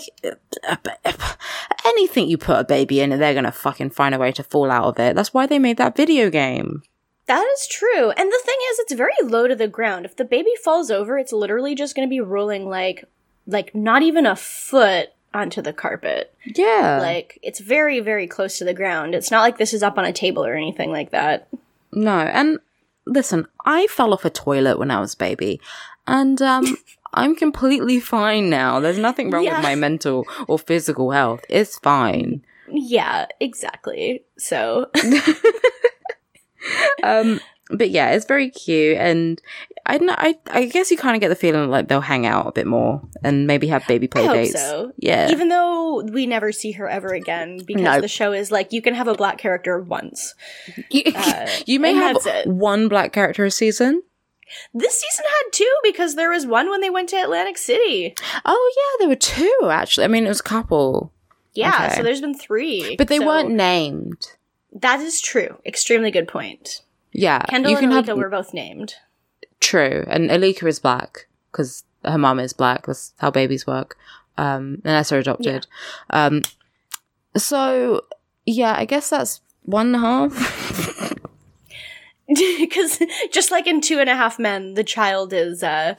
anything 1.86 2.28
you 2.28 2.38
put 2.38 2.60
a 2.60 2.64
baby 2.64 3.02
in, 3.02 3.12
they're 3.12 3.34
gonna 3.34 3.52
fucking 3.52 3.92
find 3.92 4.16
a 4.16 4.20
way 4.20 4.32
to 4.32 4.44
fall 4.44 4.72
out 4.72 4.86
of 4.86 5.00
it. 5.00 5.16
That's 5.16 5.34
why 5.34 5.46
they 5.46 5.60
made 5.60 5.78
that 5.78 5.96
video 5.96 6.30
game. 6.30 6.84
That 7.26 7.46
is 7.54 7.68
true. 7.68 8.10
And 8.10 8.30
the 8.32 8.42
thing 8.44 8.58
is, 8.72 8.80
it's 8.80 8.94
very 8.94 9.14
low 9.24 9.48
to 9.48 9.56
the 9.56 9.68
ground. 9.70 10.06
If 10.06 10.18
the 10.18 10.26
baby 10.26 10.52
falls 10.62 10.92
over, 10.92 11.18
it's 11.18 11.32
literally 11.32 11.74
just 11.74 11.96
going 11.96 12.06
to 12.06 12.10
be 12.10 12.20
rolling 12.20 12.68
like, 12.68 13.06
like 13.48 13.74
not 13.74 14.02
even 14.02 14.26
a 14.26 14.36
foot 14.36 15.13
onto 15.34 15.62
the 15.62 15.74
carpet. 15.74 16.34
Yeah. 16.46 17.00
Like, 17.02 17.40
it's 17.42 17.60
very, 17.60 18.00
very 18.00 18.28
close 18.28 18.58
to 18.60 18.66
the 18.66 18.74
ground. 18.74 19.16
It's 19.16 19.32
not 19.32 19.42
like 19.42 19.58
this 19.58 19.74
is 19.74 19.84
up 19.84 19.98
on 19.98 20.06
a 20.06 20.14
table 20.14 20.46
or 20.46 20.54
anything 20.56 20.92
like 20.92 21.12
that. 21.12 21.48
No, 21.92 22.20
and 22.20 22.60
listen, 23.06 23.48
I 23.66 23.88
fell 23.88 24.14
off 24.14 24.26
a 24.26 24.30
toilet 24.30 24.78
when 24.80 24.92
I 24.92 25.00
was 25.00 25.14
a 25.14 25.18
baby, 25.18 25.60
and 26.08 26.42
um, 26.42 26.78
I'm 27.14 27.36
completely 27.36 28.00
fine 28.00 28.50
now. 28.50 28.80
There's 28.80 28.98
nothing 28.98 29.30
wrong 29.32 29.44
Yeah. 29.44 29.58
with 29.58 29.64
my 29.64 29.76
mental 29.76 30.26
or 30.48 30.58
physical 30.60 31.12
health. 31.12 31.42
It's 31.50 31.78
fine. 31.80 32.44
Yeah, 32.70 33.28
exactly. 33.40 34.24
So, 34.38 34.90
Um, 37.04 37.40
but 37.70 37.90
yeah, 37.90 38.12
it's 38.12 38.26
very 38.26 38.50
cute, 38.50 38.98
and 38.98 39.42
I 39.86 39.98
don't 39.98 40.08
know. 40.08 40.16
I 40.18 40.38
I 40.48 40.66
guess 40.66 40.92
you 40.92 40.98
kind 40.98 41.16
of 41.16 41.20
get 41.22 41.28
the 41.30 41.36
feeling 41.36 41.70
like 41.70 41.90
they'll 41.90 42.00
hang 42.02 42.26
out 42.26 42.48
a 42.48 42.52
bit 42.54 42.66
more 42.68 43.02
and 43.24 43.46
maybe 43.48 43.68
have 43.68 43.86
baby 43.88 44.08
play 44.08 44.24
I 44.24 44.26
hope 44.28 44.36
dates. 44.36 44.54
so. 44.54 44.94
Yeah, 44.98 45.30
Even 45.30 45.50
though 45.50 46.02
we 46.04 46.26
never 46.26 46.52
see 46.54 46.72
her 46.74 46.88
ever 46.88 47.10
again 47.10 47.60
because 47.66 47.84
No. 47.84 48.00
the 48.02 48.08
show 48.08 48.32
is 48.32 48.50
like 48.52 48.72
you 48.72 48.82
can 48.82 48.94
have 48.94 49.08
a 49.10 49.14
black 49.16 49.38
character 49.38 49.80
once. 49.82 50.36
you, 50.90 51.04
uh, 51.14 51.48
you 51.66 51.80
may 51.82 51.94
have 51.94 52.18
one 52.46 52.88
black 52.88 53.12
character 53.12 53.44
a 53.46 53.52
season. 53.52 54.04
This 54.74 55.02
season 55.02 55.26
had 55.26 55.52
two 55.52 55.74
because 55.84 56.16
there 56.16 56.30
was 56.30 56.46
one 56.46 56.70
when 56.70 56.80
they 56.82 56.90
went 56.90 57.10
to 57.10 57.16
Atlantic 57.18 57.58
City. 57.58 58.14
Oh 58.46 58.74
yeah, 58.78 59.00
there 59.02 59.10
were 59.10 59.16
two 59.16 59.70
actually. 59.70 60.06
I 60.06 60.08
mean, 60.08 60.26
it 60.26 60.30
was 60.30 60.40
a 60.40 60.44
couple, 60.44 61.12
Yeah, 61.54 61.88
Okay. 61.88 61.96
so 61.98 62.04
there's 62.04 62.22
been 62.22 62.38
three. 62.38 62.96
but 62.96 63.08
they 63.10 63.18
So 63.20 63.26
weren't 63.26 63.52
named. 63.52 64.28
That 64.72 65.02
is 65.02 65.20
true. 65.20 65.58
Extremely 65.66 66.10
good 66.12 66.28
point. 66.28 66.82
Yeah, 67.12 67.40
Kendall 67.50 67.72
you 67.72 67.78
and 67.78 67.92
can 67.92 68.06
have 68.06 68.18
were 68.18 68.30
both 68.30 68.54
named. 68.54 68.96
True, 69.64 70.04
and 70.08 70.30
Alika 70.30 70.68
is 70.68 70.80
black 70.80 71.28
because 71.52 71.86
her 72.04 72.18
mom 72.18 72.40
is 72.40 72.52
black. 72.52 72.86
That's 72.86 73.14
how 73.18 73.32
babies 73.32 73.66
work, 73.66 73.98
um, 74.38 74.82
unless 74.84 75.10
they're 75.10 75.20
adopted. 75.20 75.68
Um, 76.10 76.42
so 77.38 78.02
yeah, 78.46 78.76
I 78.78 78.84
guess 78.84 79.10
that's 79.10 79.40
one 79.64 79.88
and 79.88 79.96
a 79.96 80.00
half. 80.00 81.14
Because 82.60 83.00
just 83.32 83.52
like 83.52 83.68
in 83.68 83.82
Two 83.82 84.00
and 84.00 84.10
a 84.10 84.16
Half 84.16 84.40
Men, 84.40 84.76
the 84.76 84.84
child 84.84 85.34
is 85.34 85.62
uh, 85.62 85.96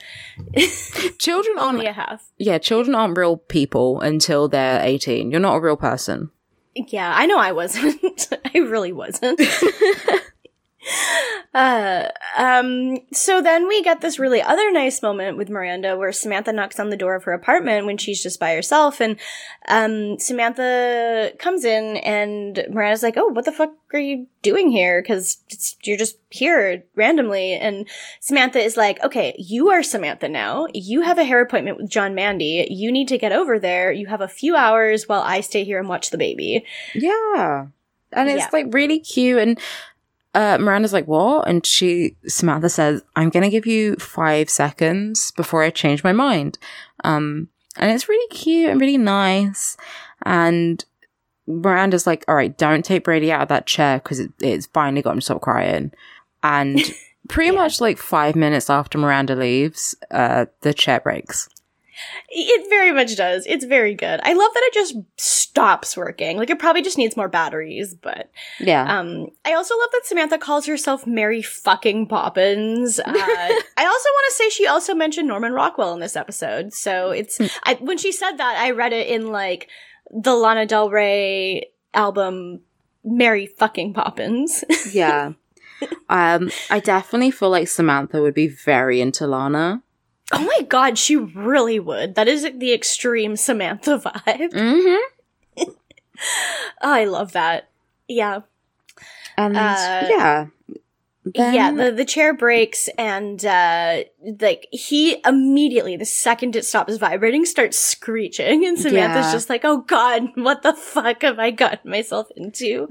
children 1.19 1.59
aren't 1.59 1.75
only 1.75 1.87
a 1.87 1.93
half. 1.93 2.25
yeah, 2.39 2.57
children 2.59 2.95
aren't 2.95 3.17
real 3.17 3.37
people 3.37 4.01
until 4.01 4.49
they're 4.49 4.81
eighteen. 4.83 5.31
You're 5.31 5.39
not 5.39 5.57
a 5.57 5.61
real 5.61 5.77
person. 5.77 6.31
Yeah, 6.75 7.13
I 7.15 7.27
know 7.27 7.39
I 7.39 7.53
wasn't. 7.53 8.29
I 8.55 8.59
really 8.59 8.91
wasn't. 8.93 9.41
uh, 11.55 12.09
um, 12.37 12.99
so 13.13 13.41
then 13.41 13.69
we 13.69 13.83
get 13.83 14.01
this 14.01 14.19
really 14.19 14.43
other 14.43 14.71
nice 14.73 15.03
moment 15.03 15.37
with 15.37 15.49
Miranda 15.49 15.97
where 15.97 16.13
Samantha 16.13 16.53
knocks 16.53 16.79
on 16.81 16.91
the 16.91 16.97
door 16.97 17.15
of 17.15 17.25
her 17.25 17.33
apartment 17.33 17.87
when 17.87 17.97
she's 17.97 18.23
just 18.23 18.41
by 18.41 18.55
herself. 18.55 19.01
And, 19.01 19.17
um, 19.69 20.19
Samantha 20.19 21.33
comes 21.39 21.65
in 21.65 21.97
and 21.99 22.65
Miranda's 22.71 23.03
like, 23.03 23.17
Oh, 23.17 23.29
what 23.29 23.45
the 23.45 23.53
fuck 23.53 23.73
are 23.93 23.99
you 23.99 24.27
doing 24.43 24.71
here? 24.71 25.03
Cause 25.03 25.39
you're 25.83 25.97
just 25.97 26.19
here 26.31 26.85
randomly. 26.95 27.53
And 27.53 27.87
Samantha 28.21 28.59
is 28.59 28.77
like, 28.77 29.03
Okay, 29.03 29.35
you 29.39 29.71
are 29.71 29.83
Samantha 29.83 30.29
now. 30.29 30.67
You 30.75 31.03
have 31.03 31.19
a 31.19 31.25
hair 31.25 31.41
appointment 31.41 31.77
with 31.79 31.91
John 31.91 32.15
Mandy. 32.15 32.67
You 32.71 32.91
need 32.91 33.09
to 33.09 33.19
get 33.19 33.33
over 33.33 33.59
there. 33.59 33.93
You 33.93 34.07
have 34.07 34.21
a 34.21 34.29
few 34.29 34.57
hours 34.57 35.09
while 35.09 35.23
I 35.23 35.41
stay 35.41 35.65
here 35.65 35.79
and 35.79 35.89
watch 35.89 36.11
the 36.11 36.19
baby. 36.19 36.65
Yeah, 36.95 37.67
and 38.13 38.29
it's 38.29 38.43
Yeah. 38.45 38.49
like 38.53 38.67
really 38.75 38.99
cute. 38.99 39.39
And 39.39 39.59
uh, 40.35 40.59
Miranda's 40.59 40.93
like, 40.93 41.07
"What?" 41.07 41.49
And 41.49 41.65
she 41.65 42.17
Samantha 42.27 42.69
says, 42.69 43.03
"I'm 43.17 43.31
gonna 43.31 43.51
give 43.51 43.67
you 43.67 43.97
five 43.97 44.51
seconds 44.51 45.31
before 45.33 45.63
I 45.63 45.71
change 45.71 46.03
my 46.05 46.13
mind." 46.13 46.59
Um, 47.05 47.49
and 47.77 47.91
it's 47.91 48.09
really 48.09 48.29
cute 48.29 48.71
and 48.71 48.81
really 48.81 48.99
nice. 48.99 49.77
And 50.25 50.85
Miranda's 51.47 52.07
like, 52.07 52.25
"All 52.27 52.35
right, 52.35 52.57
don't 52.57 52.85
take 52.85 53.05
Brady 53.05 53.31
out 53.31 53.43
of 53.43 53.49
that 53.49 53.67
chair 53.67 53.99
because 53.99 54.21
it, 54.21 54.33
it's 54.41 54.67
finally 54.67 55.03
got 55.03 55.13
him 55.13 55.21
to 55.21 55.25
stop 55.25 55.41
crying." 55.41 55.93
And 56.43 56.81
pretty 57.29 57.53
much 57.53 57.81
like 57.81 57.99
five 57.99 58.35
minutes 58.37 58.69
after 58.69 58.99
Miranda 58.99 59.37
leaves, 59.37 59.95
uh, 60.11 60.47
the 60.63 60.75
chair 60.75 61.01
breaks. 61.01 61.49
It 62.29 62.69
very 62.69 62.93
much 62.93 63.17
does. 63.17 63.47
It's 63.47 63.65
very 63.65 63.95
good. 63.95 64.21
I 64.23 64.33
love 64.33 64.51
that 64.55 64.63
it 64.65 64.75
just 64.75 64.97
stops 65.17 65.97
working. 65.97 66.37
Like 66.37 66.51
it 66.51 66.59
probably 66.59 66.83
just 66.83 66.99
needs 66.99 67.17
more 67.17 67.29
batteries, 67.29 67.95
but 67.95 68.31
Yeah. 68.61 68.83
um 68.99 69.29
I 69.45 69.55
also 69.55 69.75
love 69.79 69.91
that 69.93 70.05
Samantha 70.05 70.39
calls 70.39 70.67
herself 70.67 71.07
Mary 71.07 71.43
fucking 71.43 72.09
Poppins. 72.09 72.99
Uh, 72.99 73.03
I 73.07 73.87
also 73.87 74.09
want 74.09 74.27
to 74.31 74.35
say 74.35 74.49
she 74.51 74.67
also 74.67 74.95
mentioned 74.95 75.29
Norman 75.29 75.53
Rockwell 75.53 75.95
in 75.95 76.01
this 76.01 76.17
episode. 76.17 76.73
So 76.73 77.11
it's 77.11 77.39
I 77.63 77.75
when 77.75 77.99
she 77.99 78.11
said 78.13 78.33
that 78.39 78.57
I 78.59 78.71
read 78.73 78.93
it 78.93 79.07
in 79.09 79.29
like 79.31 79.69
the 80.11 80.35
Lana 80.35 80.67
Del 80.67 80.91
Rey 80.91 81.71
album 81.95 82.61
Mary 83.05 83.47
fucking 83.47 83.95
Poppins. 83.95 84.65
yeah. 84.93 85.33
Um, 86.09 86.51
I 86.71 86.81
definitely 86.81 87.31
feel 87.31 87.51
like 87.51 87.69
Samantha 87.69 88.21
would 88.23 88.35
be 88.35 88.49
very 88.49 89.01
into 89.01 89.27
Lana. 89.27 89.83
Oh 90.33 90.45
my 90.45 90.67
god, 90.67 90.99
she 90.99 91.17
really 91.17 91.79
would. 91.79 92.15
That 92.15 92.29
is 92.29 92.43
the 92.57 92.73
extreme 92.73 93.37
Samantha 93.37 93.99
vibe. 94.27 94.53
Mm-hmm. 94.53 95.63
Oh, 95.63 95.73
I 96.83 97.05
love 97.05 97.33
that. 97.33 97.69
Yeah. 98.09 98.41
And 99.37 99.57
Uh, 99.57 100.07
yeah. 100.09 100.47
Then- 101.27 101.55
yeah, 101.55 101.73
the, 101.73 101.91
the 101.91 102.05
chair 102.05 102.35
breaks 102.35 102.87
and 102.99 103.43
uh 103.47 104.03
like 104.43 104.67
he 104.71 105.17
immediately 105.25 105.97
the 105.97 106.05
second 106.05 106.55
it 106.55 106.67
stops 106.67 106.99
vibrating 106.99 107.47
starts 107.47 107.79
screeching 107.79 108.67
and 108.67 108.79
Samantha's 108.79 109.25
Yeah. 109.27 109.33
just 109.33 109.49
like, 109.49 109.63
"Oh 109.65 109.79
god, 109.79 110.29
what 110.35 110.61
the 110.63 110.75
fuck 110.75 111.23
have 111.23 111.39
I 111.39 111.51
gotten 111.51 111.91
myself 111.91 112.29
into?" 112.37 112.89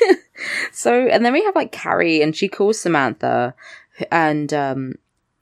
so 0.72 1.08
and 1.08 1.24
then 1.24 1.32
we 1.32 1.42
have 1.42 1.56
like 1.56 1.72
Carrie 1.72 2.22
and 2.22 2.36
she 2.36 2.46
calls 2.48 2.78
Samantha 2.78 3.52
and 4.12 4.54
um 4.54 4.94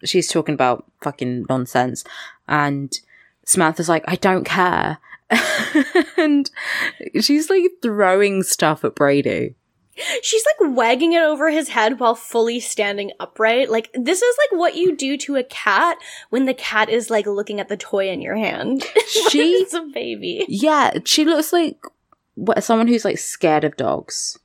she's 0.05 0.29
talking 0.29 0.55
about 0.55 0.85
fucking 1.03 1.47
nonsense 1.49 2.05
and 2.49 2.99
Samantha's 3.45 3.89
like, 3.89 4.05
I 4.07 4.17
don't 4.17 4.45
care. 4.45 4.99
and 6.17 6.51
she's 7.21 7.51
like 7.51 7.65
throwing 7.83 8.43
stuff 8.43 8.85
at 8.85 8.95
Brady. 8.95 9.55
She's 10.23 10.45
like 10.45 10.77
wagging 10.77 11.13
it 11.13 11.23
over 11.23 11.51
his 11.51 11.69
head 11.69 12.01
while 12.01 12.17
fully 12.17 12.59
standing 12.59 13.13
upright. 13.21 13.71
Like 13.71 13.91
this 13.95 14.23
is 14.23 14.37
like 14.39 14.59
what 14.59 14.75
you 14.75 14.97
do 14.97 15.17
to 15.19 15.37
a 15.37 15.45
cat 15.45 15.99
when 16.31 16.47
the 16.47 16.55
cat 16.55 16.89
is 16.89 17.11
like 17.11 17.27
looking 17.27 17.61
at 17.61 17.69
the 17.69 17.77
toy 17.77 18.09
in 18.11 18.21
your 18.21 18.35
hand. 18.35 18.85
She's 19.31 19.73
a 19.73 19.83
baby. 19.83 20.45
Yeah, 20.49 20.99
she 21.05 21.25
looks 21.25 21.53
like 21.53 21.79
what, 22.35 22.65
someone 22.65 22.89
who's 22.89 23.05
like 23.05 23.19
scared 23.19 23.63
of 23.63 23.77
dogs. 23.77 24.37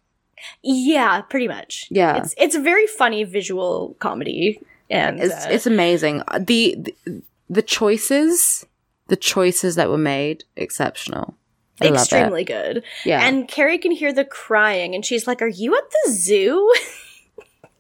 Yeah, 0.62 1.22
pretty 1.22 1.48
much. 1.48 1.88
Yeah. 1.90 2.18
It's 2.18 2.36
it's 2.38 2.56
a 2.56 2.62
very 2.62 2.86
funny 2.86 3.24
visual 3.24 3.96
comedy 4.00 4.62
and 4.90 5.20
It's 5.20 5.46
uh, 5.46 5.50
it's 5.50 5.66
amazing. 5.66 6.24
The, 6.40 6.76
the 6.78 7.22
the 7.50 7.62
choices, 7.62 8.66
the 9.08 9.16
choices 9.16 9.76
that 9.76 9.90
were 9.90 9.98
made, 9.98 10.44
exceptional. 10.56 11.36
I 11.82 11.88
extremely 11.88 12.44
good. 12.44 12.84
Yeah, 13.06 13.26
And 13.26 13.48
Carrie 13.48 13.78
can 13.78 13.92
hear 13.92 14.12
the 14.12 14.26
crying, 14.26 14.96
and 14.96 15.06
she's 15.06 15.28
like, 15.28 15.42
"Are 15.42 15.48
you 15.48 15.76
at 15.76 15.90
the 15.90 16.12
zoo?" 16.12 16.74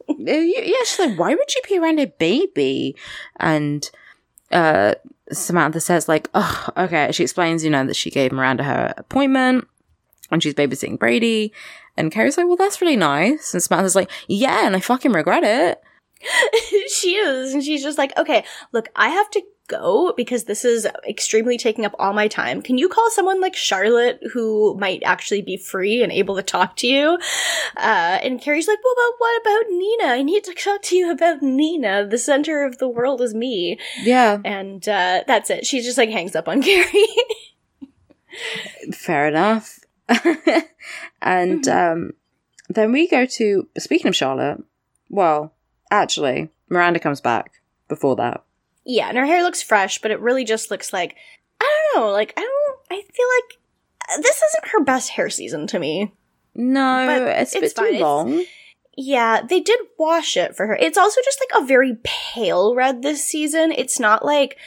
Uh, 0.09 0.15
yeah. 0.17 0.75
She's 0.85 0.99
like, 0.99 1.17
why 1.19 1.29
would 1.35 1.53
you 1.53 1.61
be 1.67 1.77
around 1.77 1.99
a 1.99 2.07
baby? 2.07 2.95
And 3.39 3.89
uh, 4.51 4.95
Samantha 5.31 5.79
says, 5.79 6.07
like, 6.07 6.29
oh, 6.33 6.69
okay. 6.77 7.11
She 7.11 7.23
explains, 7.23 7.63
you 7.63 7.69
know, 7.69 7.85
that 7.85 7.95
she 7.95 8.09
gave 8.09 8.31
Miranda 8.31 8.63
her 8.63 8.93
appointment, 8.97 9.67
and 10.31 10.41
she's 10.41 10.53
babysitting 10.55 10.97
Brady. 10.97 11.53
And 11.95 12.11
Carrie's 12.11 12.37
like, 12.37 12.47
well, 12.47 12.55
that's 12.55 12.81
really 12.81 12.95
nice. 12.95 13.53
And 13.53 13.61
Samantha's 13.61 13.95
like, 13.95 14.09
yeah, 14.27 14.65
and 14.65 14.75
I 14.75 14.79
fucking 14.79 15.11
regret 15.11 15.43
it. 15.43 15.81
she 16.93 17.15
is, 17.15 17.53
and 17.53 17.63
she's 17.63 17.83
just 17.83 17.97
like, 17.97 18.17
"Okay, 18.17 18.43
look, 18.71 18.89
I 18.95 19.09
have 19.09 19.29
to 19.31 19.41
go 19.67 20.13
because 20.17 20.45
this 20.45 20.65
is 20.65 20.87
extremely 21.07 21.55
taking 21.57 21.85
up 21.85 21.93
all 21.99 22.11
my 22.11 22.27
time. 22.27 22.61
Can 22.61 22.77
you 22.79 22.89
call 22.89 23.07
someone 23.11 23.39
like 23.39 23.55
Charlotte 23.55 24.19
who 24.33 24.75
might 24.79 25.03
actually 25.03 25.43
be 25.43 25.57
free 25.57 26.01
and 26.01 26.11
able 26.11 26.35
to 26.35 26.43
talk 26.43 26.75
to 26.77 26.87
you?" 26.87 27.17
Uh, 27.77 28.19
and 28.23 28.41
Carrie's 28.41 28.67
like, 28.67 28.79
"Well, 28.83 28.95
but 28.95 29.13
what 29.19 29.41
about 29.41 29.71
Nina? 29.71 30.05
I 30.05 30.21
need 30.23 30.43
to 30.45 30.53
talk 30.53 30.81
to 30.83 30.95
you 30.95 31.11
about 31.11 31.41
Nina. 31.41 32.05
The 32.07 32.17
center 32.17 32.63
of 32.65 32.79
the 32.79 32.89
world 32.89 33.21
is 33.21 33.33
me." 33.33 33.79
Yeah, 34.01 34.39
And 34.43 34.87
uh, 34.89 35.23
that's 35.27 35.49
it. 35.49 35.65
She 35.65 35.81
just 35.81 35.97
like 35.97 36.09
hangs 36.09 36.35
up 36.35 36.47
on 36.47 36.61
Carrie. 36.63 37.07
fair 38.91 39.27
enough. 39.27 39.79
and 41.21 41.67
um, 41.67 42.11
then 42.67 42.91
we 42.91 43.07
go 43.07 43.25
to 43.25 43.67
speaking 43.77 44.07
of 44.07 44.15
Charlotte. 44.15 44.63
Well, 45.09 45.53
actually, 45.91 46.49
Miranda 46.69 46.99
comes 46.99 47.21
back 47.21 47.61
before 47.87 48.15
that. 48.17 48.43
Yeah, 48.85 49.09
and 49.09 49.17
her 49.17 49.25
hair 49.25 49.43
looks 49.43 49.61
fresh, 49.61 50.01
but 50.01 50.11
it 50.11 50.19
really 50.19 50.43
just 50.45 50.71
looks 50.71 50.91
like 50.93 51.15
I 51.61 51.65
don't 51.93 52.01
know. 52.03 52.11
Like 52.11 52.33
I 52.37 52.41
don't. 52.41 52.77
I 52.91 53.01
feel 53.11 53.27
like 53.37 54.17
uh, 54.17 54.21
this 54.21 54.41
isn't 54.49 54.71
her 54.71 54.83
best 54.83 55.09
hair 55.09 55.29
season 55.29 55.67
to 55.67 55.79
me. 55.79 56.13
No, 56.55 57.05
But 57.07 57.21
it's 57.41 57.55
a 57.55 57.59
it's 57.63 57.73
too 57.73 57.83
It's- 57.85 58.01
long. 58.01 58.43
Yeah, 59.01 59.41
they 59.47 59.61
did 59.61 59.79
wash 59.97 60.35
it 60.35 60.57
for 60.57 60.67
her. 60.67 60.75
It's 60.75 60.97
also 60.97 61.21
just 61.23 61.39
like 61.39 61.63
a 61.63 61.65
very 61.65 61.97
pale 62.03 62.75
red 62.75 63.01
this 63.01 63.23
season. 63.23 63.71
It's 63.71 63.97
not 63.99 64.25
like 64.25 64.57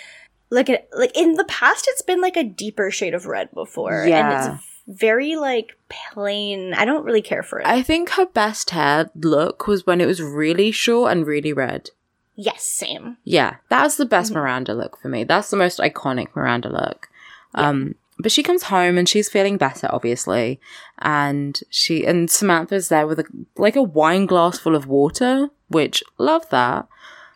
like 0.49 0.71
a, 0.71 0.79
like 0.97 1.15
in 1.17 1.35
the 1.35 1.45
past 1.45 1.87
it's 1.89 2.01
been 2.03 2.21
like 2.23 2.37
a 2.37 2.45
deeper 2.45 2.91
shade 2.91 3.13
of 3.15 3.27
red 3.27 3.51
before 3.53 4.07
Yeah. 4.07 4.47
and 4.49 4.55
it's 4.59 4.65
very 4.89 5.37
like 5.37 5.77
plain. 5.89 6.75
I 6.75 6.85
don't 6.85 7.05
really 7.05 7.23
care 7.23 7.43
for 7.43 7.61
it. 7.61 7.67
I 7.67 7.83
think 7.83 8.11
her 8.11 8.27
best 8.27 8.71
hair 8.71 9.11
look 9.15 9.67
was 9.67 9.87
when 9.87 10.01
it 10.01 10.07
was 10.07 10.21
really 10.23 10.71
short 10.73 11.13
and 11.13 11.27
really 11.27 11.53
red. 11.53 11.91
yes, 12.35 12.65
same. 12.65 13.17
Yeah, 13.25 13.57
that's 13.69 13.97
the 13.97 14.05
Mm-hmm. 14.05 14.11
best 14.11 14.33
Miranda 14.33 14.75
look 14.75 14.99
for 15.01 15.09
me. 15.09 15.25
That's 15.25 15.51
the 15.51 15.57
most 15.57 15.79
iconic 15.79 16.29
Miranda 16.35 16.69
look. 16.71 17.09
Um, 17.55 17.95
but 18.19 18.33
she 18.33 18.43
comes 18.43 18.65
home 18.65 18.97
and 18.99 19.09
she's 19.09 19.29
feeling 19.29 19.57
better, 19.59 19.89
obviously, 19.91 20.61
and 20.99 21.61
she 21.71 22.05
and 22.07 22.31
Samantha's 22.31 22.89
there 22.89 23.07
with 23.07 23.19
a 23.21 23.25
like 23.57 23.77
a 23.77 23.83
wine 23.83 24.27
glass 24.27 24.59
full 24.59 24.75
of 24.75 24.87
water, 24.87 25.49
which 25.69 26.03
love 26.19 26.49
that. 26.51 26.87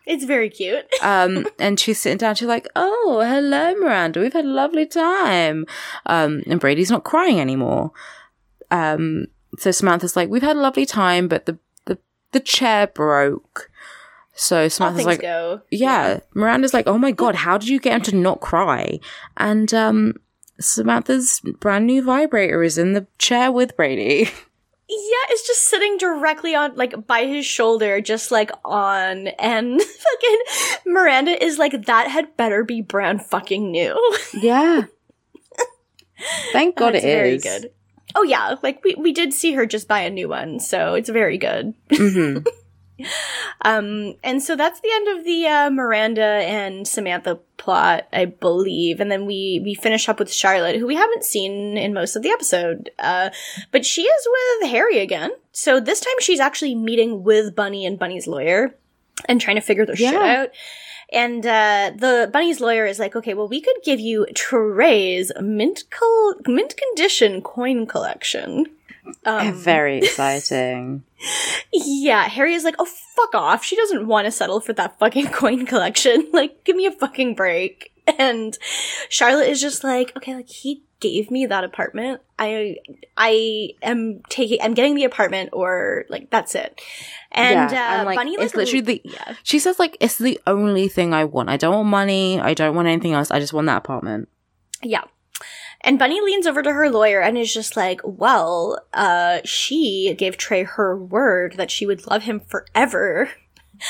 It's 0.07 0.23
very 0.23 0.49
cute. 0.49 0.85
Um, 1.03 1.45
and 1.59 1.79
she's 1.79 1.99
sitting 1.99 2.17
down. 2.17 2.35
She's 2.35 2.47
like, 2.47 2.67
"Oh, 2.75 3.23
hello, 3.25 3.75
Miranda. 3.75 4.19
We've 4.19 4.33
had 4.33 4.45
a 4.45 4.49
lovely 4.49 4.85
time." 4.85 5.65
Um, 6.05 6.43
and 6.47 6.59
Brady's 6.59 6.89
not 6.89 7.03
crying 7.03 7.39
anymore. 7.39 7.91
Um, 8.71 9.27
so 9.57 9.71
Samantha's 9.71 10.15
like, 10.15 10.29
"We've 10.29 10.41
had 10.41 10.55
a 10.55 10.59
lovely 10.59 10.85
time, 10.85 11.27
but 11.27 11.45
the 11.45 11.59
the 11.85 11.99
the 12.31 12.39
chair 12.39 12.87
broke." 12.87 13.69
So 14.33 14.67
Samantha's 14.67 15.05
like, 15.05 15.21
go. 15.21 15.61
yeah. 15.71 16.19
Miranda's 16.35 16.73
like, 16.73 16.85
oh 16.85 16.99
my 16.99 17.11
god, 17.11 17.33
how 17.33 17.57
did 17.57 17.69
you 17.69 17.79
get 17.79 17.95
him 17.95 18.01
to 18.03 18.15
not 18.15 18.39
cry? 18.39 18.99
And 19.35 19.73
um, 19.73 20.13
Samantha's 20.59 21.41
brand 21.59 21.87
new 21.87 22.03
vibrator 22.03 22.61
is 22.61 22.77
in 22.77 22.93
the 22.93 23.07
chair 23.17 23.51
with 23.51 23.75
Brady. 23.75 24.29
Yeah, 24.89 25.25
it's 25.29 25.45
just 25.45 25.63
sitting 25.63 25.97
directly 25.97 26.55
on, 26.55 26.75
like, 26.75 27.05
by 27.07 27.25
his 27.25 27.45
shoulder, 27.45 27.99
just 27.99 28.31
like 28.31 28.51
on, 28.63 29.27
and 29.27 29.81
fucking 29.81 30.39
Miranda 30.85 31.43
is 31.43 31.57
like, 31.59 31.85
that 31.87 32.07
had 32.09 32.37
better 32.37 32.63
be 32.63 32.81
brand 32.81 33.25
fucking 33.25 33.69
new. 33.71 33.95
Yeah. 34.33 34.83
Thank 36.51 36.77
God 36.77 36.95
It's 36.95 37.03
it 37.05 37.07
is. 37.09 37.43
very 37.43 37.59
good. 37.61 37.71
Oh 38.15 38.23
yeah, 38.23 38.55
like 38.63 38.83
we 38.83 38.95
we 38.95 39.11
did 39.13 39.33
see 39.33 39.53
her 39.53 39.65
just 39.67 39.87
buy 39.87 39.99
a 39.99 40.09
new 40.09 40.27
one, 40.29 40.59
so 40.59 40.95
it's 40.95 41.09
very 41.09 41.37
good. 41.37 41.75
hmm 41.93 42.37
Um, 43.61 44.15
and 44.23 44.41
so 44.41 44.55
that's 44.55 44.79
the 44.81 44.91
end 44.93 45.17
of 45.17 45.25
the 45.25 45.47
uh, 45.47 45.69
Miranda 45.69 46.23
and 46.23 46.87
Samantha 46.87 47.39
plot, 47.57 48.07
I 48.13 48.25
believe. 48.25 48.99
And 48.99 49.11
then 49.11 49.25
we 49.25 49.61
we 49.63 49.73
finish 49.73 50.07
up 50.07 50.19
with 50.19 50.31
Charlotte, 50.31 50.77
who 50.77 50.87
we 50.87 50.95
haven't 50.95 51.23
seen 51.23 51.77
in 51.77 51.93
most 51.93 52.15
of 52.15 52.23
the 52.23 52.29
episode, 52.29 52.91
uh, 52.99 53.29
but 53.71 53.85
she 53.85 54.03
is 54.03 54.27
with 54.29 54.69
Harry 54.71 54.99
again. 54.99 55.31
So 55.51 55.79
this 55.79 55.99
time 55.99 56.19
she's 56.19 56.39
actually 56.39 56.75
meeting 56.75 57.23
with 57.23 57.55
Bunny 57.55 57.85
and 57.85 57.97
Bunny's 57.97 58.27
lawyer 58.27 58.75
and 59.27 59.41
trying 59.41 59.55
to 59.55 59.61
figure 59.61 59.85
their 59.85 59.95
shit 59.95 60.13
out. 60.15 60.49
And 61.11 61.45
uh, 61.45 61.91
the 61.95 62.29
Bunny's 62.31 62.59
lawyer 62.59 62.85
is 62.85 62.99
like, 62.99 63.15
okay, 63.15 63.33
well, 63.33 63.47
we 63.47 63.61
could 63.61 63.77
give 63.83 63.99
you 63.99 64.27
Trey's 64.35 65.31
mint 65.41 65.85
col- 65.89 66.35
mint 66.45 66.75
condition 66.77 67.41
coin 67.41 67.85
collection. 67.87 68.65
Um, 69.25 69.53
very 69.63 69.97
exciting. 69.99 71.03
yeah, 71.73 72.27
Harry 72.27 72.53
is 72.53 72.63
like, 72.63 72.75
oh, 72.79 72.85
fuck 73.15 73.35
off. 73.35 73.63
She 73.63 73.75
doesn't 73.75 74.07
want 74.07 74.25
to 74.25 74.31
settle 74.31 74.59
for 74.59 74.73
that 74.73 74.97
fucking 74.99 75.27
coin 75.31 75.65
collection. 75.65 76.29
Like, 76.33 76.63
give 76.63 76.75
me 76.75 76.85
a 76.85 76.91
fucking 76.91 77.35
break. 77.35 77.91
And 78.17 78.57
Charlotte 79.09 79.49
is 79.49 79.59
just 79.59 79.83
like, 79.83 80.15
okay, 80.15 80.35
like, 80.35 80.47
he 80.49 80.83
gave 80.99 81.29
me 81.31 81.45
that 81.47 81.63
apartment. 81.63 82.21
I, 82.39 82.77
I 83.17 83.71
am 83.81 84.21
taking, 84.29 84.59
I'm 84.61 84.73
getting 84.75 84.95
the 84.95 85.03
apartment 85.03 85.49
or, 85.53 86.05
like, 86.09 86.29
that's 86.29 86.55
it. 86.55 86.79
And, 87.31 87.71
Yeah, 87.71 88.01
uh, 88.01 88.05
like, 88.05 88.15
Bunny, 88.17 88.33
it's 88.33 88.53
like, 88.55 88.55
literally 88.55 88.81
the- 88.81 89.01
yeah. 89.03 89.35
She 89.43 89.59
says 89.59 89.77
like 89.79 89.97
it's 89.99 90.17
the 90.17 90.39
only 90.47 90.87
thing 90.87 91.13
I 91.13 91.25
want. 91.25 91.49
I 91.49 91.57
don't 91.57 91.73
want 91.75 91.89
money. 91.89 92.39
I 92.39 92.53
don't 92.53 92.75
want 92.75 92.87
anything 92.87 93.13
else. 93.13 93.29
I 93.31 93.39
just 93.39 93.53
want 93.53 93.67
that 93.67 93.77
apartment. 93.77 94.29
Yeah. 94.81 95.03
And 95.87 95.97
Bunny 95.97 96.19
leans 96.21 96.45
over 96.45 96.61
to 96.61 96.71
her 96.73 96.89
lawyer 96.89 97.21
and 97.21 97.37
is 97.37 97.53
just 97.53 97.77
like, 97.77 98.01
well, 98.03 98.77
uh, 98.93 99.39
she 99.45 100.13
gave 100.17 100.35
Trey 100.37 100.63
her 100.63 100.95
word 100.97 101.53
that 101.57 101.71
she 101.71 101.85
would 101.85 102.05
love 102.05 102.23
him 102.23 102.39
forever. 102.41 103.29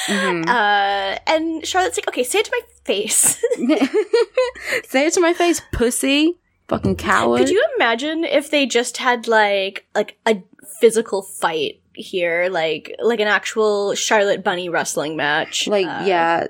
Mhm. 0.08 0.48
Uh, 0.48 1.18
and 1.28 1.66
Charlotte's 1.66 1.98
like, 1.98 2.08
okay, 2.10 2.24
say 2.24 2.40
it 2.40 2.46
to 2.46 2.52
my 2.52 2.62
face. 2.84 3.38
Say 4.90 5.08
it 5.08 5.14
to 5.14 5.22
my 5.22 5.34
face, 5.34 5.62
pussy. 5.72 6.38
Fucking 6.68 6.98
coward. 6.98 7.40
Could 7.40 7.50
you 7.50 7.64
imagine 7.78 8.24
if 8.26 8.52
they 8.52 8.66
just 8.66 8.98
had 8.98 9.28
like, 9.28 9.86
like 9.96 10.18
a 10.26 10.44
physical 10.82 11.22
fight 11.22 11.82
here, 11.94 12.50
like, 12.52 12.94
like 13.00 13.20
an 13.22 13.28
actual 13.28 13.96
Charlotte 13.96 14.44
Bunny 14.44 14.68
wrestling 14.70 15.16
match? 15.16 15.68
like 15.68 15.88
Uh, 15.88 16.04
yeah 16.06 16.48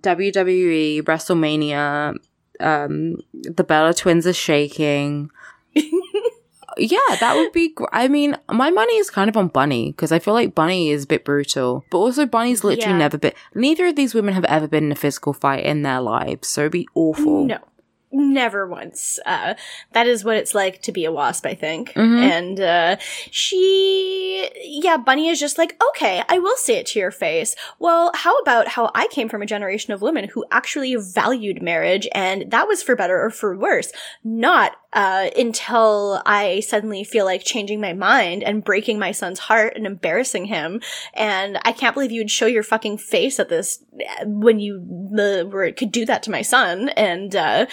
wwe 0.00 1.02
wrestlemania 1.02 2.14
um 2.60 3.16
the 3.32 3.64
bella 3.64 3.92
twins 3.94 4.26
are 4.26 4.32
shaking 4.32 5.30
yeah 6.78 6.98
that 7.20 7.34
would 7.36 7.52
be 7.52 7.70
gr- 7.72 7.84
i 7.92 8.06
mean 8.08 8.36
my 8.50 8.70
money 8.70 8.96
is 8.96 9.08
kind 9.08 9.28
of 9.30 9.36
on 9.36 9.48
bunny 9.48 9.92
because 9.92 10.12
i 10.12 10.18
feel 10.18 10.34
like 10.34 10.54
bunny 10.54 10.90
is 10.90 11.04
a 11.04 11.06
bit 11.06 11.24
brutal 11.24 11.84
but 11.90 11.98
also 11.98 12.26
bunny's 12.26 12.62
literally 12.64 12.90
Yeah. 12.92 12.98
never 12.98 13.16
been 13.18 13.32
neither 13.54 13.86
of 13.86 13.96
these 13.96 14.14
women 14.14 14.34
have 14.34 14.44
ever 14.44 14.68
been 14.68 14.84
in 14.84 14.92
a 14.92 14.96
physical 14.96 15.32
fight 15.32 15.64
in 15.64 15.82
their 15.82 16.00
lives 16.00 16.48
so 16.48 16.62
it'd 16.62 16.72
be 16.72 16.88
awful 16.94 17.46
No. 17.46 17.58
Never 18.12 18.66
once. 18.66 19.18
Uh, 19.26 19.54
that 19.92 20.06
is 20.06 20.24
what 20.24 20.36
it's 20.36 20.54
like 20.54 20.80
to 20.82 20.92
be 20.92 21.04
a 21.04 21.12
wasp, 21.12 21.44
I 21.44 21.54
think. 21.54 21.92
Mhm. 21.94 22.22
And, 22.22 22.60
uh, 22.60 22.96
she, 23.30 24.48
yeah, 24.62 24.96
Bunny 24.96 25.28
is 25.28 25.40
just 25.40 25.58
like, 25.58 25.76
okay, 25.90 26.22
I 26.28 26.38
will 26.38 26.56
say 26.56 26.76
it 26.76 26.86
to 26.86 26.98
your 26.98 27.10
face. 27.10 27.56
Well, 27.78 28.12
how 28.14 28.38
about 28.38 28.68
how 28.68 28.90
I 28.94 29.08
came 29.08 29.28
from 29.28 29.42
a 29.42 29.46
generation 29.46 29.92
of 29.92 30.02
women 30.02 30.28
who 30.28 30.44
actually 30.52 30.94
valued 30.96 31.62
marriage 31.62 32.08
and 32.12 32.50
that 32.50 32.68
was 32.68 32.82
for 32.82 32.94
better 32.96 33.22
or 33.22 33.30
for 33.30 33.56
worse. 33.56 33.90
Not, 34.24 34.76
uh, 34.96 35.28
until 35.38 36.20
I 36.26 36.60
suddenly 36.60 37.04
feel 37.04 37.24
like 37.26 37.44
changing 37.44 37.80
my 37.80 37.92
mind 37.92 38.42
and 38.42 38.64
breaking 38.64 38.98
my 38.98 39.12
son's 39.12 39.38
heart 39.38 39.74
and 39.76 39.86
embarrassing 39.86 40.46
him. 40.46 40.80
And 41.14 41.58
I 41.64 41.70
can't 41.72 41.94
believe 41.94 42.10
you 42.10 42.20
would 42.22 42.30
show 42.30 42.46
your 42.46 42.62
fucking 42.64 42.98
face 42.98 43.38
at 43.38 43.48
this 43.50 43.84
when 44.24 44.58
you 44.58 44.78
uh, 45.16 45.44
were, 45.44 45.70
could 45.72 45.92
do 45.92 46.04
that 46.06 46.22
to 46.24 46.30
my 46.30 46.42
son. 46.42 46.88
And, 46.90 47.36
uh, 47.36 47.66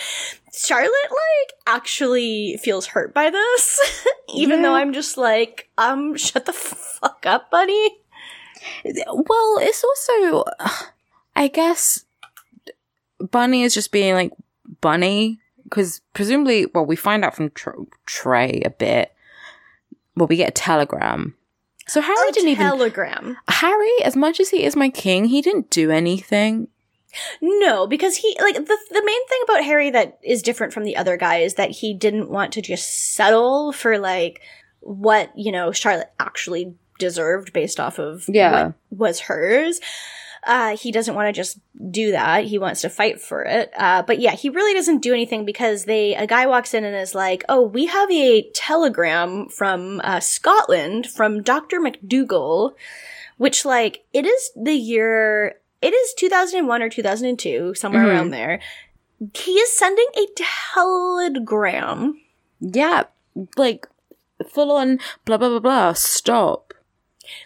Charlotte, 0.53 0.91
like, 1.09 1.53
actually 1.65 2.59
feels 2.61 2.85
hurt 2.87 3.13
by 3.13 3.29
this, 3.31 4.05
even 4.35 4.57
Yeah. 4.59 4.63
though 4.67 4.75
I'm 4.75 4.93
just 4.93 5.17
like, 5.17 5.69
um, 5.79 6.15
shut 6.15 6.45
the 6.45 6.53
fuck 6.53 7.25
up, 7.25 7.49
buddy. 7.49 7.89
well 8.85 9.57
it's 9.61 9.83
also 9.83 10.45
i 11.35 11.49
guess 11.49 12.05
bunny 13.19 13.63
is 13.63 13.73
just 13.73 13.91
being 13.91 14.13
like 14.13 14.31
bunny 14.79 15.39
because 15.73 16.01
presumably 16.13 16.67
well 16.75 16.85
we 16.85 16.95
find 16.95 17.25
out 17.25 17.35
from 17.35 17.49
Tr- 17.51 17.71
trey 18.05 18.61
a 18.63 18.69
bit 18.69 19.11
well 20.15 20.27
we 20.27 20.35
get 20.35 20.49
a 20.49 20.51
telegram 20.51 21.33
so 21.87 21.99
harry 21.99 22.29
A 22.29 22.31
didn't 22.31 22.49
even 22.49 22.67
telegram. 22.67 23.37
harry 23.47 23.91
as 24.03 24.15
much 24.15 24.39
as 24.39 24.49
he 24.49 24.63
is 24.63 24.75
my 24.75 24.89
king 24.89 25.25
he 25.25 25.41
didn't 25.41 25.69
do 25.71 25.89
anything 25.91 26.67
No, 27.41 27.85
because 27.87 28.15
he 28.17 28.35
like 28.39 28.55
the 28.55 28.77
the 28.89 29.03
main 29.05 29.27
thing 29.27 29.39
about 29.43 29.63
Harry 29.63 29.91
that 29.91 30.17
is 30.23 30.41
different 30.41 30.73
from 30.73 30.83
the 30.83 30.97
other 30.97 31.15
guy 31.15 31.37
is 31.45 31.53
that 31.55 31.69
he 31.69 31.93
didn't 31.93 32.31
want 32.31 32.51
to 32.53 32.61
just 32.61 33.13
settle 33.15 33.71
for 33.71 33.99
like 33.99 34.41
what 34.79 35.29
you 35.37 35.51
know 35.51 35.71
Charlotte 35.71 36.11
actually 36.19 36.73
deserved 36.97 37.53
based 37.53 37.79
off 37.79 37.99
of 37.99 38.25
Yeah. 38.27 38.71
what 38.89 38.99
was 39.09 39.19
hers. 39.21 39.79
Uh, 40.45 40.75
he 40.75 40.91
doesn't 40.91 41.15
want 41.15 41.27
to 41.27 41.33
just 41.33 41.57
do 41.89 42.11
that. 42.11 42.43
He 42.45 42.57
wants 42.57 42.81
to 42.81 42.89
fight 42.89 43.21
for 43.21 43.43
it. 43.43 43.71
Uh, 43.77 44.01
but 44.01 44.19
yeah, 44.19 44.31
he 44.31 44.49
really 44.49 44.73
doesn't 44.73 45.01
do 45.01 45.13
anything 45.13 45.45
because 45.45 45.85
they 45.85 46.15
a 46.15 46.27
guy 46.27 46.45
walks 46.47 46.73
in 46.73 46.83
and 46.83 46.95
is 46.95 47.15
like, 47.15 47.43
"Oh, 47.47 47.61
we 47.61 47.85
have 47.85 48.11
a 48.11 48.49
telegram 48.53 49.47
from 49.49 50.01
uh, 50.03 50.19
Scotland 50.19 51.07
from 51.07 51.41
Doctor 51.43 51.79
MacDougal." 51.79 52.73
which 53.37 53.65
like 53.65 54.05
it 54.13 54.27
is 54.27 54.51
the 54.55 54.75
year 54.75 55.55
it 55.81 55.91
is 55.91 56.13
2001 56.13 56.83
or 56.83 56.87
2002 56.87 57.73
somewhere 57.73 58.03
Mhm. 58.03 58.09
around 58.09 58.29
there 58.29 58.59
he 59.33 59.53
is 59.53 59.75
sending 59.75 60.05
a 60.15 60.27
telegram 60.35 62.19
yeah 62.59 63.03
like 63.57 63.87
full 64.49 64.71
on 64.71 64.99
blah 65.25 65.37
blah 65.37 65.49
blah 65.49 65.59
blah 65.59 65.93
stop 65.93 66.75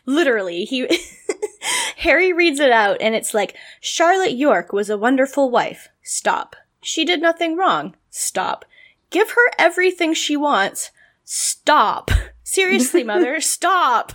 literally 0.05 0.65
he 0.65 0.87
harry 1.97 2.31
reads 2.33 2.59
it 2.59 2.71
out 2.71 2.97
and 3.01 3.15
it's 3.15 3.33
like 3.33 3.55
charlotte 3.81 4.33
york 4.33 4.71
was 4.73 4.89
a 4.89 4.97
wonderful 4.97 5.49
wife 5.49 5.89
stop 6.03 6.55
she 6.81 7.03
did 7.05 7.21
nothing 7.21 7.55
wrong 7.55 7.95
stop 8.09 8.65
give 9.09 9.31
her 9.31 9.51
everything 9.57 10.13
she 10.13 10.35
wants 10.37 10.91
stop 11.23 12.11
seriously 12.43 13.03
mother 13.03 13.39
stop 13.41 14.13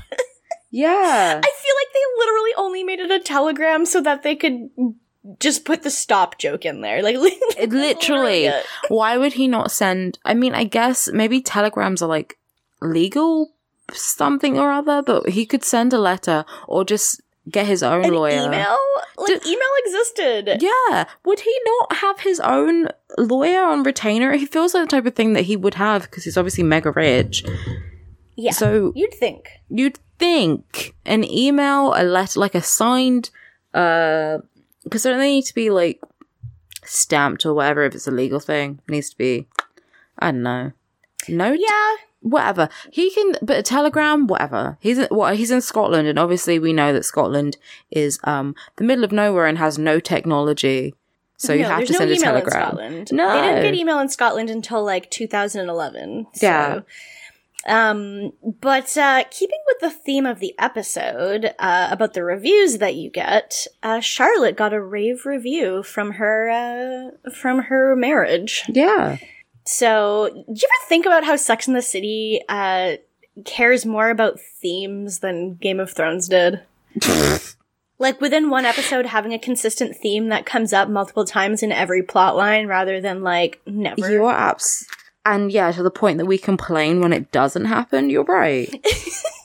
Yeah. 0.74 0.88
I 0.90 1.52
feel 1.62 1.74
like 1.80 1.92
they 1.92 2.18
literally 2.18 2.50
only 2.56 2.82
made 2.82 2.98
it 2.98 3.10
a 3.10 3.20
telegram 3.20 3.84
so 3.84 4.00
that 4.00 4.22
they 4.22 4.34
could 4.34 4.70
just 5.38 5.66
put 5.66 5.82
the 5.82 5.90
stop 5.90 6.38
joke 6.38 6.64
in 6.64 6.80
there. 6.80 7.02
Like 7.02 7.16
It 7.18 7.70
literally. 7.70 8.50
Why 8.88 9.18
would 9.18 9.34
he 9.34 9.48
not 9.48 9.70
send? 9.70 10.18
I 10.24 10.32
mean, 10.32 10.54
I 10.54 10.64
guess 10.64 11.10
maybe 11.12 11.42
telegrams 11.42 12.00
are 12.00 12.08
like 12.08 12.38
legal 12.80 13.51
something 13.94 14.58
or 14.58 14.70
other, 14.70 15.02
but 15.02 15.28
he 15.30 15.46
could 15.46 15.64
send 15.64 15.92
a 15.92 15.98
letter 15.98 16.44
or 16.68 16.84
just 16.84 17.20
get 17.50 17.66
his 17.66 17.82
own 17.82 18.04
An 18.04 18.14
lawyer. 18.14 18.40
email? 18.44 18.76
Like 19.18 19.42
D- 19.42 19.50
email 19.52 19.68
existed. 19.84 20.58
Yeah. 20.62 21.04
Would 21.24 21.40
he 21.40 21.60
not 21.64 21.96
have 21.96 22.20
his 22.20 22.38
own 22.40 22.88
lawyer 23.18 23.62
on 23.64 23.82
retainer? 23.82 24.32
He 24.32 24.46
feels 24.46 24.74
like 24.74 24.84
the 24.84 24.88
type 24.96 25.06
of 25.06 25.14
thing 25.14 25.32
that 25.32 25.42
he 25.42 25.56
would 25.56 25.74
have 25.74 26.02
because 26.02 26.24
he's 26.24 26.36
obviously 26.36 26.64
mega 26.64 26.92
rich. 26.92 27.44
Yeah. 28.36 28.52
So 28.52 28.92
You'd 28.94 29.14
think. 29.14 29.50
you'd 29.68 29.98
think 30.18 30.94
an 31.04 31.24
email, 31.24 31.92
a 31.94 32.04
letter, 32.04 32.38
like 32.38 32.54
a 32.54 32.62
signed, 32.62 33.30
uh, 33.74 34.38
because 34.84 35.02
don't 35.02 35.18
they 35.18 35.30
need 35.32 35.44
to 35.46 35.54
be 35.54 35.68
like 35.70 36.00
stamped 36.84 37.44
or 37.46 37.54
whatever 37.54 37.82
if 37.84 37.94
it's 37.94 38.06
a 38.06 38.10
legal 38.12 38.40
thing? 38.40 38.80
It 38.86 38.90
needs 38.92 39.10
to 39.10 39.16
be, 39.18 39.46
I 40.18 40.30
don't 40.30 40.42
know, 40.42 40.72
note, 41.28 41.58
Yeah. 41.60 41.94
Whatever. 42.22 42.68
He 42.90 43.10
can, 43.10 43.36
but 43.42 43.58
a 43.58 43.62
telegram, 43.62 44.26
whatever. 44.26 44.78
He's 44.80 44.98
in, 44.98 45.06
what 45.10 45.36
he's 45.36 45.50
in 45.50 45.60
Scotland, 45.60 46.08
and 46.08 46.18
obviously 46.18 46.58
we 46.58 46.72
know 46.72 46.92
that 46.92 47.04
Scotland 47.04 47.56
is 47.90 48.18
um 48.24 48.54
the 48.76 48.84
middle 48.84 49.04
of 49.04 49.12
nowhere 49.12 49.46
and 49.46 49.58
has 49.58 49.78
no 49.78 50.00
technology, 50.00 50.94
so 51.42 51.52
you 51.52 51.64
have 51.64 51.84
to 51.84 51.92
no 51.92 51.98
send 51.98 52.10
a 52.10 52.14
email 52.14 52.36
in 52.36 52.42
telegram. 52.44 52.68
Scotland. 52.68 53.08
No. 53.12 53.34
They 53.34 53.48
didn't 53.48 53.62
get 53.62 53.74
email 53.74 53.98
in 53.98 54.08
Scotland 54.08 54.48
until 54.48 54.84
like 54.84 55.10
2011. 55.10 56.26
So. 56.34 56.46
Yeah. 56.46 56.80
Um, 57.66 58.32
but 58.42 58.96
uh, 58.96 59.24
keeping 59.30 59.58
with 59.66 59.80
the 59.80 59.90
theme 59.90 60.26
of 60.26 60.40
the 60.40 60.54
episode 60.58 61.54
uh, 61.58 61.88
about 61.90 62.14
the 62.14 62.24
reviews 62.24 62.78
that 62.78 62.96
you 62.96 63.10
get, 63.10 63.66
uh, 63.82 64.00
Charlotte 64.00 64.56
got 64.56 64.72
a 64.72 64.80
rave 64.80 65.26
review 65.26 65.82
from 65.82 66.12
her 66.12 66.50
uh, 66.50 67.30
from 67.30 67.62
her 67.62 67.94
marriage. 67.94 68.64
Yeah, 68.68 69.18
So, 69.64 70.28
do 70.32 70.38
you 70.38 70.68
ever 70.68 70.88
think 70.88 71.06
about 71.06 71.24
how 71.24 71.36
Sex 71.36 71.68
in 71.68 71.74
the 71.74 71.82
City 71.82 72.40
uh, 72.48 72.96
cares 73.44 73.86
more 73.86 74.10
about 74.10 74.40
themes 74.40 75.20
than 75.20 75.54
Game 75.54 75.80
of 75.80 75.92
Thrones 75.92 76.28
did? 76.28 76.60
like 77.98 78.20
within 78.20 78.50
one 78.50 78.64
episode, 78.64 79.06
having 79.06 79.32
a 79.32 79.38
consistent 79.38 79.96
theme 79.96 80.28
that 80.28 80.46
comes 80.46 80.72
up 80.72 80.88
multiple 80.88 81.24
times 81.24 81.62
in 81.62 81.72
every 81.72 82.02
plot 82.02 82.36
line, 82.36 82.66
rather 82.66 83.00
than 83.00 83.22
like 83.22 83.60
never. 83.66 84.10
you 84.10 84.24
are 84.24 84.34
abs. 84.34 84.86
And 85.24 85.52
yeah, 85.52 85.70
to 85.70 85.82
the 85.82 85.90
point 85.90 86.18
that 86.18 86.26
we 86.26 86.38
complain 86.38 87.00
when 87.00 87.12
it 87.12 87.30
doesn't 87.30 87.66
happen. 87.66 88.10
You're 88.10 88.24
right. 88.24 88.84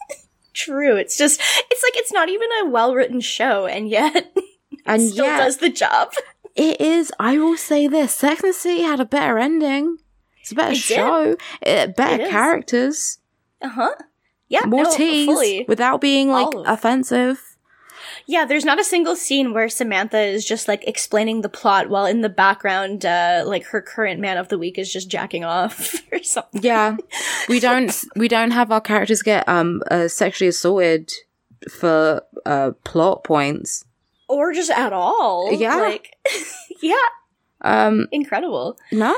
True. 0.54 0.96
It's 0.96 1.16
just, 1.16 1.40
it's 1.40 1.84
like 1.84 1.98
it's 1.98 2.12
not 2.12 2.30
even 2.30 2.50
a 2.64 2.70
well 2.70 2.96
written 2.96 3.22
show, 3.22 3.68
and 3.68 3.88
yet 3.88 4.36
And 4.88 5.02
still 5.02 5.26
yet, 5.26 5.38
does 5.40 5.58
the 5.58 5.70
job. 5.70 6.14
It 6.56 6.82
is. 6.82 7.12
I 7.20 7.38
will 7.38 7.58
say 7.58 7.88
this: 7.88 8.16
Sex 8.16 8.42
and 8.42 8.50
the 8.50 8.54
City 8.54 8.82
had 8.82 9.00
a 9.00 9.06
better 9.06 9.38
ending. 9.38 9.98
It's 10.48 10.52
a 10.52 10.56
better 10.56 10.72
It 10.72 10.78
show. 10.78 11.38
It, 11.62 11.96
better 11.96 12.24
It 12.24 12.30
characters. 12.30 13.20
Uh 13.62 13.70
huh. 13.70 13.96
Yeah. 14.50 14.66
More 14.66 14.84
no, 14.84 14.94
tease 14.96 15.26
fully. 15.26 15.66
without 15.68 16.02
being 16.02 16.30
like 16.30 16.54
offensive. 16.66 17.42
Yeah, 18.26 18.46
there's 18.46 18.66
not 18.66 18.80
a 18.80 18.84
single 18.84 19.16
scene 19.16 19.54
where 19.54 19.70
Samantha 19.70 20.20
is 20.20 20.46
just 20.46 20.68
like 20.68 20.86
explaining 20.88 21.42
the 21.42 21.50
plot 21.50 21.90
while 21.90 22.06
in 22.06 22.22
the 22.22 22.30
background, 22.30 23.06
uh, 23.06 23.44
like 23.46 23.66
her 23.68 23.82
current 23.82 24.20
man 24.20 24.38
of 24.38 24.48
the 24.50 24.58
week 24.58 24.78
is 24.78 24.92
just 24.92 25.10
jacking 25.10 25.44
off 25.46 25.96
or 26.12 26.22
something. 26.24 26.62
Yeah, 26.62 26.98
we 27.50 27.60
don't. 27.60 27.94
We 28.16 28.28
don't 28.28 28.52
have 28.52 28.72
our 28.72 28.82
characters 28.82 29.22
get 29.22 29.48
um 29.48 29.82
uh, 29.92 30.08
sexually 30.08 30.50
assaulted 30.50 31.12
for 31.72 32.22
uh 32.46 32.72
plot 32.84 33.24
points. 33.24 33.84
Or 34.30 34.52
just 34.54 34.72
at 34.72 34.92
all. 34.94 35.52
Yeah. 35.54 35.78
Like, 35.78 36.14
yeah, 36.82 36.96
Um, 37.62 38.08
incredible. 38.12 38.78
no, 38.92 39.16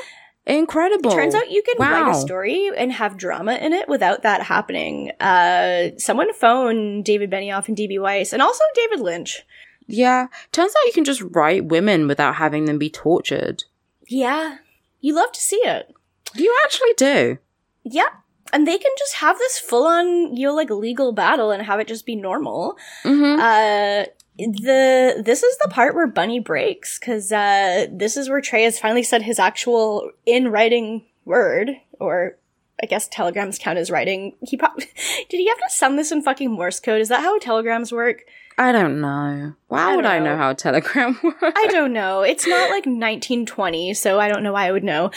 incredible. 0.49 1.11
Turns 1.11 1.35
out 1.35 1.51
you 1.51 1.61
can 1.63 1.75
write 1.77 2.11
a 2.11 2.19
story 2.19 2.69
and 2.75 2.91
have 2.91 3.17
drama 3.17 3.53
in 3.55 3.73
it 3.73 3.87
without 3.87 4.23
that 4.23 4.43
happening. 4.43 5.11
Uh, 5.19 5.89
someone 5.97 6.33
phoned 6.33 7.05
David 7.05 7.29
Benioff 7.29 7.67
and 7.67 7.77
DB 7.77 8.01
Weiss 8.01 8.33
and 8.33 8.41
also 8.41 8.63
David 8.75 8.99
Lynch. 8.99 9.43
Yeah, 9.87 10.27
turns 10.51 10.71
out 10.71 10.85
you 10.85 10.93
can 10.93 11.05
just 11.05 11.21
write 11.21 11.65
women 11.65 12.07
without 12.07 12.35
having 12.35 12.65
them 12.65 12.77
be 12.77 12.89
tortured. 12.89 13.63
Yeah. 14.07 14.57
You 15.01 15.15
love 15.15 15.31
to 15.31 15.41
see 15.41 15.61
it. 15.63 15.93
You 16.35 16.55
actually 16.63 16.93
do. 16.97 17.37
Yeah. 17.83 18.09
And 18.51 18.67
they 18.67 18.77
can 18.77 18.91
just 18.97 19.15
have 19.15 19.37
this 19.37 19.59
full 19.59 19.85
on, 19.85 20.35
you 20.35 20.47
know, 20.47 20.55
like 20.55 20.69
legal 20.69 21.11
battle 21.11 21.51
and 21.51 21.63
have 21.63 21.79
it 21.79 21.87
just 21.87 22.05
be 22.05 22.15
normal. 22.15 22.77
Mm-hmm. 23.03 23.39
Uh, 23.39 24.05
the 24.47 25.21
this 25.23 25.43
is 25.43 25.57
the 25.57 25.69
part 25.69 25.95
where 25.95 26.07
Bunny 26.07 26.39
breaks 26.39 26.97
because 26.97 27.31
uh, 27.31 27.87
this 27.91 28.17
is 28.17 28.29
where 28.29 28.41
Trey 28.41 28.63
has 28.63 28.79
finally 28.79 29.03
said 29.03 29.21
his 29.21 29.39
actual 29.39 30.11
in 30.25 30.49
writing 30.49 31.05
word, 31.25 31.71
or 31.99 32.37
I 32.81 32.85
guess 32.85 33.07
telegrams 33.07 33.59
count 33.59 33.77
as 33.77 33.91
writing. 33.91 34.35
He 34.41 34.57
probably 34.57 34.85
did 35.29 35.37
he 35.37 35.47
have 35.47 35.57
to 35.57 35.69
send 35.69 35.99
this 35.99 36.11
in 36.11 36.21
fucking 36.21 36.51
Morse 36.51 36.79
code? 36.79 37.01
Is 37.01 37.09
that 37.09 37.21
how 37.21 37.37
telegrams 37.39 37.91
work? 37.91 38.23
I 38.61 38.73
don't 38.73 38.99
know. 38.99 39.53
Why 39.69 39.93
I 39.93 39.95
would 39.95 40.03
I 40.05 40.19
know 40.19 40.25
know. 40.31 40.37
how 40.37 40.51
telegram 40.51 41.17
works? 41.23 41.41
I 41.55 41.67
don't 41.67 41.93
know. 41.93 42.23
It's 42.23 42.45
not 42.45 42.69
like 42.69 42.85
1920, 42.85 43.93
so 43.93 44.19
I 44.19 44.27
don't 44.27 44.43
know 44.43 44.51
why 44.51 44.67
I 44.67 44.71
would 44.73 44.83
know. 44.83 45.11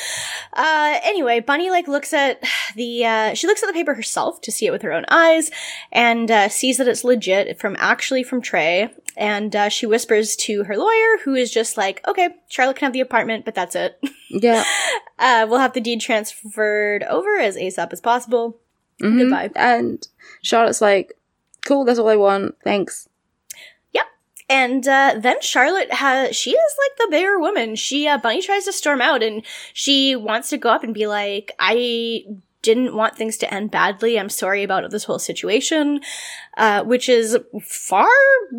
Uh, 0.52 1.00
anyway, 1.02 1.40
Bunny 1.40 1.68
like 1.68 1.88
looks 1.88 2.12
at 2.12 2.40
the, 2.76 3.04
uh, 3.04 3.34
she 3.34 3.48
looks 3.48 3.60
at 3.60 3.66
the 3.66 3.72
paper 3.72 3.94
herself 3.94 4.40
to 4.42 4.52
see 4.52 4.66
it 4.66 4.70
with 4.70 4.82
her 4.82 4.92
own 4.92 5.04
eyes 5.08 5.50
and, 5.90 6.30
uh, 6.30 6.48
sees 6.48 6.78
that 6.78 6.86
it's 6.86 7.02
legit 7.02 7.58
from 7.58 7.74
actually 7.80 8.22
from 8.22 8.42
Trey. 8.42 8.90
And, 9.16 9.56
uh, 9.56 9.68
she 9.70 9.86
whispers 9.86 10.36
to 10.36 10.62
her 10.62 10.76
lawyer, 10.76 11.18
who 11.24 11.34
is 11.34 11.50
just 11.50 11.76
like, 11.76 12.00
okay, 12.06 12.28
Charlotte 12.48 12.76
can 12.76 12.86
have 12.86 12.92
the 12.92 13.00
apartment, 13.00 13.44
but 13.44 13.56
that's 13.56 13.74
it. 13.74 13.98
yeah. 14.30 14.62
Uh, 15.18 15.46
we'll 15.50 15.58
have 15.58 15.72
the 15.72 15.80
deed 15.80 16.00
transferred 16.00 17.02
over 17.02 17.38
as 17.38 17.56
ASAP 17.56 17.92
as 17.92 18.00
possible. 18.00 18.60
Mhm. 19.00 19.18
Goodbye. 19.18 19.50
And 19.56 20.06
Charlotte's 20.42 20.80
like, 20.80 21.18
cool, 21.66 21.84
that's 21.84 21.98
all 21.98 22.08
I 22.08 22.14
want. 22.14 22.54
Thanks. 22.62 23.08
And 24.52 24.86
uh, 24.86 25.14
then 25.18 25.40
Charlotte 25.40 25.92
has 25.92 26.36
she 26.36 26.50
is 26.50 26.76
like 26.84 26.98
the 26.98 27.10
bigger 27.10 27.38
woman. 27.38 27.74
She 27.76 28.06
uh, 28.06 28.18
Bunny 28.18 28.42
tries 28.42 28.64
to 28.66 28.72
storm 28.72 29.00
out 29.00 29.22
and 29.22 29.42
she 29.72 30.14
wants 30.14 30.50
to 30.50 30.58
go 30.58 30.68
up 30.70 30.84
and 30.84 30.92
be 30.92 31.06
like, 31.06 31.52
I 31.58 32.24
didn't 32.62 32.94
want 32.94 33.16
things 33.16 33.36
to 33.38 33.52
end 33.52 33.70
badly. 33.72 34.18
I'm 34.18 34.28
sorry 34.28 34.62
about 34.62 34.88
this 34.90 35.02
whole 35.04 35.18
situation, 35.18 36.00
uh, 36.56 36.84
which 36.84 37.08
is 37.08 37.36
far 37.62 38.06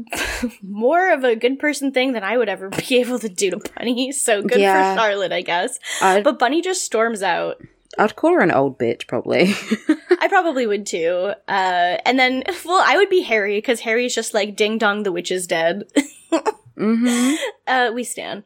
more 0.62 1.14
of 1.14 1.24
a 1.24 1.36
good 1.38 1.58
person 1.60 1.92
thing 1.92 2.12
than 2.14 2.24
I 2.24 2.38
would 2.38 2.50
ever 2.50 2.70
be 2.90 3.00
able 3.00 3.20
to 3.20 3.30
do 3.30 3.52
to 3.52 3.58
Bunny. 3.76 4.12
So 4.12 4.42
good 4.42 4.60
Yeah. 4.60 4.94
for 4.96 5.00
Charlotte, 5.00 5.32
I 5.32 5.42
guess. 5.42 5.80
I'd, 6.02 6.24
But 6.24 6.38
Bunny 6.40 6.62
just 6.62 6.84
storms 6.84 7.24
out. 7.24 7.62
I'd 8.00 8.16
call 8.16 8.32
her 8.34 8.40
an 8.42 8.52
old 8.52 8.80
bitch, 8.80 9.08
probably. 9.08 9.54
I 10.20 10.28
probably 10.28 10.66
would 10.68 10.86
too. 10.86 11.34
Uh, 11.48 11.98
and 12.06 12.18
then, 12.18 12.44
well, 12.66 12.82
I 12.86 12.98
would 12.98 13.10
be 13.10 13.22
Harry 13.22 13.58
because 13.58 13.82
Harry's 13.82 14.16
just 14.16 14.34
like, 14.34 14.56
ding 14.56 14.78
dong, 14.78 15.04
the 15.04 15.12
witch 15.12 15.32
is 15.32 15.48
dead. 15.48 15.84
hmm 16.78 17.34
Uh, 17.68 17.92
we 17.94 18.04
stand. 18.04 18.44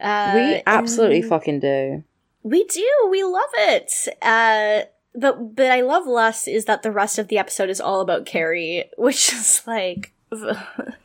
Uh, 0.00 0.32
we 0.34 0.62
absolutely 0.66 1.22
fucking 1.22 1.60
do. 1.60 2.02
we 2.42 2.64
do. 2.64 3.08
We 3.10 3.22
love 3.24 3.50
it. 3.58 3.92
Uh, 4.22 4.82
but 5.14 5.54
but 5.54 5.70
I 5.70 5.82
love 5.82 6.06
less 6.06 6.48
is 6.48 6.64
that 6.64 6.82
the 6.82 6.90
rest 6.90 7.18
of 7.18 7.28
the 7.28 7.38
episode 7.38 7.70
is 7.70 7.80
all 7.80 8.00
about 8.00 8.26
Carrie, 8.26 8.90
which 8.98 9.32
is 9.32 9.62
like, 9.66 10.12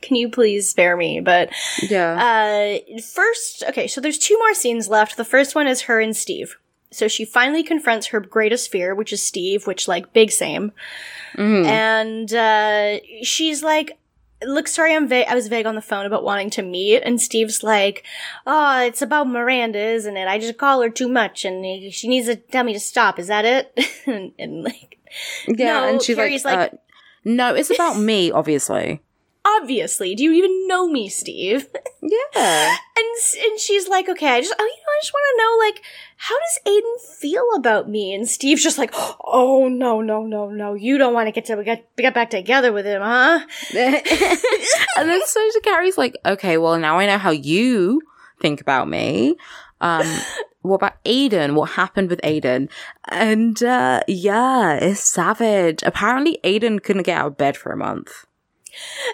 can 0.01 0.15
you 0.17 0.29
please 0.29 0.67
spare 0.67 0.97
me? 0.97 1.19
But 1.19 1.49
Yeah. 1.87 2.15
uh, 2.89 2.99
first, 3.01 3.63
okay, 3.69 3.85
so 3.87 4.01
there's 4.01 4.17
two 4.17 4.37
more 4.39 4.55
scenes 4.55 4.87
left. 4.89 5.17
The 5.17 5.23
first 5.25 5.53
one 5.53 5.67
is 5.67 5.81
her 5.81 5.99
and 5.99 6.15
Steve. 6.17 6.57
So 6.91 7.07
she 7.07 7.23
finally 7.25 7.63
confronts 7.63 8.07
her 8.07 8.19
greatest 8.19 8.71
fear, 8.71 8.95
which 8.95 9.13
is 9.13 9.21
Steve, 9.21 9.67
which 9.67 9.87
like 9.87 10.11
big 10.13 10.31
same. 10.31 10.71
Mhm. 11.37 11.65
And 11.65 12.33
uh, 12.33 12.99
she's 13.21 13.61
like, 13.63 13.97
"Look, 14.43 14.67
sorry, 14.67 14.95
I'm 14.95 15.07
va- 15.07 15.29
I 15.29 15.35
was 15.35 15.47
vague 15.49 15.67
on 15.67 15.75
the 15.75 15.81
phone 15.81 16.05
about 16.07 16.23
wanting 16.23 16.49
to 16.51 16.63
meet." 16.63 17.01
And 17.03 17.21
Steve's 17.21 17.61
like, 17.61 18.03
"Oh, 18.47 18.81
it's 18.81 19.01
about 19.03 19.27
Miranda, 19.27 19.79
isn't 19.79 20.17
it? 20.17 20.27
I 20.27 20.39
just 20.39 20.57
call 20.57 20.81
her 20.81 20.89
too 20.89 21.07
much, 21.07 21.45
and 21.45 21.93
she 21.93 22.07
needs 22.07 22.25
to 22.27 22.35
tell 22.37 22.63
me 22.63 22.73
to 22.73 22.79
stop. 22.79 23.19
Is 23.19 23.27
that 23.27 23.45
it?" 23.45 23.79
and, 24.07 24.31
and 24.39 24.63
like, 24.63 24.97
yeah, 25.47 25.81
no, 25.81 25.87
and 25.89 26.01
she's 26.01 26.15
Carrie's 26.15 26.43
like, 26.45 26.57
like- 26.57 26.73
uh, 26.73 26.77
no, 27.23 27.53
it's 27.53 27.69
about 27.69 27.99
me, 27.99 28.31
obviously. 28.31 29.01
Obviously, 29.45 30.15
do 30.15 30.23
you 30.23 30.31
even 30.33 30.67
know 30.67 30.87
me, 30.87 31.09
Steve? 31.09 31.67
Yeah. 32.01 32.75
And 32.99 33.45
and 33.45 33.59
she's 33.59 33.87
like, 33.87 34.09
okay, 34.09 34.27
I 34.27 34.41
just, 34.41 34.53
oh, 34.59 34.61
you 34.61 34.69
know, 34.69 34.91
I 34.91 34.99
just 35.01 35.13
want 35.13 35.23
to 35.31 35.43
know, 35.43 35.65
like, 35.65 35.85
how 36.17 36.35
does 36.37 36.59
Aiden 36.67 37.17
feel 37.17 37.45
about 37.55 37.89
me? 37.89 38.13
And 38.13 38.27
Steve's 38.27 38.61
just 38.61 38.77
like, 38.77 38.93
oh 39.23 39.69
no, 39.69 40.01
no, 40.01 40.23
no, 40.25 40.49
no, 40.49 40.73
you 40.73 40.97
don't 40.97 41.13
want 41.13 41.27
to 41.27 41.31
get 41.31 41.45
to 41.45 41.55
we 41.55 41.63
get, 41.63 41.87
get 41.95 42.13
back 42.13 42.29
together 42.29 42.73
with 42.73 42.85
him, 42.85 43.01
huh? 43.01 43.39
and 43.77 45.09
then 45.09 45.21
so 45.25 45.49
Carrie's 45.63 45.97
like, 45.97 46.17
okay, 46.25 46.57
well 46.57 46.77
now 46.77 46.99
I 46.99 47.05
know 47.05 47.17
how 47.17 47.31
you 47.31 48.01
think 48.41 48.59
about 48.59 48.89
me. 48.89 49.37
Um, 49.79 50.05
what 50.61 50.75
about 50.75 51.01
Aiden? 51.05 51.53
What 51.53 51.71
happened 51.71 52.09
with 52.09 52.19
Aiden? 52.21 52.69
And 53.07 53.63
uh 53.63 54.01
yeah, 54.09 54.73
it's 54.73 54.99
savage. 54.99 55.83
Apparently 55.83 56.37
Aiden 56.43 56.83
couldn't 56.83 57.03
get 57.03 57.17
out 57.17 57.27
of 57.27 57.37
bed 57.37 57.55
for 57.55 57.71
a 57.71 57.77
month. 57.77 58.25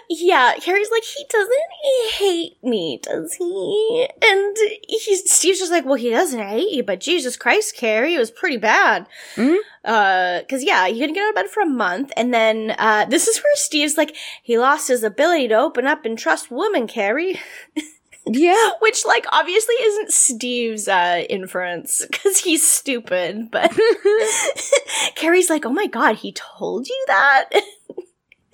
Yeah, 0.08 0.54
Carrie's 0.60 0.90
like, 0.90 1.04
he 1.04 1.24
doesn't 1.30 2.12
hate 2.14 2.62
me, 2.62 3.00
does 3.02 3.34
he? 3.34 4.08
And 4.22 4.56
he's 4.88 5.30
Steve's 5.30 5.58
just 5.58 5.72
like, 5.72 5.84
well, 5.84 5.94
he 5.94 6.10
doesn't 6.10 6.38
hate 6.38 6.70
you, 6.72 6.82
but 6.82 7.00
Jesus 7.00 7.36
Christ, 7.36 7.76
Carrie, 7.76 8.14
it 8.14 8.18
was 8.18 8.30
pretty 8.30 8.56
bad. 8.56 9.06
Mhm. 9.34 9.58
Uh, 9.84 10.40
cause 10.48 10.62
yeah, 10.64 10.86
he 10.88 10.98
couldn't 10.98 11.14
get 11.14 11.22
out 11.24 11.28
of 11.30 11.34
bed 11.36 11.48
for 11.48 11.62
a 11.62 11.66
month, 11.66 12.12
and 12.16 12.34
then 12.34 12.74
uh, 12.78 13.04
this 13.06 13.28
is 13.28 13.38
where 13.38 13.54
Steve's 13.56 13.96
like, 13.96 14.16
he 14.42 14.58
lost 14.58 14.88
his 14.88 15.02
ability 15.02 15.48
to 15.48 15.54
open 15.54 15.86
up 15.86 16.04
and 16.04 16.18
trust 16.18 16.50
women, 16.50 16.86
Carrie. 16.86 17.40
Yeah. 18.28 18.70
Which, 18.80 19.06
like, 19.06 19.24
obviously 19.30 19.76
isn't 19.76 20.10
Steve's 20.12 20.88
uh, 20.88 21.22
inference 21.30 22.04
because 22.10 22.38
he's 22.38 22.66
stupid. 22.66 23.52
But 23.52 23.70
Carrie's 25.14 25.48
like, 25.48 25.64
"Oh 25.64 25.70
my 25.72 25.86
god, 25.86 26.16
he 26.16 26.32
told 26.32 26.88
you 26.88 27.04
that?" 27.06 27.48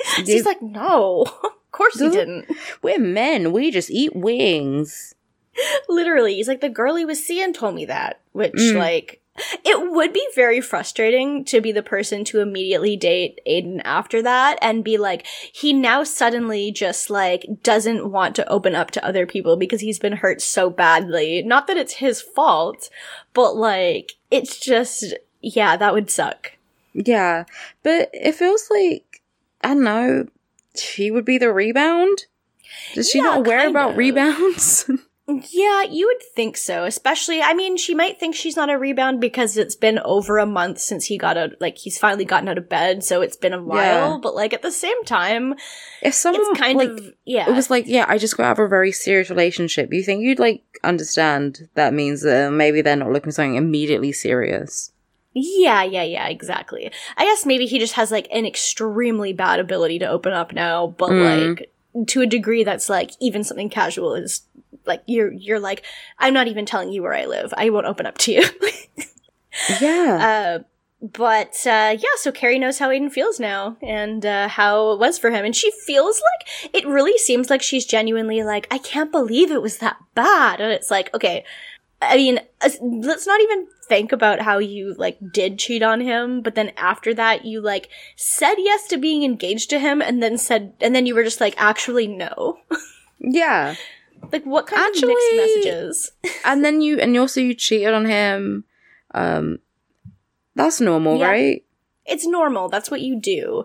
Steve's 0.04 0.46
like, 0.46 0.62
"No, 0.62 1.22
of 1.44 1.72
course 1.72 1.94
he 1.98 2.06
Doesn't- 2.06 2.18
didn't." 2.46 2.56
We're 2.82 2.98
men. 2.98 3.52
We 3.52 3.70
just 3.70 3.90
eat 3.90 4.14
wings. 4.14 5.14
Literally, 5.88 6.34
he's 6.34 6.48
like, 6.48 6.60
"The 6.60 6.68
girl 6.68 6.96
he 6.96 7.04
was 7.04 7.24
seeing 7.24 7.52
told 7.52 7.74
me 7.74 7.84
that." 7.86 8.20
Which, 8.32 8.52
Mm. 8.54 8.76
like, 8.78 9.20
it 9.64 9.90
would 9.92 10.12
be 10.12 10.26
very 10.34 10.60
frustrating 10.60 11.44
to 11.46 11.60
be 11.60 11.72
the 11.72 11.82
person 11.82 12.24
to 12.24 12.40
immediately 12.40 12.96
date 12.96 13.40
Aiden 13.46 13.80
after 13.84 14.20
that 14.22 14.58
and 14.60 14.84
be 14.84 14.98
like, 14.98 15.26
he 15.26 15.72
now 15.72 16.04
suddenly 16.04 16.70
just 16.70 17.08
like 17.08 17.46
doesn't 17.62 18.10
want 18.10 18.36
to 18.36 18.48
open 18.48 18.74
up 18.74 18.90
to 18.92 19.04
other 19.04 19.26
people 19.26 19.56
because 19.56 19.80
he's 19.80 19.98
been 19.98 20.14
hurt 20.18 20.42
so 20.42 20.68
badly. 20.68 21.42
Not 21.42 21.66
that 21.66 21.78
it's 21.78 21.94
his 21.94 22.20
fault, 22.20 22.90
but 23.32 23.56
like, 23.56 24.12
it's 24.30 24.58
just, 24.60 25.14
yeah, 25.40 25.76
that 25.78 25.94
would 25.94 26.10
suck. 26.10 26.52
Yeah. 26.92 27.44
But 27.82 28.10
it 28.12 28.34
feels 28.34 28.68
like 28.70 29.11
I 29.62 29.68
don't 29.68 29.84
know, 29.84 30.26
she 30.76 31.10
would 31.10 31.24
be 31.24 31.38
the 31.38 31.52
rebound? 31.52 32.26
Does 32.94 33.10
she 33.10 33.18
Yeah, 33.18 33.24
not 33.24 33.38
aware 33.38 33.68
about 33.68 33.92
of. 33.92 33.96
rebounds? 33.96 34.90
Yeah, 35.28 35.84
you 35.84 36.08
would 36.08 36.22
think 36.34 36.56
so. 36.56 36.84
Especially, 36.84 37.40
I 37.40 37.54
mean, 37.54 37.76
she 37.76 37.94
might 37.94 38.18
think 38.18 38.34
she's 38.34 38.56
not 38.56 38.68
a 38.68 38.76
rebound 38.76 39.20
because 39.20 39.56
it's 39.56 39.76
been 39.76 40.00
over 40.00 40.38
a 40.38 40.44
month 40.46 40.80
since 40.80 41.06
he 41.06 41.16
got 41.16 41.36
out, 41.38 41.52
like, 41.60 41.78
he's 41.78 41.96
finally 41.96 42.24
gotten 42.24 42.48
out 42.48 42.58
of 42.58 42.68
bed, 42.68 43.04
so 43.04 43.22
it's 43.22 43.36
been 43.36 43.52
a 43.52 43.62
while. 43.62 44.12
Yeah. 44.12 44.18
But, 44.20 44.34
like, 44.34 44.52
at 44.52 44.62
the 44.62 44.72
same 44.72 45.02
time, 45.04 45.54
if 46.02 46.12
someone 46.12 46.42
it's 46.50 46.60
kind 46.60 46.76
like, 46.76 46.88
of, 46.88 47.14
yeah. 47.24 47.48
it 47.48 47.54
was 47.54 47.70
like, 47.70 47.86
yeah, 47.86 48.04
I 48.08 48.18
just 48.18 48.36
got 48.36 48.46
out 48.46 48.58
of 48.58 48.64
a 48.66 48.68
very 48.68 48.90
serious 48.90 49.30
relationship. 49.30 49.92
You 49.92 50.02
think 50.02 50.22
you'd 50.22 50.40
like 50.40 50.64
understand 50.82 51.68
that 51.74 51.94
means 51.94 52.22
that 52.22 52.50
maybe 52.52 52.82
they're 52.82 52.96
not 52.96 53.12
looking 53.12 53.30
for 53.30 53.36
something 53.36 53.54
immediately 53.54 54.12
serious. 54.12 54.92
Yeah, 55.34 55.82
yeah, 55.82 56.02
yeah, 56.02 56.28
exactly. 56.28 56.90
I 57.16 57.24
guess 57.24 57.46
maybe 57.46 57.66
he 57.66 57.78
just 57.78 57.94
has 57.94 58.10
like 58.10 58.28
an 58.30 58.44
extremely 58.46 59.32
bad 59.32 59.60
ability 59.60 59.98
to 60.00 60.06
open 60.08 60.32
up 60.32 60.52
now, 60.52 60.88
but 60.98 61.10
Mm. 61.10 61.48
like 61.58 61.70
to 62.08 62.20
a 62.22 62.26
degree 62.26 62.64
that's 62.64 62.88
like 62.88 63.12
even 63.20 63.44
something 63.44 63.68
casual 63.70 64.14
is 64.14 64.42
like 64.86 65.02
you're 65.06 65.30
you're 65.32 65.60
like 65.60 65.82
I'm 66.18 66.32
not 66.34 66.48
even 66.48 66.64
telling 66.66 66.90
you 66.92 67.02
where 67.02 67.14
I 67.14 67.26
live. 67.26 67.52
I 67.56 67.70
won't 67.70 67.86
open 67.86 68.06
up 68.06 68.18
to 68.18 68.32
you. 68.32 68.42
Yeah. 69.80 70.58
uh 70.60 70.62
but 71.02 71.54
uh 71.66 71.96
yeah, 71.98 72.14
so 72.16 72.30
Carrie 72.32 72.58
knows 72.60 72.78
how 72.78 72.88
Aiden 72.88 73.10
feels 73.12 73.38
now 73.40 73.76
and 73.82 74.24
uh 74.24 74.48
how 74.48 74.92
it 74.92 74.98
was 75.00 75.18
for 75.18 75.30
him 75.30 75.44
and 75.44 75.54
she 75.54 75.70
feels 75.84 76.22
like 76.32 76.72
it 76.74 76.86
really 76.86 77.18
seems 77.18 77.50
like 77.50 77.60
she's 77.60 77.84
genuinely 77.84 78.42
like 78.44 78.66
I 78.70 78.78
can't 78.78 79.10
believe 79.12 79.50
it 79.50 79.60
was 79.60 79.78
that 79.78 79.96
bad 80.14 80.60
and 80.60 80.72
it's 80.72 80.90
like 80.90 81.12
okay, 81.14 81.44
I 82.02 82.16
mean, 82.16 82.40
let's 82.80 83.26
not 83.26 83.40
even 83.40 83.66
think 83.88 84.10
about 84.12 84.40
how 84.40 84.58
you 84.58 84.94
like 84.98 85.18
did 85.32 85.58
cheat 85.58 85.82
on 85.82 86.00
him, 86.00 86.42
but 86.42 86.54
then 86.54 86.72
after 86.76 87.14
that 87.14 87.44
you 87.44 87.60
like 87.60 87.88
said 88.16 88.54
yes 88.58 88.88
to 88.88 88.96
being 88.96 89.22
engaged 89.22 89.70
to 89.70 89.78
him 89.78 90.02
and 90.02 90.22
then 90.22 90.36
said 90.36 90.72
and 90.80 90.94
then 90.94 91.06
you 91.06 91.14
were 91.14 91.22
just 91.24 91.40
like 91.40 91.54
actually 91.58 92.06
no. 92.08 92.58
yeah. 93.20 93.74
like 94.32 94.44
what 94.44 94.66
kind 94.66 94.80
of 94.82 94.86
Actually- 94.88 95.14
mixed 95.14 95.36
messages? 95.36 96.10
And 96.44 96.64
then 96.64 96.80
you 96.80 96.98
and 96.98 97.16
also 97.16 97.40
you 97.40 97.54
cheated 97.54 97.94
on 97.94 98.06
him. 98.06 98.64
Um 99.14 99.58
that's 100.54 100.80
normal, 100.80 101.18
Yeah. 101.18 101.28
right? 101.30 101.64
It's 102.04 102.26
normal. 102.26 102.68
That's 102.68 102.90
what 102.90 103.00
you 103.00 103.20
do. 103.20 103.64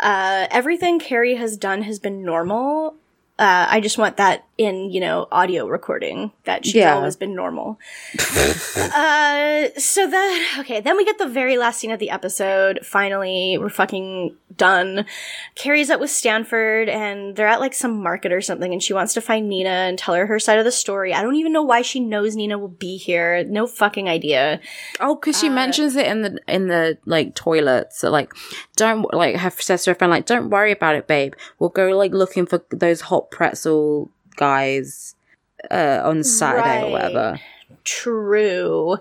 Uh 0.00 0.46
everything 0.50 0.98
Carrie 0.98 1.36
has 1.36 1.56
done 1.56 1.82
has 1.82 1.98
been 1.98 2.24
normal. 2.24 2.96
Uh, 3.38 3.66
I 3.68 3.80
just 3.80 3.98
want 3.98 4.16
that 4.16 4.44
in, 4.56 4.90
you 4.90 5.00
know, 5.00 5.28
audio 5.30 5.66
recording 5.66 6.32
that 6.44 6.64
she's 6.64 6.76
Yeah. 6.76 6.94
always 6.96 7.16
been 7.16 7.34
normal. 7.34 7.78
uh, 8.76 9.68
so 9.76 10.08
then, 10.08 10.42
okay, 10.60 10.80
then 10.80 10.96
we 10.96 11.04
get 11.04 11.18
the 11.18 11.28
very 11.28 11.58
last 11.58 11.80
scene 11.80 11.90
of 11.90 11.98
the 11.98 12.10
episode. 12.10 12.80
Finally, 12.82 13.58
we're 13.60 13.68
fucking 13.68 14.34
done. 14.56 15.04
Carrie's 15.54 15.90
up 15.90 16.00
with 16.00 16.08
Stanford 16.10 16.88
and 16.88 17.36
they're 17.36 17.46
at 17.48 17.60
like 17.60 17.74
some 17.74 18.02
market 18.02 18.32
or 18.32 18.40
something 18.40 18.72
and 18.72 18.82
she 18.82 18.94
wants 18.94 19.12
to 19.14 19.20
find 19.20 19.48
Nina 19.50 19.68
and 19.68 19.98
tell 19.98 20.14
her 20.14 20.24
her 20.26 20.38
side 20.38 20.58
of 20.58 20.64
the 20.64 20.72
story. 20.72 21.12
I 21.12 21.20
don't 21.22 21.36
even 21.36 21.52
know 21.52 21.62
why 21.62 21.82
she 21.82 22.00
knows 22.00 22.34
Nina 22.36 22.58
will 22.58 22.68
be 22.68 22.96
here. 22.96 23.44
No 23.44 23.66
fucking 23.66 24.08
idea. 24.08 24.60
Oh, 25.00 25.14
because 25.16 25.38
she 25.38 25.48
Uh, 25.48 25.52
mentions 25.52 25.94
it 25.96 26.06
in 26.06 26.22
the 26.22 26.38
in 26.48 26.68
the 26.68 26.96
like 27.04 27.34
toilets. 27.34 27.98
So, 27.98 28.10
like, 28.10 28.32
don't 28.76 29.12
like 29.12 29.36
have 29.36 29.60
says 29.60 29.84
to 29.84 29.90
her 29.90 29.94
friend 29.94 30.10
like, 30.10 30.24
don't 30.26 30.48
worry 30.48 30.72
about 30.72 30.94
it, 30.94 31.06
babe. 31.06 31.34
We'll 31.58 31.68
go 31.70 31.88
like 31.88 32.12
looking 32.12 32.46
for 32.46 32.62
those 32.70 33.02
hot 33.02 33.25
pretzel 33.30 34.10
guys 34.36 35.14
uh 35.70 36.00
on 36.04 36.22
Saturday 36.24 36.82
or 36.82 36.90
whatever. 36.90 37.40
True. 37.84 38.98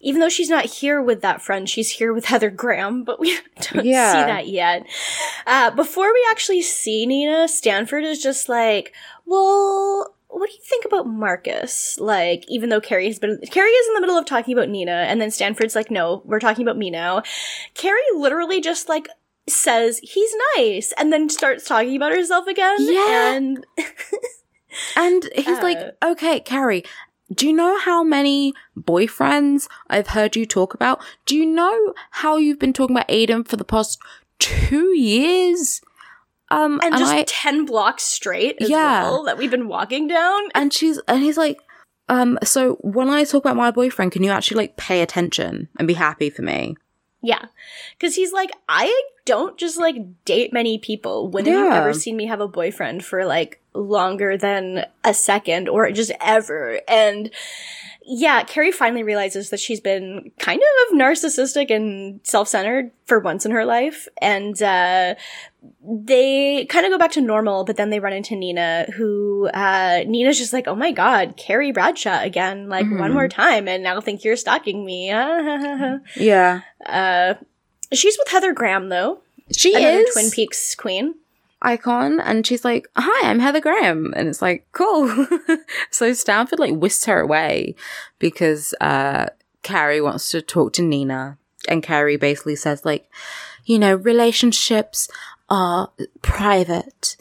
Even 0.00 0.20
though 0.20 0.28
she's 0.28 0.48
not 0.50 0.64
here 0.64 1.00
with 1.00 1.20
that 1.22 1.40
friend, 1.42 1.68
she's 1.68 1.90
here 1.90 2.12
with 2.12 2.24
Heather 2.32 2.50
Graham, 2.50 3.04
but 3.04 3.20
we 3.20 3.38
don't 3.60 3.84
Yeah. 3.84 4.12
see 4.12 4.26
that 4.26 4.48
yet. 4.48 4.86
Uh, 5.46 5.70
before 5.70 6.12
we 6.12 6.26
actually 6.30 6.62
see 6.62 7.06
Nina, 7.06 7.46
Stanford 7.48 8.04
is 8.04 8.22
just 8.22 8.48
like, 8.48 8.92
well, 9.26 10.14
what 10.28 10.48
do 10.48 10.52
you 10.54 10.62
think 10.62 10.84
about 10.86 11.06
Marcus? 11.06 11.98
Like, 12.00 12.44
even 12.48 12.70
though 12.70 12.80
Carrie 12.80 13.06
has 13.06 13.18
been, 13.18 13.38
Carrie 13.50 13.70
is 13.70 13.88
in 13.88 13.94
the 13.94 14.00
middle 14.00 14.16
of 14.16 14.24
talking 14.24 14.54
about 14.56 14.70
Nina, 14.70 14.92
and 15.08 15.20
then 15.20 15.30
Stanford's 15.30 15.74
like, 15.74 15.90
no, 15.90 16.22
we're 16.24 16.40
talking 16.40 16.64
about 16.64 16.78
me 16.78 16.90
now. 16.90 17.22
Carrie 17.74 18.00
literally 18.16 18.60
just 18.62 18.88
like, 18.88 19.08
says 19.48 19.98
he's 20.02 20.32
nice 20.56 20.92
and 20.98 21.12
then 21.12 21.28
starts 21.28 21.64
talking 21.66 21.96
about 21.96 22.12
herself 22.12 22.46
again 22.46 22.76
Yeah. 22.80 23.32
and 23.34 23.66
And 24.96 25.28
he's 25.34 25.60
like, 25.60 25.76
Uh, 25.78 26.12
okay, 26.12 26.40
Carrie, 26.40 26.82
do 27.34 27.46
you 27.46 27.52
know 27.52 27.78
how 27.78 28.02
many 28.02 28.54
boyfriends 28.78 29.68
I've 29.90 30.08
heard 30.08 30.34
you 30.36 30.46
talk 30.46 30.72
about? 30.74 31.02
Do 31.26 31.36
you 31.36 31.44
know 31.44 31.92
how 32.10 32.36
you've 32.36 32.58
been 32.58 32.72
talking 32.72 32.96
about 32.96 33.08
Aiden 33.08 33.46
for 33.46 33.56
the 33.56 33.64
past 33.64 33.98
two 34.38 34.96
years? 34.96 35.80
Um, 36.50 36.80
and, 36.82 36.96
just 36.96 37.12
I, 37.12 37.24
10 37.26 37.66
blocks 37.66 38.02
straight 38.02 38.56
Yeah. 38.60 39.02
well 39.04 39.24
that 39.24 39.38
we've 39.38 39.50
been 39.50 39.68
walking 39.68 40.06
down. 40.06 40.40
and 40.54 40.72
she's, 40.72 40.98
and 41.08 41.22
he's 41.22 41.36
like, 41.38 41.58
um, 42.08 42.38
so 42.42 42.74
when 42.80 43.08
I 43.08 43.24
talk 43.24 43.44
about 43.44 43.56
my 43.56 43.70
boyfriend, 43.70 44.12
can 44.12 44.22
you 44.22 44.30
actually 44.30 44.56
like 44.58 44.76
pay 44.76 45.00
attention 45.02 45.68
and 45.78 45.88
be 45.88 45.94
happy 45.94 46.28
for 46.30 46.42
me? 46.42 46.76
Yeah. 47.22 47.46
Cause 48.00 48.14
he's 48.16 48.32
like, 48.32 48.50
I 48.68 49.02
don't 49.24 49.56
just 49.56 49.78
like 49.78 49.96
date 50.24 50.52
many 50.52 50.78
people. 50.78 51.28
When 51.28 51.44
have 51.46 51.54
you 51.54 51.70
ever 51.70 51.92
seen 51.94 52.16
me 52.16 52.26
have 52.26 52.40
a 52.40 52.48
boyfriend 52.48 53.04
for 53.04 53.24
like 53.24 53.60
longer 53.74 54.36
than 54.36 54.84
a 55.04 55.14
second 55.14 55.68
or 55.68 55.90
just 55.92 56.12
ever? 56.20 56.80
And 56.88 57.30
yeah, 58.04 58.42
Carrie 58.42 58.72
finally 58.72 59.04
realizes 59.04 59.50
that 59.50 59.60
she's 59.60 59.78
been 59.80 60.32
kind 60.40 60.60
of 60.60 60.98
narcissistic 60.98 61.70
and 61.70 62.18
self-centered 62.24 62.90
for 63.04 63.20
once 63.20 63.46
in 63.46 63.52
her 63.52 63.64
life. 63.64 64.08
And, 64.20 64.60
uh, 64.60 65.14
they 65.80 66.64
kind 66.66 66.84
of 66.84 66.90
go 66.90 66.98
back 66.98 67.12
to 67.12 67.20
normal, 67.20 67.62
but 67.64 67.76
then 67.76 67.90
they 67.90 68.00
run 68.00 68.12
into 68.12 68.34
Nina, 68.34 68.86
who, 68.96 69.48
uh, 69.54 70.02
Nina's 70.08 70.36
just 70.36 70.52
like, 70.52 70.66
oh 70.66 70.74
my 70.74 70.90
god, 70.90 71.36
Carrie 71.36 71.70
Bradshaw 71.70 72.20
again, 72.20 72.68
like 72.68 72.90
one 72.90 73.10
Mhm. 73.10 73.14
more 73.14 73.28
time, 73.28 73.68
and 73.68 73.84
now 73.84 74.00
think 74.00 74.24
you're 74.24 74.34
stalking 74.36 74.84
me. 74.84 75.08
Yeah. 76.16 76.60
Uh, 76.84 77.34
she's 77.98 78.16
with 78.18 78.28
Heather 78.28 78.52
Graham 78.52 78.88
though, 78.88 79.20
She 79.50 79.74
another 79.74 79.98
is. 80.00 80.12
Twin 80.12 80.30
Peaks 80.30 80.74
queen. 80.74 81.14
icon 81.60 82.20
and 82.20 82.46
she's 82.46 82.64
like, 82.64 82.88
Hi, 82.96 83.28
I'm 83.28 83.38
Heather 83.38 83.60
Graham. 83.60 84.12
And 84.16 84.28
it's 84.28 84.42
like, 84.42 84.66
cool. 84.72 85.26
so 85.90 86.12
Stanford 86.12 86.58
like 86.58 86.74
whisks 86.74 87.04
her 87.06 87.20
away 87.20 87.74
because 88.18 88.74
uh 88.80 89.26
Carrie 89.62 90.00
wants 90.00 90.30
to 90.30 90.42
talk 90.42 90.72
to 90.74 90.82
Nina. 90.82 91.38
And 91.68 91.82
Carrie 91.82 92.16
basically 92.16 92.56
says 92.56 92.84
like, 92.84 93.08
you 93.64 93.78
know, 93.78 93.94
relationships 93.94 95.08
are 95.48 95.90
private. 96.22 97.16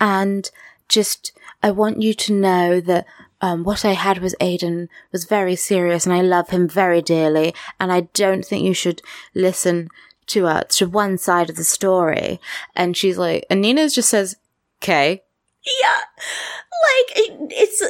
And 0.00 0.50
just 0.88 1.32
I 1.62 1.70
want 1.70 2.00
you 2.02 2.14
to 2.14 2.32
know 2.32 2.80
that 2.80 3.06
um, 3.40 3.64
what 3.64 3.84
I 3.84 3.92
had 3.92 4.18
with 4.18 4.36
Aiden 4.40 4.88
was 5.10 5.24
very 5.24 5.56
serious 5.56 6.06
and 6.06 6.14
I 6.14 6.22
love 6.22 6.50
him 6.50 6.68
very 6.68 7.02
dearly. 7.02 7.54
And 7.80 7.92
I 7.92 8.02
don't 8.14 8.44
think 8.44 8.64
you 8.64 8.72
should 8.74 9.02
listen 9.34 9.88
to 10.32 10.46
uh 10.46 10.62
to 10.70 10.86
one 10.86 11.18
side 11.18 11.48
of 11.50 11.56
the 11.56 11.64
story. 11.64 12.40
And 12.76 12.96
she's 12.96 13.18
like 13.18 13.44
and 13.48 13.60
Nina 13.60 13.88
just 13.88 14.08
says, 14.10 14.36
Okay. 14.82 15.22
Yeah, 15.64 15.98
like 16.26 17.18
it, 17.18 17.52
it's. 17.52 17.82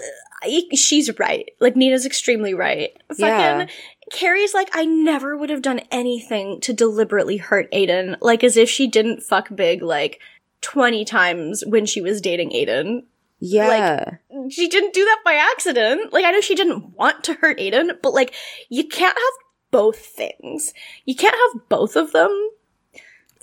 I- 0.43 0.75
she's 0.77 1.09
right. 1.19 1.49
Like 1.61 1.77
Nina's 1.77 2.05
extremely 2.05 2.53
right. 2.53 2.91
Fucking 3.09 3.25
Yeah. 3.25 3.67
Carrie's 4.13 4.53
like, 4.53 4.69
I 4.73 4.85
never 4.85 5.37
would 5.37 5.49
have 5.51 5.63
done 5.63 5.81
anything 5.91 6.61
to 6.63 6.73
deliberately 6.73 7.39
hurt 7.39 7.71
Aiden. 7.73 8.17
Like 8.21 8.45
as 8.45 8.57
if 8.59 8.69
she 8.69 8.89
didn't 8.89 9.23
fuck 9.23 9.55
big 9.55 9.83
like 9.83 10.21
20 10.61 11.05
times 11.07 11.65
when 11.67 11.87
she 11.87 12.01
was 12.03 12.21
dating 12.21 12.51
Aiden. 12.51 13.05
Yeah. 13.39 14.19
Like, 14.31 14.51
she 14.53 14.69
didn't 14.69 14.93
do 14.95 15.05
that 15.05 15.21
by 15.25 15.35
accident. 15.35 16.13
Like 16.13 16.25
I 16.25 16.31
know 16.33 16.41
she 16.41 16.55
didn't 16.57 16.97
want 16.99 17.25
to 17.25 17.35
hurt 17.35 17.59
Aiden, 17.59 17.93
but 18.03 18.13
like 18.13 18.35
you 18.69 18.87
can't 18.87 19.17
have 19.17 19.33
both 19.73 19.99
things. 19.99 20.73
You 21.05 21.17
can't 21.17 21.35
have 21.35 21.69
both 21.69 21.97
of 21.97 22.13
them. 22.13 22.51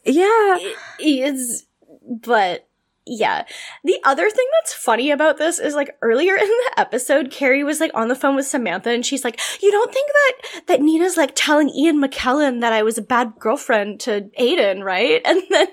yeah. 0.05 0.57
Is 0.99 1.65
but 2.01 2.69
yeah. 3.09 3.43
The 3.83 3.97
other 4.03 4.29
thing 4.29 4.45
that's 4.61 4.73
funny 4.73 5.09
about 5.11 5.37
this 5.37 5.59
is 5.59 5.73
like 5.73 5.97
earlier 6.01 6.35
in 6.37 6.47
the 6.47 6.73
episode, 6.77 7.31
Carrie 7.31 7.63
was 7.63 7.79
like 7.79 7.91
on 7.93 8.07
the 8.07 8.15
phone 8.15 8.35
with 8.35 8.45
Samantha 8.45 8.91
and 8.91 9.05
she's 9.05 9.23
like, 9.23 9.39
You 9.61 9.71
don't 9.71 9.91
think 9.91 10.09
that 10.09 10.67
that 10.67 10.81
Nina's 10.81 11.17
like 11.17 11.31
telling 11.35 11.69
Ian 11.69 12.01
McKellen 12.01 12.61
that 12.61 12.73
I 12.73 12.83
was 12.83 12.97
a 12.97 13.01
bad 13.01 13.33
girlfriend 13.39 13.99
to 14.01 14.29
Aiden, 14.39 14.83
right? 14.83 15.21
And 15.29 15.41
then 15.49 15.67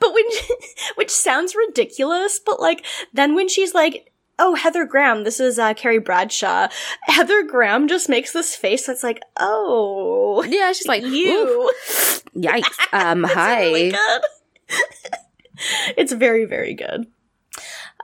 but 0.00 0.12
when 0.12 0.24
which 0.96 1.10
sounds 1.10 1.54
ridiculous, 1.54 2.40
but 2.44 2.60
like 2.60 2.84
then 3.12 3.34
when 3.34 3.48
she's 3.48 3.74
like 3.74 4.09
Oh, 4.42 4.54
Heather 4.54 4.86
Graham, 4.86 5.24
this 5.24 5.38
is 5.38 5.58
uh, 5.58 5.74
Carrie 5.74 5.98
Bradshaw. 5.98 6.68
Heather 7.02 7.42
Graham 7.44 7.88
just 7.88 8.08
makes 8.08 8.32
this 8.32 8.56
face 8.56 8.86
that's 8.86 9.02
like, 9.02 9.20
oh, 9.38 10.42
Yeah, 10.48 10.72
she's 10.72 10.88
like, 10.88 11.04
you. 11.04 11.70
Yikes. 12.34 12.76
Um, 12.92 13.22
hi. 13.22 13.66
really 13.66 13.92
it's 15.96 16.12
very, 16.12 16.44
very 16.44 16.74
good. 16.74 17.06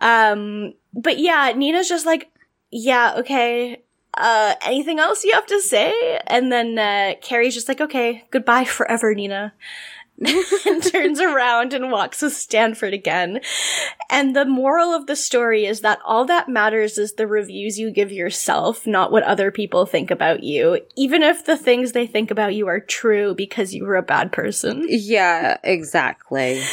Um, 0.00 0.74
but 0.92 1.18
yeah, 1.18 1.52
Nina's 1.56 1.88
just 1.88 2.06
like, 2.06 2.30
yeah, 2.70 3.14
okay. 3.18 3.82
Uh, 4.14 4.54
anything 4.64 4.98
else 4.98 5.24
you 5.24 5.32
have 5.32 5.46
to 5.46 5.60
say? 5.60 6.20
And 6.26 6.50
then 6.52 6.78
uh, 6.78 7.14
Carrie's 7.20 7.54
just 7.54 7.68
like, 7.68 7.80
okay, 7.80 8.24
goodbye 8.30 8.64
forever, 8.64 9.14
Nina. 9.14 9.54
and 10.66 10.82
turns 10.82 11.20
around 11.20 11.72
and 11.72 11.90
walks 11.90 12.22
with 12.22 12.32
Stanford 12.32 12.94
again. 12.94 13.40
And 14.08 14.34
the 14.34 14.44
moral 14.44 14.94
of 14.94 15.06
the 15.06 15.16
story 15.16 15.66
is 15.66 15.80
that 15.82 15.98
all 16.04 16.24
that 16.26 16.48
matters 16.48 16.98
is 16.98 17.14
the 17.14 17.26
reviews 17.26 17.78
you 17.78 17.90
give 17.90 18.12
yourself, 18.12 18.86
not 18.86 19.12
what 19.12 19.24
other 19.24 19.50
people 19.50 19.84
think 19.86 20.10
about 20.10 20.42
you, 20.42 20.80
even 20.96 21.22
if 21.22 21.44
the 21.44 21.56
things 21.56 21.92
they 21.92 22.06
think 22.06 22.30
about 22.30 22.54
you 22.54 22.66
are 22.68 22.80
true 22.80 23.34
because 23.34 23.74
you 23.74 23.84
were 23.84 23.96
a 23.96 24.02
bad 24.02 24.32
person. 24.32 24.86
Yeah, 24.88 25.58
exactly. 25.62 26.62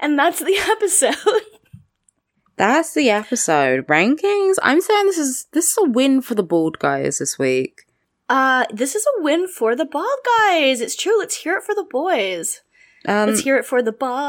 And 0.00 0.18
that's 0.18 0.40
the 0.40 0.56
episode. 0.70 1.14
That's 2.56 2.94
the 2.94 3.10
episode. 3.10 3.86
Rankings. 3.88 4.54
I'm 4.62 4.80
saying 4.80 5.06
this 5.06 5.18
is 5.18 5.46
this 5.52 5.72
is 5.72 5.78
a 5.78 5.90
win 5.90 6.20
for 6.20 6.36
the 6.36 6.44
bald 6.44 6.78
guys 6.78 7.18
this 7.18 7.36
week. 7.36 7.83
Uh, 8.28 8.64
this 8.72 8.94
is 8.94 9.06
a 9.18 9.22
win 9.22 9.48
for 9.48 9.76
the 9.76 9.84
bald 9.84 10.06
guys. 10.38 10.80
It's 10.80 10.96
true. 10.96 11.18
Let's 11.18 11.36
hear 11.36 11.56
it 11.56 11.64
for 11.64 11.74
the 11.74 11.84
boys. 11.84 12.62
Um, 13.06 13.28
Let's 13.28 13.40
hear 13.40 13.56
it 13.56 13.66
for 13.66 13.82
the 13.82 13.92
balds. 13.92 14.20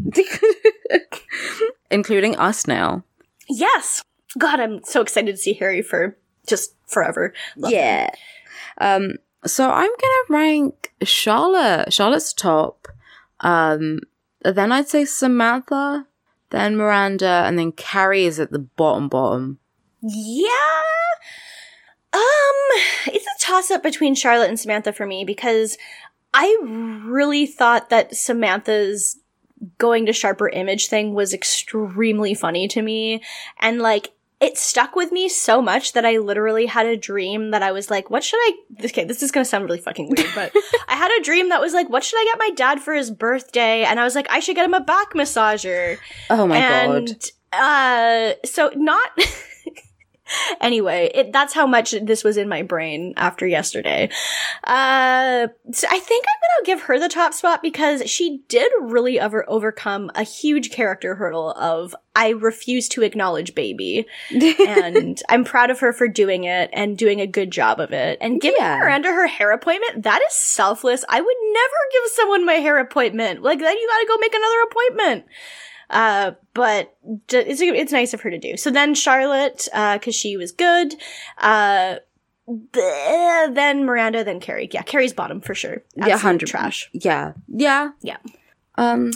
including 1.90 2.36
us 2.36 2.66
now. 2.66 3.04
Yes. 3.48 4.02
God, 4.38 4.60
I'm 4.60 4.82
so 4.84 5.00
excited 5.00 5.32
to 5.32 5.38
see 5.38 5.54
Harry 5.54 5.82
for 5.82 6.16
just 6.46 6.74
forever. 6.86 7.32
Love. 7.56 7.72
Yeah. 7.72 8.10
Um, 8.78 9.16
so 9.44 9.70
I'm 9.70 9.90
gonna 9.90 10.24
rank 10.40 10.92
Charlotte. 11.02 11.92
Charlotte's 11.92 12.32
top. 12.32 12.88
Um, 13.40 14.00
then 14.42 14.72
I'd 14.72 14.88
say 14.88 15.04
Samantha, 15.04 16.06
then 16.50 16.76
Miranda, 16.76 17.44
and 17.46 17.58
then 17.58 17.72
Carrie 17.72 18.24
is 18.24 18.38
at 18.40 18.52
the 18.52 18.58
bottom 18.58 19.08
bottom. 19.08 19.58
Yeah. 20.02 20.48
Um, 22.12 22.80
it's 23.06 23.26
a 23.26 23.40
toss 23.40 23.70
up 23.70 23.82
between 23.82 24.14
Charlotte 24.14 24.48
and 24.48 24.58
Samantha 24.58 24.92
for 24.92 25.06
me 25.06 25.24
because 25.24 25.76
I 26.34 26.58
really 26.62 27.46
thought 27.46 27.90
that 27.90 28.14
Samantha's 28.16 29.18
going 29.78 30.06
to 30.06 30.12
sharper 30.12 30.48
image 30.48 30.86
thing 30.88 31.14
was 31.14 31.34
extremely 31.34 32.34
funny 32.34 32.68
to 32.68 32.80
me. 32.82 33.22
And 33.60 33.80
like, 33.80 34.12
it 34.40 34.56
stuck 34.56 34.94
with 34.94 35.10
me 35.10 35.28
so 35.28 35.60
much 35.60 35.94
that 35.94 36.06
I 36.06 36.18
literally 36.18 36.66
had 36.66 36.86
a 36.86 36.96
dream 36.96 37.50
that 37.50 37.62
I 37.62 37.72
was 37.72 37.90
like, 37.90 38.08
what 38.08 38.22
should 38.22 38.38
I, 38.40 38.52
okay, 38.84 39.02
this 39.04 39.20
is 39.20 39.32
gonna 39.32 39.44
sound 39.44 39.64
really 39.64 39.80
fucking 39.80 40.10
weird, 40.16 40.28
but 40.36 40.52
I 40.88 40.94
had 40.94 41.10
a 41.18 41.24
dream 41.24 41.48
that 41.48 41.60
was 41.60 41.72
like, 41.74 41.88
what 41.90 42.04
should 42.04 42.20
I 42.20 42.24
get 42.24 42.38
my 42.38 42.50
dad 42.54 42.80
for 42.80 42.94
his 42.94 43.10
birthday? 43.10 43.82
And 43.82 43.98
I 43.98 44.04
was 44.04 44.14
like, 44.14 44.28
I 44.30 44.38
should 44.38 44.54
get 44.54 44.64
him 44.64 44.74
a 44.74 44.80
back 44.80 45.12
massager 45.14 45.98
Oh 46.30 46.46
my 46.46 46.56
and 46.56 47.08
god. 47.52 47.60
uh 47.60 48.34
so 48.46 48.70
not 48.76 49.10
anyway 50.60 51.10
it, 51.14 51.32
that's 51.32 51.54
how 51.54 51.66
much 51.66 51.92
this 52.02 52.24
was 52.24 52.36
in 52.36 52.48
my 52.48 52.62
brain 52.62 53.14
after 53.16 53.46
yesterday. 53.46 54.08
Uh 54.64 55.48
so 55.72 55.86
i 55.90 55.98
think 55.98 56.24
i'm 56.28 56.40
gonna 56.40 56.66
give 56.66 56.82
her 56.86 56.98
the 56.98 57.08
top 57.08 57.32
spot 57.34 57.62
because 57.62 58.08
she 58.10 58.42
did 58.48 58.70
really 58.80 59.20
over 59.20 59.44
overcome 59.48 60.10
a 60.14 60.22
huge 60.22 60.70
character 60.70 61.14
hurdle 61.14 61.52
of 61.52 61.94
i 62.16 62.30
refuse 62.30 62.88
to 62.88 63.02
acknowledge 63.02 63.54
baby. 63.54 64.06
And 64.68 65.20
i'm 65.28 65.44
proud 65.44 65.70
of 65.70 65.80
her 65.80 65.92
for 65.92 66.08
doing 66.08 66.44
it 66.44 66.70
and 66.72 66.96
doing 66.98 67.20
a 67.20 67.26
good 67.26 67.50
job 67.50 67.80
of 67.80 67.92
it. 67.92 68.18
And 68.20 68.40
giving 68.40 68.56
Yeah. 68.60 68.78
miranda 68.78 69.08
her 69.08 69.26
hair 69.26 69.52
appointment 69.52 70.02
that 70.02 70.20
is 70.28 70.34
selfless. 70.34 71.04
I 71.08 71.20
would 71.20 71.36
never 71.52 71.76
give 71.92 72.12
someone 72.12 72.44
my 72.46 72.54
hair 72.54 72.78
appointment. 72.78 73.42
Like 73.42 73.58
then 73.60 73.76
you 73.76 73.88
gotta 73.88 74.06
go 74.08 74.16
make 74.18 74.34
another 74.34 74.62
appointment 74.62 75.24
uh, 75.90 76.32
but 76.54 76.96
it's 77.30 77.60
it's 77.60 77.92
nice 77.92 78.14
of 78.14 78.20
her 78.22 78.30
to 78.30 78.38
do. 78.38 78.56
So 78.56 78.70
then 78.70 78.94
Charlotte, 78.94 79.68
uh, 79.72 79.98
because 79.98 80.14
she 80.14 80.36
was 80.36 80.52
good. 80.52 80.94
Uh, 81.38 81.96
th- 82.46 83.50
then 83.54 83.84
Miranda, 83.84 84.24
then 84.24 84.40
Carrie. 84.40 84.68
Yeah, 84.72 84.82
Carrie's 84.82 85.12
bottom 85.12 85.40
for 85.40 85.54
sure. 85.54 85.82
Yeah, 85.96 86.08
100 86.08 86.48
trash. 86.48 86.90
Yeah. 86.92 87.32
Yeah. 87.48 87.90
Yeah. 88.02 88.18
Um, 88.76 89.10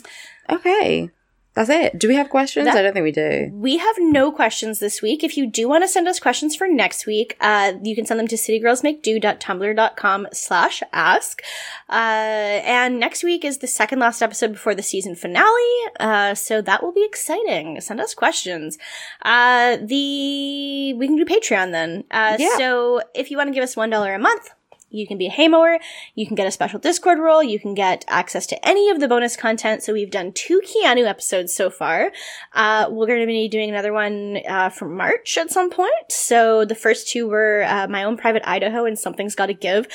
okay. 0.50 1.10
That's 1.54 1.68
it. 1.68 1.98
Do 1.98 2.08
we 2.08 2.14
have 2.14 2.30
questions? 2.30 2.64
That- 2.64 2.76
I 2.76 2.82
don't 2.82 2.94
think 2.94 3.04
we 3.04 3.12
do. 3.12 3.50
We 3.52 3.76
have 3.76 3.96
no 3.98 4.32
questions 4.32 4.78
this 4.78 5.02
week. 5.02 5.22
If 5.22 5.36
you 5.36 5.46
do 5.46 5.68
want 5.68 5.84
to 5.84 5.88
send 5.88 6.08
us 6.08 6.18
questions 6.18 6.56
for 6.56 6.66
next 6.66 7.04
week, 7.06 7.36
uh, 7.40 7.74
you 7.82 7.94
can 7.94 8.06
send 8.06 8.18
them 8.20 8.26
to 8.28 8.36
citygirlsmakedo.tumblr.com 8.36 10.28
slash 10.32 10.82
ask. 10.92 11.42
Uh, 11.90 11.92
and 11.92 12.98
next 12.98 13.22
week 13.22 13.44
is 13.44 13.58
the 13.58 13.66
second 13.66 13.98
last 13.98 14.22
episode 14.22 14.52
before 14.52 14.74
the 14.74 14.82
season 14.82 15.14
finale. 15.14 15.86
Uh, 16.00 16.34
so 16.34 16.62
that 16.62 16.82
will 16.82 16.92
be 16.92 17.04
exciting. 17.04 17.80
Send 17.80 18.00
us 18.00 18.14
questions. 18.14 18.78
Uh, 19.22 19.76
the, 19.76 20.94
we 20.96 21.06
can 21.06 21.16
do 21.16 21.24
Patreon 21.24 21.70
then. 21.72 22.04
Uh, 22.10 22.36
Yeah. 22.38 22.56
so 22.56 23.02
if 23.14 23.30
you 23.30 23.36
want 23.36 23.48
to 23.48 23.54
give 23.54 23.62
us 23.64 23.74
$1 23.74 24.14
a 24.14 24.18
month, 24.18 24.50
you 24.92 25.06
can 25.06 25.18
be 25.18 25.26
a 25.26 25.30
Haymower. 25.30 25.78
You 26.14 26.26
can 26.26 26.36
get 26.36 26.46
a 26.46 26.50
special 26.50 26.78
Discord 26.78 27.18
role. 27.18 27.42
You 27.42 27.58
can 27.58 27.74
get 27.74 28.04
access 28.08 28.46
to 28.46 28.68
any 28.68 28.90
of 28.90 29.00
the 29.00 29.08
bonus 29.08 29.36
content. 29.36 29.82
So 29.82 29.92
we've 29.92 30.10
done 30.10 30.32
two 30.32 30.60
Keanu 30.60 31.06
episodes 31.06 31.54
so 31.54 31.70
far. 31.70 32.12
Uh, 32.52 32.86
we're 32.90 33.06
going 33.06 33.20
to 33.20 33.26
be 33.26 33.48
doing 33.48 33.70
another 33.70 33.92
one 33.92 34.38
uh, 34.48 34.68
for 34.68 34.88
March 34.88 35.36
at 35.38 35.50
some 35.50 35.70
point. 35.70 35.90
So 36.10 36.64
the 36.64 36.74
first 36.74 37.08
two 37.08 37.28
were 37.28 37.64
uh, 37.66 37.88
My 37.88 38.04
Own 38.04 38.16
Private 38.16 38.46
Idaho 38.46 38.84
and 38.84 38.98
Something's 38.98 39.34
Gotta 39.34 39.54
Give. 39.54 39.86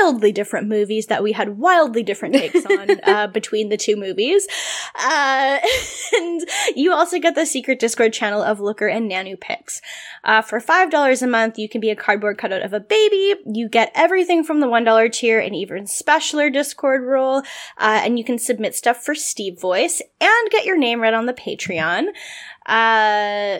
Wildly 0.00 0.32
different 0.32 0.68
movies 0.68 1.06
that 1.06 1.22
we 1.22 1.32
had 1.32 1.58
wildly 1.58 2.02
different 2.02 2.34
takes 2.36 2.66
on 2.66 3.00
uh, 3.04 3.26
between 3.28 3.68
the 3.68 3.76
two 3.76 3.96
movies. 3.96 4.46
Uh, 4.94 5.58
and 6.16 6.48
you 6.74 6.92
also 6.92 7.18
get 7.18 7.34
the 7.34 7.46
secret 7.46 7.78
Discord 7.78 8.12
channel 8.12 8.42
of 8.42 8.60
Looker 8.60 8.88
and 8.88 9.10
Nanu 9.10 9.40
Picks. 9.40 9.80
Uh, 10.24 10.42
for 10.42 10.60
$5 10.60 11.22
a 11.22 11.26
month, 11.26 11.58
you 11.58 11.68
can 11.68 11.80
be 11.80 11.90
a 11.90 11.96
cardboard 11.96 12.38
cutout 12.38 12.62
of 12.62 12.72
a 12.72 12.80
baby. 12.80 13.34
You 13.46 13.68
get 13.68 13.92
everything 14.16 14.42
from 14.42 14.60
the 14.60 14.66
$1 14.66 15.12
tier 15.12 15.38
and 15.38 15.54
even 15.54 15.84
specialer 15.84 16.50
Discord 16.50 17.02
role. 17.04 17.40
Uh, 17.76 18.00
and 18.02 18.18
you 18.18 18.24
can 18.24 18.38
submit 18.38 18.74
stuff 18.74 19.04
for 19.04 19.14
Steve 19.14 19.60
Voice 19.60 20.00
and 20.22 20.50
get 20.50 20.64
your 20.64 20.78
name 20.78 21.02
read 21.02 21.12
on 21.12 21.26
the 21.26 21.34
Patreon. 21.34 22.06
Uh, 22.64 23.58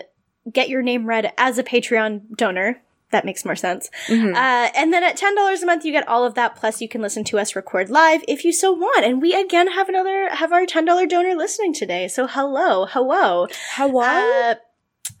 get 0.51 0.67
your 0.67 0.81
name 0.81 1.05
read 1.05 1.31
as 1.37 1.59
a 1.59 1.63
Patreon 1.63 2.35
donor. 2.35 2.81
That 3.11 3.23
makes 3.23 3.45
more 3.45 3.55
sense. 3.55 3.91
Mhm. 4.07 4.33
Uh, 4.35 4.71
and 4.75 4.91
then 4.91 5.03
at 5.03 5.15
$10 5.15 5.61
a 5.61 5.65
month, 5.67 5.85
you 5.85 5.91
get 5.91 6.07
all 6.07 6.25
of 6.25 6.33
that. 6.33 6.55
Plus, 6.55 6.81
you 6.81 6.89
can 6.89 7.01
listen 7.03 7.23
to 7.25 7.37
us 7.37 7.55
record 7.55 7.91
live 7.91 8.23
if 8.27 8.43
you 8.43 8.51
so 8.51 8.71
want. 8.71 9.05
And 9.05 9.21
we 9.21 9.33
again 9.35 9.67
have 9.67 9.87
another, 9.87 10.29
have 10.29 10.51
our 10.51 10.65
$10 10.65 11.05
donor 11.05 11.35
listening 11.35 11.71
today. 11.71 12.07
So 12.07 12.25
hello, 12.25 12.87
hello. 12.87 13.47
Hello? 13.75 14.55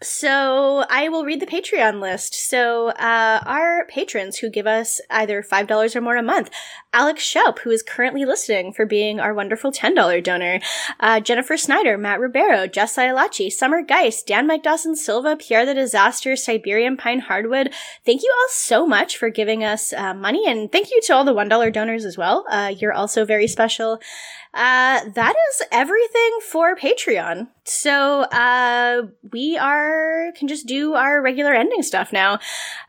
So 0.01 0.85
I 0.91 1.09
will 1.09 1.25
read 1.25 1.39
the 1.39 1.47
Patreon 1.47 1.99
list. 1.99 2.35
So 2.35 2.89
uh, 2.89 3.41
our 3.43 3.85
patrons 3.87 4.37
who 4.37 4.49
give 4.49 4.67
us 4.67 5.01
either 5.09 5.41
five 5.41 5.65
dollars 5.65 5.95
or 5.95 6.01
more 6.01 6.17
a 6.17 6.21
month: 6.21 6.51
Alex 6.93 7.23
Schaup, 7.23 7.59
who 7.59 7.71
is 7.71 7.81
currently 7.81 8.23
listening 8.23 8.73
for 8.73 8.85
being 8.85 9.19
our 9.19 9.33
wonderful 9.33 9.71
ten 9.71 9.95
dollar 9.95 10.21
donor; 10.21 10.59
uh, 10.99 11.19
Jennifer 11.19 11.57
Snyder, 11.57 11.97
Matt 11.97 12.19
Ribeiro, 12.19 12.67
Jess 12.67 12.95
Ialachi, 12.95 13.51
Summer 13.51 13.81
Geist, 13.81 14.27
Dan 14.27 14.45
Mike 14.45 14.61
Dawson 14.61 14.95
Silva, 14.95 15.35
Pierre 15.35 15.65
the 15.65 15.73
Disaster, 15.73 16.35
Siberian 16.35 16.95
Pine 16.95 17.21
Hardwood. 17.21 17.73
Thank 18.05 18.21
you 18.21 18.31
all 18.39 18.49
so 18.49 18.85
much 18.85 19.17
for 19.17 19.31
giving 19.31 19.63
us 19.63 19.93
uh, 19.93 20.13
money, 20.13 20.45
and 20.47 20.71
thank 20.71 20.91
you 20.91 21.01
to 21.05 21.15
all 21.15 21.23
the 21.23 21.33
one 21.33 21.49
dollar 21.49 21.71
donors 21.71 22.05
as 22.05 22.19
well. 22.19 22.45
Uh, 22.51 22.71
you're 22.77 22.93
also 22.93 23.25
very 23.25 23.47
special. 23.47 23.99
Uh, 24.53 25.01
that 25.13 25.35
is 25.51 25.63
everything 25.71 26.39
for 26.41 26.75
Patreon. 26.75 27.47
So, 27.67 28.21
uh, 28.21 29.03
we 29.33 29.57
are, 29.57 30.31
can 30.37 30.47
just 30.47 30.67
do 30.67 30.93
our 30.93 31.21
regular 31.21 31.53
ending 31.53 31.83
stuff 31.83 32.13
now. 32.13 32.39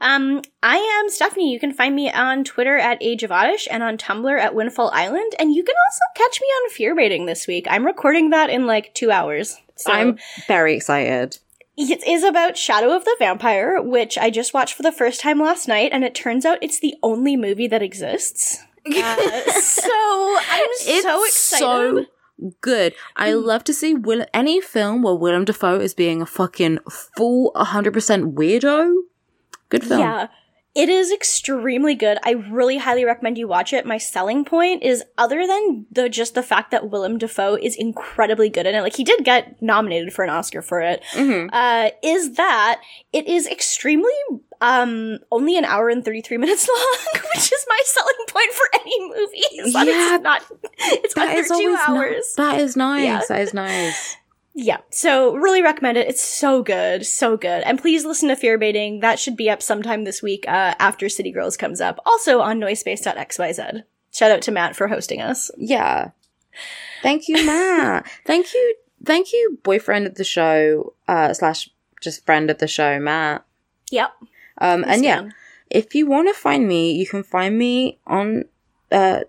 Um, 0.01 0.43
I 0.63 0.77
am 0.77 1.11
Stephanie. 1.11 1.53
You 1.53 1.59
can 1.59 1.73
find 1.73 1.97
me 1.97 2.11
on 2.13 2.45
Twitter 2.45 2.77
at 2.79 3.03
Age 3.03 3.23
of 3.25 3.33
Oddish 3.33 3.67
and 3.71 3.83
on 3.83 3.99
Tumblr 3.99 4.39
at 4.41 4.55
Windfall 4.55 4.91
Island. 4.95 5.33
And 5.39 5.53
you 5.53 5.65
can 5.65 5.75
also 5.75 6.01
catch 6.25 6.41
me 6.41 6.47
on 6.47 6.71
Fear 6.71 6.95
Baiting 6.95 7.27
this 7.27 7.47
week. 7.49 7.67
I'm 7.69 7.85
recording 7.85 8.31
that 8.31 8.51
in 8.51 8.67
like 8.67 8.95
two 8.95 9.11
hours. 9.11 9.57
So 9.77 9.93
I'm 9.93 10.19
very 10.47 10.77
excited. 10.77 11.39
it 11.77 12.07
is 12.07 12.23
about 12.23 12.57
Shadow 12.57 12.95
of 12.95 13.05
the 13.05 13.17
Vampire, 13.19 13.83
which 13.83 14.17
I 14.17 14.31
just 14.31 14.55
watched 14.55 14.75
for 14.75 14.83
the 14.85 14.93
first 14.93 15.21
time 15.21 15.41
last 15.41 15.67
night, 15.69 15.91
and 15.93 16.05
it 16.05 16.15
turns 16.15 16.45
out 16.45 16.59
it's 16.63 16.81
the 16.81 16.95
only 17.03 17.37
movie 17.37 17.67
that 17.69 17.83
exists. 17.83 18.59
Uh, 18.91 19.43
so 19.61 20.39
I'm 20.51 20.69
It's 20.81 21.03
so 21.03 21.25
excited. 21.25 21.59
so 21.59 22.07
good. 22.61 22.95
I 23.17 23.33
Hmm. 23.33 23.45
love 23.45 23.65
to 23.65 23.73
see 23.73 23.95
Will 23.95 24.25
any 24.33 24.61
film 24.61 25.03
where 25.03 25.15
Willem 25.15 25.45
Dafoe 25.45 25.81
is 25.81 25.95
being 25.95 26.23
a 26.23 26.27
fucking 26.27 26.79
full 27.17 27.53
100% 27.55 28.35
weirdo. 28.35 28.95
Good 29.69 29.85
film. 29.85 30.01
Yeah. 30.01 30.29
It 30.75 30.89
is 30.89 31.11
extremely 31.11 31.95
good. 31.97 32.19
I 32.23 32.33
really 32.33 32.77
highly 32.79 33.05
recommend 33.05 33.37
you 33.37 33.49
watch 33.49 33.73
it. 33.73 33.85
My 33.85 33.99
selling 33.99 34.45
point 34.45 34.83
is 34.83 35.03
other 35.17 35.45
than 35.47 35.87
the 35.91 36.09
just 36.09 36.35
the 36.35 36.43
fact 36.43 36.71
that 36.71 36.91
Willem 36.91 37.19
Dafoe 37.19 37.57
is 37.57 37.75
incredibly 37.75 38.49
good 38.49 38.67
in 38.67 38.75
it, 38.77 38.83
like 38.83 38.95
he 38.95 39.03
did 39.03 39.25
get 39.25 39.61
nominated 39.61 40.13
for 40.13 40.23
an 40.25 40.31
Oscar 40.31 40.63
for 40.63 40.81
it, 40.81 41.03
Mhm. 41.15 41.49
uh, 41.53 41.91
is 42.03 42.35
that 42.35 42.81
it 43.13 43.27
is 43.27 43.47
extremely 43.49 44.13
um 44.61 45.19
only 45.33 45.57
an 45.57 45.65
hour 45.65 45.89
and 45.89 46.05
33 46.05 46.37
minutes 46.37 46.69
long, 47.15 47.23
which 47.35 47.51
is 47.53 47.67
my 47.69 47.81
selling 47.85 48.15
point 48.29 48.53
for 48.53 48.69
any 48.75 49.09
movie. 49.09 49.43
Yeah. 49.53 50.15
it's 50.15 50.23
not 50.23 50.43
it's 50.79 51.15
That 51.15 51.29
under 51.29 51.41
is 51.41 51.49
two 51.49 51.77
hours. 51.89 52.35
that 52.37 52.61
is 52.61 52.77
nice. 52.77 53.05
Yeah. 53.05 53.21
That 53.29 53.41
is 53.41 53.55
nice. 53.55 54.17
Yeah, 54.61 54.79
so 54.91 55.37
really 55.37 55.63
recommend 55.63 55.99
it. 55.99 56.09
It's 56.09 56.21
so 56.21 56.65
good, 56.65 57.07
so 57.07 57.37
good. 57.37 57.63
And 57.63 57.79
please 57.79 58.05
listen 58.05 58.29
to 58.29 58.35
Fear 58.35 58.59
Baiting. 58.59 58.99
That 58.99 59.21
should 59.21 59.37
be 59.37 59.49
up 59.49 59.63
sometime 59.63 60.03
this 60.03 60.21
week 60.21 60.45
uh, 60.49 60.75
after 60.81 61.09
City 61.09 61.31
Girls 61.31 61.57
comes 61.57 61.81
up. 61.81 62.01
Also 62.05 62.41
on 62.41 62.59
noisepace.xyz. 62.59 63.85
Shout 64.13 64.31
out 64.33 64.43
to 64.43 64.51
Matt 64.51 64.75
for 64.75 64.89
hosting 64.89 65.23
us. 65.23 65.53
Yeah. 65.57 66.11
Thank 67.05 67.29
you, 67.29 67.47
Matt. 67.47 68.11
thank 68.27 68.53
you. 68.53 68.75
Thank 69.05 69.33
you, 69.33 69.61
boyfriend 69.63 70.09
of 70.09 70.17
the 70.17 70.25
show, 70.25 70.95
uh, 71.07 71.33
slash 71.35 71.71
just 72.01 72.27
friend 72.27 72.51
of 72.51 72.59
the 72.59 72.67
show, 72.67 72.99
Matt. 72.99 73.45
Yep. 73.93 74.11
Um, 74.61 74.85
and 74.89 75.05
yeah, 75.05 75.29
if 75.71 75.95
you 75.95 76.09
want 76.09 76.27
to 76.27 76.35
find 76.35 76.67
me, 76.67 76.91
you 76.97 77.07
can 77.07 77.23
find 77.23 77.57
me 77.57 78.01
on 78.09 78.47
uh, 78.91 79.21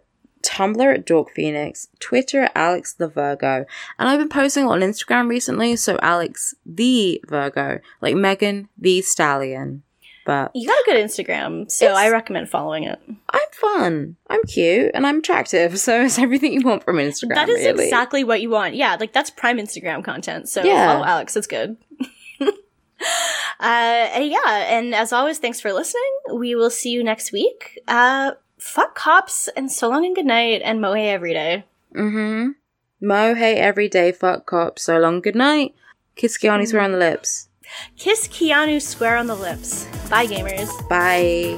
Tumblr 0.43 0.93
at 0.93 1.05
Dork 1.05 1.31
Phoenix, 1.31 1.87
Twitter 1.99 2.43
at 2.43 2.51
Alex 2.55 2.93
the 2.93 3.07
Virgo, 3.07 3.65
and 3.97 4.09
I've 4.09 4.19
been 4.19 4.29
posting 4.29 4.65
on 4.65 4.79
Instagram 4.81 5.29
recently. 5.29 5.75
So 5.75 5.97
Alex 6.01 6.53
the 6.65 7.21
Virgo, 7.27 7.79
like 8.01 8.15
Megan 8.15 8.69
Thee 8.77 9.01
Stallion. 9.01 9.83
But 10.25 10.51
You 10.53 10.67
got 10.67 10.77
a 10.77 10.83
good 10.85 11.03
Instagram, 11.03 11.71
so 11.71 11.87
I 11.87 12.09
recommend 12.11 12.49
following 12.49 12.83
it. 12.83 12.99
I'm 13.31 13.41
fun, 13.51 14.15
I'm 14.29 14.43
cute, 14.43 14.91
and 14.93 15.07
I'm 15.07 15.19
attractive. 15.19 15.79
So 15.79 16.01
it's 16.03 16.19
everything 16.19 16.53
you 16.53 16.61
want 16.61 16.83
from 16.83 16.97
Instagram. 16.97 17.35
that 17.35 17.49
is 17.49 17.65
really. 17.65 17.85
exactly 17.85 18.23
what 18.23 18.39
you 18.41 18.49
want. 18.51 18.75
Yeah, 18.75 18.95
like 18.99 19.11
that's 19.11 19.31
prime 19.31 19.57
Instagram 19.57 20.03
content. 20.03 20.47
So 20.47 20.63
Yeah. 20.63 20.93
follow 20.93 21.05
Alex. 21.05 21.35
It's 21.35 21.47
good. 21.47 21.77
uh, 22.41 22.43
and 23.59 24.25
yeah, 24.25 24.47
and 24.77 24.93
as 24.93 25.11
always, 25.13 25.39
thanks 25.39 25.59
for 25.59 25.73
listening. 25.73 26.03
We 26.33 26.53
will 26.53 26.69
see 26.69 26.89
you 26.91 27.03
next 27.03 27.31
week. 27.31 27.79
Uh, 27.87 28.31
fuck 28.59 28.95
cops 28.95 29.47
and 29.55 29.71
so 29.71 29.89
long 29.89 30.05
and 30.05 30.15
good 30.15 30.25
night 30.25 30.61
and 30.63 30.79
mohe 30.79 31.07
every 31.07 31.33
day. 31.33 31.65
Mm-hmm. 31.95 32.51
Mo, 33.01 33.33
hey, 33.33 33.55
every 33.55 33.87
day, 33.87 34.11
fuck 34.11 34.45
cops. 34.45 34.83
So 34.83 34.99
long, 34.99 35.21
good 35.21 35.35
night. 35.35 35.73
Kiss 36.15 36.37
Keanu 36.37 36.67
square 36.67 36.83
on 36.83 36.91
the 36.91 36.97
lips. 36.97 37.47
Kiss 37.97 38.27
Keanu 38.27 38.81
square 38.81 39.15
on 39.17 39.27
the 39.27 39.35
lips. 39.35 39.85
Bye, 40.09 40.27
gamers. 40.27 40.69
Bye. 40.89 41.57